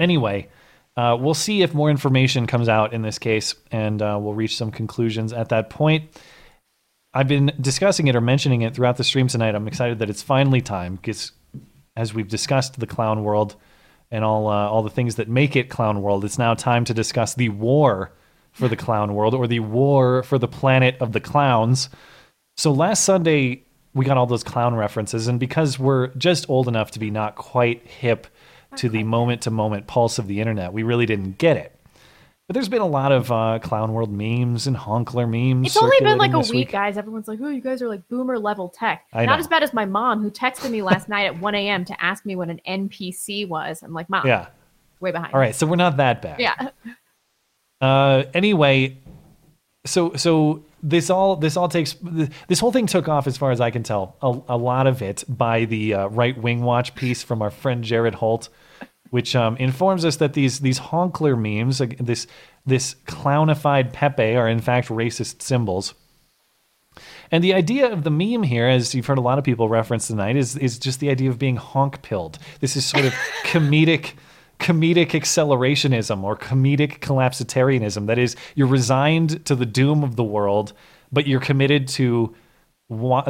Anyway, 0.00 0.48
uh, 0.96 1.16
we'll 1.20 1.34
see 1.34 1.62
if 1.62 1.74
more 1.74 1.90
information 1.90 2.46
comes 2.46 2.68
out 2.68 2.92
in 2.92 3.02
this 3.02 3.18
case, 3.18 3.54
and 3.70 4.02
uh, 4.02 4.18
we'll 4.20 4.34
reach 4.34 4.56
some 4.56 4.72
conclusions 4.72 5.32
at 5.32 5.50
that 5.50 5.70
point. 5.70 6.10
I've 7.12 7.28
been 7.28 7.52
discussing 7.60 8.08
it 8.08 8.16
or 8.16 8.20
mentioning 8.20 8.62
it 8.62 8.74
throughout 8.74 8.96
the 8.96 9.04
stream 9.04 9.28
tonight. 9.28 9.54
I'm 9.54 9.68
excited 9.68 9.98
that 9.98 10.10
it's 10.10 10.22
finally 10.22 10.60
time 10.60 10.96
because, 10.96 11.32
as 11.96 12.14
we've 12.14 12.28
discussed 12.28 12.80
the 12.80 12.86
clown 12.86 13.22
world 13.24 13.56
and 14.10 14.24
all 14.24 14.48
uh, 14.48 14.68
all 14.68 14.82
the 14.82 14.90
things 14.90 15.16
that 15.16 15.28
make 15.28 15.54
it 15.54 15.68
clown 15.68 16.02
world, 16.02 16.24
it's 16.24 16.38
now 16.38 16.54
time 16.54 16.84
to 16.86 16.94
discuss 16.94 17.34
the 17.34 17.48
war 17.50 18.12
for 18.52 18.68
the 18.68 18.76
clown 18.76 19.14
world 19.14 19.34
or 19.34 19.46
the 19.46 19.60
war 19.60 20.22
for 20.22 20.38
the 20.38 20.48
planet 20.48 20.96
of 21.00 21.12
the 21.12 21.20
clowns. 21.20 21.88
So 22.56 22.72
last 22.72 23.04
Sunday 23.04 23.64
we 23.92 24.04
got 24.04 24.16
all 24.16 24.26
those 24.26 24.44
clown 24.44 24.74
references, 24.74 25.26
and 25.26 25.40
because 25.40 25.78
we're 25.78 26.08
just 26.14 26.48
old 26.48 26.68
enough 26.68 26.92
to 26.92 27.00
be 27.00 27.10
not 27.10 27.34
quite 27.34 27.86
hip 27.86 28.28
to 28.76 28.88
the 28.88 29.02
moment 29.04 29.42
to 29.42 29.50
moment 29.50 29.86
pulse 29.86 30.18
of 30.18 30.26
the 30.26 30.40
internet, 30.40 30.72
we 30.72 30.82
really 30.82 31.06
didn't 31.06 31.38
get 31.38 31.56
it. 31.56 31.74
But 32.46 32.54
there's 32.54 32.68
been 32.68 32.80
a 32.82 32.86
lot 32.86 33.12
of 33.12 33.30
uh, 33.30 33.60
clown 33.62 33.92
world 33.92 34.10
memes 34.10 34.66
and 34.66 34.76
honkler 34.76 35.28
memes. 35.28 35.68
It's 35.68 35.76
only 35.76 35.98
been 36.00 36.18
like 36.18 36.34
a 36.34 36.38
this 36.38 36.50
week, 36.50 36.72
guys. 36.72 36.96
Everyone's 36.98 37.28
like, 37.28 37.38
oh, 37.40 37.48
you 37.48 37.60
guys 37.60 37.80
are 37.80 37.88
like 37.88 38.08
boomer 38.08 38.40
level 38.40 38.68
tech. 38.68 39.04
I 39.12 39.24
Not 39.24 39.34
know. 39.36 39.38
as 39.40 39.46
bad 39.46 39.62
as 39.62 39.72
my 39.72 39.84
mom, 39.84 40.20
who 40.20 40.32
texted 40.32 40.68
me 40.70 40.82
last 40.82 41.08
night 41.08 41.26
at 41.26 41.38
1 41.38 41.54
a.m. 41.54 41.84
to 41.84 42.04
ask 42.04 42.26
me 42.26 42.34
what 42.34 42.48
an 42.48 42.60
NPC 42.66 43.46
was. 43.46 43.84
I'm 43.84 43.92
like, 43.92 44.10
mom, 44.10 44.26
Yeah. 44.26 44.46
way 44.98 45.12
behind. 45.12 45.32
All 45.32 45.38
right, 45.38 45.54
so 45.54 45.64
we're 45.64 45.76
not 45.76 45.96
that 45.98 46.22
bad. 46.22 46.40
Yeah. 46.40 46.70
Uh, 47.80 48.24
anyway, 48.34 48.98
so 49.86 50.14
so 50.16 50.64
this 50.82 51.10
all 51.10 51.36
this 51.36 51.56
all 51.56 51.68
takes 51.68 51.94
this 52.48 52.60
whole 52.60 52.72
thing 52.72 52.86
took 52.86 53.08
off 53.08 53.26
as 53.26 53.36
far 53.36 53.50
as 53.50 53.60
I 53.60 53.70
can 53.70 53.82
tell. 53.82 54.16
A, 54.22 54.54
a 54.54 54.56
lot 54.56 54.86
of 54.86 55.02
it 55.02 55.24
by 55.28 55.64
the 55.64 55.94
uh, 55.94 56.06
right 56.08 56.36
wing 56.36 56.62
watch 56.62 56.94
piece 56.94 57.22
from 57.22 57.42
our 57.42 57.50
friend 57.50 57.84
Jared 57.84 58.14
Holt. 58.16 58.48
which 59.10 59.34
um, 59.34 59.56
informs 59.56 60.04
us 60.04 60.16
that 60.16 60.34
these 60.34 60.60
these 60.60 60.78
honkler 60.78 61.36
memes, 61.36 61.78
this 61.98 62.26
this 62.64 62.94
clownified 63.06 63.92
Pepe, 63.92 64.36
are 64.36 64.48
in 64.48 64.60
fact 64.60 64.88
racist 64.88 65.42
symbols. 65.42 65.94
And 67.30 67.44
the 67.44 67.54
idea 67.54 67.92
of 67.92 68.02
the 68.02 68.10
meme 68.10 68.42
here, 68.42 68.66
as 68.66 68.94
you've 68.94 69.06
heard 69.06 69.18
a 69.18 69.22
lot 69.22 69.38
of 69.38 69.44
people 69.44 69.68
reference 69.68 70.06
tonight, 70.06 70.36
is 70.36 70.56
is 70.56 70.78
just 70.78 71.00
the 71.00 71.10
idea 71.10 71.30
of 71.30 71.38
being 71.38 71.56
honk 71.56 72.02
pilled. 72.02 72.38
This 72.60 72.76
is 72.76 72.84
sort 72.84 73.04
of 73.04 73.12
comedic 73.44 74.14
comedic 74.60 75.10
accelerationism 75.10 76.22
or 76.22 76.36
comedic 76.36 77.00
collapsitarianism. 77.00 78.06
That 78.06 78.18
is, 78.18 78.36
you're 78.54 78.68
resigned 78.68 79.44
to 79.46 79.56
the 79.56 79.66
doom 79.66 80.04
of 80.04 80.14
the 80.16 80.22
world, 80.22 80.72
but 81.10 81.26
you're 81.26 81.40
committed 81.40 81.88
to 81.88 82.34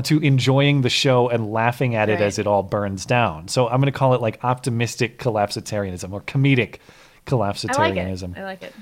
to 0.04 0.18
enjoying 0.22 0.80
the 0.80 0.88
show 0.88 1.28
and 1.28 1.52
laughing 1.52 1.94
at 1.94 2.08
it 2.08 2.14
Right. 2.14 2.22
as 2.22 2.38
it 2.38 2.46
all 2.46 2.62
burns 2.62 3.04
down. 3.04 3.46
So 3.48 3.68
I'm 3.68 3.78
going 3.78 3.92
to 3.92 3.98
call 3.98 4.14
it 4.14 4.22
like 4.22 4.42
optimistic 4.42 5.18
collapsitarianism 5.18 6.10
or 6.12 6.22
comedic 6.22 6.76
collapsitarianism. 7.26 8.38
I 8.38 8.38
like 8.38 8.38
it. 8.38 8.40
I 8.40 8.44
like 8.44 8.62
it. 8.62 8.74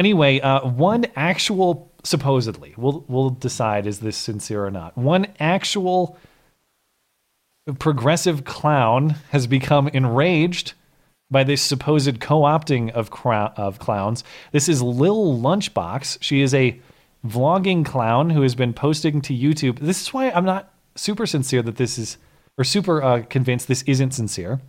Anyway, 0.00 0.40
uh, 0.40 0.66
one 0.66 1.06
actual 1.14 1.92
supposedly 2.02 2.74
we'll 2.76 3.04
we'll 3.08 3.30
decide 3.30 3.86
is 3.86 4.00
this 4.00 4.16
sincere 4.16 4.64
or 4.66 4.70
not. 4.72 4.98
One 4.98 5.28
actual 5.38 6.16
progressive 7.78 8.44
clown 8.44 9.10
has 9.30 9.46
become 9.46 9.86
enraged 9.88 10.72
by 11.30 11.44
this 11.44 11.60
supposed 11.60 12.20
co-opting 12.20 12.90
of 12.90 13.10
of 13.56 13.78
clowns. 13.78 14.24
This 14.52 14.68
is 14.68 14.82
Lil 14.82 15.38
Lunchbox. 15.38 16.18
She 16.20 16.40
is 16.40 16.54
a 16.54 16.80
vlogging 17.26 17.84
clown 17.84 18.30
who 18.30 18.42
has 18.42 18.54
been 18.54 18.72
posting 18.72 19.20
to 19.22 19.34
YouTube. 19.34 19.78
This 19.80 20.00
is 20.00 20.12
why 20.12 20.30
I'm 20.30 20.44
not 20.44 20.72
super 20.94 21.26
sincere 21.26 21.62
that 21.62 21.76
this 21.76 21.98
is 21.98 22.18
or 22.56 22.64
super 22.64 23.02
uh, 23.02 23.22
convinced 23.28 23.68
this 23.68 23.82
isn't 23.82 24.12
sincere. 24.12 24.60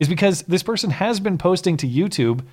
Is 0.00 0.08
because 0.08 0.42
this 0.42 0.62
person 0.62 0.90
has 0.90 1.20
been 1.20 1.38
posting 1.38 1.76
to 1.76 1.86
YouTube 1.86 2.44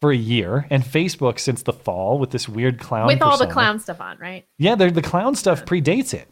for 0.00 0.10
a 0.10 0.16
year 0.16 0.66
and 0.70 0.82
Facebook 0.82 1.38
since 1.38 1.62
the 1.62 1.72
fall 1.72 2.18
with 2.18 2.30
this 2.30 2.48
weird 2.48 2.78
clown 2.78 3.06
With 3.06 3.22
all 3.22 3.38
the 3.38 3.46
clown 3.46 3.80
stuff 3.80 4.00
on, 4.00 4.18
right? 4.18 4.46
Yeah, 4.58 4.74
the 4.74 5.02
clown 5.02 5.34
stuff 5.34 5.64
predates 5.64 6.12
it. 6.12 6.28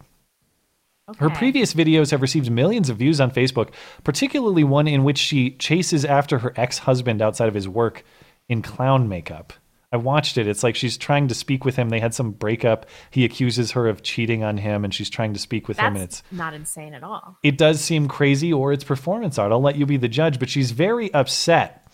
Her 1.16 1.30
previous 1.30 1.72
videos 1.74 2.10
have 2.10 2.22
received 2.22 2.50
millions 2.50 2.90
of 2.90 2.98
views 2.98 3.20
on 3.20 3.30
Facebook, 3.30 3.70
particularly 4.04 4.64
one 4.64 4.86
in 4.86 5.04
which 5.04 5.18
she 5.18 5.52
chases 5.52 6.04
after 6.04 6.38
her 6.40 6.52
ex 6.56 6.78
husband 6.78 7.22
outside 7.22 7.48
of 7.48 7.54
his 7.54 7.68
work 7.68 8.04
in 8.48 8.62
clown 8.62 9.08
makeup. 9.08 9.52
I 9.90 9.96
watched 9.96 10.36
it. 10.36 10.46
It's 10.46 10.62
like 10.62 10.76
she's 10.76 10.98
trying 10.98 11.28
to 11.28 11.34
speak 11.34 11.64
with 11.64 11.76
him. 11.76 11.88
They 11.88 11.98
had 12.00 12.12
some 12.12 12.32
breakup. 12.32 12.84
He 13.10 13.24
accuses 13.24 13.70
her 13.70 13.88
of 13.88 14.02
cheating 14.02 14.44
on 14.44 14.58
him, 14.58 14.84
and 14.84 14.92
she's 14.92 15.08
trying 15.08 15.32
to 15.32 15.38
speak 15.38 15.66
with 15.66 15.78
him. 15.78 15.94
And 15.94 16.04
it's 16.04 16.22
not 16.30 16.52
insane 16.52 16.92
at 16.92 17.02
all. 17.02 17.38
it 17.42 17.56
does 17.56 17.80
seem 17.80 18.06
crazy 18.06 18.52
or 18.52 18.72
it's 18.74 18.84
performance 18.84 19.38
art. 19.38 19.50
I'll 19.50 19.62
let 19.62 19.76
you 19.76 19.86
be 19.86 19.96
the 19.96 20.08
judge, 20.08 20.38
but 20.38 20.50
she's 20.50 20.72
very 20.72 21.12
upset 21.14 21.90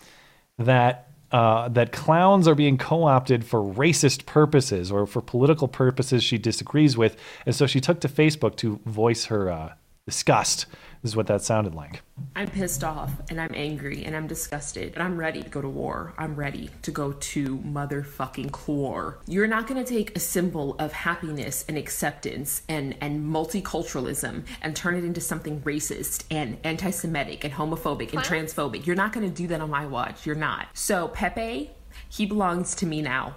that 0.59 1.09
uh, 1.31 1.67
that 1.69 1.91
clowns 1.91 2.47
are 2.47 2.55
being 2.55 2.77
co-opted 2.77 3.43
for 3.45 3.59
racist 3.59 4.25
purposes 4.25 4.91
or 4.91 5.05
for 5.05 5.21
political 5.21 5.67
purposes 5.67 6.23
she 6.23 6.37
disagrees 6.37 6.95
with, 6.97 7.17
and 7.45 7.55
so 7.55 7.65
she 7.65 7.81
took 7.81 7.99
to 8.01 8.07
Facebook 8.07 8.55
to 8.57 8.79
voice 8.85 9.25
her 9.25 9.51
uh, 9.51 9.73
disgust. 10.05 10.65
This 11.05 11.11
is 11.11 11.15
what 11.17 11.27
that 11.27 11.43
sounded 11.43 11.75
like. 11.75 12.01
I'm 12.35 12.47
pissed 12.47 12.83
off 12.83 13.11
and 13.29 13.39
I'm 13.39 13.51
angry 13.53 14.05
and 14.05 14.15
I'm 14.15 14.25
disgusted 14.25 14.95
and 14.95 15.03
I'm 15.03 15.17
ready 15.17 15.43
to 15.43 15.49
go 15.51 15.61
to 15.61 15.69
war. 15.69 16.15
I'm 16.17 16.35
ready 16.35 16.71
to 16.81 16.89
go 16.89 17.11
to 17.11 17.59
motherfucking 17.59 18.49
chlor. 18.49 19.17
You're 19.27 19.45
not 19.45 19.67
going 19.67 19.85
to 19.85 19.87
take 19.87 20.17
a 20.17 20.19
symbol 20.19 20.75
of 20.79 20.93
happiness 20.93 21.63
and 21.67 21.77
acceptance 21.77 22.63
and, 22.67 22.95
and 23.01 23.23
multiculturalism 23.23 24.45
and 24.63 24.75
turn 24.75 24.95
it 24.95 25.03
into 25.03 25.21
something 25.21 25.61
racist 25.61 26.23
and 26.31 26.57
anti 26.63 26.89
Semitic 26.89 27.43
and 27.43 27.53
homophobic 27.53 28.11
and 28.11 28.23
transphobic. 28.23 28.87
You're 28.87 28.95
not 28.95 29.13
going 29.13 29.29
to 29.29 29.35
do 29.35 29.45
that 29.49 29.61
on 29.61 29.69
my 29.69 29.85
watch. 29.85 30.25
You're 30.25 30.33
not. 30.33 30.69
So, 30.73 31.09
Pepe, 31.09 31.69
he 32.09 32.25
belongs 32.25 32.73
to 32.77 32.87
me 32.87 33.03
now. 33.03 33.35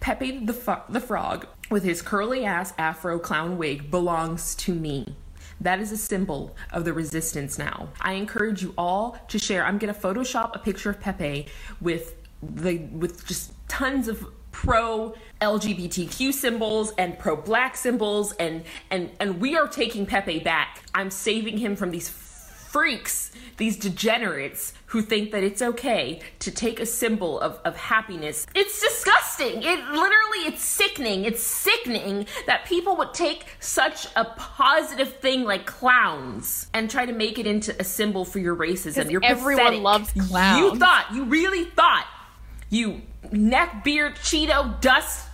Pepe 0.00 0.44
the, 0.44 0.52
fo- 0.52 0.82
the 0.90 1.00
frog 1.00 1.46
with 1.70 1.84
his 1.84 2.02
curly 2.02 2.44
ass 2.44 2.74
afro 2.76 3.18
clown 3.18 3.56
wig 3.56 3.90
belongs 3.90 4.54
to 4.56 4.74
me. 4.74 5.16
That 5.60 5.80
is 5.80 5.92
a 5.92 5.96
symbol 5.96 6.56
of 6.72 6.84
the 6.84 6.92
resistance 6.92 7.58
now. 7.58 7.88
I 8.00 8.12
encourage 8.12 8.62
you 8.62 8.74
all 8.78 9.18
to 9.28 9.38
share. 9.38 9.64
I'm 9.64 9.78
going 9.78 9.92
to 9.92 10.00
Photoshop 10.00 10.54
a 10.54 10.58
picture 10.58 10.90
of 10.90 11.00
Pepe 11.00 11.46
with 11.80 12.14
the 12.42 12.78
with 12.78 13.26
just 13.26 13.52
tons 13.68 14.08
of 14.08 14.26
pro 14.52 15.14
LGBTQ 15.40 16.32
symbols 16.32 16.92
and 16.98 17.18
pro 17.18 17.36
black 17.36 17.76
symbols 17.76 18.32
and 18.34 18.64
and 18.90 19.10
and 19.20 19.40
we 19.40 19.56
are 19.56 19.68
taking 19.68 20.06
Pepe 20.06 20.40
back. 20.40 20.82
I'm 20.94 21.10
saving 21.10 21.58
him 21.58 21.76
from 21.76 21.90
these 21.90 22.08
freaks, 22.68 23.30
these 23.56 23.76
degenerates 23.76 24.74
who 24.86 25.02
think 25.02 25.30
that 25.32 25.42
it's 25.42 25.62
okay 25.62 26.20
to 26.38 26.50
take 26.50 26.80
a 26.80 26.86
symbol 26.86 27.40
of, 27.40 27.60
of 27.64 27.76
happiness. 27.76 28.46
It's 28.54 28.80
disgusting. 28.80 29.62
It 29.62 29.78
literally, 29.90 30.46
it's 30.46 30.62
sickening. 30.62 31.24
It's 31.24 31.42
sickening 31.42 32.26
that 32.46 32.66
people 32.66 32.96
would 32.96 33.14
take 33.14 33.46
such 33.60 34.06
a 34.16 34.24
positive 34.24 35.16
thing 35.16 35.44
like 35.44 35.66
clowns 35.66 36.68
and 36.74 36.90
try 36.90 37.06
to 37.06 37.12
make 37.12 37.38
it 37.38 37.46
into 37.46 37.74
a 37.80 37.84
symbol 37.84 38.24
for 38.24 38.38
your 38.38 38.56
racism. 38.56 39.10
You're 39.10 39.24
everyone 39.24 39.64
pathetic. 39.64 39.82
loves 39.82 40.12
clowns. 40.28 40.60
You 40.60 40.78
thought, 40.78 41.08
you 41.12 41.24
really 41.24 41.64
thought, 41.64 42.06
you 42.70 43.02
neck 43.32 43.82
beard, 43.84 44.16
Cheeto, 44.16 44.80
dust, 44.80 45.27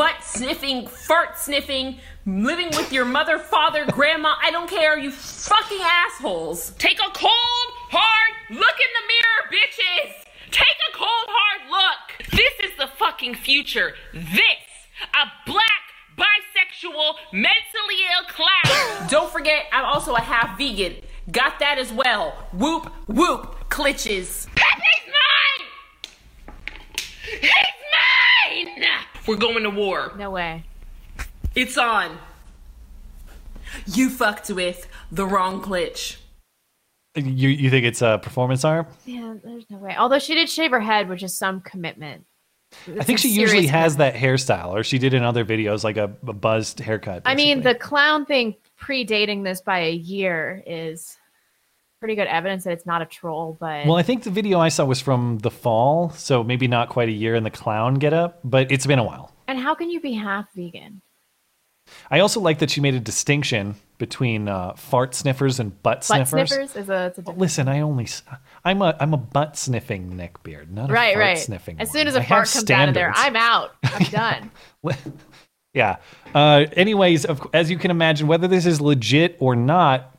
butt 0.00 0.24
sniffing, 0.24 0.86
fart 0.86 1.38
sniffing, 1.38 1.98
living 2.24 2.68
with 2.68 2.90
your 2.90 3.04
mother, 3.04 3.38
father, 3.38 3.84
grandma, 3.92 4.34
I 4.42 4.50
don't 4.50 4.66
care, 4.66 4.98
you 4.98 5.10
fucking 5.10 5.78
assholes. 5.82 6.70
Take 6.78 6.98
a 7.00 7.10
cold, 7.12 7.68
hard 7.90 8.34
look 8.48 8.76
in 8.80 8.90
the 8.96 9.04
mirror, 9.12 9.42
bitches! 9.52 10.24
Take 10.50 10.78
a 10.90 10.96
cold, 10.96 11.26
hard 11.28 11.70
look! 11.70 12.30
This 12.30 12.70
is 12.70 12.78
the 12.78 12.86
fucking 12.96 13.34
future. 13.34 13.92
This, 14.14 14.64
a 15.12 15.26
black, 15.44 15.84
bisexual, 16.16 17.16
mentally 17.34 18.00
ill 18.16 18.24
clown. 18.26 19.06
don't 19.10 19.30
forget, 19.30 19.66
I'm 19.70 19.84
also 19.84 20.14
a 20.14 20.22
half 20.22 20.56
vegan. 20.56 20.96
Got 21.30 21.58
that 21.58 21.76
as 21.76 21.92
well. 21.92 22.48
Whoop, 22.54 22.90
whoop, 23.06 23.68
clitches. 23.68 24.46
Pepe's 24.54 25.12
mine! 25.12 25.66
He's 28.50 28.66
mine! 28.66 29.04
We're 29.26 29.36
going 29.36 29.62
to 29.62 29.70
war. 29.70 30.12
No 30.16 30.30
way. 30.30 30.64
It's 31.54 31.76
on. 31.76 32.18
You 33.86 34.10
fucked 34.10 34.50
with 34.50 34.88
the 35.12 35.26
wrong 35.26 35.62
glitch. 35.62 36.16
You 37.14 37.48
you 37.48 37.70
think 37.70 37.84
it's 37.84 38.02
a 38.02 38.20
performance 38.22 38.64
art? 38.64 38.86
Yeah, 39.04 39.34
there's 39.42 39.68
no 39.68 39.78
way. 39.78 39.96
Although 39.96 40.20
she 40.20 40.34
did 40.34 40.48
shave 40.48 40.70
her 40.70 40.80
head, 40.80 41.08
which 41.08 41.22
is 41.22 41.36
some 41.36 41.60
commitment. 41.60 42.24
I 42.86 43.02
think 43.02 43.18
she 43.18 43.28
usually 43.28 43.66
has 43.66 43.96
that 43.96 44.14
hairstyle, 44.14 44.68
or 44.68 44.84
she 44.84 44.98
did 44.98 45.12
in 45.12 45.24
other 45.24 45.44
videos 45.44 45.82
like 45.82 45.96
a, 45.96 46.04
a 46.04 46.32
buzzed 46.32 46.78
haircut. 46.78 47.22
I 47.24 47.34
mean, 47.34 47.62
the 47.62 47.74
clown 47.74 48.26
thing 48.26 48.54
predating 48.80 49.42
this 49.42 49.60
by 49.60 49.80
a 49.80 49.92
year 49.92 50.62
is 50.64 51.16
pretty 52.00 52.14
good 52.16 52.26
evidence 52.26 52.64
that 52.64 52.72
it's 52.72 52.86
not 52.86 53.02
a 53.02 53.06
troll. 53.06 53.56
But 53.60 53.86
Well, 53.86 53.96
I 53.96 54.02
think 54.02 54.24
the 54.24 54.30
video 54.30 54.58
I 54.58 54.68
saw 54.70 54.84
was 54.84 55.00
from 55.00 55.38
the 55.38 55.50
fall, 55.50 56.10
so 56.10 56.42
maybe 56.42 56.66
not 56.66 56.88
quite 56.88 57.08
a 57.08 57.12
year 57.12 57.34
in 57.34 57.44
the 57.44 57.50
clown 57.50 57.94
getup, 57.94 58.40
but 58.42 58.72
it's 58.72 58.86
been 58.86 58.98
a 58.98 59.04
while. 59.04 59.32
and 59.46 59.58
how 59.58 59.74
can 59.74 59.90
you 59.90 60.00
be 60.00 60.14
half 60.14 60.46
vegan? 60.54 61.02
I 62.10 62.20
also 62.20 62.40
like 62.40 62.60
that 62.60 62.70
she 62.70 62.80
made 62.80 62.94
a 62.94 63.00
distinction 63.00 63.74
between 63.98 64.48
uh, 64.48 64.74
fart 64.74 65.12
sniffers 65.14 65.58
and 65.58 65.70
butt, 65.82 65.98
Butt 65.98 66.04
sniffers. 66.04 66.48
sniffers 66.48 66.76
is 66.76 66.88
a, 66.88 67.12
a. 67.26 67.32
Listen, 67.32 67.66
I 67.68 67.80
only 67.80 68.06
I'm 68.64 68.80
a 68.80 68.96
I'm 69.00 69.12
a 69.12 69.16
butt 69.16 69.56
sniffing 69.56 70.12
neckbeard, 70.12 70.70
not 70.70 70.88
a 70.88 70.92
right, 70.92 71.14
fart 71.14 71.24
right. 71.24 71.38
sniffing. 71.38 71.80
As 71.80 71.88
one. 71.88 71.92
soon 71.92 72.06
as 72.06 72.14
a 72.14 72.20
I 72.20 72.24
fart 72.26 72.48
comes 72.48 72.70
out 72.70 72.88
of 72.88 72.94
there. 72.94 73.12
I'm 73.14 73.34
out. 73.34 73.72
I'm 73.82 74.04
done. 74.10 74.50
Yeah. 75.72 75.96
Uh, 76.34 76.66
anyways, 76.72 77.24
of, 77.24 77.46
as 77.52 77.70
you 77.70 77.78
can 77.78 77.92
imagine, 77.92 78.26
whether 78.26 78.48
this 78.48 78.66
is 78.66 78.80
legit 78.80 79.36
or 79.38 79.54
not, 79.54 80.16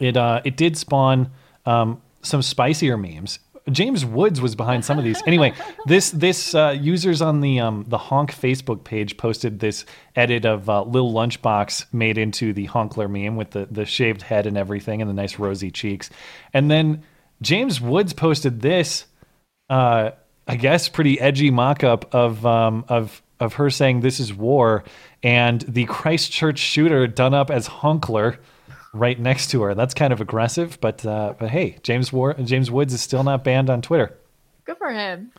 it 0.00 0.16
uh, 0.16 0.40
it 0.44 0.56
did 0.56 0.76
spawn 0.76 1.30
um, 1.66 2.00
some 2.22 2.42
spicier 2.42 2.96
memes. 2.96 3.38
James 3.70 4.04
Woods 4.04 4.40
was 4.40 4.56
behind 4.56 4.84
some 4.84 4.98
of 4.98 5.04
these. 5.04 5.22
Anyway, 5.26 5.52
this 5.86 6.10
this 6.10 6.54
uh, 6.54 6.76
users 6.78 7.22
on 7.22 7.40
the 7.40 7.60
um, 7.60 7.84
the 7.88 7.98
Honk 7.98 8.34
Facebook 8.34 8.84
page 8.84 9.16
posted 9.16 9.60
this 9.60 9.84
edit 10.16 10.44
of 10.44 10.68
uh, 10.68 10.82
Lil 10.82 11.12
Lunchbox 11.12 11.86
made 11.92 12.18
into 12.18 12.52
the 12.52 12.66
Honkler 12.68 13.08
meme 13.08 13.36
with 13.36 13.50
the 13.50 13.66
the 13.70 13.84
shaved 13.84 14.22
head 14.22 14.46
and 14.46 14.56
everything 14.56 15.00
and 15.00 15.08
the 15.08 15.14
nice 15.14 15.38
rosy 15.38 15.70
cheeks, 15.70 16.10
and 16.52 16.70
then 16.70 17.02
James 17.42 17.80
Woods 17.80 18.12
posted 18.12 18.60
this. 18.60 19.06
Uh, 19.68 20.10
I 20.48 20.56
guess 20.56 20.88
pretty 20.88 21.20
edgy 21.20 21.50
mock-up 21.50 22.12
of 22.12 22.44
um, 22.44 22.84
of 22.88 23.22
of 23.38 23.54
her 23.54 23.70
saying 23.70 24.00
this 24.00 24.18
is 24.20 24.34
war 24.34 24.84
and 25.22 25.62
the 25.62 25.84
Christchurch 25.86 26.58
shooter 26.58 27.06
done 27.06 27.34
up 27.34 27.50
as 27.50 27.68
Honkler 27.68 28.38
right 28.92 29.18
next 29.18 29.50
to 29.50 29.62
her. 29.62 29.74
That's 29.74 29.94
kind 29.94 30.12
of 30.12 30.20
aggressive, 30.20 30.78
but 30.80 31.04
uh, 31.06 31.34
but 31.38 31.50
hey, 31.50 31.78
James 31.82 32.12
War- 32.12 32.34
James 32.34 32.70
Woods 32.70 32.92
is 32.92 33.00
still 33.00 33.22
not 33.24 33.44
banned 33.44 33.70
on 33.70 33.82
Twitter. 33.82 34.16
Good 34.64 34.78
for 34.78 34.90
him. 34.90 35.32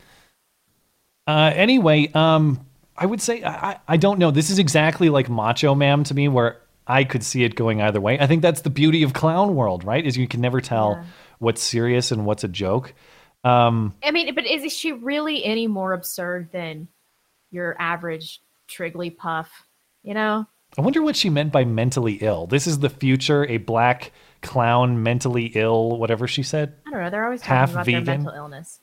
Uh, 1.26 1.52
anyway, 1.54 2.10
um, 2.14 2.66
I 2.96 3.06
would 3.06 3.20
say 3.20 3.42
I, 3.44 3.78
I- 3.86 3.96
don't 3.96 4.18
know. 4.18 4.30
This 4.30 4.50
is 4.50 4.58
exactly 4.58 5.08
like 5.08 5.28
Macho 5.28 5.74
Man 5.74 6.04
to 6.04 6.14
me, 6.14 6.28
where 6.28 6.60
I 6.86 7.04
could 7.04 7.22
see 7.22 7.44
it 7.44 7.54
going 7.54 7.80
either 7.80 8.00
way. 8.00 8.18
I 8.18 8.26
think 8.26 8.42
that's 8.42 8.62
the 8.62 8.70
beauty 8.70 9.02
of 9.02 9.12
clown 9.12 9.54
world, 9.54 9.84
right? 9.84 10.04
Is 10.04 10.16
you 10.16 10.26
can 10.26 10.40
never 10.40 10.60
tell 10.60 11.04
what's 11.38 11.62
serious 11.62 12.10
and 12.10 12.26
what's 12.26 12.44
a 12.44 12.48
joke. 12.48 12.94
Um, 13.44 13.94
I 14.02 14.10
mean, 14.10 14.34
but 14.34 14.46
is 14.46 14.72
she 14.72 14.92
really 14.92 15.44
any 15.44 15.66
more 15.66 15.92
absurd 15.92 16.50
than 16.52 16.88
your 17.50 17.76
average 17.78 18.40
Trigglypuff? 18.68 19.46
You 20.02 20.14
know? 20.14 20.46
I 20.78 20.80
wonder 20.80 21.02
what 21.02 21.16
she 21.16 21.28
meant 21.28 21.52
by 21.52 21.64
mentally 21.64 22.14
ill. 22.14 22.46
This 22.46 22.66
is 22.66 22.78
the 22.78 22.88
future, 22.88 23.44
a 23.46 23.58
black 23.58 24.12
clown 24.40 25.02
mentally 25.02 25.52
ill, 25.54 25.98
whatever 25.98 26.26
she 26.26 26.42
said. 26.42 26.74
I 26.86 26.90
don't 26.90 27.02
know. 27.02 27.10
They're 27.10 27.24
always 27.24 27.40
talking 27.40 27.56
Half 27.56 27.70
about 27.72 27.86
vegan. 27.86 28.04
their 28.04 28.18
mental 28.18 28.34
illness. 28.34 28.80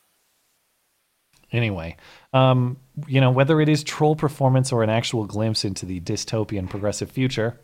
Anyway, 1.52 1.98
um, 2.32 2.78
you 3.08 3.20
know, 3.20 3.32
whether 3.32 3.60
it 3.60 3.70
is 3.70 3.84
troll 3.84 4.16
performance 4.16 4.72
or 4.72 4.84
an 4.84 4.90
actual 4.90 5.26
glimpse 5.26 5.66
into 5.66 5.86
the 5.86 6.00
dystopian 6.00 6.70
progressive 6.70 7.10
future, 7.10 7.60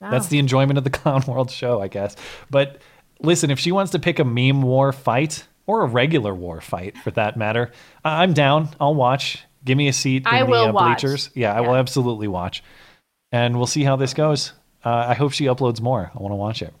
that's 0.00 0.28
the 0.28 0.38
enjoyment 0.38 0.76
of 0.78 0.84
the 0.84 0.90
Clown 0.98 1.22
World 1.26 1.50
show, 1.50 1.80
I 1.80 1.88
guess. 1.88 2.16
But 2.50 2.82
listen, 3.20 3.50
if 3.50 3.58
she 3.58 3.72
wants 3.72 3.92
to 3.92 3.98
pick 3.98 4.18
a 4.18 4.24
meme 4.24 4.60
war 4.62 4.92
fight 4.92 5.46
or 5.66 5.82
a 5.82 5.86
regular 5.86 6.34
war 6.34 6.60
fight 6.60 6.98
for 6.98 7.10
that 7.12 7.36
matter, 7.36 7.70
I'm 8.04 8.34
down. 8.34 8.68
I'll 8.78 8.94
watch. 8.94 9.42
Give 9.64 9.76
me 9.76 9.88
a 9.88 9.92
seat 9.92 10.22
in 10.22 10.26
I 10.26 10.44
the 10.44 10.52
uh, 10.52 10.72
bleachers. 10.72 11.30
Yeah, 11.34 11.54
I 11.54 11.60
will 11.60 11.76
absolutely 11.76 12.28
watch. 12.28 12.62
And 13.32 13.56
we'll 13.56 13.66
see 13.66 13.84
how 13.84 13.96
this 13.96 14.14
goes. 14.14 14.52
Uh, 14.84 15.06
I 15.08 15.14
hope 15.14 15.32
she 15.32 15.44
uploads 15.44 15.80
more. 15.80 16.10
I 16.14 16.18
want 16.18 16.32
to 16.32 16.36
watch 16.36 16.62
it. 16.62 16.74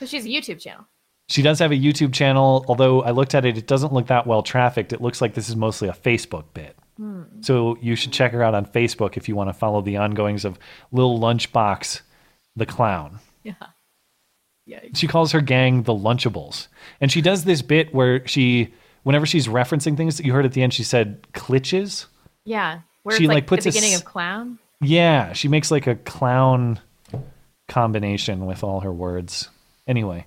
So 0.00 0.06
she's 0.06 0.24
a 0.26 0.28
YouTube 0.28 0.60
channel. 0.60 0.84
She 1.28 1.42
does 1.42 1.58
have 1.58 1.72
a 1.72 1.76
YouTube 1.76 2.12
channel, 2.12 2.64
although 2.68 3.02
I 3.02 3.10
looked 3.10 3.34
at 3.34 3.44
it, 3.44 3.58
it 3.58 3.66
doesn't 3.66 3.92
look 3.92 4.06
that 4.08 4.26
well 4.26 4.42
trafficked. 4.42 4.92
It 4.92 5.00
looks 5.00 5.20
like 5.20 5.34
this 5.34 5.48
is 5.48 5.56
mostly 5.56 5.88
a 5.88 5.92
Facebook 5.92 6.44
bit. 6.54 6.76
Hmm. 6.98 7.22
So 7.40 7.76
you 7.80 7.96
should 7.96 8.12
check 8.12 8.32
her 8.32 8.42
out 8.42 8.54
on 8.54 8.64
Facebook 8.66 9.16
if 9.16 9.28
you 9.28 9.34
want 9.34 9.48
to 9.48 9.54
follow 9.54 9.80
the 9.82 9.96
ongoings 9.96 10.44
of 10.44 10.58
Lil 10.92 11.18
Lunchbox, 11.18 12.02
the 12.54 12.66
clown. 12.66 13.18
Yeah. 13.42 13.54
Yeah. 14.66 14.80
She 14.94 15.06
calls 15.06 15.32
her 15.32 15.40
gang 15.40 15.82
the 15.84 15.92
Lunchables. 15.94 16.68
And 17.00 17.10
she 17.10 17.20
does 17.22 17.44
this 17.44 17.62
bit 17.62 17.94
where 17.94 18.26
she, 18.26 18.72
whenever 19.02 19.26
she's 19.26 19.46
referencing 19.48 19.96
things 19.96 20.16
that 20.16 20.26
you 20.26 20.32
heard 20.32 20.44
at 20.44 20.52
the 20.52 20.62
end, 20.62 20.74
she 20.74 20.82
said 20.84 21.26
clitches. 21.32 22.06
Yeah. 22.44 22.80
Where 23.02 23.16
She, 23.16 23.26
like, 23.26 23.34
like, 23.34 23.46
puts 23.46 23.64
the 23.64 23.70
a 23.70 23.72
beginning 23.72 23.94
s- 23.94 24.00
of 24.00 24.04
clown. 24.04 24.58
Yeah, 24.80 25.32
she 25.32 25.48
makes 25.48 25.70
like 25.70 25.86
a 25.86 25.96
clown 25.96 26.80
combination 27.68 28.46
with 28.46 28.62
all 28.62 28.80
her 28.80 28.92
words. 28.92 29.48
Anyway, 29.86 30.26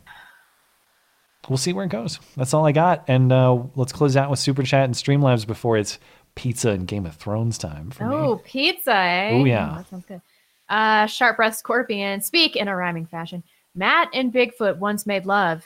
we'll 1.47 1.57
see 1.57 1.73
where 1.73 1.85
it 1.85 1.91
goes. 1.91 2.19
That's 2.35 2.53
all 2.53 2.65
I 2.65 2.71
got. 2.71 3.05
And 3.07 3.31
uh, 3.31 3.63
let's 3.75 3.91
close 3.91 4.15
out 4.17 4.29
with 4.29 4.39
Super 4.39 4.63
Chat 4.63 4.85
and 4.85 4.93
Streamlabs 4.95 5.45
before 5.45 5.77
it's 5.77 5.99
pizza 6.35 6.69
and 6.69 6.87
Game 6.87 7.05
of 7.05 7.15
Thrones 7.15 7.57
time 7.57 7.91
for 7.91 8.05
me. 8.05 8.15
Oh, 8.15 8.41
pizza, 8.43 8.93
eh? 8.95 9.31
Oh, 9.33 9.45
yeah. 9.45 9.73
that 9.77 9.89
sounds 9.89 10.05
good. 10.05 10.21
Uh, 10.69 11.05
Sharp 11.07 11.37
Breath 11.37 11.55
Scorpion, 11.55 12.21
speak 12.21 12.55
in 12.55 12.67
a 12.67 12.75
rhyming 12.75 13.07
fashion. 13.07 13.43
Matt 13.75 14.09
and 14.13 14.31
Bigfoot 14.31 14.77
once 14.77 15.05
made 15.05 15.25
love. 15.25 15.65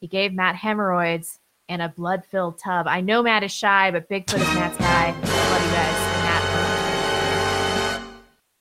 He 0.00 0.06
gave 0.06 0.32
Matt 0.32 0.56
hemorrhoids 0.56 1.38
and 1.68 1.82
a 1.82 1.88
blood 1.88 2.24
filled 2.30 2.58
tub. 2.58 2.86
I 2.86 3.00
know 3.00 3.22
Matt 3.22 3.42
is 3.42 3.52
shy, 3.52 3.90
but 3.90 4.08
Bigfoot 4.08 4.40
is 4.40 4.54
Matt's 4.54 4.78
guy. 4.78 5.10
Love 5.10 5.64
you 5.64 5.70
guys. 5.72 6.15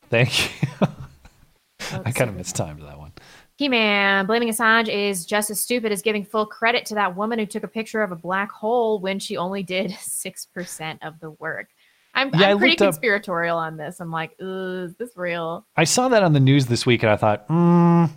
Thank 0.10 0.62
you. 0.62 0.88
I 2.04 2.12
kind 2.12 2.30
of 2.30 2.36
mistimed 2.36 2.82
that 2.82 2.98
one. 2.98 3.12
He 3.58 3.70
Man, 3.70 4.26
blaming 4.26 4.50
Assange 4.50 4.90
is 4.90 5.26
just 5.26 5.50
as 5.50 5.60
stupid 5.62 5.92
as 5.92 6.02
giving 6.02 6.26
full 6.26 6.46
credit 6.46 6.86
to 6.88 6.96
that 6.96 7.16
woman 7.16 7.40
who 7.40 7.46
took 7.46 7.64
a 7.64 7.68
picture 7.70 8.02
of 8.02 8.12
a 8.12 8.16
black 8.16 8.52
hole 8.52 9.00
when 9.00 9.18
she 9.20 9.38
only 9.38 9.64
did 9.64 9.92
6% 9.92 10.98
of 11.02 11.20
the 11.22 11.32
work. 11.32 11.70
I'm, 12.14 12.32
Yeah, 12.34 12.50
I'm 12.52 12.58
pretty 12.58 12.72
looked 12.72 12.82
up- 12.82 12.94
conspiratorial 12.96 13.58
on 13.58 13.78
this. 13.78 14.00
I'm 14.00 14.12
like, 14.12 14.32
"Ugh, 14.42 14.86
is 14.90 14.96
this 14.96 15.12
real? 15.16 15.66
I 15.76 15.84
saw 15.86 16.10
that 16.10 16.24
on 16.24 16.34
the 16.34 16.40
news 16.40 16.66
this 16.68 16.86
week 16.86 17.04
and 17.04 17.12
I 17.12 17.18
thought, 17.18 17.48
mm, 17.48 18.10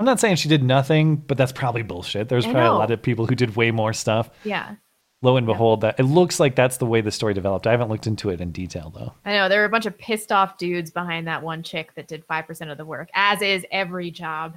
I'm 0.00 0.06
not 0.06 0.20
saying 0.20 0.36
she 0.36 0.48
did 0.48 0.62
nothing, 0.62 1.16
but 1.16 1.36
that's 1.36 1.52
probably 1.52 1.82
bullshit. 1.82 2.28
There's 2.28 2.44
probably 2.44 2.62
a 2.62 2.72
lot 2.72 2.90
of 2.92 3.02
people 3.02 3.26
who 3.26 3.34
did 3.34 3.56
way 3.56 3.70
more 3.72 3.92
stuff. 3.92 4.30
Yeah. 4.44 4.76
Lo 5.20 5.36
and 5.36 5.46
behold, 5.46 5.80
that 5.80 5.98
it 5.98 6.04
looks 6.04 6.38
like 6.38 6.54
that's 6.54 6.76
the 6.76 6.86
way 6.86 7.00
the 7.00 7.10
story 7.10 7.34
developed. 7.34 7.66
I 7.66 7.72
haven't 7.72 7.88
looked 7.88 8.06
into 8.06 8.30
it 8.30 8.40
in 8.40 8.52
detail 8.52 8.92
though. 8.94 9.12
I 9.24 9.32
know 9.32 9.48
there 9.48 9.58
were 9.60 9.64
a 9.66 9.68
bunch 9.70 9.86
of 9.86 9.98
pissed 9.98 10.30
off 10.30 10.58
dudes 10.58 10.92
behind 10.92 11.26
that 11.26 11.42
one 11.42 11.62
chick 11.64 11.92
that 11.96 12.06
did 12.06 12.24
five 12.26 12.46
percent 12.46 12.70
of 12.70 12.78
the 12.78 12.84
work, 12.84 13.08
as 13.14 13.42
is 13.42 13.66
every 13.72 14.10
job. 14.12 14.56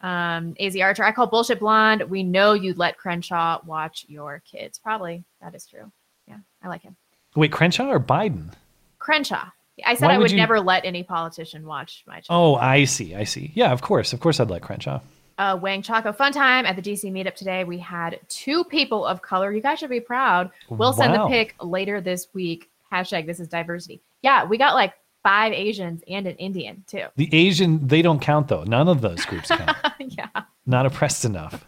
Um, 0.00 0.54
Az 0.60 0.76
Archer, 0.76 1.04
I 1.04 1.12
call 1.12 1.26
bullshit 1.26 1.60
blonde. 1.60 2.02
We 2.10 2.22
know 2.22 2.52
you'd 2.54 2.78
let 2.78 2.98
Crenshaw 2.98 3.60
watch 3.66 4.04
your 4.08 4.42
kids. 4.50 4.78
Probably 4.78 5.24
that 5.40 5.54
is 5.54 5.66
true. 5.66 5.90
Yeah, 6.26 6.38
I 6.62 6.68
like 6.68 6.82
him. 6.82 6.96
Wait, 7.36 7.52
Crenshaw 7.52 7.88
or 7.88 8.00
Biden? 8.00 8.52
Crenshaw. 8.98 9.46
I 9.86 9.94
said 9.94 10.06
Why 10.06 10.14
I 10.14 10.18
would 10.18 10.22
would 10.24 10.30
you- 10.32 10.36
never 10.38 10.58
let 10.60 10.84
any 10.84 11.04
politician 11.04 11.64
watch 11.66 12.02
my. 12.06 12.20
Oh, 12.28 12.56
I 12.56 12.82
see. 12.84 13.14
I 13.14 13.22
see. 13.24 13.52
Yeah, 13.54 13.70
of 13.70 13.80
course. 13.80 14.12
Of 14.12 14.18
course 14.18 14.40
I'd 14.40 14.50
like 14.50 14.62
Crenshaw. 14.62 15.00
Uh, 15.38 15.58
Wang 15.60 15.82
Chaco 15.82 16.12
fun 16.12 16.32
time 16.32 16.66
at 16.66 16.76
the 16.76 16.82
DC 16.82 17.10
meetup 17.12 17.34
today. 17.34 17.64
We 17.64 17.78
had 17.78 18.18
two 18.28 18.64
people 18.64 19.06
of 19.06 19.22
color. 19.22 19.52
You 19.52 19.62
guys 19.62 19.78
should 19.78 19.90
be 19.90 20.00
proud. 20.00 20.50
We'll 20.68 20.92
send 20.92 21.14
the 21.14 21.26
pic 21.28 21.54
later 21.62 22.00
this 22.00 22.28
week. 22.34 22.70
Hashtag 22.92 23.26
this 23.26 23.40
is 23.40 23.48
diversity. 23.48 24.00
Yeah, 24.22 24.44
we 24.44 24.58
got 24.58 24.74
like 24.74 24.94
five 25.22 25.52
Asians 25.52 26.02
and 26.08 26.26
an 26.26 26.36
Indian 26.36 26.84
too. 26.86 27.04
The 27.16 27.28
Asian, 27.32 27.86
they 27.86 28.02
don't 28.02 28.20
count 28.20 28.48
though. 28.48 28.64
None 28.64 28.88
of 28.88 29.00
those 29.00 29.24
groups 29.24 29.48
count. 29.48 29.76
yeah. 29.98 30.28
Not 30.66 30.86
oppressed 30.86 31.24
enough. 31.24 31.66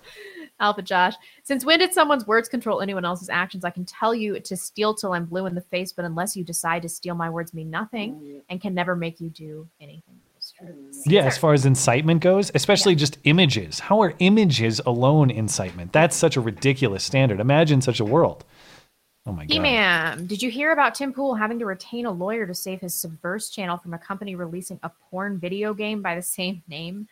Alpha 0.59 0.83
Josh. 0.83 1.15
Since 1.43 1.65
when 1.65 1.79
did 1.79 1.95
someone's 1.95 2.27
words 2.27 2.49
control 2.49 2.81
anyone 2.81 3.05
else's 3.05 3.31
actions? 3.31 3.65
I 3.65 3.71
can 3.71 3.85
tell 3.85 4.15
you 4.15 4.41
to 4.41 4.57
steal 4.57 4.95
till 4.95 5.15
I'm 5.15 5.25
blue 5.25 5.47
in 5.47 5.55
the 5.55 5.63
face, 5.63 5.93
but 5.93 6.05
unless 6.05 6.37
you 6.37 6.45
decide 6.45 6.83
to 6.83 6.89
steal, 6.89 7.15
my 7.15 7.31
words 7.31 7.55
mean 7.55 7.71
nothing 7.71 8.43
and 8.49 8.61
can 8.61 8.75
never 8.75 8.95
make 8.95 9.21
you 9.21 9.31
do 9.31 9.67
anything. 9.81 10.21
Yeah, 11.07 11.25
as 11.25 11.39
far 11.39 11.55
as 11.55 11.65
incitement 11.65 12.21
goes, 12.21 12.51
especially 12.55 12.95
just 12.95 13.19
images. 13.25 13.79
How 13.81 14.01
are 14.03 14.15
images 14.19 14.81
alone 14.85 15.31
incitement? 15.31 15.93
That's 15.93 16.15
such 16.17 16.37
a 16.37 16.41
ridiculous 16.41 17.03
standard. 17.05 17.41
Imagine 17.41 17.81
such 17.81 18.01
a 18.01 18.05
world. 18.05 18.45
Oh 19.27 19.33
my 19.33 19.45
He 19.45 19.59
god. 19.59 20.29
did 20.29 20.43
you 20.43 20.51
hear 20.51 20.73
about 20.73 20.95
Tim 20.95 21.13
Pool 21.13 21.35
having 21.35 21.59
to 21.59 21.67
retain 21.67 22.07
a 22.07 22.11
lawyer 22.11 22.47
to 22.47 22.55
save 22.55 22.81
his 22.81 22.95
Subverse 22.95 23.53
channel 23.53 23.77
from 23.77 23.95
a 23.95 23.99
company 23.99 24.35
releasing 24.35 24.81
a 24.83 24.91
porn 25.11 25.39
video 25.39 25.75
game 25.75 26.03
by 26.03 26.15
the 26.15 26.23
same 26.23 26.63
name? 26.69 27.07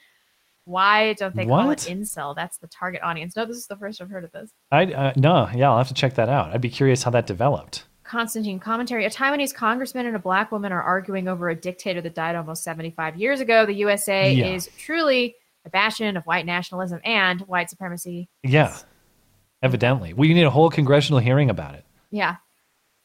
Why 0.64 1.14
don't 1.14 1.34
they 1.34 1.46
call 1.46 1.66
What? 1.66 1.86
it 1.86 1.90
incel? 1.90 2.34
That's 2.36 2.58
the 2.58 2.66
target 2.66 3.02
audience. 3.02 3.34
No, 3.36 3.46
this 3.46 3.56
is 3.56 3.66
the 3.66 3.76
first 3.76 4.02
I've 4.02 4.10
heard 4.10 4.24
of 4.24 4.32
this. 4.32 4.50
I 4.70 4.84
uh, 4.84 5.12
no, 5.16 5.48
yeah, 5.54 5.70
I'll 5.70 5.78
have 5.78 5.88
to 5.88 5.94
check 5.94 6.14
that 6.14 6.28
out. 6.28 6.52
I'd 6.52 6.60
be 6.60 6.68
curious 6.68 7.02
how 7.04 7.10
that 7.12 7.26
developed. 7.26 7.84
Constantine 8.08 8.58
commentary. 8.58 9.04
A 9.04 9.10
Taiwanese 9.10 9.54
congressman 9.54 10.06
and 10.06 10.16
a 10.16 10.18
black 10.18 10.50
woman 10.50 10.72
are 10.72 10.82
arguing 10.82 11.28
over 11.28 11.50
a 11.50 11.54
dictator 11.54 12.00
that 12.00 12.14
died 12.14 12.36
almost 12.36 12.64
75 12.64 13.16
years 13.16 13.40
ago. 13.40 13.66
The 13.66 13.74
USA 13.74 14.32
Yeah. 14.32 14.46
is 14.46 14.70
truly 14.78 15.36
a 15.66 15.70
bastion 15.70 16.16
of 16.16 16.24
white 16.24 16.46
nationalism 16.46 17.00
and 17.04 17.42
white 17.42 17.68
supremacy. 17.68 18.28
Yeah. 18.42 18.74
Evidently. 19.62 20.14
We 20.14 20.32
need 20.32 20.44
a 20.44 20.50
whole 20.50 20.70
congressional 20.70 21.18
hearing 21.20 21.50
about 21.50 21.74
it. 21.74 21.84
Yeah. 22.10 22.36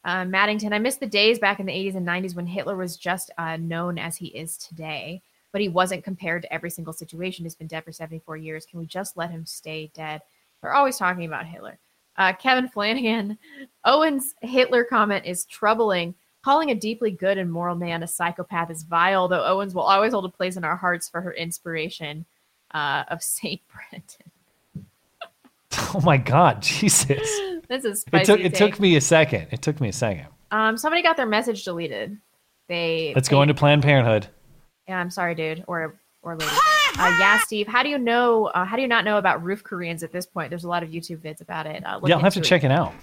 Uh, 0.06 0.24
Maddington, 0.24 0.74
I 0.74 0.80
miss 0.80 0.96
the 0.96 1.06
days 1.08 1.38
back 1.38 1.60
in 1.60 1.66
the 1.66 1.74
80s 1.74 1.96
and 1.96 2.08
90s 2.08 2.36
when 2.36 2.48
Hitler 2.48 2.78
was 2.78 2.96
just 2.96 3.30
uh, 3.38 3.58
known 3.58 3.98
as 3.98 4.18
he 4.18 4.28
is 4.28 4.58
today, 4.58 5.22
but 5.52 5.62
he 5.62 5.68
wasn't 5.68 6.04
compared 6.06 6.44
to 6.44 6.54
every 6.54 6.70
single 6.70 6.94
situation. 6.94 7.44
He's 7.44 7.56
been 7.56 7.68
dead 7.68 7.84
for 7.84 7.92
74 7.92 8.38
years. 8.38 8.66
Can 8.66 8.80
we 8.80 8.86
just 8.86 9.18
let 9.18 9.32
him 9.32 9.46
stay 9.46 9.92
dead? 9.94 10.22
We're 10.62 10.72
always 10.74 10.98
talking 10.98 11.26
about 11.26 11.46
Hitler. 11.46 11.80
Uh, 12.18 12.34
Kevin 12.34 12.68
Flanagan, 12.68 13.38
Owen's 13.86 14.36
Hitler 14.42 14.84
comment 14.84 15.26
is 15.26 15.46
troubling. 15.46 16.16
Calling 16.44 16.72
a 16.72 16.76
deeply 16.76 17.10
good 17.12 17.38
and 17.38 17.50
moral 17.52 17.76
man 17.76 18.04
a 18.04 18.08
psychopath 18.08 18.70
is 18.70 18.84
vile, 18.84 19.28
though 19.30 19.46
Owens 19.46 19.74
will 19.74 19.84
always 19.84 20.12
hold 20.12 20.26
a 20.26 20.30
place 20.30 20.58
in 20.58 20.66
our 20.66 20.76
hearts 20.76 21.08
for 21.08 21.22
her 21.22 21.34
inspiration 21.34 22.26
uh, 22.72 23.06
of 23.10 23.24
Saint 23.24 23.62
Brenton. 23.92 24.86
Oh 25.96 26.02
my 26.04 26.18
god, 26.18 26.62
Jesus. 26.62 27.30
This 27.70 27.86
is 27.86 28.04
It 28.12 28.26
took 28.26 28.42
it 28.42 28.54
take. 28.54 28.74
took 28.74 28.80
me 28.82 28.98
a 28.98 29.02
second. 29.02 29.48
It 29.52 29.62
took 29.62 29.80
me 29.80 29.88
a 29.88 29.94
second. 29.94 30.28
Um, 30.52 30.78
somebody 30.78 31.02
got 31.02 31.16
their 31.16 31.26
message 31.26 31.64
deleted. 31.64 32.18
They 32.68 33.14
Let's 33.16 33.30
go 33.30 33.42
into 33.42 33.54
Planned 33.54 33.82
Parenthood. 33.82 34.28
Yeah, 34.88 35.00
I'm 35.00 35.10
sorry, 35.10 35.34
dude, 35.34 35.64
or 35.66 35.96
or 36.22 36.36
lady. 36.36 36.52
Uh, 36.98 37.16
yeah, 37.20 37.40
Steve. 37.46 37.68
How 37.68 37.84
do 37.84 37.90
you 37.90 37.98
know? 37.98 38.46
Uh, 38.48 38.66
how 38.66 38.76
do 38.76 38.82
you 38.82 38.88
not 38.88 39.06
know 39.06 39.18
about 39.18 39.44
roof 39.44 39.64
Koreans 39.64 40.04
at 40.04 40.12
this 40.12 40.26
point? 40.26 40.50
There's 40.50 40.64
a 40.64 40.70
lot 40.70 40.84
of 40.84 40.90
YouTube 40.90 41.18
vids 41.18 41.42
about 41.42 41.66
it. 41.66 41.84
Uh, 41.86 42.00
Yeah, 42.06 42.16
I'll 42.16 42.22
have 42.22 42.34
to 42.34 42.40
into 42.40 42.50
check 42.50 42.64
it 42.64 42.72
out. 42.72 42.94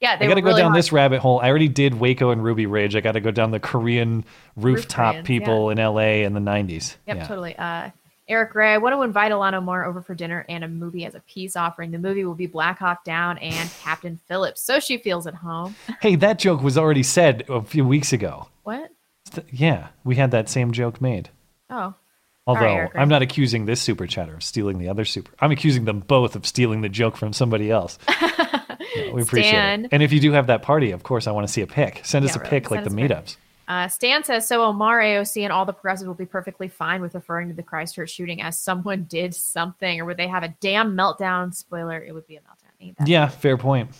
Yeah, 0.00 0.16
they 0.16 0.26
I 0.26 0.28
got 0.28 0.34
to 0.34 0.40
go 0.42 0.48
really 0.48 0.60
down 0.60 0.72
hot. 0.72 0.76
this 0.76 0.92
rabbit 0.92 1.20
hole. 1.20 1.40
I 1.40 1.48
already 1.48 1.68
did 1.68 1.94
Waco 1.94 2.30
and 2.30 2.44
Ruby 2.44 2.66
Ridge. 2.66 2.94
I 2.96 3.00
got 3.00 3.12
to 3.12 3.20
go 3.20 3.30
down 3.30 3.50
the 3.50 3.60
Korean 3.60 4.24
rooftop 4.54 5.12
Koreans, 5.12 5.26
people 5.26 5.70
in 5.70 5.78
LA 5.78 6.24
in 6.26 6.34
the 6.34 6.40
90s. 6.40 6.96
Yep, 7.06 7.16
yeah. 7.16 7.26
totally. 7.26 7.56
Uh, 7.56 7.90
Eric 8.28 8.50
Gray, 8.52 8.74
I 8.74 8.78
want 8.78 8.94
to 8.94 9.02
invite 9.02 9.30
Ilhan 9.30 9.54
Omar 9.54 9.84
over 9.86 10.02
for 10.02 10.14
dinner 10.14 10.44
and 10.48 10.64
a 10.64 10.68
movie 10.68 11.06
as 11.06 11.14
a 11.14 11.20
peace 11.20 11.54
offering. 11.56 11.92
The 11.92 11.98
movie 11.98 12.24
will 12.24 12.34
be 12.34 12.46
Black 12.46 12.78
Hawk 12.78 13.04
Down 13.04 13.38
and 13.38 13.70
Captain 13.82 14.18
Phillips, 14.26 14.60
so 14.60 14.80
she 14.80 14.98
feels 14.98 15.26
at 15.26 15.34
home. 15.34 15.76
Hey, 16.00 16.16
that 16.16 16.38
joke 16.38 16.62
was 16.62 16.76
already 16.76 17.02
said 17.02 17.44
a 17.48 17.62
few 17.62 17.84
weeks 17.86 18.12
ago. 18.12 18.48
What? 18.64 18.90
Yeah, 19.50 19.88
we 20.04 20.16
had 20.16 20.30
that 20.32 20.48
same 20.48 20.72
joke 20.72 21.00
made. 21.00 21.30
Oh, 21.70 21.94
Although 22.46 22.60
right. 22.60 22.90
I'm 22.94 23.08
not 23.08 23.22
accusing 23.22 23.66
this 23.66 23.80
super 23.80 24.06
chatter 24.06 24.34
of 24.34 24.42
stealing 24.42 24.78
the 24.78 24.88
other 24.88 25.04
super. 25.04 25.32
I'm 25.40 25.50
accusing 25.50 25.84
them 25.84 26.00
both 26.00 26.36
of 26.36 26.46
stealing 26.46 26.80
the 26.80 26.88
joke 26.88 27.16
from 27.16 27.32
somebody 27.32 27.70
else. 27.70 27.98
Yeah, 28.94 29.12
we 29.12 29.22
appreciate 29.22 29.50
Stan. 29.50 29.84
it. 29.84 29.88
And 29.92 30.02
if 30.02 30.10
you 30.12 30.20
do 30.20 30.32
have 30.32 30.46
that 30.46 30.62
party, 30.62 30.90
of 30.92 31.02
course, 31.02 31.26
I 31.26 31.32
want 31.32 31.46
to 31.46 31.52
see 31.52 31.60
a 31.60 31.66
pic. 31.66 32.00
Send 32.04 32.24
us 32.24 32.34
a 32.34 32.38
really. 32.38 32.50
pic 32.50 32.70
like 32.70 32.80
the 32.80 32.86
us 32.86 32.92
a 32.94 32.96
pic. 32.96 33.10
meetups. 33.10 33.36
Uh, 33.68 33.88
Stan 33.88 34.22
says, 34.24 34.46
so 34.46 34.62
Omar, 34.62 35.00
AOC, 35.00 35.42
and 35.42 35.52
all 35.52 35.64
the 35.64 35.72
progressives 35.72 36.06
will 36.06 36.14
be 36.14 36.24
perfectly 36.24 36.68
fine 36.68 37.02
with 37.02 37.14
referring 37.14 37.48
to 37.48 37.54
the 37.54 37.62
Christchurch 37.62 38.10
shooting 38.10 38.40
as 38.40 38.58
someone 38.58 39.04
did 39.04 39.34
something, 39.34 40.00
or 40.00 40.04
would 40.04 40.16
they 40.16 40.28
have 40.28 40.44
a 40.44 40.54
damn 40.60 40.96
meltdown? 40.96 41.52
Spoiler, 41.52 42.02
it 42.02 42.14
would 42.14 42.26
be 42.26 42.36
a 42.36 42.40
meltdown. 42.40 42.94
Yeah, 43.06 43.28
fair 43.28 43.56
point. 43.56 43.90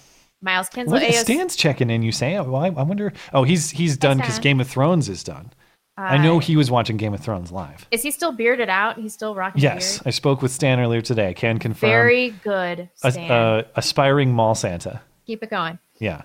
Miles 0.41 0.69
Kinsler, 0.69 0.89
Look 0.91 1.03
AOC. 1.03 1.23
Stan's 1.23 1.57
checking 1.57 1.91
in. 1.91 2.03
You 2.03 2.13
say? 2.13 2.35
Well, 2.35 2.57
I, 2.57 2.69
I 2.69 2.83
wonder. 2.83 3.13
Oh, 3.33 3.43
he's 3.43 3.71
he's 3.71 3.97
done 3.97 4.19
because 4.19 4.39
Game 4.39 4.61
of 4.61 4.69
Thrones 4.69 5.09
is 5.09 5.25
done. 5.25 5.51
I 5.99 6.19
know 6.19 6.37
Uh, 6.37 6.41
he 6.41 6.57
was 6.57 6.71
watching 6.71 6.97
Game 6.99 7.15
of 7.15 7.21
Thrones 7.21 7.51
live. 7.51 7.87
Is 7.91 8.03
he 8.03 8.11
still 8.11 8.33
bearded 8.33 8.69
out? 8.69 8.99
He's 8.99 9.15
still 9.15 9.35
rocking 9.35 9.63
Yes. 9.63 10.03
I 10.05 10.11
spoke 10.11 10.43
with 10.43 10.53
Stan 10.53 10.79
earlier 10.79 11.01
today. 11.01 11.29
I 11.29 11.33
can 11.33 11.59
confirm. 11.59 11.89
Very 11.91 12.31
good, 12.31 12.91
A- 13.03 13.33
uh, 13.33 13.63
aspiring 13.77 14.33
mall 14.33 14.55
Santa. 14.55 15.01
Keep 15.27 15.43
it 15.43 15.51
going. 15.51 15.79
Yeah. 15.99 16.23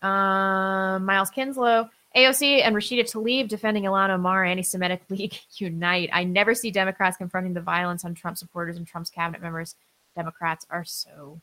Um, 0.00 1.04
Miles 1.04 1.30
Kinslow, 1.30 1.88
AOC, 2.16 2.62
and 2.62 2.74
Rashida 2.74 3.02
Tlaib 3.04 3.48
defending 3.48 3.84
Ilhan 3.84 4.10
Omar, 4.10 4.44
anti-Semitic 4.44 5.02
League 5.10 5.38
unite. 5.56 6.10
I 6.12 6.24
never 6.24 6.54
see 6.54 6.70
Democrats 6.70 7.16
confronting 7.16 7.54
the 7.54 7.60
violence 7.60 8.04
on 8.04 8.14
Trump 8.14 8.36
supporters 8.38 8.76
and 8.76 8.86
Trump's 8.86 9.10
cabinet 9.10 9.42
members. 9.42 9.76
Democrats 10.16 10.66
are 10.70 10.84
so 10.84 11.40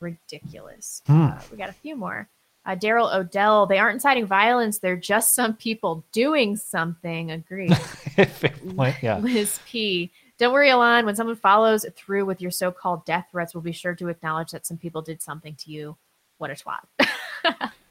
ridiculous. 0.00 1.02
Hmm. 1.06 1.22
Uh, 1.22 1.38
we 1.50 1.56
got 1.56 1.68
a 1.68 1.74
few 1.74 1.96
more. 1.96 2.28
Uh, 2.64 2.76
Daryl 2.76 3.12
Odell, 3.12 3.66
they 3.66 3.78
aren't 3.78 3.94
inciting 3.94 4.26
violence. 4.26 4.78
They're 4.78 4.96
just 4.96 5.34
some 5.34 5.54
people 5.54 6.04
doing 6.12 6.56
something. 6.56 7.30
Agreed. 7.30 7.76
Fair 7.76 8.52
point. 8.76 8.96
Yeah. 9.02 9.18
Liz 9.18 9.58
P. 9.66 10.10
Don't 10.38 10.52
worry, 10.52 10.70
Alon. 10.70 11.04
When 11.04 11.16
someone 11.16 11.36
follows 11.36 11.84
through 11.96 12.24
with 12.24 12.40
your 12.40 12.50
so-called 12.50 13.04
death 13.04 13.26
threats, 13.30 13.54
we'll 13.54 13.62
be 13.62 13.72
sure 13.72 13.94
to 13.96 14.08
acknowledge 14.08 14.52
that 14.52 14.66
some 14.66 14.76
people 14.76 15.02
did 15.02 15.22
something 15.22 15.54
to 15.56 15.70
you. 15.70 15.96
What 16.38 16.50
a 16.50 16.54
twat. 16.54 17.70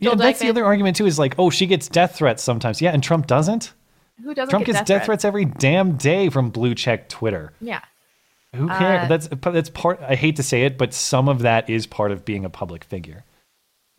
Yeah, 0.00 0.14
that's 0.14 0.38
the 0.38 0.48
other 0.48 0.64
argument 0.64 0.96
too. 0.96 1.06
Is 1.06 1.18
like, 1.18 1.34
oh, 1.38 1.50
she 1.50 1.66
gets 1.66 1.88
death 1.88 2.16
threats 2.16 2.42
sometimes. 2.42 2.80
Yeah, 2.80 2.92
and 2.92 3.02
Trump 3.02 3.26
doesn't. 3.26 3.74
Who 4.22 4.34
doesn't 4.34 4.50
Trump 4.50 4.64
get 4.64 4.72
gets 4.72 4.78
death 4.80 4.86
death 4.86 4.96
threats? 4.98 5.06
threats 5.06 5.24
every 5.24 5.44
damn 5.44 5.96
day 5.96 6.30
from 6.30 6.50
blue 6.50 6.74
check 6.74 7.08
Twitter. 7.08 7.52
Yeah. 7.60 7.82
Who 8.54 8.66
cares? 8.68 9.04
Uh, 9.04 9.08
that's 9.08 9.28
that's 9.42 9.70
part. 9.70 10.00
I 10.00 10.14
hate 10.16 10.36
to 10.36 10.42
say 10.42 10.64
it, 10.64 10.76
but 10.76 10.92
some 10.92 11.28
of 11.28 11.40
that 11.40 11.70
is 11.70 11.86
part 11.86 12.10
of 12.12 12.24
being 12.24 12.44
a 12.44 12.50
public 12.50 12.84
figure. 12.84 13.24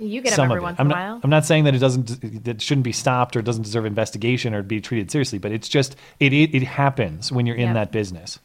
You 0.02 0.22
get 0.22 0.34
some 0.34 0.45
every 0.45 0.57
of 0.57 0.61
it. 0.61 0.64
once 0.64 0.80
I'm 0.80 0.88
in 0.88 0.91
a 0.91 0.95
not, 0.95 1.02
while. 1.10 1.22
I'm 1.23 1.30
not 1.30 1.45
saying 1.45 1.64
that 1.65 1.76
it 1.76 1.80
doesn't 1.80 2.44
that 2.44 2.61
shouldn't 2.61 2.84
be 2.86 2.91
stopped 2.91 3.36
or 3.36 3.41
doesn't 3.41 3.64
deserve 3.64 3.86
investigation 3.86 4.53
or 4.53 4.64
be 4.64 4.82
treated 4.82 5.11
seriously, 5.11 5.38
but 5.40 5.52
it's 5.52 5.69
just 5.69 5.95
it 6.19 6.34
it, 6.34 6.56
it 6.56 6.64
happens 6.64 7.32
when 7.32 7.45
you're 7.45 7.56
in 7.56 7.68
Yeah. 7.68 7.73
that 7.73 7.91
business. 7.91 8.40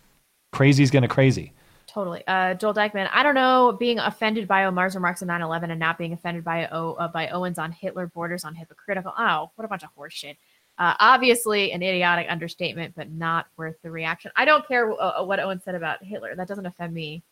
Crazy's 0.53 0.91
gonna 0.91 1.09
crazy. 1.09 1.53
Totally. 1.87 2.23
Uh, 2.27 2.53
Joel 2.53 2.75
Dykeman, 2.75 3.09
I 3.11 3.23
don't 3.23 3.35
know, 3.35 3.75
being 3.79 3.99
offended 3.99 4.47
by 4.47 4.65
Omar's 4.67 4.95
remarks 4.95 5.23
on 5.23 5.29
9 5.29 5.41
11 5.41 5.71
and 5.71 5.81
not 5.81 5.97
being 5.97 6.13
offended 6.13 6.45
by, 6.45 6.69
o, 6.69 6.93
uh, 6.93 7.09
by 7.09 7.29
Owens 7.29 7.59
on 7.59 7.73
Hitler 7.73 8.07
borders 8.09 8.45
on 8.45 8.55
hypocritical. 8.55 9.15
Oh, 9.17 9.51
what 9.55 9.65
a 9.65 9.69
bunch 9.69 9.83
of 9.83 9.89
horseshit. 9.97 10.37
Uh, 10.77 10.93
obviously, 11.01 11.73
an 11.73 11.83
idiotic 11.83 12.27
understatement, 12.29 12.95
but 12.95 13.11
not 13.11 13.47
worth 13.57 13.77
the 13.83 13.91
reaction. 13.91 14.31
I 14.37 14.45
don't 14.45 14.69
care 14.69 14.93
uh, 15.01 15.25
what 15.25 15.41
Owen 15.41 15.59
said 15.65 15.75
about 15.75 16.05
Hitler. 16.05 16.35
That 16.35 16.49
doesn't 16.49 16.67
offend 16.67 16.93
me 16.93 17.23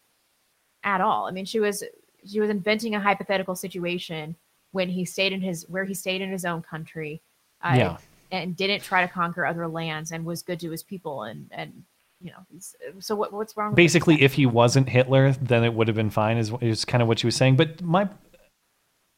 at 0.82 1.02
all. 1.02 1.26
I 1.26 1.30
mean, 1.32 1.44
she 1.44 1.60
was 1.60 1.84
she 2.26 2.40
was 2.40 2.51
inventing 2.51 2.94
a 2.94 3.01
hypothetical 3.01 3.55
situation 3.56 4.36
when 4.72 4.88
he 4.88 5.05
stayed 5.05 5.32
in 5.32 5.40
his 5.40 5.68
where 5.68 5.84
he 5.84 5.94
stayed 5.94 6.20
in 6.20 6.30
his 6.30 6.44
own 6.44 6.62
country, 6.62 7.22
uh, 7.62 7.74
Yeah. 7.76 7.96
and 8.32 8.56
didn't 8.56 8.82
try 8.82 9.06
to 9.06 9.12
conquer 9.12 9.44
other 9.46 9.68
lands 9.68 10.10
and 10.12 10.24
was 10.24 10.42
good 10.42 10.60
to 10.60 10.70
his 10.70 10.82
people 10.82 11.22
and 11.22 11.48
and 11.52 11.84
you 12.20 12.30
know. 12.30 12.38
he's- 12.51 12.74
So 13.01 13.14
what 13.14 13.32
what's 13.32 13.56
wrong? 13.56 13.70
with 13.70 13.76
Basically, 13.76 14.22
if 14.22 14.34
he 14.34 14.46
wasn't 14.46 14.88
Hitler, 14.88 15.32
then 15.32 15.62
it 15.64 15.74
would 15.74 15.88
have 15.88 15.96
been 15.96 16.10
fine. 16.10 16.38
Is 16.38 16.52
is 16.60 16.84
kind 16.84 17.02
of 17.02 17.09
what 17.09 17.18
she 17.18 17.26
was 17.26 17.36
saying. 17.36 17.56
But 17.56 17.82
my 17.82 18.09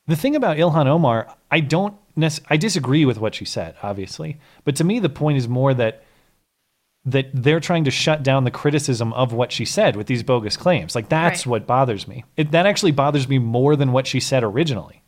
the 0.07 0.17
thing 0.17 0.37
about 0.37 0.57
Ilhan 0.57 0.87
Omar, 0.87 1.35
I 1.51 1.61
don't 1.61 1.97
nec- 2.15 2.45
I 2.49 2.57
disagree 2.57 3.05
with 3.05 3.19
what 3.19 3.35
she 3.35 3.45
said, 3.45 3.75
obviously. 3.83 4.39
But 4.65 4.77
to 4.77 4.85
me, 4.85 4.99
the 5.01 5.09
point 5.09 5.37
is 5.39 5.49
more 5.49 5.75
that 5.75 6.03
that 7.07 7.31
they're 7.33 7.61
trying 7.61 7.85
to 7.85 7.91
shut 7.91 8.23
down 8.23 8.45
the 8.45 8.51
criticism 8.51 9.13
of 9.13 9.33
what 9.33 9.53
she 9.53 9.65
said 9.65 9.95
with 9.97 10.09
these 10.09 10.23
bogus 10.25 10.57
claims. 10.57 10.95
Like 10.95 11.09
that's 11.09 11.47
Right. 11.47 11.51
what 11.53 11.67
bothers 11.67 12.07
me. 12.09 12.25
It, 12.37 12.51
that 12.51 12.67
actually 12.67 12.91
bothers 12.93 13.29
me 13.29 13.39
more 13.39 13.77
than 13.77 13.93
what 13.93 14.07
she 14.09 14.19
said 14.21 14.43
originally. 14.43 15.03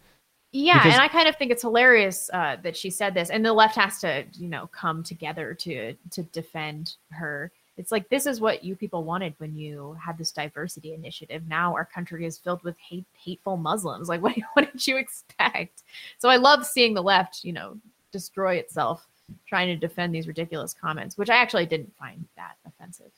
Yeah, 0.52 0.78
Because- 0.78 0.94
and 0.94 1.02
I 1.02 1.08
kind 1.08 1.28
of 1.28 1.36
think 1.36 1.50
it's 1.50 1.62
hilarious 1.62 2.30
uh, 2.32 2.56
that 2.62 2.76
she 2.76 2.88
said 2.88 3.12
this, 3.14 3.28
and 3.28 3.44
the 3.44 3.52
left 3.52 3.74
has 3.76 3.98
to, 4.00 4.24
you 4.38 4.48
know, 4.48 4.68
come 4.68 5.02
together 5.02 5.52
to 5.54 5.94
to 6.10 6.22
defend 6.22 6.94
her. 7.10 7.50
It's 7.76 7.92
like 7.92 8.08
this 8.08 8.26
is 8.26 8.40
what 8.40 8.64
you 8.64 8.74
people 8.74 9.04
wanted 9.04 9.34
when 9.38 9.54
you 9.54 9.96
had 10.04 10.16
this 10.18 10.32
diversity 10.32 10.94
initiative. 10.94 11.46
Now 11.48 11.74
our 11.74 11.84
country 11.84 12.24
is 12.24 12.38
filled 12.38 12.62
with 12.64 12.78
hate, 12.78 13.04
hateful 13.12 13.56
Muslims. 13.56 14.08
Like, 14.08 14.22
what, 14.22 14.36
what 14.54 14.72
did 14.72 14.86
you 14.86 14.96
expect? 14.96 15.82
So 16.18 16.28
I 16.28 16.36
love 16.36 16.64
seeing 16.64 16.94
the 16.94 17.02
left, 17.02 17.44
you 17.44 17.52
know, 17.52 17.76
destroy 18.10 18.54
itself 18.54 19.06
trying 19.46 19.68
to 19.68 19.76
defend 19.76 20.14
these 20.14 20.26
ridiculous 20.26 20.74
comments, 20.74 21.16
which 21.18 21.30
I 21.30 21.36
actually 21.36 21.66
didn't 21.66 21.92
find 21.98 22.26
that 22.36 22.56
offensive. 22.66 23.10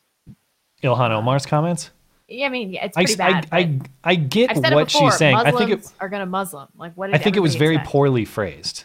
Ilhan 0.82 1.11
um, 1.11 1.12
Omar's 1.12 1.47
comments. 1.47 1.91
Yeah, 2.28 2.47
I 2.47 2.49
mean, 2.49 2.73
yeah, 2.73 2.85
it's 2.85 2.97
I, 2.97 3.05
pretty 3.05 3.20
I, 3.20 3.32
bad. 3.32 3.49
I, 3.53 3.81
I 4.05 4.15
get 4.15 4.51
I've 4.51 4.59
said 4.59 4.73
what 4.74 4.82
it 4.82 4.87
before. 4.93 5.11
she's 5.11 5.19
saying. 5.19 5.35
Muslims 5.35 5.55
I 5.55 5.59
think 5.59 5.70
it, 5.85 5.93
are 6.01 6.09
going 6.09 6.20
to 6.20 6.27
Muslim. 6.27 6.69
Like, 6.77 6.95
what? 6.95 7.12
I 7.12 7.19
think 7.19 7.37
it 7.37 7.41
was 7.41 7.57
very 7.57 7.74
expect? 7.74 7.91
poorly 7.91 8.24
phrased. 8.24 8.85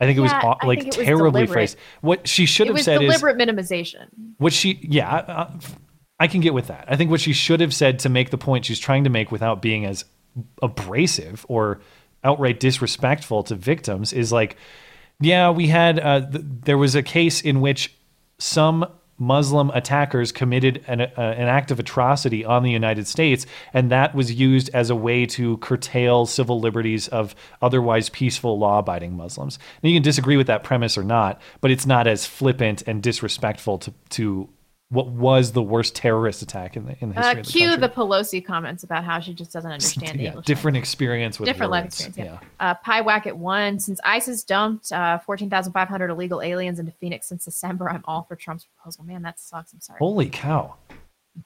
I 0.00 0.06
think 0.06 0.16
it 0.16 0.22
was 0.22 0.32
Yeah, 0.32 0.40
aw- 0.42 0.56
I 0.62 0.66
like 0.66 0.78
it 0.80 0.86
was 0.86 0.96
terribly 0.96 1.42
deliberate. 1.42 1.52
phrased. 1.52 1.76
What 2.00 2.26
she 2.26 2.46
should 2.46 2.66
it 2.66 2.68
have 2.68 2.76
was 2.76 2.84
said 2.86 3.02
is 3.02 3.20
deliberate 3.20 3.36
minimization. 3.36 4.06
what 4.38 4.54
she 4.54 4.78
yeah 4.82 5.06
I, 5.10 5.32
I, 5.42 5.50
I 6.20 6.26
can 6.26 6.40
get 6.40 6.54
with 6.54 6.68
that 6.68 6.86
i 6.88 6.96
think 6.96 7.10
what 7.10 7.20
she 7.20 7.34
should 7.34 7.60
have 7.60 7.74
said 7.74 7.98
to 8.00 8.08
make 8.08 8.30
the 8.30 8.38
point 8.38 8.64
she's 8.64 8.78
trying 8.78 9.04
to 9.04 9.10
make 9.10 9.30
without 9.30 9.60
being 9.60 9.84
as 9.84 10.06
abrasive 10.62 11.44
or 11.48 11.80
outright 12.24 12.60
disrespectful 12.60 13.42
to 13.44 13.54
victims 13.54 14.14
is 14.14 14.32
like 14.32 14.56
yeah 15.20 15.50
we 15.50 15.68
had 15.68 15.98
uh, 15.98 16.20
th- 16.20 16.44
there 16.64 16.78
was 16.78 16.94
a 16.94 17.02
case 17.02 17.40
in 17.40 17.60
which 17.60 17.94
some 18.38 18.86
muslim 19.18 19.70
attackers 19.70 20.32
committed 20.32 20.82
an, 20.86 21.02
uh, 21.02 21.10
an 21.16 21.46
act 21.46 21.70
of 21.70 21.78
atrocity 21.78 22.44
on 22.44 22.62
the 22.62 22.70
united 22.70 23.06
states 23.06 23.46
and 23.74 23.90
that 23.90 24.14
was 24.14 24.32
used 24.32 24.70
as 24.72 24.88
a 24.90 24.96
way 24.96 25.26
to 25.26 25.58
curtail 25.58 26.24
civil 26.26 26.58
liberties 26.58 27.06
of 27.08 27.34
otherwise 27.60 28.08
peaceful 28.08 28.58
law-abiding 28.58 29.14
muslims. 29.14 29.58
Now 29.82 29.90
you 29.90 29.96
can 29.96 30.02
disagree 30.02 30.38
with 30.38 30.46
that 30.46 30.64
premise 30.64 30.96
or 30.96 31.04
not 31.04 31.40
but 31.60 31.70
it's 31.70 31.86
not 31.86 32.06
as 32.06 32.24
flippant 32.24 32.82
and 32.86 33.02
disrespectful 33.02 33.78
to, 33.78 33.94
to 34.10 34.48
what 34.90 35.06
was 35.06 35.52
the 35.52 35.62
worst 35.62 35.94
terrorist 35.94 36.42
attack 36.42 36.76
in 36.76 36.84
the 36.84 36.96
in 37.00 37.10
the 37.10 37.14
history 37.14 37.28
Uh, 37.28 37.30
of 37.40 37.46
the 37.46 37.52
cue 37.52 37.68
country. 37.68 37.80
the 37.80 37.88
Pelosi 37.94 38.44
comments 38.44 38.82
about 38.82 39.04
how 39.04 39.20
she 39.20 39.32
just 39.32 39.52
doesn't 39.52 39.70
understand 39.78 40.18
the 40.18 40.22
yeah, 40.24 40.28
English. 40.30 40.46
different 40.46 40.76
experience 40.76 41.38
with 41.38 41.46
different 41.48 41.70
life 41.72 41.84
words. 41.84 42.06
experience. 42.06 42.40
Yeah. 42.42 42.48
Uh, 42.70 42.74
Pie 42.74 43.00
Whack 43.02 43.26
at 43.26 43.38
one. 43.38 43.78
Since 43.78 44.00
ISIS 44.04 44.42
dumped 44.44 44.90
uh, 44.92 45.18
14,500 45.18 46.10
illegal 46.10 46.42
aliens 46.42 46.78
into 46.78 46.92
Phoenix 46.92 47.28
since 47.28 47.44
December, 47.44 47.88
I'm 47.88 48.02
all 48.06 48.24
for 48.24 48.34
Trump's 48.36 48.64
proposal. 48.64 49.04
Man, 49.04 49.22
that 49.22 49.38
sucks. 49.38 49.72
I'm 49.72 49.80
sorry. 49.80 49.98
Holy 49.98 50.28
cow! 50.28 50.74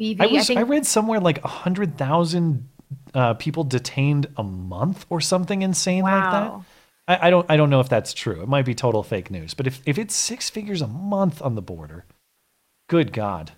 BV, 0.00 0.20
I 0.20 0.24
I, 0.24 0.26
was 0.32 0.50
I, 0.50 0.54
think 0.54 0.68
read 0.68 0.86
somewhere 0.86 1.20
like 1.20 1.44
a 1.44 1.48
hundred 1.48 1.98
thousand 1.98 2.68
uh, 3.12 3.34
people 3.34 3.64
detained 3.64 4.26
a 4.38 4.42
month 4.42 5.04
or 5.10 5.20
something 5.20 5.60
insane 5.62 6.02
like 6.04 6.30
that. 6.32 6.52
I, 7.06 7.26
I 7.26 7.30
don't 7.30 7.44
I 7.50 7.56
don't 7.58 7.68
know 7.68 7.80
if 7.80 7.90
that's 7.90 8.14
true. 8.14 8.40
It 8.42 8.48
might 8.48 8.64
be 8.64 8.74
total 8.74 9.02
fake 9.02 9.30
news. 9.30 9.52
But 9.52 9.66
if 9.66 9.82
if 9.84 9.98
it's 9.98 10.14
six 10.14 10.48
figures 10.48 10.80
a 10.80 10.86
month 10.86 11.42
on 11.42 11.54
the 11.54 11.62
border, 11.62 12.06
good 12.94 13.12
God. 13.12 13.50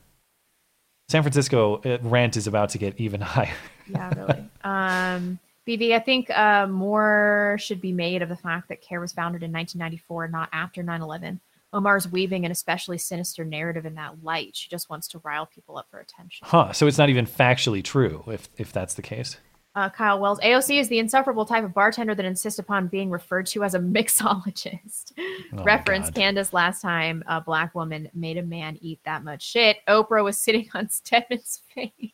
San 1.10 1.22
Francisco 1.22 1.82
uh, 1.84 1.98
rent 2.00 2.38
is 2.38 2.46
about 2.46 2.70
to 2.70 2.78
get 2.78 2.98
even 2.98 3.20
higher. 3.36 3.52
yeah, 3.86 4.10
really. 4.16 4.48
Um, 4.64 5.38
BV, 5.68 5.92
I 5.92 5.98
think 5.98 6.30
uh, 6.30 6.66
more 6.66 7.58
should 7.60 7.82
be 7.82 7.92
made 7.92 8.22
of 8.22 8.30
the 8.30 8.36
fact 8.36 8.70
that 8.70 8.80
CAIR 8.80 8.98
was 8.98 9.12
founded 9.12 9.42
in 9.42 9.52
1994, 9.52 10.28
not 10.28 10.48
after 10.54 10.82
9 10.82 11.02
11. 11.02 11.38
Omar's 11.74 12.10
weaving 12.10 12.46
an 12.46 12.50
especially 12.50 12.96
sinister 12.96 13.44
narrative 13.44 13.84
in 13.84 13.96
that 13.96 14.24
light. 14.24 14.56
She 14.56 14.70
just 14.70 14.88
wants 14.88 15.06
to 15.08 15.18
rile 15.18 15.44
people 15.44 15.76
up 15.76 15.88
for 15.90 16.00
attention. 16.00 16.46
Huh. 16.48 16.72
So 16.72 16.86
it's 16.86 16.96
not 16.96 17.10
even 17.10 17.26
factually 17.26 17.84
true 17.84 18.24
if 18.28 18.48
if 18.56 18.72
that's 18.72 18.94
the 18.94 19.02
case. 19.02 19.36
Uh, 19.76 19.90
Kyle 19.90 20.18
Wells, 20.18 20.40
AOC 20.40 20.80
is 20.80 20.88
the 20.88 20.98
insufferable 20.98 21.44
type 21.44 21.62
of 21.62 21.74
bartender 21.74 22.14
that 22.14 22.24
insists 22.24 22.58
upon 22.58 22.88
being 22.88 23.10
referred 23.10 23.44
to 23.48 23.62
as 23.62 23.74
a 23.74 23.78
mixologist. 23.96 25.12
my 25.52 25.62
Reference 25.62 26.10
Candace 26.10 26.54
last 26.54 26.80
time 26.80 27.22
a 27.26 27.42
black 27.42 27.74
woman 27.74 28.08
made 28.14 28.38
a 28.38 28.42
man 28.42 28.78
eat 28.80 29.00
that 29.04 29.22
much 29.22 29.42
shit. 29.42 29.76
Oprah 29.86 30.24
was 30.24 30.38
sitting 30.38 30.66
on 30.72 30.88
Stedman's 30.90 31.60
face. 31.74 32.12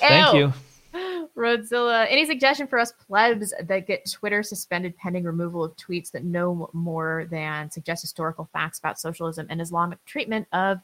Thank 0.00 0.34
you. 0.34 0.52
Rodzilla, 1.36 2.06
any 2.10 2.26
suggestion 2.26 2.66
for 2.66 2.78
us 2.78 2.92
plebs 2.92 3.54
that 3.62 3.86
get 3.86 4.10
Twitter 4.10 4.42
suspended 4.42 4.94
pending 4.98 5.24
removal 5.24 5.64
of 5.64 5.74
tweets 5.76 6.10
that 6.10 6.24
no 6.24 6.68
more 6.74 7.26
than 7.30 7.70
suggest 7.70 8.02
historical 8.02 8.50
facts 8.52 8.78
about 8.78 9.00
socialism 9.00 9.46
and 9.48 9.62
Islamic 9.62 10.04
treatment 10.04 10.46
of 10.52 10.80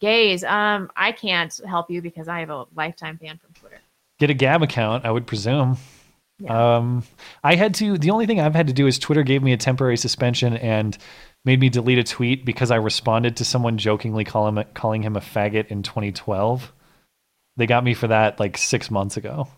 gays? 0.00 0.44
Um, 0.44 0.90
I 0.96 1.12
can't 1.12 1.58
help 1.66 1.90
you 1.90 2.02
because 2.02 2.28
I 2.28 2.40
have 2.40 2.50
a 2.50 2.66
lifetime 2.74 3.18
ban 3.20 3.38
from 3.38 3.52
Twitter. 3.54 3.78
Get 4.18 4.30
a 4.30 4.34
Gab 4.34 4.62
account, 4.62 5.04
I 5.04 5.10
would 5.10 5.26
presume. 5.26 5.76
Yeah. 6.38 6.76
Um, 6.76 7.02
I 7.42 7.54
had 7.54 7.74
to. 7.76 7.96
The 7.96 8.10
only 8.10 8.26
thing 8.26 8.40
I've 8.40 8.54
had 8.54 8.66
to 8.66 8.72
do 8.74 8.86
is 8.86 8.98
Twitter 8.98 9.22
gave 9.22 9.42
me 9.42 9.52
a 9.52 9.56
temporary 9.56 9.96
suspension 9.96 10.54
and 10.56 10.96
made 11.46 11.60
me 11.60 11.68
delete 11.70 11.98
a 11.98 12.04
tweet 12.04 12.44
because 12.44 12.70
I 12.70 12.76
responded 12.76 13.36
to 13.36 13.44
someone 13.44 13.78
jokingly 13.78 14.24
call 14.24 14.46
him, 14.48 14.62
calling 14.74 15.02
him 15.02 15.16
a 15.16 15.20
faggot 15.20 15.68
in 15.68 15.82
2012. 15.82 16.72
They 17.56 17.66
got 17.66 17.84
me 17.84 17.94
for 17.94 18.08
that 18.08 18.38
like 18.38 18.58
six 18.58 18.90
months 18.90 19.16
ago. 19.16 19.48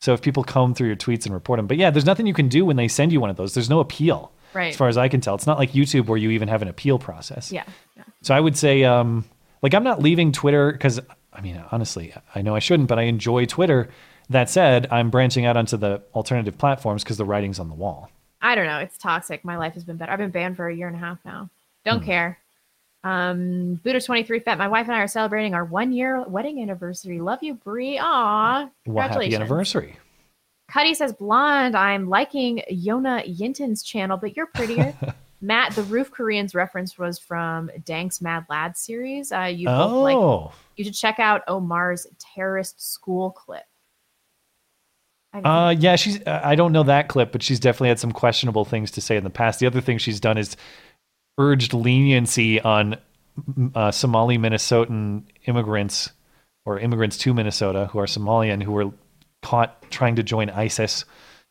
So 0.00 0.12
if 0.12 0.22
people 0.22 0.42
comb 0.44 0.74
through 0.74 0.88
your 0.88 0.96
tweets 0.96 1.24
and 1.24 1.34
report 1.34 1.58
them, 1.58 1.66
but 1.68 1.76
yeah, 1.76 1.90
there's 1.90 2.04
nothing 2.06 2.26
you 2.26 2.34
can 2.34 2.48
do 2.48 2.64
when 2.64 2.76
they 2.76 2.88
send 2.88 3.12
you 3.12 3.20
one 3.20 3.30
of 3.30 3.36
those. 3.36 3.54
There's 3.54 3.70
no 3.70 3.78
appeal, 3.80 4.32
Right. 4.54 4.70
as 4.70 4.76
far 4.76 4.88
as 4.88 4.96
I 4.96 5.08
can 5.08 5.20
tell. 5.20 5.34
It's 5.34 5.46
not 5.46 5.58
like 5.58 5.72
YouTube 5.72 6.06
where 6.06 6.18
you 6.18 6.30
even 6.30 6.48
have 6.48 6.62
an 6.62 6.68
appeal 6.68 6.98
process. 6.98 7.52
Yeah. 7.52 7.64
So 8.22 8.34
I 8.34 8.40
would 8.40 8.56
say, 8.56 8.84
um, 8.84 9.24
like, 9.62 9.74
I'm 9.74 9.84
not 9.84 10.00
leaving 10.02 10.32
Twitter 10.32 10.72
because, 10.72 11.00
I 11.32 11.40
mean, 11.40 11.62
honestly, 11.72 12.14
I 12.34 12.42
know 12.42 12.54
I 12.54 12.58
shouldn't, 12.58 12.88
but 12.88 12.98
I 12.98 13.02
enjoy 13.02 13.44
Twitter. 13.46 13.88
That 14.30 14.50
said, 14.50 14.88
I'm 14.90 15.08
branching 15.10 15.46
out 15.46 15.56
onto 15.56 15.76
the 15.76 16.02
alternative 16.14 16.58
platforms 16.58 17.02
because 17.02 17.16
the 17.16 17.24
writing's 17.24 17.58
on 17.58 17.68
the 17.68 17.74
wall. 17.74 18.10
I 18.42 18.54
don't 18.54 18.66
know. 18.66 18.78
It's 18.78 18.98
toxic. 18.98 19.44
My 19.44 19.56
life 19.56 19.74
has 19.74 19.84
been 19.84 19.96
better. 19.96 20.12
I've 20.12 20.18
been 20.18 20.30
banned 20.30 20.56
for 20.56 20.68
a 20.68 20.74
year 20.74 20.86
and 20.86 20.94
a 20.96 21.00
half 21.00 21.18
now. 21.24 21.48
Don't 21.84 22.00
Hmm. 22.00 22.04
care. 22.06 22.38
Um, 23.04 23.74
Buddha 23.84 24.00
twenty 24.00 24.24
three 24.24 24.40
Fat. 24.40 24.58
My 24.58 24.68
wife 24.68 24.86
and 24.86 24.94
I 24.94 25.00
are 25.00 25.06
celebrating 25.08 25.54
our 25.54 25.64
one 25.64 25.92
year 25.92 26.22
wedding 26.22 26.60
anniversary. 26.60 27.20
Love 27.20 27.42
you, 27.42 27.54
Brie. 27.54 27.98
Aw, 27.98 28.68
Well, 28.86 29.08
happy 29.08 29.34
anniversary. 29.34 29.96
Cuddy 30.70 30.92
says 30.94 31.12
blonde. 31.12 31.76
I'm 31.76 32.08
liking 32.08 32.60
Yona 32.70 33.22
Yinton's 33.24 33.82
channel, 33.82 34.16
but 34.18 34.36
you're 34.36 34.46
prettier. 34.46 34.94
Matt, 35.40 35.74
the 35.74 35.84
Roof 35.84 36.10
Koreans 36.10 36.54
reference 36.54 36.98
was 36.98 37.18
from 37.18 37.70
Dank's 37.84 38.20
Mad 38.20 38.46
Lad 38.50 38.76
series. 38.76 39.30
Uh, 39.30 39.42
you 39.42 39.66
both 39.66 39.92
like. 39.92 40.16
Oh. 40.16 40.52
You 40.76 40.84
should 40.84 40.94
check 40.94 41.18
out 41.18 41.42
Omar's 41.46 42.06
terrorist 42.18 42.92
school 42.92 43.30
clip. 43.30 43.64
Uh, 45.32 45.74
yeah, 45.78 45.96
she's. 45.96 46.20
uh, 46.26 46.40
I 46.42 46.54
don't 46.54 46.72
know 46.72 46.84
that 46.84 47.08
clip, 47.08 47.32
but 47.32 47.42
she's 47.42 47.60
definitely 47.60 47.90
had 47.90 48.00
some 48.00 48.12
questionable 48.12 48.64
things 48.64 48.90
to 48.92 49.00
say 49.00 49.16
in 49.16 49.24
the 49.24 49.30
past. 49.30 49.60
The 49.60 49.66
other 49.66 49.80
thing 49.80 49.98
she's 49.98 50.20
done 50.20 50.38
is 50.38 50.56
urged 51.38 51.74
leniency 51.74 52.60
on 52.60 52.96
mm, 53.38 53.76
uh, 53.76 53.92
Somali 53.92 54.38
Minnesotan 54.38 55.24
immigrants 55.46 56.10
or 56.64 56.78
immigrants 56.78 57.18
to 57.18 57.32
Minnesota 57.32 57.88
who 57.92 57.98
are 57.98 58.06
Somalian 58.06 58.62
who 58.62 58.72
were 58.72 58.90
caught 59.42 59.90
trying 59.90 60.16
to 60.16 60.22
join 60.22 60.50
ISIS. 60.50 61.04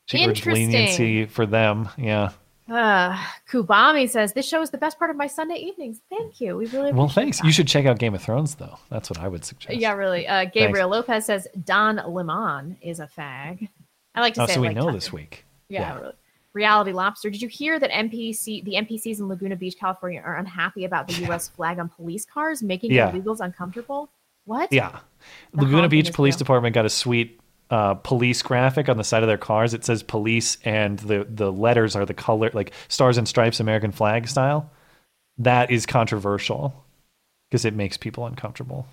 She 0.08 0.26
urged 0.26 0.46
leniency 0.46 1.26
for 1.26 1.46
them. 1.46 1.90
Yeah. 1.98 2.32
Uh, 2.70 3.18
Kubami 3.50 4.10
says 4.10 4.34
this 4.34 4.48
show 4.48 4.62
is 4.62 4.70
the 4.72 4.78
best 4.78 5.00
part 5.00 5.10
of 5.10 5.16
my 5.18 5.28
Sunday 5.28 5.56
evenings. 5.56 6.02
Thank 6.10 6.42
you. 6.42 6.58
We 6.58 6.66
really 6.68 6.92
Well, 6.92 7.08
thanks. 7.08 7.42
You 7.44 7.52
should 7.52 7.68
check 7.68 7.86
out 7.86 7.98
Game 8.00 8.14
of 8.14 8.22
Thrones, 8.22 8.56
though. 8.56 8.78
That's 8.90 9.10
what 9.10 9.20
I 9.20 9.28
would 9.28 9.46
suggest. 9.46 9.78
Yeah, 9.78 9.94
really. 9.94 10.28
Uh, 10.28 10.46
Gabriel 10.46 10.90
Lopez 10.90 11.26
says 11.26 11.48
Don 11.64 11.96
Lemon 12.08 12.78
is 12.82 13.00
a 13.00 13.08
fag. 13.08 13.70
I 14.16 14.22
like 14.22 14.34
to 14.34 14.44
Oh, 14.44 14.46
say 14.48 14.56
so 14.56 14.62
we 14.62 14.68
like 14.68 14.76
know 14.76 14.84
Tucker. 14.86 14.94
this 14.94 15.14
week. 15.14 15.46
Yeah, 15.70 15.82
Yeah. 15.82 16.00
really. 16.00 16.14
Reality 16.54 16.92
Lobster. 16.92 17.30
Did 17.30 17.42
you 17.42 17.48
hear 17.48 17.78
that 17.80 17.92
NPC 17.92 18.64
the 18.64 18.74
NPCs 18.76 19.20
in 19.20 19.28
Laguna 19.28 19.56
Beach, 19.56 19.76
California, 19.80 20.22
are 20.26 20.38
unhappy 20.38 20.86
about 20.86 21.08
the 21.08 21.14
U.S. 21.26 21.50
flag 21.50 21.78
on 21.80 21.88
police 21.88 22.26
cars, 22.26 22.64
making 22.64 22.92
Yeah. 22.92 23.12
illegals 23.12 23.42
uncomfortable? 23.42 24.10
What? 24.46 24.74
Yeah. 24.74 25.00
The 25.54 25.64
Laguna 25.66 25.88
Beach 25.88 26.12
Police. 26.14 26.36
Department 26.36 26.74
got 26.74 26.86
a 26.86 26.90
sweet 26.90 27.40
uh, 27.70 27.96
police 27.96 28.42
graphic 28.42 28.90
on 28.90 28.98
the 28.98 29.04
side 29.04 29.24
of 29.24 29.28
their 29.28 29.38
cars. 29.38 29.74
It 29.74 29.84
says 29.84 30.04
police, 30.04 30.58
and 30.64 31.00
the, 31.00 31.28
the 31.30 31.52
letters 31.52 31.96
are 31.96 32.06
the 32.06 32.14
color, 32.14 32.50
like 32.54 32.72
stars 32.88 33.18
and 33.18 33.28
stripes, 33.28 33.60
American 33.60 33.92
flag 33.92 34.28
style. 34.28 34.72
That 35.38 35.70
is 35.70 35.86
controversial 35.86 36.86
because 37.50 37.66
it 37.66 37.74
makes 37.74 37.98
people 37.98 38.26
uncomfortable. 38.26 38.88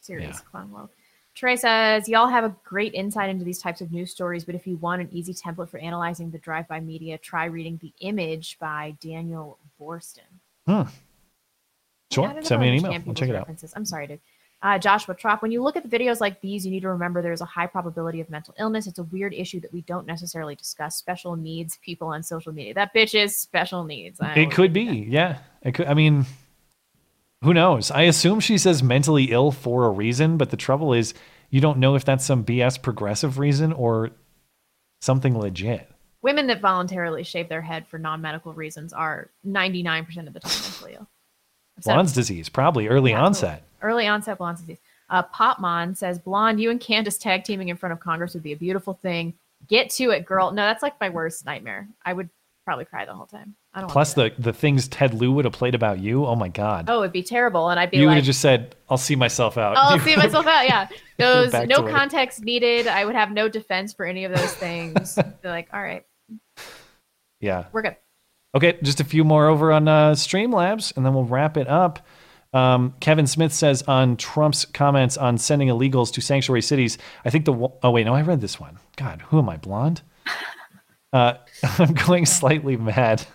Serious 0.00 0.40
clown 0.40 0.70
world. 0.70 0.90
Trey 1.34 1.56
says, 1.56 2.08
Y'all 2.08 2.28
have 2.28 2.44
a 2.44 2.56
great 2.64 2.94
insight 2.94 3.28
into 3.28 3.44
these 3.44 3.58
types 3.58 3.80
of 3.80 3.92
news 3.92 4.10
stories, 4.10 4.44
but 4.44 4.54
if 4.54 4.66
you 4.66 4.76
want 4.78 5.02
an 5.02 5.08
easy 5.12 5.34
template 5.34 5.68
for 5.68 5.78
analyzing 5.78 6.30
the 6.30 6.38
drive 6.38 6.66
by 6.66 6.80
media, 6.80 7.18
try 7.18 7.44
reading 7.44 7.78
The 7.82 7.92
Image 8.00 8.58
by 8.58 8.96
Daniel 9.00 9.58
Boorstin. 9.78 10.20
Hmm. 10.66 10.82
Sure. 12.10 12.34
Send 12.42 12.60
me 12.62 12.68
an 12.68 12.74
email. 12.76 13.02
We'll 13.04 13.14
check 13.14 13.28
it 13.28 13.34
out. 13.34 13.50
I'm 13.74 13.84
sorry, 13.84 14.06
dude. 14.06 14.20
Uh, 14.62 14.78
Joshua 14.78 15.14
Trop, 15.14 15.42
when 15.42 15.50
you 15.50 15.62
look 15.62 15.76
at 15.76 15.88
the 15.88 15.98
videos 15.98 16.20
like 16.20 16.40
these, 16.40 16.64
you 16.64 16.72
need 16.72 16.80
to 16.80 16.88
remember 16.88 17.20
there's 17.20 17.42
a 17.42 17.46
high 17.46 17.66
probability 17.66 18.20
of 18.20 18.30
mental 18.30 18.54
illness. 18.58 18.86
It's 18.86 18.98
a 18.98 19.04
weird 19.04 19.34
issue 19.34 19.60
that 19.60 19.72
we 19.72 19.82
don't 19.82 20.06
necessarily 20.06 20.54
discuss. 20.54 20.96
Special 20.96 21.36
needs 21.36 21.78
people 21.84 22.08
on 22.08 22.22
social 22.22 22.52
media. 22.52 22.74
That 22.74 22.94
bitch 22.94 23.14
is 23.14 23.36
special 23.36 23.84
needs. 23.84 24.18
I 24.20 24.32
It 24.34 24.50
could 24.50 24.72
be. 24.72 25.06
Yeah. 25.08 25.38
It 25.62 25.72
could. 25.72 25.86
I 25.86 25.94
mean, 25.94 26.24
who 27.42 27.52
knows? 27.52 27.90
I 27.90 28.02
assume 28.02 28.40
she 28.40 28.56
says 28.56 28.82
mentally 28.82 29.24
ill 29.24 29.52
for 29.52 29.84
a 29.84 29.90
reason, 29.90 30.38
but 30.38 30.50
the 30.50 30.56
trouble 30.56 30.94
is 30.94 31.12
you 31.50 31.60
don't 31.60 31.78
know 31.78 31.94
if 31.94 32.04
that's 32.04 32.24
some 32.24 32.44
BS 32.44 32.80
progressive 32.80 33.38
reason 33.38 33.72
or 33.72 34.10
something 35.00 35.38
legit. 35.38 35.90
Women 36.22 36.46
that 36.48 36.60
voluntarily 36.60 37.22
shave 37.22 37.48
their 37.48 37.62
head 37.62 37.86
for 37.86 37.98
non 37.98 38.20
medical 38.20 38.52
reasons 38.52 38.92
are 38.92 39.30
99% 39.46 40.26
of 40.26 40.32
the 40.32 40.40
time 40.40 40.52
mentally 40.62 40.94
ill. 40.94 41.08
I've 41.76 41.84
said 41.84 41.90
it 41.90 41.94
Blonde's 41.94 42.12
disease, 42.14 42.48
probably 42.48 42.88
early 42.88 43.10
Yeah, 43.10 43.22
onset. 43.22 43.62
Early 43.86 44.06
onset 44.06 44.38
blonde 44.38 44.58
disease. 44.58 44.78
Uh, 45.08 45.22
Popmon 45.22 45.96
says, 45.96 46.18
Blonde, 46.18 46.60
you 46.60 46.70
and 46.70 46.80
Candace 46.80 47.16
tag 47.18 47.44
teaming 47.44 47.68
in 47.68 47.76
front 47.76 47.92
of 47.92 48.00
Congress 48.00 48.34
would 48.34 48.42
be 48.42 48.52
a 48.52 48.56
beautiful 48.56 48.94
thing. 48.94 49.34
Get 49.68 49.90
to 49.90 50.10
it, 50.10 50.26
girl. 50.26 50.50
No, 50.50 50.62
that's 50.66 50.82
like 50.82 51.00
my 51.00 51.08
worst 51.08 51.46
nightmare. 51.46 51.88
I 52.04 52.12
would 52.12 52.28
probably 52.64 52.84
cry 52.84 53.04
the 53.04 53.14
whole 53.14 53.26
time. 53.26 53.54
I 53.72 53.80
don't 53.80 53.90
Plus 53.90 54.14
the 54.14 54.32
the 54.38 54.52
things 54.52 54.88
Ted 54.88 55.14
Lieu 55.14 55.30
would 55.32 55.44
have 55.44 55.54
played 55.54 55.74
about 55.76 56.00
you. 56.00 56.26
Oh 56.26 56.34
my 56.34 56.48
God. 56.48 56.86
Oh, 56.88 57.02
it'd 57.02 57.12
be 57.12 57.22
terrible. 57.22 57.68
And 57.68 57.78
I'd 57.78 57.90
be 57.90 57.98
you 57.98 58.08
would 58.08 58.16
have 58.16 58.24
just 58.24 58.40
said, 58.40 58.74
"I'll 58.90 58.96
see 58.98 59.14
myself 59.14 59.56
out." 59.56 59.76
I'll 59.76 60.00
see 60.00 60.16
myself 60.16 60.46
out. 60.46 60.64
Yeah. 60.66 60.88
Those, 61.18 61.52
no 61.52 61.86
it. 61.86 61.90
context 61.92 62.42
needed. 62.42 62.86
I 62.88 63.04
would 63.04 63.14
have 63.14 63.30
no 63.30 63.48
defense 63.48 63.92
for 63.92 64.04
any 64.04 64.24
of 64.24 64.32
those 64.34 64.52
things. 64.64 65.14
Be 65.14 65.48
like, 65.48 65.68
all 65.72 65.80
right, 65.82 66.04
Yeah. 67.40 67.66
we're 67.72 67.82
good. 67.82 67.96
Okay, 68.54 68.78
just 68.82 69.00
a 69.00 69.04
few 69.04 69.24
more 69.24 69.46
over 69.48 69.72
on 69.72 69.86
uh, 69.88 70.12
Streamlabs, 70.12 70.96
and 70.96 71.04
then 71.06 71.14
we'll 71.14 71.24
wrap 71.24 71.56
it 71.56 71.68
up. 71.68 72.00
Um, 72.56 72.94
Kevin 73.00 73.26
Smith 73.26 73.52
says 73.52 73.82
on 73.82 74.16
Trump's 74.16 74.64
comments 74.64 75.18
on 75.18 75.36
sending 75.36 75.68
illegals 75.68 76.10
to 76.14 76.22
sanctuary 76.22 76.62
cities, 76.62 76.96
I 77.22 77.28
think 77.30 77.44
the 77.44 77.52
oh 77.52 77.90
wait 77.90 78.04
no 78.04 78.14
I 78.14 78.22
read 78.22 78.40
this 78.40 78.58
one. 78.58 78.78
God, 78.96 79.20
who 79.28 79.38
am 79.38 79.48
I 79.50 79.58
blonde? 79.58 80.00
Uh, 81.12 81.34
I'm 81.78 81.92
going 81.92 82.24
slightly 82.24 82.78
mad. 82.78 83.26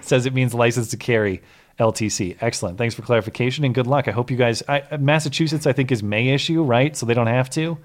Says 0.00 0.24
it 0.24 0.32
means 0.32 0.54
license 0.54 0.88
to 0.88 0.96
carry 0.96 1.42
LTC. 1.78 2.38
Excellent. 2.40 2.78
Thanks 2.78 2.94
for 2.94 3.02
clarification 3.02 3.64
and 3.64 3.74
good 3.74 3.86
luck. 3.86 4.08
I 4.08 4.12
hope 4.12 4.30
you 4.30 4.36
guys. 4.38 4.62
I, 4.66 4.96
Massachusetts, 4.96 5.66
I 5.66 5.72
think, 5.72 5.92
is 5.92 6.02
May 6.02 6.28
issue, 6.30 6.62
right? 6.62 6.96
So 6.96 7.04
they 7.04 7.14
don't 7.14 7.26
have 7.26 7.50
to. 7.50 7.76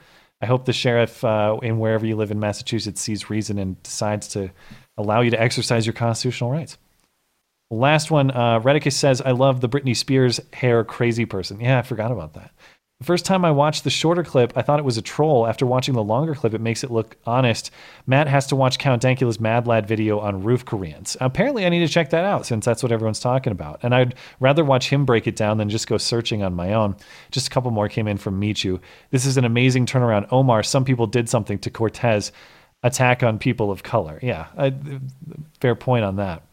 I 0.41 0.45
hope 0.45 0.63
the 0.63 0.73
sheriff 0.73 1.23
uh, 1.25 1.57
in 1.61 1.79
wherever 1.79 2.05
you 2.05 2.15
live 2.15 2.31
in 2.31 2.39
Massachusetts 2.39 3.01
sees 3.01 3.29
reason 3.29 3.59
and 3.59 3.81
decides 3.83 4.29
to 4.29 4.51
allow 4.97 5.19
you 5.19 5.31
to 5.31 5.41
exercise 5.41 5.85
your 5.85 5.93
constitutional 5.93 6.51
rights. 6.51 6.77
Last 7.71 8.09
one, 8.09 8.31
uh, 8.31 8.59
Redicus 8.61 8.93
says, 8.93 9.21
I 9.21 9.31
love 9.31 9.61
the 9.61 9.69
Britney 9.69 9.95
Spears 9.95 10.39
hair 10.53 10.83
crazy 10.83 11.25
person. 11.25 11.59
Yeah, 11.59 11.79
I 11.79 11.81
forgot 11.83 12.11
about 12.11 12.33
that. 12.33 12.51
The 12.99 13.05
first 13.05 13.23
time 13.23 13.45
I 13.45 13.51
watched 13.51 13.85
the 13.85 13.89
shorter 13.89 14.23
clip, 14.23 14.51
I 14.57 14.61
thought 14.61 14.79
it 14.79 14.85
was 14.85 14.97
a 14.97 15.01
troll. 15.01 15.47
After 15.47 15.65
watching 15.65 15.93
the 15.93 16.03
longer 16.03 16.35
clip, 16.35 16.53
it 16.53 16.59
makes 16.59 16.83
it 16.83 16.91
look 16.91 17.15
honest. 17.25 17.71
Matt 18.05 18.27
has 18.27 18.47
to 18.47 18.57
watch 18.57 18.77
Count 18.77 19.01
Dankula's 19.01 19.39
Mad 19.39 19.67
Lad 19.67 19.87
video 19.87 20.19
on 20.19 20.43
roof 20.43 20.65
Koreans. 20.65 21.15
Apparently, 21.21 21.65
I 21.65 21.69
need 21.69 21.79
to 21.79 21.87
check 21.87 22.09
that 22.09 22.25
out 22.25 22.45
since 22.45 22.65
that's 22.65 22.83
what 22.83 22.91
everyone's 22.91 23.21
talking 23.21 23.51
about. 23.51 23.79
And 23.83 23.95
I'd 23.95 24.15
rather 24.41 24.65
watch 24.65 24.89
him 24.89 25.05
break 25.05 25.27
it 25.27 25.37
down 25.37 25.59
than 25.59 25.69
just 25.69 25.87
go 25.87 25.97
searching 25.97 26.43
on 26.43 26.55
my 26.55 26.73
own. 26.73 26.97
Just 27.31 27.47
a 27.47 27.51
couple 27.51 27.71
more 27.71 27.87
came 27.87 28.07
in 28.07 28.17
from 28.17 28.37
Michu. 28.37 28.79
This 29.11 29.25
is 29.25 29.37
an 29.37 29.45
amazing 29.45 29.85
turnaround. 29.85 30.27
Omar, 30.29 30.63
some 30.63 30.83
people 30.83 31.07
did 31.07 31.29
something 31.29 31.59
to 31.59 31.69
Cortez. 31.69 32.33
Attack 32.83 33.23
on 33.23 33.39
people 33.39 33.71
of 33.71 33.83
color. 33.83 34.19
Yeah, 34.21 34.47
I, 34.57 34.73
fair 35.61 35.75
point 35.75 36.03
on 36.03 36.17
that. 36.17 36.43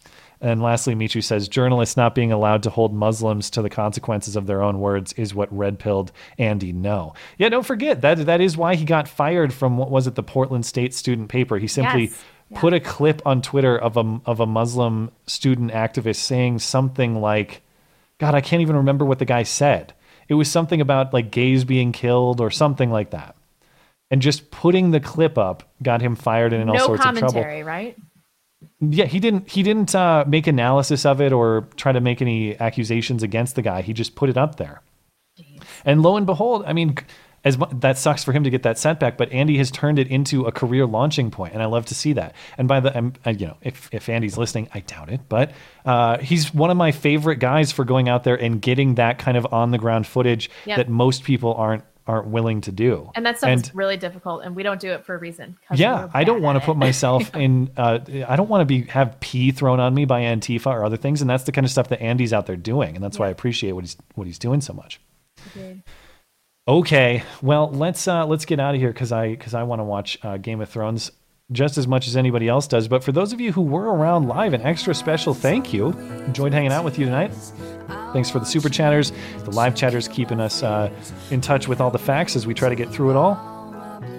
And 0.40 0.62
lastly, 0.62 0.94
Michu 0.94 1.22
says 1.22 1.48
journalists 1.48 1.96
not 1.96 2.14
being 2.14 2.30
allowed 2.30 2.62
to 2.64 2.70
hold 2.70 2.92
Muslims 2.92 3.48
to 3.50 3.62
the 3.62 3.70
consequences 3.70 4.36
of 4.36 4.46
their 4.46 4.62
own 4.62 4.80
words 4.80 5.12
is 5.14 5.34
what 5.34 5.54
red 5.56 5.78
pilled 5.78 6.12
Andy 6.38 6.72
Ngo. 6.72 7.14
Yeah, 7.38 7.48
don't 7.48 7.64
forget 7.66 8.02
that 8.02 8.26
that 8.26 8.40
is 8.40 8.56
why 8.56 8.74
he 8.74 8.84
got 8.84 9.08
fired 9.08 9.52
from 9.54 9.78
what 9.78 9.90
was 9.90 10.06
it, 10.06 10.14
the 10.14 10.22
Portland 10.22 10.66
State 10.66 10.92
student 10.94 11.28
paper. 11.28 11.58
He 11.58 11.66
simply 11.68 12.02
Yes. 12.04 12.24
put 12.60 12.74
a 12.74 12.80
clip 12.80 13.22
on 13.24 13.40
Twitter 13.42 13.76
of 13.78 13.96
a 13.96 14.20
of 14.26 14.40
a 14.40 14.46
Muslim 14.46 15.10
student 15.26 15.72
activist 15.72 16.16
saying 16.16 16.58
something 16.58 17.20
like, 17.20 17.62
God, 18.18 18.34
I 18.34 18.40
can't 18.40 18.62
even 18.62 18.76
remember 18.76 19.04
what 19.04 19.18
the 19.18 19.24
guy 19.24 19.42
said. 19.42 19.94
It 20.28 20.34
was 20.34 20.50
something 20.50 20.80
about 20.80 21.14
like 21.14 21.30
gays 21.30 21.64
being 21.64 21.92
killed 21.92 22.40
or 22.40 22.50
something 22.50 22.90
like 22.90 23.10
that. 23.10 23.36
And 24.10 24.22
just 24.22 24.50
putting 24.52 24.90
the 24.92 25.00
clip 25.00 25.36
up 25.38 25.64
got 25.82 26.00
him 26.00 26.14
fired 26.14 26.52
and 26.52 26.62
in 26.62 26.68
all 26.68 26.76
no 26.76 26.86
sorts 26.86 27.04
of 27.04 27.18
trouble. 27.18 27.42
right? 27.42 27.96
Yeah, 28.80 29.04
he 29.04 29.20
didn't. 29.20 29.50
He 29.50 29.62
didn't 29.62 29.94
uh, 29.94 30.24
make 30.26 30.46
analysis 30.46 31.04
of 31.04 31.20
it 31.20 31.32
or 31.32 31.68
try 31.76 31.92
to 31.92 32.00
make 32.00 32.22
any 32.22 32.58
accusations 32.58 33.22
against 33.22 33.54
the 33.54 33.62
guy. 33.62 33.82
He 33.82 33.92
just 33.92 34.14
put 34.14 34.28
it 34.30 34.36
up 34.36 34.56
there. 34.56 34.80
And 35.84 36.02
lo 36.02 36.16
and 36.16 36.26
behold, 36.26 36.64
I 36.66 36.72
mean, 36.72 36.96
as 37.44 37.58
that 37.74 37.96
sucks 37.98 38.24
for 38.24 38.32
him 38.32 38.42
to 38.44 38.50
get 38.50 38.62
that 38.64 38.78
setback, 38.78 39.16
but 39.16 39.30
Andy 39.30 39.56
has 39.58 39.70
turned 39.70 39.98
it 39.98 40.08
into 40.08 40.46
a 40.46 40.52
career 40.52 40.84
launching 40.86 41.30
point, 41.30 41.52
and 41.54 41.62
I 41.62 41.66
love 41.66 41.86
to 41.86 41.94
see 41.94 42.14
that. 42.14 42.34
And 42.58 42.66
by 42.66 42.80
the, 42.80 42.96
uh, 43.24 43.30
you 43.30 43.46
know, 43.46 43.56
if 43.60 43.88
if 43.92 44.08
Andy's 44.08 44.36
listening, 44.38 44.68
I 44.74 44.80
doubt 44.80 45.10
it, 45.10 45.20
but 45.28 45.52
uh, 45.84 46.18
he's 46.18 46.52
one 46.54 46.70
of 46.70 46.76
my 46.76 46.92
favorite 46.92 47.36
guys 47.36 47.70
for 47.72 47.84
going 47.84 48.08
out 48.08 48.24
there 48.24 48.34
and 48.36 48.60
getting 48.60 48.96
that 48.96 49.18
kind 49.18 49.36
of 49.36 49.46
on 49.52 49.70
the 49.70 49.78
ground 49.78 50.06
footage 50.06 50.50
Yep. 50.64 50.76
that 50.78 50.88
most 50.88 51.22
people 51.24 51.54
aren't 51.54 51.84
aren't 52.06 52.28
willing 52.28 52.60
to 52.62 52.72
do. 52.72 53.10
And 53.14 53.26
that 53.26 53.38
stuff 53.38 53.50
And- 53.50 53.62
is 53.64 53.74
really 53.74 53.96
difficult, 53.96 54.44
and 54.44 54.54
we 54.54 54.62
don't 54.62 54.80
do 54.80 54.92
it 54.92 55.04
for 55.04 55.14
a 55.14 55.18
reason. 55.18 55.56
yeah, 55.74 56.08
I 56.14 56.24
don't 56.24 56.40
want 56.42 56.58
to 56.60 56.64
put 56.64 56.76
myself 56.76 57.34
in. 57.36 57.70
Uh, 57.76 57.98
I 58.28 58.36
don't 58.36 58.48
want 58.48 58.60
to 58.62 58.64
be 58.64 58.82
have 58.90 59.18
pee 59.20 59.50
thrown 59.50 59.80
on 59.80 59.92
me 59.94 60.04
by 60.04 60.20
Antifa 60.22 60.66
or 60.66 60.84
other 60.84 60.96
things, 60.96 61.20
and 61.20 61.28
that's 61.28 61.44
the 61.44 61.52
kind 61.52 61.64
of 61.64 61.70
stuff 61.70 61.88
that 61.88 62.00
Andy's 62.00 62.32
out 62.32 62.46
there 62.46 62.56
doing, 62.56 62.94
and 62.94 63.02
that's 63.04 63.18
why 63.18 63.26
I 63.26 63.30
appreciate 63.30 63.72
what 63.72 63.84
he's 63.84 63.96
what 64.14 64.26
he's 64.26 64.38
doing 64.38 64.60
so 64.60 64.72
much. 64.72 65.00
Agreed. 65.54 65.82
Okay, 66.68 67.22
well 67.42 67.70
let's 67.70 68.08
uh, 68.08 68.26
let's 68.26 68.44
get 68.44 68.58
out 68.58 68.74
of 68.74 68.80
here 68.80 68.92
because 68.92 69.12
I 69.12 69.30
because 69.30 69.54
I 69.54 69.62
want 69.62 69.78
to 69.80 69.84
watch 69.84 70.18
uh, 70.24 70.36
Game 70.36 70.60
of 70.60 70.68
Thrones 70.68 71.12
just 71.52 71.78
as 71.78 71.86
much 71.86 72.08
as 72.08 72.16
anybody 72.16 72.48
else 72.48 72.66
does. 72.66 72.88
But 72.88 73.04
for 73.04 73.12
those 73.12 73.32
of 73.32 73.40
you 73.40 73.52
who 73.52 73.62
were 73.62 73.84
around 73.84 74.26
live, 74.26 74.52
an 74.52 74.62
extra 74.62 74.94
special 74.94 75.32
thank 75.32 75.72
you. 75.72 75.90
Enjoyed 76.26 76.52
hanging 76.52 76.72
out 76.72 76.84
with 76.84 76.98
you 76.98 77.04
tonight. 77.04 77.32
Thanks 78.12 78.30
for 78.30 78.38
the 78.38 78.46
super 78.46 78.68
chatters, 78.68 79.12
the 79.44 79.50
live 79.52 79.74
chatters 79.74 80.08
keeping 80.08 80.40
us 80.40 80.62
uh, 80.62 80.90
in 81.30 81.40
touch 81.40 81.68
with 81.68 81.80
all 81.80 81.90
the 81.90 81.98
facts 81.98 82.34
as 82.34 82.46
we 82.46 82.54
try 82.54 82.68
to 82.68 82.74
get 82.74 82.90
through 82.90 83.10
it 83.10 83.16
all. 83.16 83.38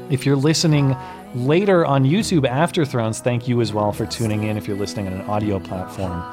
If 0.10 0.26
you're 0.26 0.38
listening 0.38 0.95
later 1.36 1.86
on 1.86 2.06
YouTube 2.06 2.48
after 2.48 2.86
Thrones, 2.86 3.20
thank 3.20 3.48
you 3.48 3.60
as 3.60 3.74
well 3.74 3.91
for 3.91 4.06
tuning 4.06 4.44
in. 4.44 4.56
If 4.56 4.68
you're 4.68 4.78
listening 4.78 5.08
on 5.08 5.14
an 5.14 5.22
audio 5.22 5.60
platform, 5.60 6.24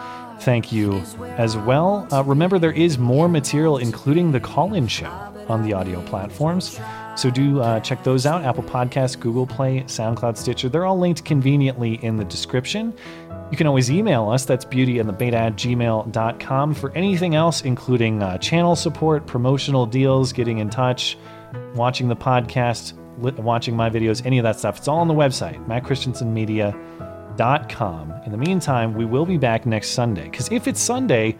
thank 0.40 0.70
you 0.70 1.02
as 1.38 1.56
well. 1.56 2.06
Uh, 2.12 2.22
remember, 2.22 2.58
there 2.58 2.72
is 2.72 2.98
more 2.98 3.28
material, 3.28 3.78
including 3.78 4.30
the 4.30 4.40
call 4.40 4.74
in 4.74 4.86
show, 4.86 5.10
on 5.48 5.64
the 5.64 5.72
audio 5.72 6.00
platforms. 6.02 6.78
So 7.16 7.30
do 7.30 7.60
uh, 7.60 7.78
check 7.80 8.02
those 8.02 8.26
out 8.26 8.42
Apple 8.42 8.64
Podcasts, 8.64 9.18
Google 9.18 9.46
Play, 9.46 9.82
SoundCloud, 9.82 10.36
Stitcher. 10.36 10.68
They're 10.68 10.84
all 10.84 10.98
linked 10.98 11.24
conveniently 11.24 12.04
in 12.04 12.16
the 12.16 12.24
description. 12.24 12.92
You 13.50 13.56
can 13.56 13.66
always 13.68 13.90
email 13.90 14.28
us. 14.30 14.44
That's 14.44 14.64
beauty 14.64 14.98
and 14.98 15.08
the 15.08 15.12
beta 15.12 15.36
at 15.36 15.54
gmail.com 15.54 16.74
for 16.74 16.90
anything 16.92 17.36
else, 17.36 17.62
including 17.62 18.22
uh, 18.22 18.38
channel 18.38 18.74
support, 18.74 19.26
promotional 19.26 19.86
deals, 19.86 20.32
getting 20.32 20.58
in 20.58 20.70
touch, 20.70 21.16
watching 21.74 22.08
the 22.08 22.16
podcast, 22.16 22.94
watching 23.18 23.76
my 23.76 23.88
videos, 23.88 24.26
any 24.26 24.38
of 24.38 24.42
that 24.42 24.58
stuff. 24.58 24.78
It's 24.78 24.88
all 24.88 24.98
on 24.98 25.06
the 25.06 25.14
website, 25.14 25.64
mattchristiansenmedia.com. 25.68 28.12
In 28.26 28.32
the 28.32 28.38
meantime, 28.38 28.94
we 28.94 29.04
will 29.04 29.26
be 29.26 29.38
back 29.38 29.66
next 29.66 29.90
Sunday. 29.90 30.24
Because 30.24 30.50
if 30.50 30.66
it's 30.66 30.80
Sunday, 30.80 31.38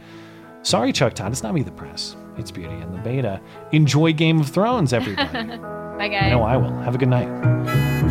sorry, 0.63 0.93
Chuck 0.93 1.15
Todd, 1.15 1.33
it's 1.33 1.43
not 1.43 1.53
me, 1.53 1.63
the 1.63 1.73
press. 1.73 2.15
It's 2.37 2.51
Beauty 2.51 2.75
and 2.75 2.95
the 2.95 2.99
Beta. 2.99 3.41
Enjoy 3.73 4.13
Game 4.13 4.41
of 4.41 4.49
Thrones, 4.49 4.93
everybody. 4.93 5.29
Bye, 5.99 6.09
guys. 6.09 6.25
I 6.25 6.31
know 6.31 6.43
I 6.43 6.57
will. 6.57 6.77
Have 6.81 6.95
a 6.95 6.99
good 6.99 7.09
night. 7.09 8.03